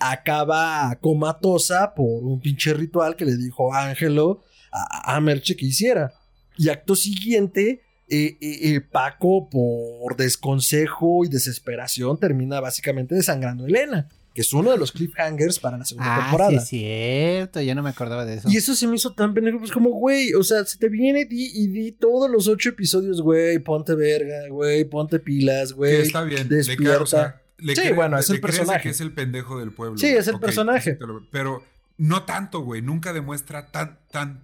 acaba 0.00 0.96
comatosa 1.00 1.94
por 1.94 2.24
un 2.24 2.40
pinche 2.40 2.72
ritual 2.74 3.16
que 3.16 3.24
le 3.24 3.36
dijo 3.36 3.72
Ángelo 3.74 4.42
a, 4.72 5.16
a 5.16 5.20
Merche 5.20 5.56
que 5.56 5.66
hiciera. 5.66 6.12
Y 6.58 6.68
acto 6.68 6.96
siguiente, 6.96 7.82
eh, 8.08 8.36
eh, 8.40 8.58
eh, 8.74 8.80
Paco, 8.80 9.48
por 9.50 10.16
desconsejo 10.16 11.24
y 11.24 11.28
desesperación, 11.28 12.18
termina 12.18 12.60
básicamente 12.60 13.14
desangrando 13.14 13.64
a 13.64 13.68
Elena, 13.68 14.08
que 14.34 14.40
es 14.42 14.52
uno 14.52 14.70
de 14.70 14.78
los 14.78 14.92
cliffhangers 14.92 15.58
para 15.58 15.76
la 15.78 15.84
segunda 15.84 16.14
Ah, 16.14 16.18
sí 16.18 16.22
temporada. 16.24 16.52
es 16.56 16.68
cierto, 16.68 17.60
ya 17.60 17.74
no 17.74 17.82
me 17.82 17.90
acordaba 17.90 18.24
de 18.24 18.34
eso. 18.34 18.48
Y 18.50 18.56
eso 18.56 18.74
se 18.74 18.86
me 18.86 18.96
hizo 18.96 19.12
tan 19.14 19.34
pendejo, 19.34 19.58
pues 19.58 19.70
como, 19.72 19.90
güey, 19.90 20.32
o 20.34 20.42
sea, 20.42 20.64
se 20.64 20.78
te 20.78 20.88
viene 20.88 21.24
di, 21.26 21.50
y 21.54 21.66
di 21.68 21.92
todos 21.92 22.30
los 22.30 22.48
ocho 22.48 22.70
episodios, 22.70 23.20
güey, 23.20 23.58
ponte 23.58 23.94
verga, 23.94 24.48
güey, 24.50 24.84
ponte 24.84 25.18
pilas, 25.18 25.72
güey. 25.72 25.96
está 25.96 26.22
bien. 26.22 26.48
Le 26.48 26.56
despierta. 26.56 26.84
cae, 26.94 27.02
o 27.02 27.06
sea, 27.06 27.42
le 27.58 27.74
Sí, 27.74 27.80
cree- 27.82 27.94
bueno, 27.94 28.18
es 28.18 28.28
le 28.28 28.36
el 28.36 28.40
personaje. 28.40 28.82
que 28.82 28.88
es 28.90 29.00
el 29.00 29.12
pendejo 29.12 29.58
del 29.58 29.72
pueblo. 29.72 29.98
Sí, 29.98 30.06
es 30.08 30.28
el 30.28 30.38
personaje. 30.38 30.98
Pero 31.30 31.62
no 31.98 32.24
tanto, 32.24 32.60
güey. 32.60 32.82
Nunca 32.82 33.12
demuestra 33.12 33.70
tan, 33.70 33.98
tan, 34.10 34.42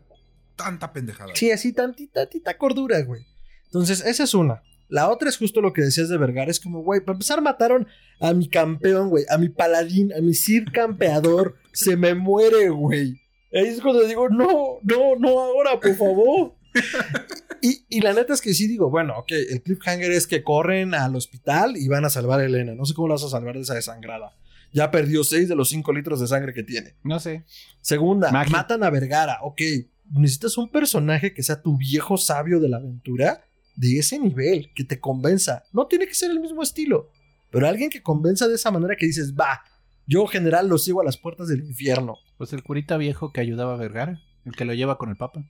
tanta 0.57 0.93
pendejada. 0.93 1.33
Sí, 1.35 1.51
así 1.51 1.73
tantita, 1.73 2.23
tantita 2.23 2.57
cordura, 2.59 3.01
güey. 3.03 3.27
Entonces, 3.67 4.03
esa 4.05 4.25
es 4.25 4.35
una. 4.35 4.63
La 4.89 5.09
otra 5.09 5.29
es 5.31 5.39
justo 5.39 5.61
lo 5.63 5.73
que 5.73 5.81
decías 5.83 6.09
de 6.11 6.19
Vergara. 6.19 6.51
Es 6.51 6.61
como, 6.61 6.83
güey, 6.83 7.01
para 7.01 7.15
empezar 7.15 7.41
mataron 7.41 7.87
a 8.21 8.35
mi 8.35 8.49
campeón, 8.49 9.09
güey. 9.09 9.25
A 9.31 9.39
mi 9.39 9.49
paladín, 9.49 10.13
a 10.13 10.21
mi 10.21 10.35
Cid 10.35 10.69
campeador. 10.73 11.57
Se 11.73 11.97
me 11.97 12.15
muere, 12.15 12.69
güey. 12.69 13.21
Ahí 13.55 13.67
es 13.69 13.81
cuando 13.81 14.07
digo, 14.07 14.29
no, 14.29 14.79
no, 14.83 15.17
no 15.19 15.41
ahora, 15.41 15.79
por 15.81 15.95
favor. 15.95 16.55
y, 17.63 17.87
y 17.89 18.01
la 18.01 18.13
neta 18.13 18.35
es 18.35 18.41
que 18.41 18.53
sí 18.53 18.67
digo, 18.67 18.91
bueno, 18.91 19.15
ok, 19.19 19.31
el 19.51 19.63
cliffhanger 19.63 20.11
es 20.11 20.27
que 20.27 20.43
corren 20.43 20.95
al 20.95 21.15
hospital 21.17 21.77
y 21.77 21.89
van 21.89 22.05
a 22.05 22.11
salvar 22.11 22.41
a 22.41 22.45
Elena. 22.45 22.75
No 22.75 22.85
sé 22.85 22.95
cómo 22.95 23.09
la 23.09 23.15
vas 23.15 23.25
a 23.25 23.29
salvar 23.31 23.55
de 23.55 23.63
esa 23.63 23.75
desangrada. 23.75 24.37
Ya 24.73 24.91
perdió 24.91 25.23
6 25.23 25.49
de 25.49 25.55
los 25.55 25.69
5 25.69 25.93
litros 25.93 26.21
de 26.21 26.27
sangre 26.27 26.53
que 26.53 26.63
tiene. 26.63 26.97
No 27.03 27.21
sé. 27.21 27.45
Segunda, 27.81 28.31
Magia. 28.33 28.51
matan 28.53 28.83
a 28.83 28.91
Vergara. 28.91 29.39
Ok, 29.43 29.61
necesitas 30.11 30.59
un 30.59 30.71
personaje 30.71 31.35
que 31.35 31.43
sea 31.43 31.63
tu 31.63 31.77
viejo 31.77 32.17
sabio 32.17 32.59
de 32.59 32.69
la 32.69 32.79
aventura 32.79 33.45
de 33.77 33.99
ese 33.99 34.19
nivel, 34.19 34.71
que 34.75 34.85
te 34.85 34.99
convenza. 35.01 35.65
No 35.73 35.87
tiene 35.87 36.07
que 36.07 36.15
ser 36.15 36.31
el 36.31 36.41
mismo 36.41 36.63
estilo, 36.63 37.11
pero 37.51 37.69
alguien 37.69 37.91
que 37.91 38.03
convenza 38.03 38.49
de 38.49 38.55
esa 38.55 38.71
manera 38.71 38.97
que 38.97 39.07
dices, 39.07 39.35
va, 39.35 39.63
yo 40.07 40.27
general 40.27 40.69
lo 40.69 40.79
sigo 40.79 41.01
a 41.01 41.05
las 41.05 41.17
puertas 41.17 41.49
del 41.49 41.65
infierno. 41.65 42.17
Pues 42.39 42.53
el 42.53 42.63
curita 42.63 42.97
viejo 42.97 43.33
que 43.33 43.41
ayudaba 43.41 43.75
a 43.75 43.79
Vergara, 43.79 44.21
el 44.45 44.53
que 44.53 44.65
lo 44.65 44.75
lleva 44.75 44.99
con 44.99 45.11
el 45.11 45.17
papa. 45.17 45.45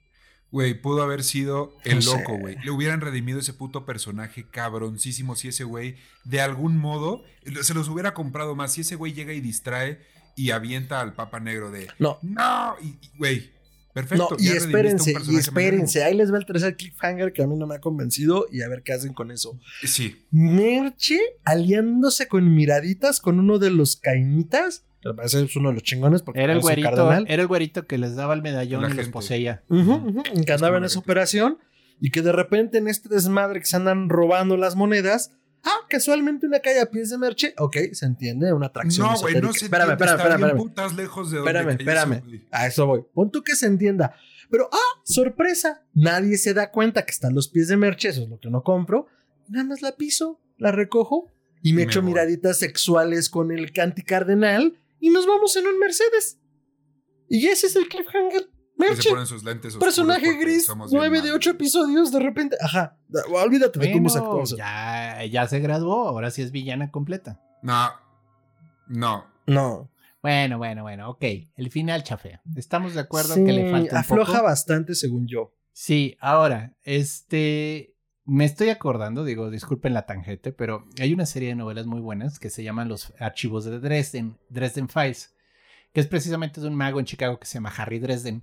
Güey, 0.52 0.74
pudo 0.74 1.02
haber 1.02 1.24
sido 1.24 1.74
el 1.82 2.04
No 2.04 2.14
loco, 2.18 2.36
güey. 2.38 2.56
Le 2.62 2.70
hubieran 2.70 3.00
redimido 3.00 3.40
ese 3.40 3.54
puto 3.54 3.86
personaje 3.86 4.44
cabroncísimo 4.50 5.34
si 5.34 5.48
ese 5.48 5.64
güey, 5.64 5.96
de 6.24 6.42
algún 6.42 6.76
modo, 6.76 7.24
se 7.62 7.72
los 7.72 7.88
hubiera 7.88 8.12
comprado 8.12 8.54
más. 8.54 8.74
Si 8.74 8.82
ese 8.82 8.94
güey 8.96 9.14
llega 9.14 9.32
y 9.32 9.40
distrae 9.40 9.98
y 10.36 10.50
avienta 10.50 11.00
al 11.00 11.14
Papa 11.14 11.40
Negro 11.40 11.70
de 11.70 11.88
No, 11.98 12.18
¡No! 12.20 12.76
Güey, 13.16 13.50
perfecto. 13.94 14.28
no, 14.30 14.36
y 14.38 14.48
espérense, 14.48 15.14
y 15.26 15.36
espérense. 15.36 16.04
Ahí 16.04 16.14
les 16.14 16.30
va 16.30 16.36
el 16.36 16.44
tercer 16.44 16.76
cliffhanger 16.76 17.32
que 17.32 17.42
a 17.42 17.46
mí 17.46 17.56
no 17.56 17.66
me 17.66 17.76
ha 17.76 17.80
convencido 17.80 18.46
y 18.52 18.60
a 18.60 18.68
ver 18.68 18.82
qué 18.82 18.92
hacen 18.92 19.14
con 19.14 19.30
eso. 19.30 19.58
Sí. 19.82 20.26
Merche 20.30 21.18
aliándose 21.44 22.28
con 22.28 22.54
miraditas 22.54 23.20
con 23.20 23.38
uno 23.38 23.58
de 23.58 23.70
los 23.70 23.96
cainitas. 23.96 24.84
Parece 25.16 25.42
es 25.42 25.56
uno 25.56 25.68
de 25.70 25.74
los 25.74 25.82
chingones 25.82 26.22
porque 26.22 26.40
Era 26.42 26.52
el 26.52 26.60
güerito, 26.60 26.88
cardenal. 26.90 27.24
era 27.28 27.42
el 27.42 27.48
güerito 27.48 27.86
que 27.86 27.98
les 27.98 28.14
daba 28.14 28.34
el 28.34 28.42
medallón 28.42 28.82
La 28.82 28.90
y 28.90 28.94
los 28.94 29.08
poseía. 29.08 29.62
Ujú, 29.68 29.92
ujú, 29.94 30.22
que 30.46 30.52
andaba 30.52 30.78
en 30.78 30.84
esa 30.84 30.98
operación 30.98 31.58
y 32.00 32.10
que 32.10 32.22
de 32.22 32.32
repente 32.32 32.78
en 32.78 32.88
este 32.88 33.08
desmadre 33.08 33.60
que 33.60 33.66
se 33.66 33.76
andan 33.76 34.08
robando 34.08 34.56
las 34.56 34.76
monedas, 34.76 35.32
ah, 35.64 35.70
casualmente 35.88 36.46
una 36.46 36.60
calle 36.60 36.80
a 36.80 36.86
pies 36.90 37.10
de 37.10 37.18
merche, 37.18 37.54
ok, 37.58 37.76
se 37.92 38.06
entiende, 38.06 38.52
una 38.52 38.66
atracción. 38.66 39.06
No, 39.08 39.18
güey, 39.20 39.34
no 39.40 39.52
se 39.52 39.64
Espérame, 39.66 39.90
entiende, 39.92 40.04
espérame, 40.14 40.20
está 40.20 40.34
espérame, 40.36 40.56
putas 40.56 40.94
lejos 40.94 41.30
de 41.30 41.36
donde 41.38 41.50
Espérame, 41.52 41.78
espérame. 42.20 42.46
A 42.50 42.66
eso 42.66 42.86
voy. 42.86 43.04
Pon 43.14 43.30
tú 43.30 43.42
que 43.42 43.54
se 43.56 43.66
entienda. 43.66 44.14
Pero, 44.50 44.68
ah, 44.72 45.00
sorpresa, 45.04 45.82
nadie 45.94 46.36
se 46.36 46.52
da 46.54 46.70
cuenta 46.70 47.04
que 47.06 47.10
están 47.12 47.34
los 47.34 47.48
pies 47.48 47.68
de 47.68 47.76
merche, 47.76 48.08
eso 48.08 48.22
es 48.22 48.28
lo 48.28 48.38
que 48.38 48.50
no 48.50 48.62
compro. 48.62 49.06
Nada 49.48 49.64
más 49.64 49.80
la 49.82 49.92
piso, 49.96 50.40
la 50.58 50.72
recojo 50.72 51.30
y 51.62 51.72
me 51.72 51.78
me 51.78 51.82
echo 51.84 52.02
voy. 52.02 52.10
miraditas 52.10 52.58
sexuales 52.58 53.30
con 53.30 53.50
el 53.52 53.72
canticardenal 53.72 54.78
y 55.02 55.10
nos 55.10 55.26
vamos 55.26 55.54
en 55.56 55.66
un 55.66 55.78
Mercedes. 55.78 56.38
Y 57.28 57.46
ese 57.48 57.66
es 57.66 57.76
el 57.76 57.88
cliffhanger. 57.88 58.48
Merche. 58.76 59.02
se 59.02 59.10
ponen 59.10 59.26
sus 59.26 59.44
lentes 59.44 59.74
oscuros 59.74 59.94
Personaje 59.94 60.34
gris, 60.38 60.64
somos 60.64 60.90
bien 60.90 60.98
nueve 60.98 61.16
de 61.18 61.22
malos. 61.24 61.36
ocho 61.36 61.50
episodios, 61.50 62.10
de 62.10 62.20
repente. 62.20 62.56
Ajá. 62.60 62.98
da- 63.08 63.22
Olvídate 63.30 63.78
de 63.78 63.92
cómo 63.92 64.08
se 64.08 64.18
Bueno, 64.18 64.32
actuó 64.32 64.44
eso. 64.44 64.56
ya, 64.56 65.24
ya 65.26 65.46
se 65.46 65.60
graduó, 65.60 66.08
ahora 66.08 66.30
sí 66.30 66.40
es 66.42 66.50
villana 66.52 66.90
completa. 66.90 67.38
No. 67.62 67.90
No. 68.88 69.26
No. 69.46 69.90
Bueno, 70.22 70.56
bueno, 70.58 70.82
bueno, 70.82 71.10
ok. 71.10 71.24
El 71.56 71.70
final 71.70 72.02
chafea. 72.02 72.40
Estamos 72.56 72.94
de 72.94 73.00
acuerdo 73.00 73.34
Sí, 73.34 73.44
que 73.44 73.52
le 73.52 73.70
falta 73.70 73.92
un 73.96 73.98
afloja 73.98 74.32
poco. 74.34 74.44
bastante, 74.44 74.94
según 74.94 75.26
yo. 75.26 75.52
Sí, 75.72 76.16
ahora, 76.20 76.74
este, 76.82 77.91
me 78.24 78.44
estoy 78.44 78.68
acordando, 78.68 79.24
digo, 79.24 79.50
disculpen 79.50 79.94
la 79.94 80.06
tangente, 80.06 80.52
pero 80.52 80.86
hay 81.00 81.12
una 81.12 81.26
serie 81.26 81.48
de 81.48 81.54
novelas 81.56 81.86
muy 81.86 82.00
buenas 82.00 82.38
que 82.38 82.50
se 82.50 82.62
llaman 82.62 82.88
Los 82.88 83.12
Archivos 83.18 83.64
de 83.64 83.80
Dresden, 83.80 84.38
Dresden 84.48 84.88
Files, 84.88 85.34
que 85.92 86.00
es 86.00 86.06
precisamente 86.06 86.60
de 86.60 86.68
un 86.68 86.74
mago 86.74 87.00
en 87.00 87.06
Chicago 87.06 87.38
que 87.38 87.46
se 87.46 87.54
llama 87.54 87.72
Harry 87.76 87.98
Dresden, 87.98 88.42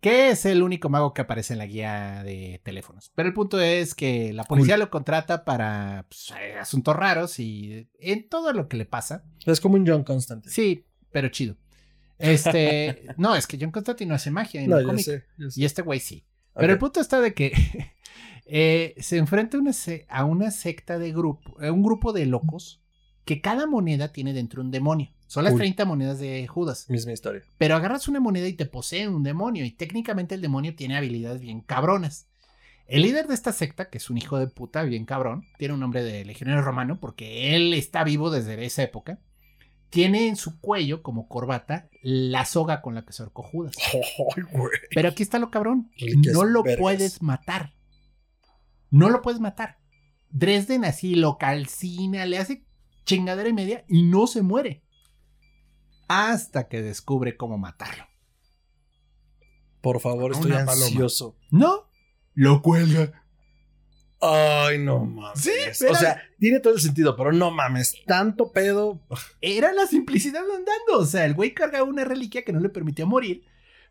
que 0.00 0.30
es 0.30 0.46
el 0.46 0.62
único 0.62 0.88
mago 0.88 1.12
que 1.12 1.22
aparece 1.22 1.52
en 1.52 1.58
la 1.58 1.66
guía 1.66 2.22
de 2.22 2.60
teléfonos. 2.64 3.12
Pero 3.14 3.28
el 3.28 3.34
punto 3.34 3.60
es 3.60 3.94
que 3.94 4.32
la 4.32 4.44
policía 4.44 4.76
lo 4.76 4.90
contrata 4.90 5.44
para 5.44 6.06
pues, 6.08 6.32
eh, 6.40 6.54
asuntos 6.58 6.94
raros 6.94 7.38
y 7.38 7.88
en 7.98 8.28
todo 8.28 8.52
lo 8.52 8.68
que 8.68 8.76
le 8.76 8.86
pasa. 8.86 9.24
Es 9.44 9.60
como 9.60 9.74
un 9.74 9.86
John 9.86 10.04
Constantine. 10.04 10.52
Sí, 10.52 10.86
pero 11.10 11.28
chido. 11.28 11.56
Este, 12.16 13.08
no, 13.16 13.34
es 13.34 13.46
que 13.46 13.58
John 13.60 13.72
Constantine 13.72 14.08
no 14.08 14.14
hace 14.14 14.30
magia 14.30 14.62
en 14.62 14.70
no, 14.70 14.78
el 14.78 14.86
cómic. 14.86 15.04
sé, 15.04 15.24
ya 15.36 15.50
sé. 15.50 15.60
Y 15.60 15.64
este 15.64 15.82
güey 15.82 16.00
sí. 16.00 16.24
Pero 16.54 16.72
el 16.72 16.78
punto 16.78 17.00
está 17.00 17.20
de 17.20 17.34
que 17.34 17.52
eh, 18.48 18.94
se 18.98 19.18
enfrenta 19.18 19.56
a 19.56 19.60
una, 19.60 19.72
se- 19.72 20.06
a 20.08 20.24
una 20.24 20.50
secta 20.50 20.98
de 20.98 21.12
grupo, 21.12 21.56
a 21.62 21.70
un 21.70 21.82
grupo 21.82 22.12
de 22.12 22.26
locos 22.26 22.80
que 23.24 23.40
cada 23.40 23.66
moneda 23.66 24.12
tiene 24.12 24.32
dentro 24.32 24.62
un 24.62 24.70
demonio. 24.70 25.10
Son 25.26 25.44
las 25.44 25.52
Uy. 25.52 25.58
30 25.58 25.84
monedas 25.84 26.18
de 26.18 26.46
Judas. 26.46 26.88
Misma 26.88 27.12
historia. 27.12 27.42
Pero 27.58 27.76
agarras 27.76 28.08
una 28.08 28.18
moneda 28.20 28.48
y 28.48 28.54
te 28.54 28.64
posee 28.64 29.06
un 29.08 29.22
demonio. 29.22 29.64
Y 29.66 29.70
técnicamente 29.72 30.34
el 30.34 30.40
demonio 30.40 30.74
tiene 30.74 30.96
habilidades 30.96 31.42
bien 31.42 31.60
cabronas. 31.60 32.26
El 32.86 33.02
líder 33.02 33.26
de 33.26 33.34
esta 33.34 33.52
secta, 33.52 33.90
que 33.90 33.98
es 33.98 34.08
un 34.08 34.16
hijo 34.16 34.38
de 34.38 34.46
puta 34.46 34.82
bien 34.84 35.04
cabrón, 35.04 35.44
tiene 35.58 35.74
un 35.74 35.80
nombre 35.80 36.02
de 36.02 36.24
legionario 36.24 36.62
romano 36.62 36.98
porque 36.98 37.54
él 37.54 37.74
está 37.74 38.02
vivo 38.04 38.30
desde 38.30 38.64
esa 38.64 38.82
época. 38.82 39.18
Tiene 39.90 40.28
en 40.28 40.36
su 40.36 40.58
cuello 40.60 41.02
como 41.02 41.28
corbata 41.28 41.90
la 42.02 42.46
soga 42.46 42.80
con 42.80 42.94
la 42.94 43.04
que 43.04 43.12
se 43.12 43.22
ahorcó 43.22 43.42
Judas. 43.42 43.74
Pero 44.94 45.08
aquí 45.10 45.22
está 45.22 45.38
lo 45.38 45.50
cabrón. 45.50 45.90
No 46.32 46.44
lo 46.44 46.62
vergas. 46.62 46.80
puedes 46.80 47.22
matar. 47.22 47.74
No 48.90 49.10
lo 49.10 49.22
puedes 49.22 49.40
matar. 49.40 49.78
Dresden 50.30 50.84
así 50.84 51.14
lo 51.14 51.38
calcina, 51.38 52.26
le 52.26 52.38
hace 52.38 52.64
chingadera 53.04 53.48
y 53.48 53.52
media 53.54 53.84
y 53.88 54.02
no 54.02 54.26
se 54.26 54.42
muere. 54.42 54.84
Hasta 56.08 56.68
que 56.68 56.82
descubre 56.82 57.36
cómo 57.36 57.58
matarlo. 57.58 58.04
Por 59.80 60.00
favor, 60.00 60.32
estoy 60.32 60.52
ansioso. 60.52 61.36
No, 61.50 61.88
lo 62.34 62.62
cuelga. 62.62 63.24
Ay, 64.20 64.78
no 64.78 65.04
mames. 65.04 65.40
Sí, 65.40 65.50
o 65.50 65.72
pero- 65.78 65.94
sea, 65.94 66.20
tiene 66.40 66.58
todo 66.60 66.74
el 66.74 66.80
sentido, 66.80 67.16
pero 67.16 67.32
no 67.32 67.50
mames. 67.52 67.94
Tanto 68.06 68.50
pedo. 68.50 69.00
Era 69.40 69.72
la 69.72 69.86
simplicidad 69.86 70.42
andando. 70.42 70.98
O 70.98 71.06
sea, 71.06 71.24
el 71.24 71.34
güey 71.34 71.54
carga 71.54 71.84
una 71.84 72.04
reliquia 72.04 72.42
que 72.44 72.52
no 72.52 72.58
le 72.60 72.68
permitió 72.68 73.06
morir. 73.06 73.44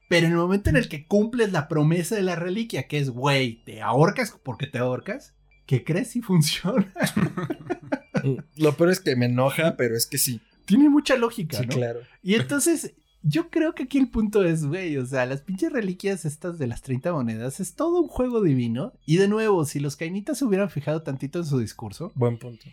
Pero 0.07 0.25
en 0.27 0.31
el 0.34 0.38
momento 0.38 0.69
en 0.69 0.77
el 0.77 0.88
que 0.89 1.05
cumples 1.05 1.51
la 1.51 1.67
promesa 1.67 2.15
de 2.15 2.21
la 2.23 2.35
reliquia, 2.35 2.88
que 2.88 2.97
es, 2.97 3.09
güey, 3.09 3.63
te 3.65 3.81
ahorcas 3.81 4.34
porque 4.43 4.67
te 4.67 4.77
ahorcas, 4.77 5.34
¿qué 5.65 5.84
crees 5.84 6.09
si 6.11 6.21
funciona? 6.21 6.93
Lo 8.55 8.73
peor 8.75 8.89
es 8.89 8.99
que 8.99 9.15
me 9.15 9.25
enoja, 9.27 9.75
pero 9.77 9.95
es 9.95 10.05
que 10.05 10.17
sí. 10.17 10.41
Tiene 10.65 10.89
mucha 10.89 11.15
lógica, 11.15 11.57
Sí, 11.59 11.65
¿no? 11.65 11.75
claro. 11.75 11.99
Y 12.21 12.35
entonces, 12.35 12.93
yo 13.21 13.49
creo 13.49 13.73
que 13.73 13.84
aquí 13.84 13.97
el 13.97 14.09
punto 14.09 14.43
es, 14.43 14.65
güey, 14.65 14.97
o 14.97 15.05
sea, 15.05 15.25
las 15.25 15.41
pinches 15.41 15.71
reliquias 15.71 16.25
estas 16.25 16.57
de 16.57 16.67
las 16.67 16.81
30 16.81 17.11
monedas 17.13 17.59
es 17.59 17.75
todo 17.75 18.01
un 18.01 18.07
juego 18.07 18.41
divino. 18.41 18.93
Y 19.05 19.17
de 19.17 19.27
nuevo, 19.27 19.65
si 19.65 19.79
los 19.79 19.95
cainitas 19.95 20.38
se 20.39 20.45
hubieran 20.45 20.69
fijado 20.69 21.03
tantito 21.03 21.39
en 21.39 21.45
su 21.45 21.59
discurso, 21.59 22.11
Buen 22.15 22.38
punto. 22.38 22.65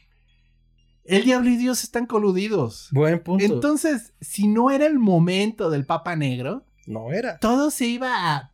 el 1.04 1.24
diablo 1.24 1.50
y 1.50 1.56
Dios 1.56 1.84
están 1.84 2.06
coludidos. 2.06 2.88
Buen 2.92 3.20
punto. 3.22 3.44
Entonces, 3.44 4.12
si 4.20 4.48
no 4.48 4.70
era 4.70 4.86
el 4.86 4.98
momento 4.98 5.70
del 5.70 5.84
Papa 5.86 6.16
Negro, 6.16 6.64
no 6.86 7.12
era. 7.12 7.38
todo 7.38 7.70
se 7.70 7.86
iba 7.86 8.34
a... 8.34 8.50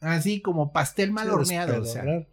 Así 0.00 0.40
como 0.40 0.72
pastel 0.72 1.10
mal 1.10 1.30
horneado, 1.30 1.82
o 1.82 1.84
sea. 1.84 2.02
despedorrar. 2.02 2.28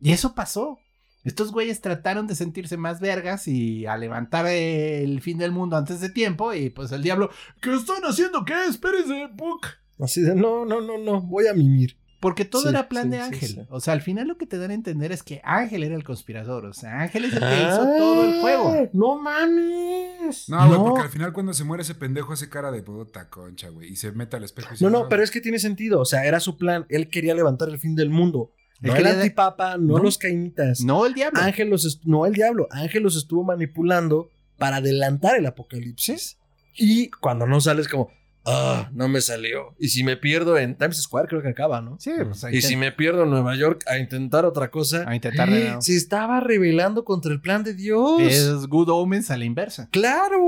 Y 0.00 0.12
eso 0.12 0.34
pasó. 0.34 0.78
Estos 1.24 1.52
güeyes 1.52 1.80
trataron 1.80 2.26
de 2.26 2.34
sentirse 2.34 2.76
más 2.76 3.00
vergas 3.00 3.48
y 3.48 3.86
a 3.86 3.96
levantar 3.96 4.46
el 4.46 5.22
fin 5.22 5.38
del 5.38 5.52
mundo 5.52 5.76
antes 5.76 6.00
de 6.00 6.10
tiempo. 6.10 6.52
Y 6.52 6.68
pues 6.68 6.92
el 6.92 7.02
diablo, 7.02 7.30
¿qué 7.62 7.74
están 7.74 8.02
haciendo? 8.02 8.44
¿Qué? 8.44 8.54
Espérense, 8.68 9.28
Puck. 9.34 9.66
Así 9.98 10.20
de, 10.20 10.34
no, 10.34 10.66
no, 10.66 10.82
no, 10.82 10.98
no, 10.98 11.22
voy 11.22 11.46
a 11.46 11.54
mimir. 11.54 11.96
Porque 12.24 12.44
todo 12.44 12.62
Sí, 12.62 12.68
era 12.70 12.88
plan 12.88 13.04
sí, 13.04 13.10
de 13.10 13.18
Ángel. 13.20 13.48
sí. 13.48 13.60
O 13.68 13.78
sea, 13.80 13.92
al 13.94 14.00
final 14.00 14.26
lo 14.26 14.36
que 14.38 14.46
te 14.46 14.56
dan 14.58 14.70
a 14.70 14.74
entender 14.74 15.12
es 15.12 15.22
que 15.22 15.40
Ángel 15.44 15.82
era 15.84 15.94
el 15.94 16.02
conspirador. 16.04 16.64
O 16.64 16.72
sea, 16.72 17.02
Ángel 17.02 17.26
es 17.26 17.34
el 17.34 17.40
que 17.40 17.62
hizo 17.62 17.84
todo 17.98 18.24
el 18.24 18.40
juego. 18.40 18.88
No 18.94 19.16
mames. 19.18 20.48
No, 20.48 20.56
güey, 20.66 20.70
No. 20.78 20.84
porque 20.86 21.02
al 21.02 21.08
final 21.10 21.32
cuando 21.32 21.52
se 21.52 21.64
muere 21.64 21.82
ese 21.82 21.94
pendejo 21.94 22.32
hace 22.32 22.48
cara 22.48 22.70
de 22.72 22.82
puta 22.82 23.28
concha, 23.28 23.68
güey. 23.68 23.92
Y 23.92 23.96
se 23.96 24.10
mete 24.12 24.36
al 24.36 24.44
espejo 24.44 24.68
y 24.70 24.72
dice, 24.72 24.84
No, 24.84 24.90
no, 24.90 25.08
pero 25.08 25.22
es 25.22 25.30
que 25.30 25.40
tiene 25.40 25.58
sentido. 25.58 26.00
O 26.00 26.04
sea, 26.04 26.24
era 26.24 26.40
su 26.40 26.56
plan. 26.56 26.86
Él 26.88 27.08
quería 27.10 27.34
levantar 27.34 27.68
el 27.68 27.78
fin 27.78 27.94
del 27.94 28.10
mundo. 28.10 28.52
No 28.80 28.96
el 28.96 29.06
antipapa, 29.06 29.76
no, 29.76 29.98
No. 29.98 30.02
los 30.02 30.18
cainitas. 30.18 30.80
No 30.80 31.06
el 31.06 31.14
diablo. 31.14 31.40
Ángel 31.40 31.70
los 31.70 31.84
est- 31.84 32.02
no 32.04 32.26
el 32.26 32.34
diablo. 32.34 32.66
Ángel 32.70 33.02
los 33.02 33.16
estuvo 33.16 33.42
manipulando 33.44 34.30
para 34.58 34.76
adelantar 34.76 35.36
el 35.36 35.46
apocalipsis. 35.46 36.38
Y 36.76 37.08
cuando 37.10 37.46
no 37.46 37.60
sales 37.60 37.88
como, 37.88 38.08
ah, 38.44 38.90
no 38.92 39.08
me 39.08 39.20
salió. 39.20 39.74
Y 39.78 39.88
si 39.88 40.04
me 40.04 40.16
pierdo 40.16 40.56
en 40.58 40.76
Times 40.76 41.02
Square, 41.02 41.28
creo 41.28 41.42
que 41.42 41.48
acaba, 41.48 41.80
¿no? 41.80 41.96
Sí, 41.98 42.12
pues 42.24 42.44
ahí 42.44 42.56
Y 42.56 42.62
si 42.62 42.76
me 42.76 42.92
pierdo 42.92 43.24
en 43.24 43.30
Nueva 43.30 43.56
York 43.56 43.84
a 43.86 43.98
intentar 43.98 44.44
otra 44.44 44.70
cosa, 44.70 45.04
A 45.08 45.14
intentar 45.14 45.50
de 45.50 45.64
nuevo. 45.64 45.80
se 45.82 45.96
estaba 45.96 46.40
rebelando 46.40 47.04
contra 47.04 47.32
el 47.32 47.40
plan 47.40 47.64
de 47.64 47.74
Dios. 47.74 48.20
Es 48.22 48.66
Good 48.66 48.88
Omens 48.90 49.30
a 49.30 49.36
la 49.36 49.44
inversa. 49.44 49.88
¡Claro! 49.90 50.38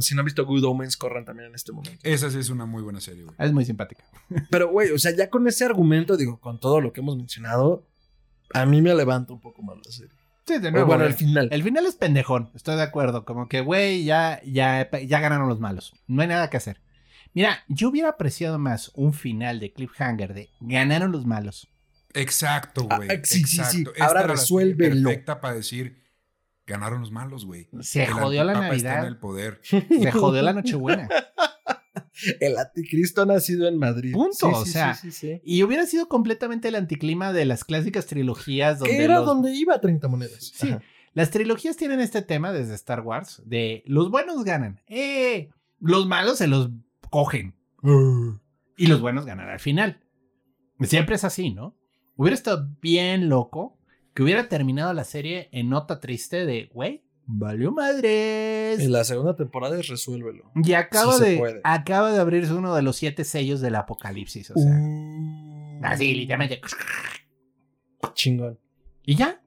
Si 0.00 0.14
no 0.14 0.20
han 0.20 0.26
visto 0.26 0.44
Good 0.46 0.64
Omens, 0.64 0.96
corran 0.96 1.24
también 1.24 1.48
en 1.48 1.54
este 1.54 1.72
momento. 1.72 1.98
Esa 2.02 2.30
sí 2.30 2.38
es 2.38 2.50
una 2.50 2.66
muy 2.66 2.82
buena 2.82 3.00
serie, 3.00 3.24
güey. 3.24 3.36
Es 3.38 3.52
muy 3.52 3.64
simpática. 3.64 4.04
Pero, 4.50 4.70
güey, 4.70 4.90
o 4.90 4.98
sea, 4.98 5.14
ya 5.14 5.30
con 5.30 5.46
ese 5.46 5.64
argumento, 5.64 6.16
digo, 6.16 6.40
con 6.40 6.58
todo 6.60 6.80
lo 6.80 6.92
que 6.92 7.00
hemos 7.00 7.16
mencionado, 7.16 7.86
a 8.52 8.66
mí 8.66 8.82
me 8.82 8.94
levanta 8.94 9.32
un 9.32 9.40
poco 9.40 9.62
más 9.62 9.76
la 9.84 9.92
serie. 9.92 10.12
Sí, 10.46 10.54
de 10.54 10.60
Pero 10.60 10.72
nuevo. 10.72 10.86
bueno, 10.86 11.04
eh. 11.04 11.08
el 11.08 11.14
final. 11.14 11.48
El 11.52 11.62
final 11.62 11.86
es 11.86 11.94
pendejón, 11.94 12.50
estoy 12.54 12.76
de 12.76 12.82
acuerdo. 12.82 13.24
Como 13.24 13.48
que, 13.48 13.60
güey, 13.60 14.04
ya, 14.04 14.40
ya, 14.44 14.90
ya 14.90 15.20
ganaron 15.20 15.48
los 15.48 15.60
malos. 15.60 15.94
No 16.06 16.22
hay 16.22 16.28
nada 16.28 16.50
que 16.50 16.56
hacer. 16.56 16.80
Mira, 17.34 17.64
yo 17.68 17.88
hubiera 17.88 18.08
apreciado 18.10 18.58
más 18.58 18.90
un 18.94 19.12
final 19.12 19.60
de 19.60 19.72
Cliffhanger 19.72 20.34
de 20.34 20.50
ganaron 20.60 21.12
los 21.12 21.26
malos. 21.26 21.68
Exacto, 22.14 22.86
Ah, 22.90 22.96
güey. 22.96 23.08
ah, 23.10 23.20
sí, 23.22 23.44
sí, 23.44 23.58
exacto. 23.60 23.72
sí. 23.72 23.84
Esta 23.94 24.04
Ahora 24.06 24.22
resuélvelo. 24.26 25.08
Perfecta 25.08 25.40
para 25.40 25.54
decir, 25.54 26.02
ganaron 26.66 27.00
los 27.00 27.12
malos, 27.12 27.44
güey. 27.44 27.68
Se 27.80 28.02
El 28.04 28.10
jodió 28.10 28.42
la 28.44 28.52
antipapa 28.52 28.74
está 28.76 28.88
en 28.88 28.94
Navidad. 28.96 29.08
el 29.08 29.16
poder. 29.18 29.60
Se 29.64 30.10
jodió 30.12 30.42
la 30.42 30.52
Nochebuena. 30.54 31.08
El 32.40 32.58
anticristo 32.58 33.22
ha 33.22 33.26
nacido 33.26 33.66
en 33.68 33.78
Madrid. 33.78 34.12
Punto, 34.12 34.34
Sí, 34.34 34.46
o 34.52 34.64
sí, 34.64 34.70
sea, 34.72 34.94
sí, 34.94 35.10
sí, 35.10 35.18
sí. 35.36 35.40
Y 35.44 35.62
hubiera 35.62 35.86
sido 35.86 36.08
completamente 36.08 36.68
el 36.68 36.74
anticlima 36.74 37.32
de 37.32 37.44
las 37.46 37.64
clásicas 37.64 38.06
trilogías 38.06 38.78
donde 38.80 39.02
era 39.04 39.16
los- 39.16 39.26
donde 39.26 39.54
iba 39.54 39.80
30 39.80 40.08
monedas. 40.08 40.52
Sí. 40.54 40.68
Ajá. 40.68 40.82
Las 41.14 41.30
trilogías 41.30 41.76
tienen 41.76 42.00
este 42.00 42.22
tema 42.22 42.52
desde 42.52 42.74
Star 42.74 43.00
Wars 43.00 43.42
de 43.46 43.82
los 43.86 44.10
buenos 44.10 44.44
ganan, 44.44 44.80
eh, 44.86 45.48
los 45.80 46.06
malos 46.06 46.38
se 46.38 46.46
los 46.46 46.70
cogen 47.10 47.54
y 48.76 48.86
los 48.86 49.00
buenos 49.00 49.26
ganan 49.26 49.48
al 49.48 49.60
final. 49.60 50.00
Siempre 50.80 51.16
es 51.16 51.24
así, 51.24 51.50
¿no? 51.50 51.76
Hubiera 52.16 52.34
estado 52.34 52.68
bien 52.80 53.28
loco 53.28 53.78
que 54.14 54.22
hubiera 54.22 54.48
terminado 54.48 54.92
la 54.92 55.04
serie 55.04 55.48
en 55.52 55.68
nota 55.68 56.00
triste 56.00 56.46
de, 56.46 56.70
güey, 56.72 57.04
valió 57.26 57.72
madres. 57.72 58.80
En 58.80 58.92
la 58.92 59.04
segunda 59.04 59.36
temporada 59.36 59.78
es 59.78 59.88
resuélvelo. 59.88 60.50
Y 60.54 60.72
acaba 60.72 61.18
de, 61.18 61.60
acaba 61.64 62.12
de 62.12 62.18
abrirse 62.18 62.52
uno 62.54 62.74
de 62.74 62.82
los 62.82 62.96
siete 62.96 63.24
sellos 63.24 63.60
del 63.60 63.76
apocalipsis, 63.76 64.50
o 64.50 64.54
sea, 64.54 64.70
Uh, 64.70 65.80
así 65.82 66.14
literalmente. 66.14 66.60
Chingón. 68.14 68.58
Y 69.04 69.14
ya, 69.14 69.42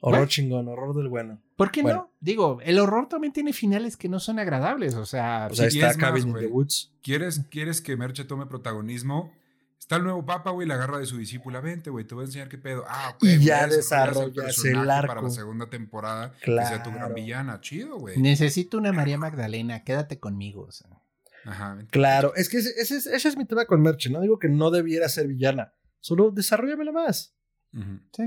Horror 0.00 0.18
Bueno. 0.20 0.28
chingón, 0.28 0.68
horror 0.68 0.94
del 0.94 1.08
bueno. 1.08 1.40
¿por 1.56 1.70
qué 1.72 1.82
Bueno. 1.82 1.98
no? 1.98 2.12
Digo, 2.20 2.60
el 2.62 2.78
horror 2.78 3.08
también 3.08 3.32
tiene 3.32 3.52
finales 3.52 3.96
que 3.96 4.08
no 4.08 4.20
son 4.20 4.38
agradables, 4.38 4.94
o 4.94 5.04
sea, 5.04 5.48
O 5.50 5.54
sea, 5.54 5.66
está 5.66 5.90
es 5.90 5.96
más, 5.96 5.96
Cabin 5.96 6.24
in 6.26 6.30
güey. 6.30 6.44
the 6.46 6.50
Woods. 6.52 6.92
¿Quieres, 7.02 7.40
¿Quieres 7.50 7.80
que 7.80 7.96
Merche 7.96 8.24
tome 8.24 8.46
protagonismo? 8.46 9.32
Está 9.78 9.96
el 9.96 10.04
nuevo 10.04 10.24
papa, 10.26 10.50
güey, 10.50 10.68
la 10.68 10.74
agarra 10.74 10.98
de 10.98 11.06
su 11.06 11.16
discípula. 11.16 11.60
Vente, 11.60 11.88
güey, 11.90 12.04
te 12.04 12.14
voy 12.14 12.22
a 12.22 12.26
enseñar 12.26 12.48
qué 12.48 12.58
pedo. 12.58 12.84
Ah, 12.86 13.12
ok. 13.14 13.24
Y 13.24 13.38
ya 13.38 13.66
desarrollas 13.66 14.26
el 14.26 14.32
personaje 14.34 14.86
Para 14.86 14.98
arco. 15.12 15.22
la 15.22 15.30
segunda 15.30 15.70
temporada, 15.70 16.32
que 16.42 16.52
sea 16.52 16.82
tu 16.82 16.90
gran 16.90 17.00
Claro. 17.06 17.14
villana. 17.14 17.60
Chido, 17.60 17.98
güey. 17.98 18.18
necesito 18.20 18.76
una 18.78 18.92
María 18.92 19.16
Magdalena, 19.18 19.82
quédate 19.84 20.20
conmigo, 20.20 20.62
o 20.68 20.70
sea. 20.72 20.90
Ajá. 21.44 21.78
Claro, 21.90 22.34
es 22.36 22.48
que 22.50 22.58
ese, 22.58 22.70
ese 22.78 22.96
es- 22.98 23.06
ese 23.06 23.28
es 23.28 23.36
mi 23.36 23.46
tema 23.46 23.64
con 23.64 23.80
Merche. 23.80 24.10
No 24.10 24.20
digo 24.20 24.38
que 24.38 24.48
no 24.48 24.70
debiera 24.70 25.08
ser 25.08 25.26
villana. 25.26 25.72
Solo 26.00 26.30
desarrollamela 26.30 26.92
más. 26.92 27.34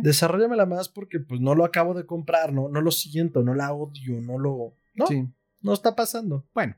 Desarrollamela 0.02 0.66
más 0.66 0.90
porque 0.90 1.20
pues 1.20 1.42
no 1.42 1.56
lo 1.56 1.66
acabo 1.66 1.94
de 1.94 2.06
comprar, 2.06 2.54
no, 2.54 2.70
no 2.70 2.82
lo 2.82 2.92
siento, 2.92 3.44
no 3.44 3.54
la 3.56 3.74
odio, 3.74 4.22
no 4.22 4.38
lo... 4.38 4.74
No, 4.96 5.08
Sí. 5.08 5.28
no 5.62 5.74
está 5.74 5.96
pasando. 5.96 6.46
Bueno, 6.54 6.76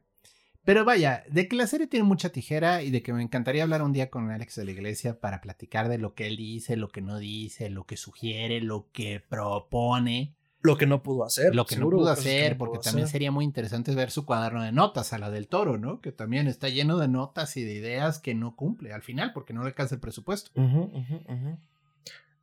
pero 0.64 0.85
vaya, 0.85 1.23
de 1.30 1.48
que 1.49 1.56
la 1.57 1.68
serie 1.68 1.88
tiene 1.88 2.06
mucha 2.06 2.30
tijera 2.30 2.84
y 2.84 2.90
de 2.90 3.02
que 3.03 3.11
me 3.11 3.22
encantaría 3.22 3.64
hablar 3.64 3.81
un 3.81 3.91
día 3.91 4.10
con 4.10 4.31
Alex 4.31 4.56
de 4.56 4.65
la 4.65 4.72
Iglesia 4.72 5.19
para 5.19 5.41
platicar 5.41 5.90
de 5.90 5.98
lo 5.98 6.14
que 6.14 6.27
él 6.27 6.38
dice, 6.38 6.77
lo 6.77 6.88
que 6.90 7.02
no 7.02 7.18
dice, 7.19 7.69
lo 7.69 7.85
que 7.85 7.98
sugiere, 7.98 8.61
lo 8.61 8.88
que 8.94 9.19
propone, 9.19 10.35
Lo 10.61 10.77
que 10.77 10.85
no 10.88 11.03
pudo 11.03 11.26
hacer. 11.26 11.53
lo 11.53 11.65
que 11.65 11.76
seguro 11.76 11.98
no 11.98 12.03
pudo 12.03 12.11
hacer, 12.11 12.53
no 12.53 12.57
porque 12.60 12.76
pudo 12.76 12.84
también 12.84 13.03
hacer. 13.06 13.11
sería 13.11 13.31
muy 13.31 13.44
interesante 13.44 13.94
ver 13.94 14.10
su 14.11 14.26
cuaderno 14.26 14.64
de 14.64 14.72
notas 14.72 15.11
a 15.11 15.18
la 15.19 15.30
del 15.30 15.49
toro, 15.49 15.77
¿no? 15.77 15.99
Que 15.99 16.14
también 16.14 16.48
está 16.48 16.69
lleno 16.69 16.98
de 16.98 17.10
notas 17.10 17.57
y 17.57 17.64
de 17.64 17.73
ideas 17.73 18.19
que 18.19 18.34
no 18.34 18.56
cumple 18.56 18.94
al 18.94 19.02
final 19.02 19.34
porque 19.34 19.52
no 19.53 19.61
le 19.64 19.68
alcanza 19.68 19.95
el 19.95 20.02
presupuesto. 20.02 20.52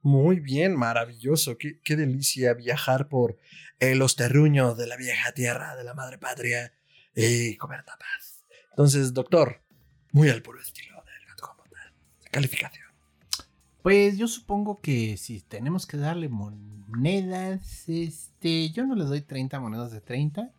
Muy 0.03 0.41
bien, 0.41 0.77
maravilloso. 0.77 1.59
Qué, 1.59 1.81
qué 1.83 1.97
delicia 1.97 2.55
viajar 2.55 3.09
por 3.09 3.37
eh, 3.79 3.95
los 3.95 4.17
terruños 4.17 4.77
de 4.77 4.87
la 4.87 4.97
vieja 4.97 5.33
tierra, 5.33 5.77
de 5.77 5.85
la 5.85 5.95
madre 5.95 6.19
patria 6.19 6.73
y 7.15 7.57
comer 7.57 7.85
tapas. 7.85 8.45
Entonces, 8.71 9.13
doctor, 9.13 9.63
muy 10.13 10.29
al 10.29 10.43
puro 10.43 10.61
estilo 10.61 11.03
del 11.05 11.29
gato 11.29 11.47
con 11.47 11.57
botas. 11.57 11.93
Calificación. 12.31 12.87
Pues 13.83 14.19
yo 14.19 14.29
supongo 14.29 14.81
que 14.81 15.17
si 15.17 15.41
tenemos 15.41 15.87
que 15.87 15.97
darle 15.97 16.29
monedas, 16.29 17.89
este, 17.89 18.71
yo 18.71 18.87
no 18.87 18.95
les 18.95 19.09
doy 19.09 19.23
30 19.23 19.59
monedas 19.61 19.91
de 19.91 20.01
30. 20.01 20.53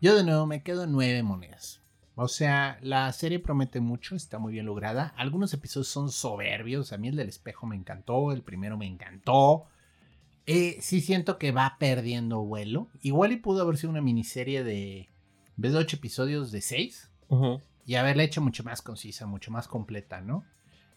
Yo 0.00 0.14
de 0.16 0.24
nuevo 0.24 0.46
me 0.46 0.62
quedo 0.62 0.84
en 0.84 0.92
9 0.92 1.22
monedas. 1.22 1.80
O 2.20 2.26
sea, 2.26 2.80
la 2.82 3.12
serie 3.12 3.38
promete 3.38 3.78
mucho, 3.78 4.16
está 4.16 4.40
muy 4.40 4.52
bien 4.52 4.66
lograda. 4.66 5.14
Algunos 5.16 5.54
episodios 5.54 5.86
son 5.86 6.10
soberbios. 6.10 6.92
A 6.92 6.98
mí 6.98 7.06
el 7.06 7.14
del 7.14 7.28
espejo 7.28 7.64
me 7.68 7.76
encantó, 7.76 8.32
el 8.32 8.42
primero 8.42 8.76
me 8.76 8.86
encantó. 8.86 9.66
Eh, 10.44 10.78
sí 10.80 11.00
siento 11.00 11.38
que 11.38 11.52
va 11.52 11.76
perdiendo 11.78 12.40
vuelo. 12.40 12.88
Igual 13.02 13.30
y 13.30 13.36
pudo 13.36 13.62
haber 13.62 13.76
sido 13.76 13.90
una 13.90 14.00
miniserie 14.00 14.64
de, 14.64 15.02
en 15.02 15.08
vez 15.56 15.72
de 15.72 15.78
8 15.78 15.94
episodios, 15.94 16.50
de 16.50 16.60
6 16.60 17.08
y 17.86 17.94
haberla 17.94 18.24
hecho 18.24 18.40
mucho 18.40 18.64
más 18.64 18.82
concisa, 18.82 19.26
mucho 19.26 19.52
más 19.52 19.68
completa, 19.68 20.20
¿no? 20.20 20.44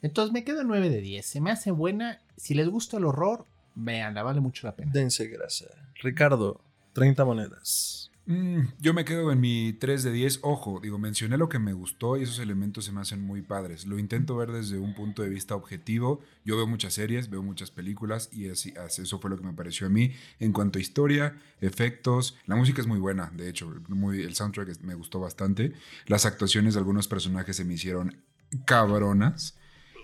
Entonces 0.02 0.34
me 0.34 0.44
quedo 0.44 0.62
en 0.62 0.70
9 0.70 0.90
de 0.90 1.02
10. 1.02 1.24
Se 1.24 1.40
me 1.40 1.52
hace 1.52 1.70
buena. 1.70 2.20
Si 2.36 2.56
les 2.56 2.68
gusta 2.68 2.98
el 2.98 3.06
horror, 3.06 3.46
veanla, 3.76 4.24
vale 4.24 4.42
mucho 4.42 4.66
la 4.66 4.76
pena. 4.76 4.92
Dense 4.92 5.28
grasa. 5.28 5.68
Ricardo, 6.02 6.62
30 6.94 7.24
monedas. 7.26 8.11
Mm, 8.28 8.62
yo 8.80 8.94
me 8.94 9.04
quedo 9.04 9.32
en 9.32 9.40
mi 9.42 9.74
3 9.74 10.04
de 10.04 10.12
10. 10.12 10.40
Ojo, 10.44 10.80
digo, 10.82 11.00
mencioné 11.00 11.38
lo 11.38 11.50
que 11.50 11.58
me 11.60 11.74
gustó 11.74 12.18
y 12.18 12.24
esos 12.24 12.38
elementos 12.40 12.86
se 12.86 12.92
me 12.92 13.02
hacen 13.02 13.20
muy 13.22 13.42
padres. 13.42 13.86
Lo 13.88 13.98
intento 13.98 14.38
ver 14.38 14.52
desde 14.52 14.78
un 14.78 14.94
punto 14.94 15.24
de 15.24 15.30
vista 15.30 15.56
objetivo. 15.56 16.22
Yo 16.46 16.56
veo 16.56 16.68
muchas 16.68 16.94
series, 16.94 17.30
veo 17.30 17.42
muchas 17.42 17.72
películas 17.72 18.30
y 18.32 18.48
así- 18.50 18.74
así- 18.78 19.02
eso 19.02 19.20
fue 19.20 19.30
lo 19.32 19.38
que 19.38 19.44
me 19.44 19.54
pareció 19.54 19.88
a 19.88 19.90
mí. 19.90 20.12
En 20.40 20.54
cuanto 20.54 20.78
a 20.78 20.82
historia, 20.82 21.36
efectos, 21.62 22.38
la 22.46 22.56
música 22.56 22.80
es 22.82 22.88
muy 22.88 23.00
buena, 23.00 23.32
de 23.36 23.50
hecho, 23.50 23.74
muy, 23.88 24.22
el 24.22 24.36
soundtrack 24.36 24.82
me 24.82 24.94
gustó 24.94 25.20
bastante. 25.20 25.74
Las 26.06 26.26
actuaciones 26.26 26.76
de 26.76 26.80
algunos 26.80 27.08
personajes 27.08 27.56
se 27.56 27.66
me 27.66 27.74
hicieron 27.74 28.24
cabronas. 28.66 29.58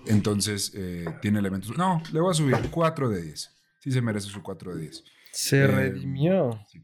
Entonces, 0.07 0.71
eh, 0.73 1.05
tiene 1.21 1.39
elementos... 1.39 1.77
No, 1.77 2.01
le 2.13 2.19
voy 2.21 2.31
a 2.31 2.33
subir 2.33 2.55
4 2.71 3.09
de 3.09 3.21
10. 3.21 3.51
Sí 3.79 3.91
se 3.91 4.01
merece 4.01 4.27
su 4.29 4.41
4 4.41 4.73
de 4.73 4.81
10. 4.81 5.03
Se 5.33 5.63
Eh, 5.63 5.67
redimió. 5.67 6.59
sí. 6.71 6.81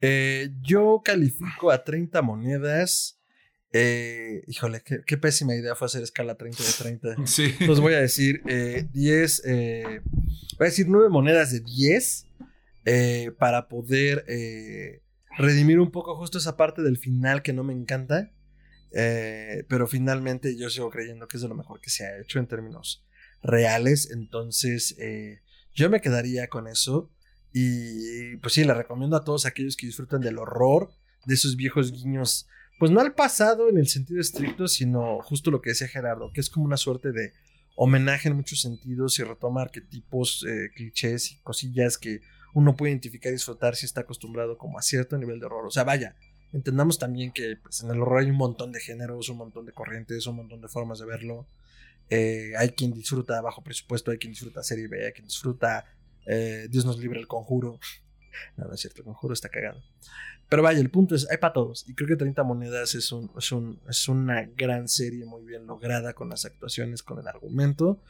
Eh, 0.00 0.50
yo 0.62 1.02
califico 1.04 1.70
a 1.70 1.82
30 1.84 2.22
monedas. 2.22 3.20
Eh, 3.72 4.44
híjole, 4.46 4.82
qué, 4.82 5.00
qué 5.06 5.18
pésima 5.18 5.54
idea 5.54 5.74
fue 5.74 5.86
hacer 5.86 6.02
escala 6.02 6.36
30 6.36 6.62
de 6.62 6.72
30. 6.78 7.16
Sí. 7.26 7.54
Entonces 7.60 7.80
voy 7.80 7.94
a 7.94 8.00
decir 8.00 8.42
eh, 8.46 8.86
10, 8.92 9.42
eh, 9.44 10.00
voy 10.58 10.66
a 10.66 10.70
decir 10.70 10.86
9 10.88 11.08
monedas 11.10 11.52
de 11.52 11.60
10 11.60 12.26
eh, 12.86 13.32
para 13.38 13.68
poder 13.68 14.24
redimir 15.36 15.80
un 15.80 15.90
poco 15.90 16.16
justo 16.16 16.38
esa 16.38 16.56
parte 16.56 16.82
del 16.82 16.96
final 16.96 17.42
que 17.42 17.52
no 17.52 17.64
me 17.64 17.74
encanta. 17.74 18.32
Pero 18.90 19.86
finalmente 19.86 20.56
yo 20.56 20.70
sigo 20.70 20.88
creyendo 20.90 21.28
que 21.28 21.36
es 21.36 21.42
de 21.42 21.48
lo 21.48 21.54
mejor 21.54 21.80
que 21.80 21.90
se 21.90 22.06
ha 22.06 22.18
hecho 22.18 22.38
en 22.38 22.46
términos 22.46 23.04
reales. 23.42 24.10
Entonces 24.10 24.96
yo 25.74 25.90
me 25.90 26.00
quedaría 26.00 26.48
con 26.48 26.66
eso. 26.68 27.10
Y 27.52 28.36
pues 28.36 28.54
sí, 28.54 28.64
le 28.64 28.74
recomiendo 28.74 29.16
a 29.16 29.24
todos 29.24 29.46
aquellos 29.46 29.76
que 29.76 29.86
disfrutan 29.86 30.20
del 30.20 30.38
horror, 30.38 30.90
de 31.24 31.34
esos 31.34 31.56
viejos 31.56 31.92
guiños, 31.92 32.46
pues 32.78 32.90
no 32.90 33.00
al 33.00 33.14
pasado 33.14 33.68
en 33.68 33.78
el 33.78 33.88
sentido 33.88 34.20
estricto, 34.20 34.68
sino 34.68 35.20
justo 35.22 35.50
lo 35.50 35.60
que 35.60 35.70
decía 35.70 35.88
Gerardo, 35.88 36.30
que 36.32 36.40
es 36.40 36.50
como 36.50 36.64
una 36.64 36.76
suerte 36.76 37.12
de 37.12 37.32
homenaje 37.74 38.28
en 38.28 38.36
muchos 38.36 38.60
sentidos 38.60 39.18
y 39.18 39.24
retoma 39.24 39.62
arquetipos, 39.62 40.44
eh, 40.48 40.70
clichés 40.74 41.32
y 41.32 41.36
cosillas 41.42 41.96
que 41.96 42.20
uno 42.54 42.76
puede 42.76 42.92
identificar 42.92 43.30
y 43.30 43.36
disfrutar 43.36 43.76
si 43.76 43.86
está 43.86 44.02
acostumbrado 44.02 44.58
como 44.58 44.78
a 44.78 44.82
cierto 44.82 45.16
nivel 45.16 45.38
de 45.38 45.46
horror. 45.46 45.66
O 45.66 45.70
sea, 45.70 45.84
vaya, 45.84 46.16
entendamos 46.52 46.98
también 46.98 47.32
que 47.32 47.56
pues, 47.56 47.82
en 47.82 47.90
el 47.90 48.00
horror 48.00 48.20
hay 48.20 48.30
un 48.30 48.36
montón 48.36 48.72
de 48.72 48.80
géneros, 48.80 49.28
un 49.28 49.38
montón 49.38 49.66
de 49.66 49.72
corrientes, 49.72 50.26
un 50.26 50.36
montón 50.36 50.60
de 50.60 50.68
formas 50.68 50.98
de 50.98 51.06
verlo. 51.06 51.46
Eh, 52.10 52.52
hay 52.56 52.70
quien 52.70 52.92
disfruta 52.92 53.40
bajo 53.42 53.62
presupuesto, 53.62 54.10
hay 54.10 54.18
quien 54.18 54.32
disfruta 54.32 54.62
serie 54.62 54.88
B, 54.88 55.06
hay 55.06 55.12
quien 55.12 55.26
disfruta 55.26 55.84
eh, 56.28 56.68
Dios 56.70 56.84
nos 56.84 56.98
libre 56.98 57.18
el 57.20 57.26
conjuro. 57.26 57.78
No, 58.56 58.66
no 58.66 58.74
es 58.74 58.80
cierto, 58.80 59.00
el 59.00 59.04
conjuro 59.04 59.34
está 59.34 59.48
cagado. 59.48 59.82
Pero 60.48 60.62
vaya, 60.62 60.78
el 60.78 60.90
punto 60.90 61.16
es, 61.16 61.28
hay 61.28 61.38
para 61.38 61.52
todos. 61.52 61.84
Y 61.88 61.94
creo 61.94 62.06
que 62.06 62.14
30 62.14 62.44
monedas 62.44 62.94
es, 62.94 63.10
un, 63.10 63.32
es, 63.36 63.50
un, 63.50 63.80
es 63.88 64.08
una 64.08 64.44
gran 64.56 64.86
serie 64.86 65.24
muy 65.24 65.44
bien 65.44 65.66
lograda 65.66 66.14
con 66.14 66.28
las 66.28 66.44
actuaciones, 66.44 67.02
con 67.02 67.18
el 67.18 67.26
argumento. 67.26 68.00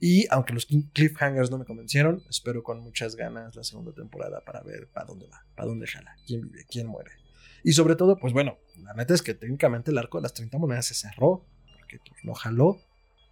Y 0.00 0.26
aunque 0.30 0.54
los 0.54 0.66
cliffhangers 0.66 1.50
no 1.50 1.58
me 1.58 1.64
convencieron, 1.64 2.22
espero 2.28 2.62
con 2.62 2.80
muchas 2.80 3.14
ganas 3.14 3.54
la 3.54 3.62
segunda 3.62 3.92
temporada 3.92 4.40
para 4.40 4.62
ver 4.62 4.88
para 4.88 5.06
dónde 5.06 5.26
va, 5.26 5.44
para 5.54 5.68
dónde 5.68 5.86
jala, 5.86 6.16
quién 6.26 6.42
vive, 6.42 6.64
quién 6.68 6.86
muere. 6.86 7.12
Y 7.62 7.72
sobre 7.72 7.96
todo, 7.96 8.18
pues 8.18 8.32
bueno, 8.32 8.58
la 8.82 8.92
neta 8.94 9.14
es 9.14 9.22
que 9.22 9.34
técnicamente 9.34 9.90
el 9.90 9.98
arco 9.98 10.18
de 10.18 10.22
las 10.22 10.34
30 10.34 10.58
monedas 10.58 10.86
se 10.86 10.94
cerró, 10.94 11.46
porque 11.78 12.00
no 12.22 12.34
jaló. 12.34 12.80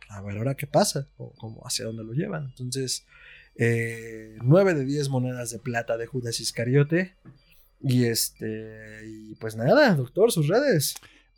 A 0.09 0.20
ver 0.20 0.36
ahora 0.36 0.55
qué 0.55 0.66
pasa, 0.66 1.09
o 1.16 1.32
como 1.32 1.62
hacia 1.66 1.86
dónde 1.86 2.05
lo 2.05 2.12
llevan. 2.12 2.44
Entonces, 2.44 3.06
eh, 3.57 4.37
9 4.43 4.74
de 4.74 4.85
10 4.85 5.09
monedas 5.09 5.51
de 5.51 5.59
plata 5.59 5.97
de 5.97 6.07
Judas 6.07 6.41
Iscariote. 6.41 7.16
Y 7.81 8.05
este, 8.05 9.01
y 9.07 9.35
pues 9.37 9.57
nada, 9.57 9.95
doctor, 9.95 10.31
sus 10.31 10.49
redes. 10.49 10.95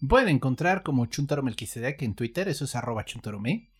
Pueden 0.07 0.29
encontrar 0.29 0.83
como 0.83 1.07
Chuntaro 1.07 1.43
Melquisedec 1.43 2.03
en 2.03 2.15
Twitter, 2.15 2.49
eso 2.49 2.65
es 2.65 2.75
arroba 2.75 3.05
chuntarome. 3.05 3.71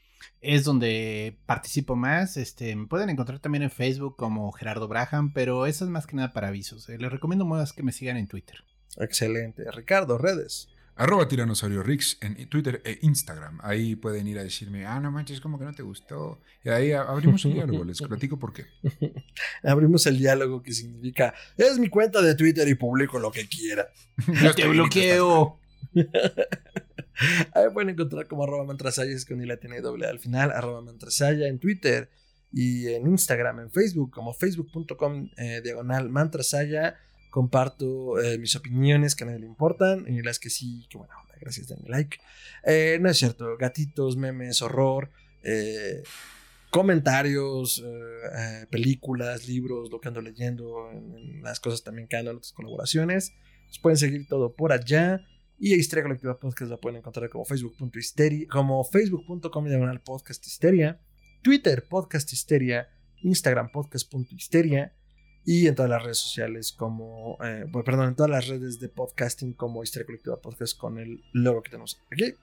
Es 0.41 0.65
donde 0.65 1.39
participo 1.45 1.97
más. 1.97 2.39
Este, 2.39 2.75
me 2.77 2.87
pueden 2.87 3.11
encontrar 3.11 3.41
también 3.41 3.63
en 3.63 3.71
Facebook 3.71 4.17
como 4.17 4.51
Gerardo 4.53 4.89
Braham, 4.89 5.35
pero 5.35 5.67
eso 5.67 5.85
es 5.85 5.91
más 5.91 6.07
que 6.07 6.17
nada 6.17 6.33
para 6.33 6.49
avisos. 6.49 6.89
Eh, 6.89 6.97
les 6.99 7.13
recomiendo 7.13 7.45
más 7.45 7.75
que 7.75 7.83
me 7.83 7.93
sigan 7.93 8.17
en 8.17 8.29
Twitter. 8.29 8.65
Excelente. 8.97 9.71
Ricardo, 9.71 10.17
redes. 10.17 10.69
Arroba 10.97 11.27
Tiranosaurio 11.27 11.83
Rix 11.83 12.19
en 12.21 12.49
Twitter 12.49 12.81
e 12.85 12.99
Instagram. 13.03 13.59
Ahí 13.63 13.97
pueden 13.97 14.29
ir 14.29 14.39
a 14.39 14.45
decirme, 14.45 14.87
ah, 14.87 15.01
no 15.01 15.11
manches, 15.11 15.41
como 15.41 15.59
que 15.59 15.65
no 15.65 15.75
te 15.75 15.83
gustó. 15.83 16.41
Y 16.63 16.69
ahí 16.69 16.93
abrimos 16.93 17.45
un 17.45 17.55
diálogo, 17.55 17.85
les 17.85 18.01
platico 18.09 18.39
por 18.39 18.53
qué. 18.53 18.67
Abrimos 19.65 20.07
el 20.07 20.19
diálogo 20.19 20.63
que 20.63 20.73
significa, 20.73 21.35
es 21.57 21.79
mi 21.79 21.89
cuenta 21.89 22.23
de 22.23 22.37
Twitter 22.37 22.69
y 22.69 22.75
publico 22.75 23.19
lo 23.19 23.31
que 23.31 23.49
quiera. 23.49 23.89
Ya 24.43 24.55
Te 24.55 24.69
bloqueo. 24.69 25.59
Ahí 27.55 27.65
pueden 27.73 27.91
encontrar 27.91 28.27
como 28.29 28.45
arroba 28.45 28.65
mantrasaya, 28.65 29.13
es 29.13 29.25
con 29.25 29.47
la 29.47 29.57
tiene 29.57 29.81
doble 29.81 30.07
A 30.07 30.11
al 30.11 30.21
final, 30.21 30.53
arroba 30.53 30.81
mantrasaya 30.81 31.49
en 31.49 31.59
Twitter 31.59 32.09
y 32.53 32.87
en 32.89 33.09
Instagram, 33.09 33.61
en 33.61 33.71
Facebook, 33.71 34.13
como 34.13 34.33
facebook.com 34.33 35.29
eh, 35.37 35.61
diagonal 35.63 36.09
mantrasaya. 36.09 36.97
Comparto 37.35 38.21
eh, 38.23 38.39
mis 38.39 38.55
opiniones 38.55 39.17
que 39.17 39.25
a 39.25 39.27
nadie 39.27 39.41
le 39.41 39.47
importan 39.47 40.05
y 40.07 40.23
las 40.23 40.39
que 40.39 40.51
sí, 40.51 40.87
que 40.89 40.99
buena 40.99 41.19
onda, 41.21 41.35
gracias, 41.41 41.67
denle 41.67 41.89
like. 41.89 42.19
Eh, 42.63 42.99
no 43.01 43.11
es 43.11 43.17
cierto, 43.19 43.57
gatitos, 43.57 44.17
memes, 44.17 44.63
horror, 44.63 45.11
eh, 45.43 46.05
comentarios, 46.71 47.83
películas, 48.71 49.49
libros, 49.49 49.91
lo 49.91 50.01
que 50.01 50.07
ando 50.07 50.21
leyendo, 50.21 50.89
en- 50.93 51.17
en 51.19 51.43
las 51.43 51.59
cosas 51.59 51.83
también 51.83 52.07
que 52.07 52.17
ando 52.17 52.31
en 52.31 52.37
otras 52.37 52.53
colaboraciones. 52.53 53.33
Nos 53.67 53.81
pueden 53.81 53.97
seguir 53.97 54.29
todo 54.29 54.55
por 54.55 54.71
allá. 54.73 55.21
Y 55.59 55.75
Histeria 55.75 56.05
Colectiva 56.05 56.39
Podcast 56.39 56.71
la 56.71 56.77
pueden 56.77 56.99
encontrar 56.99 57.29
como 57.31 57.45
facebook.histeria, 57.45 58.47
como 58.49 58.85
facebook.com 58.85 59.65
diagonal 59.67 60.01
podcast 60.03 60.47
histeria, 60.47 61.01
Twitter 61.43 61.85
podcast 61.89 62.33
histeria, 62.33 62.89
Instagram 63.23 63.71
podcast.histeria 63.73 64.93
y 65.45 65.67
en 65.67 65.75
todas 65.75 65.91
las 65.91 66.03
redes 66.03 66.19
sociales 66.19 66.73
como, 66.73 67.39
eh, 67.45 67.67
perdón, 67.85 68.09
en 68.09 68.15
todas 68.15 68.31
las 68.31 68.49
redes 68.49 68.81
de 68.81 68.89
podcasting 68.89 69.53
como 69.53 69.83
Histeria 69.83 70.07
Colectiva 70.07 70.41
Podcast 70.41 70.79
con 70.79 70.99
el 70.99 71.23
logo 71.33 71.63
que 71.63 71.71
tenemos 71.71 72.01
aquí. 72.11 72.35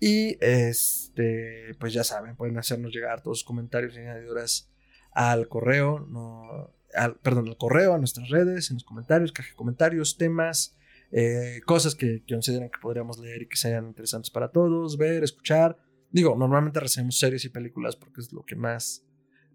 Y 0.00 0.36
este, 0.40 1.74
pues 1.78 1.92
ya 1.92 2.04
saben, 2.04 2.36
pueden 2.36 2.58
hacernos 2.58 2.92
llegar 2.92 3.22
todos 3.22 3.40
sus 3.40 3.46
comentarios 3.46 3.94
y 3.94 3.98
añadiduras 3.98 4.70
al 5.12 5.48
correo, 5.48 6.06
no, 6.10 6.70
al, 6.94 7.16
perdón, 7.16 7.48
al 7.48 7.56
correo, 7.56 7.94
a 7.94 7.98
nuestras 7.98 8.28
redes, 8.28 8.70
en 8.70 8.76
los 8.76 8.84
comentarios, 8.84 9.32
caja 9.32 9.50
de 9.50 9.56
comentarios, 9.56 10.16
temas, 10.16 10.76
eh, 11.12 11.60
cosas 11.66 11.94
que, 11.94 12.22
consideren 12.28 12.70
que 12.70 12.78
podríamos 12.80 13.18
leer 13.18 13.42
y 13.42 13.48
que 13.48 13.56
sean 13.56 13.86
interesantes 13.86 14.30
para 14.30 14.48
todos, 14.48 14.96
ver, 14.96 15.24
escuchar. 15.24 15.78
Digo, 16.10 16.36
normalmente 16.36 16.80
recibimos 16.80 17.18
series 17.18 17.44
y 17.44 17.48
películas 17.48 17.96
porque 17.96 18.20
es 18.20 18.32
lo 18.32 18.42
que 18.42 18.56
más 18.56 19.04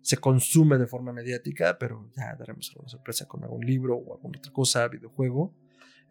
se 0.05 0.17
consume 0.17 0.77
de 0.77 0.85
forma 0.85 1.11
mediática, 1.11 1.79
pero 1.79 2.11
ya 2.15 2.35
daremos 2.35 2.69
alguna 2.69 2.89
sorpresa 2.89 3.27
con 3.27 3.43
algún 3.43 3.65
libro 3.65 3.95
o 3.95 4.13
alguna 4.13 4.37
otra 4.37 4.53
cosa, 4.53 4.87
videojuego. 4.87 5.51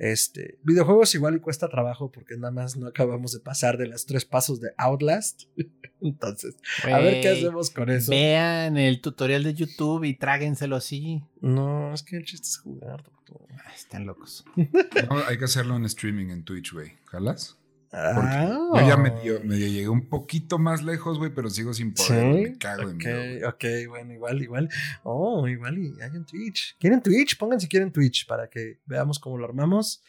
Este, 0.00 0.58
videojuegos 0.64 1.14
igual 1.14 1.36
y 1.36 1.38
cuesta 1.38 1.68
trabajo 1.68 2.10
porque 2.10 2.36
nada 2.36 2.50
más 2.50 2.76
no 2.76 2.88
acabamos 2.88 3.32
de 3.32 3.38
pasar 3.38 3.78
de 3.78 3.86
los 3.86 4.04
tres 4.04 4.24
pasos 4.24 4.60
de 4.60 4.70
Outlast. 4.78 5.42
Entonces, 6.00 6.56
a 6.82 6.98
ver 6.98 7.20
qué 7.20 7.28
hacemos 7.28 7.70
con 7.70 7.88
eso. 7.88 8.10
Vean 8.10 8.76
el 8.78 9.00
tutorial 9.00 9.44
de 9.44 9.54
YouTube 9.54 10.02
y 10.02 10.14
tráguenselo 10.14 10.74
así. 10.74 11.22
No, 11.40 11.94
es 11.94 12.02
que 12.02 12.16
el 12.16 12.24
chiste 12.24 12.48
es 12.48 12.58
jugar, 12.58 13.04
doctor. 13.04 13.46
Ay, 13.64 13.74
están 13.76 14.06
locos. 14.06 14.44
No, 15.08 15.18
hay 15.28 15.38
que 15.38 15.44
hacerlo 15.44 15.76
en 15.76 15.84
streaming 15.84 16.30
en 16.30 16.42
Twitch, 16.42 16.72
güey. 16.72 16.94
¿Jalas? 17.04 17.60
Ah. 17.96 18.58
Yo 18.74 18.88
ya 18.88 18.96
medio, 18.96 19.40
medio 19.44 19.66
llegué 19.68 19.88
un 19.88 20.08
poquito 20.08 20.58
más 20.58 20.82
lejos, 20.82 21.18
güey, 21.18 21.32
pero 21.32 21.48
sigo 21.48 21.72
sin 21.72 21.94
poder. 21.94 22.50
Me 22.50 22.58
cago 22.58 22.88
de 22.88 22.94
Ok, 22.94 23.04
miedo. 23.04 23.16
güey. 23.16 23.44
ok, 23.44 23.88
bueno, 23.88 24.12
igual, 24.12 24.42
igual. 24.42 24.68
Oh, 25.04 25.46
igual 25.46 25.78
y 25.78 26.00
hay 26.00 26.10
un 26.10 26.26
Twitch. 26.26 26.76
¿Quieren 26.78 27.02
Twitch? 27.02 27.38
Pongan 27.38 27.60
si 27.60 27.68
quieren 27.68 27.92
Twitch 27.92 28.26
para 28.26 28.48
que 28.50 28.80
veamos 28.86 29.18
cómo 29.18 29.38
lo 29.38 29.44
armamos. 29.44 30.02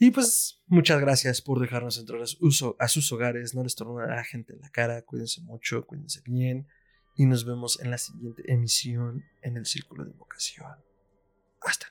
Y 0.00 0.10
pues, 0.12 0.62
muchas 0.66 1.00
gracias 1.00 1.40
por 1.42 1.58
dejarnos 1.60 1.98
entrar 1.98 2.22
a, 2.22 2.26
su- 2.26 2.76
a 2.78 2.88
sus 2.88 3.10
hogares. 3.10 3.54
No 3.54 3.64
les 3.64 3.74
tornen 3.74 4.08
a 4.10 4.14
la 4.16 4.24
gente 4.24 4.52
en 4.52 4.60
la 4.60 4.70
cara. 4.70 5.02
Cuídense 5.02 5.40
mucho, 5.40 5.84
cuídense 5.86 6.20
bien. 6.24 6.68
Y 7.16 7.26
nos 7.26 7.44
vemos 7.44 7.80
en 7.80 7.90
la 7.90 7.98
siguiente 7.98 8.44
emisión 8.52 9.24
en 9.42 9.56
el 9.56 9.66
Círculo 9.66 10.04
de 10.04 10.10
Invocación. 10.12 10.68
Hasta. 11.62 11.86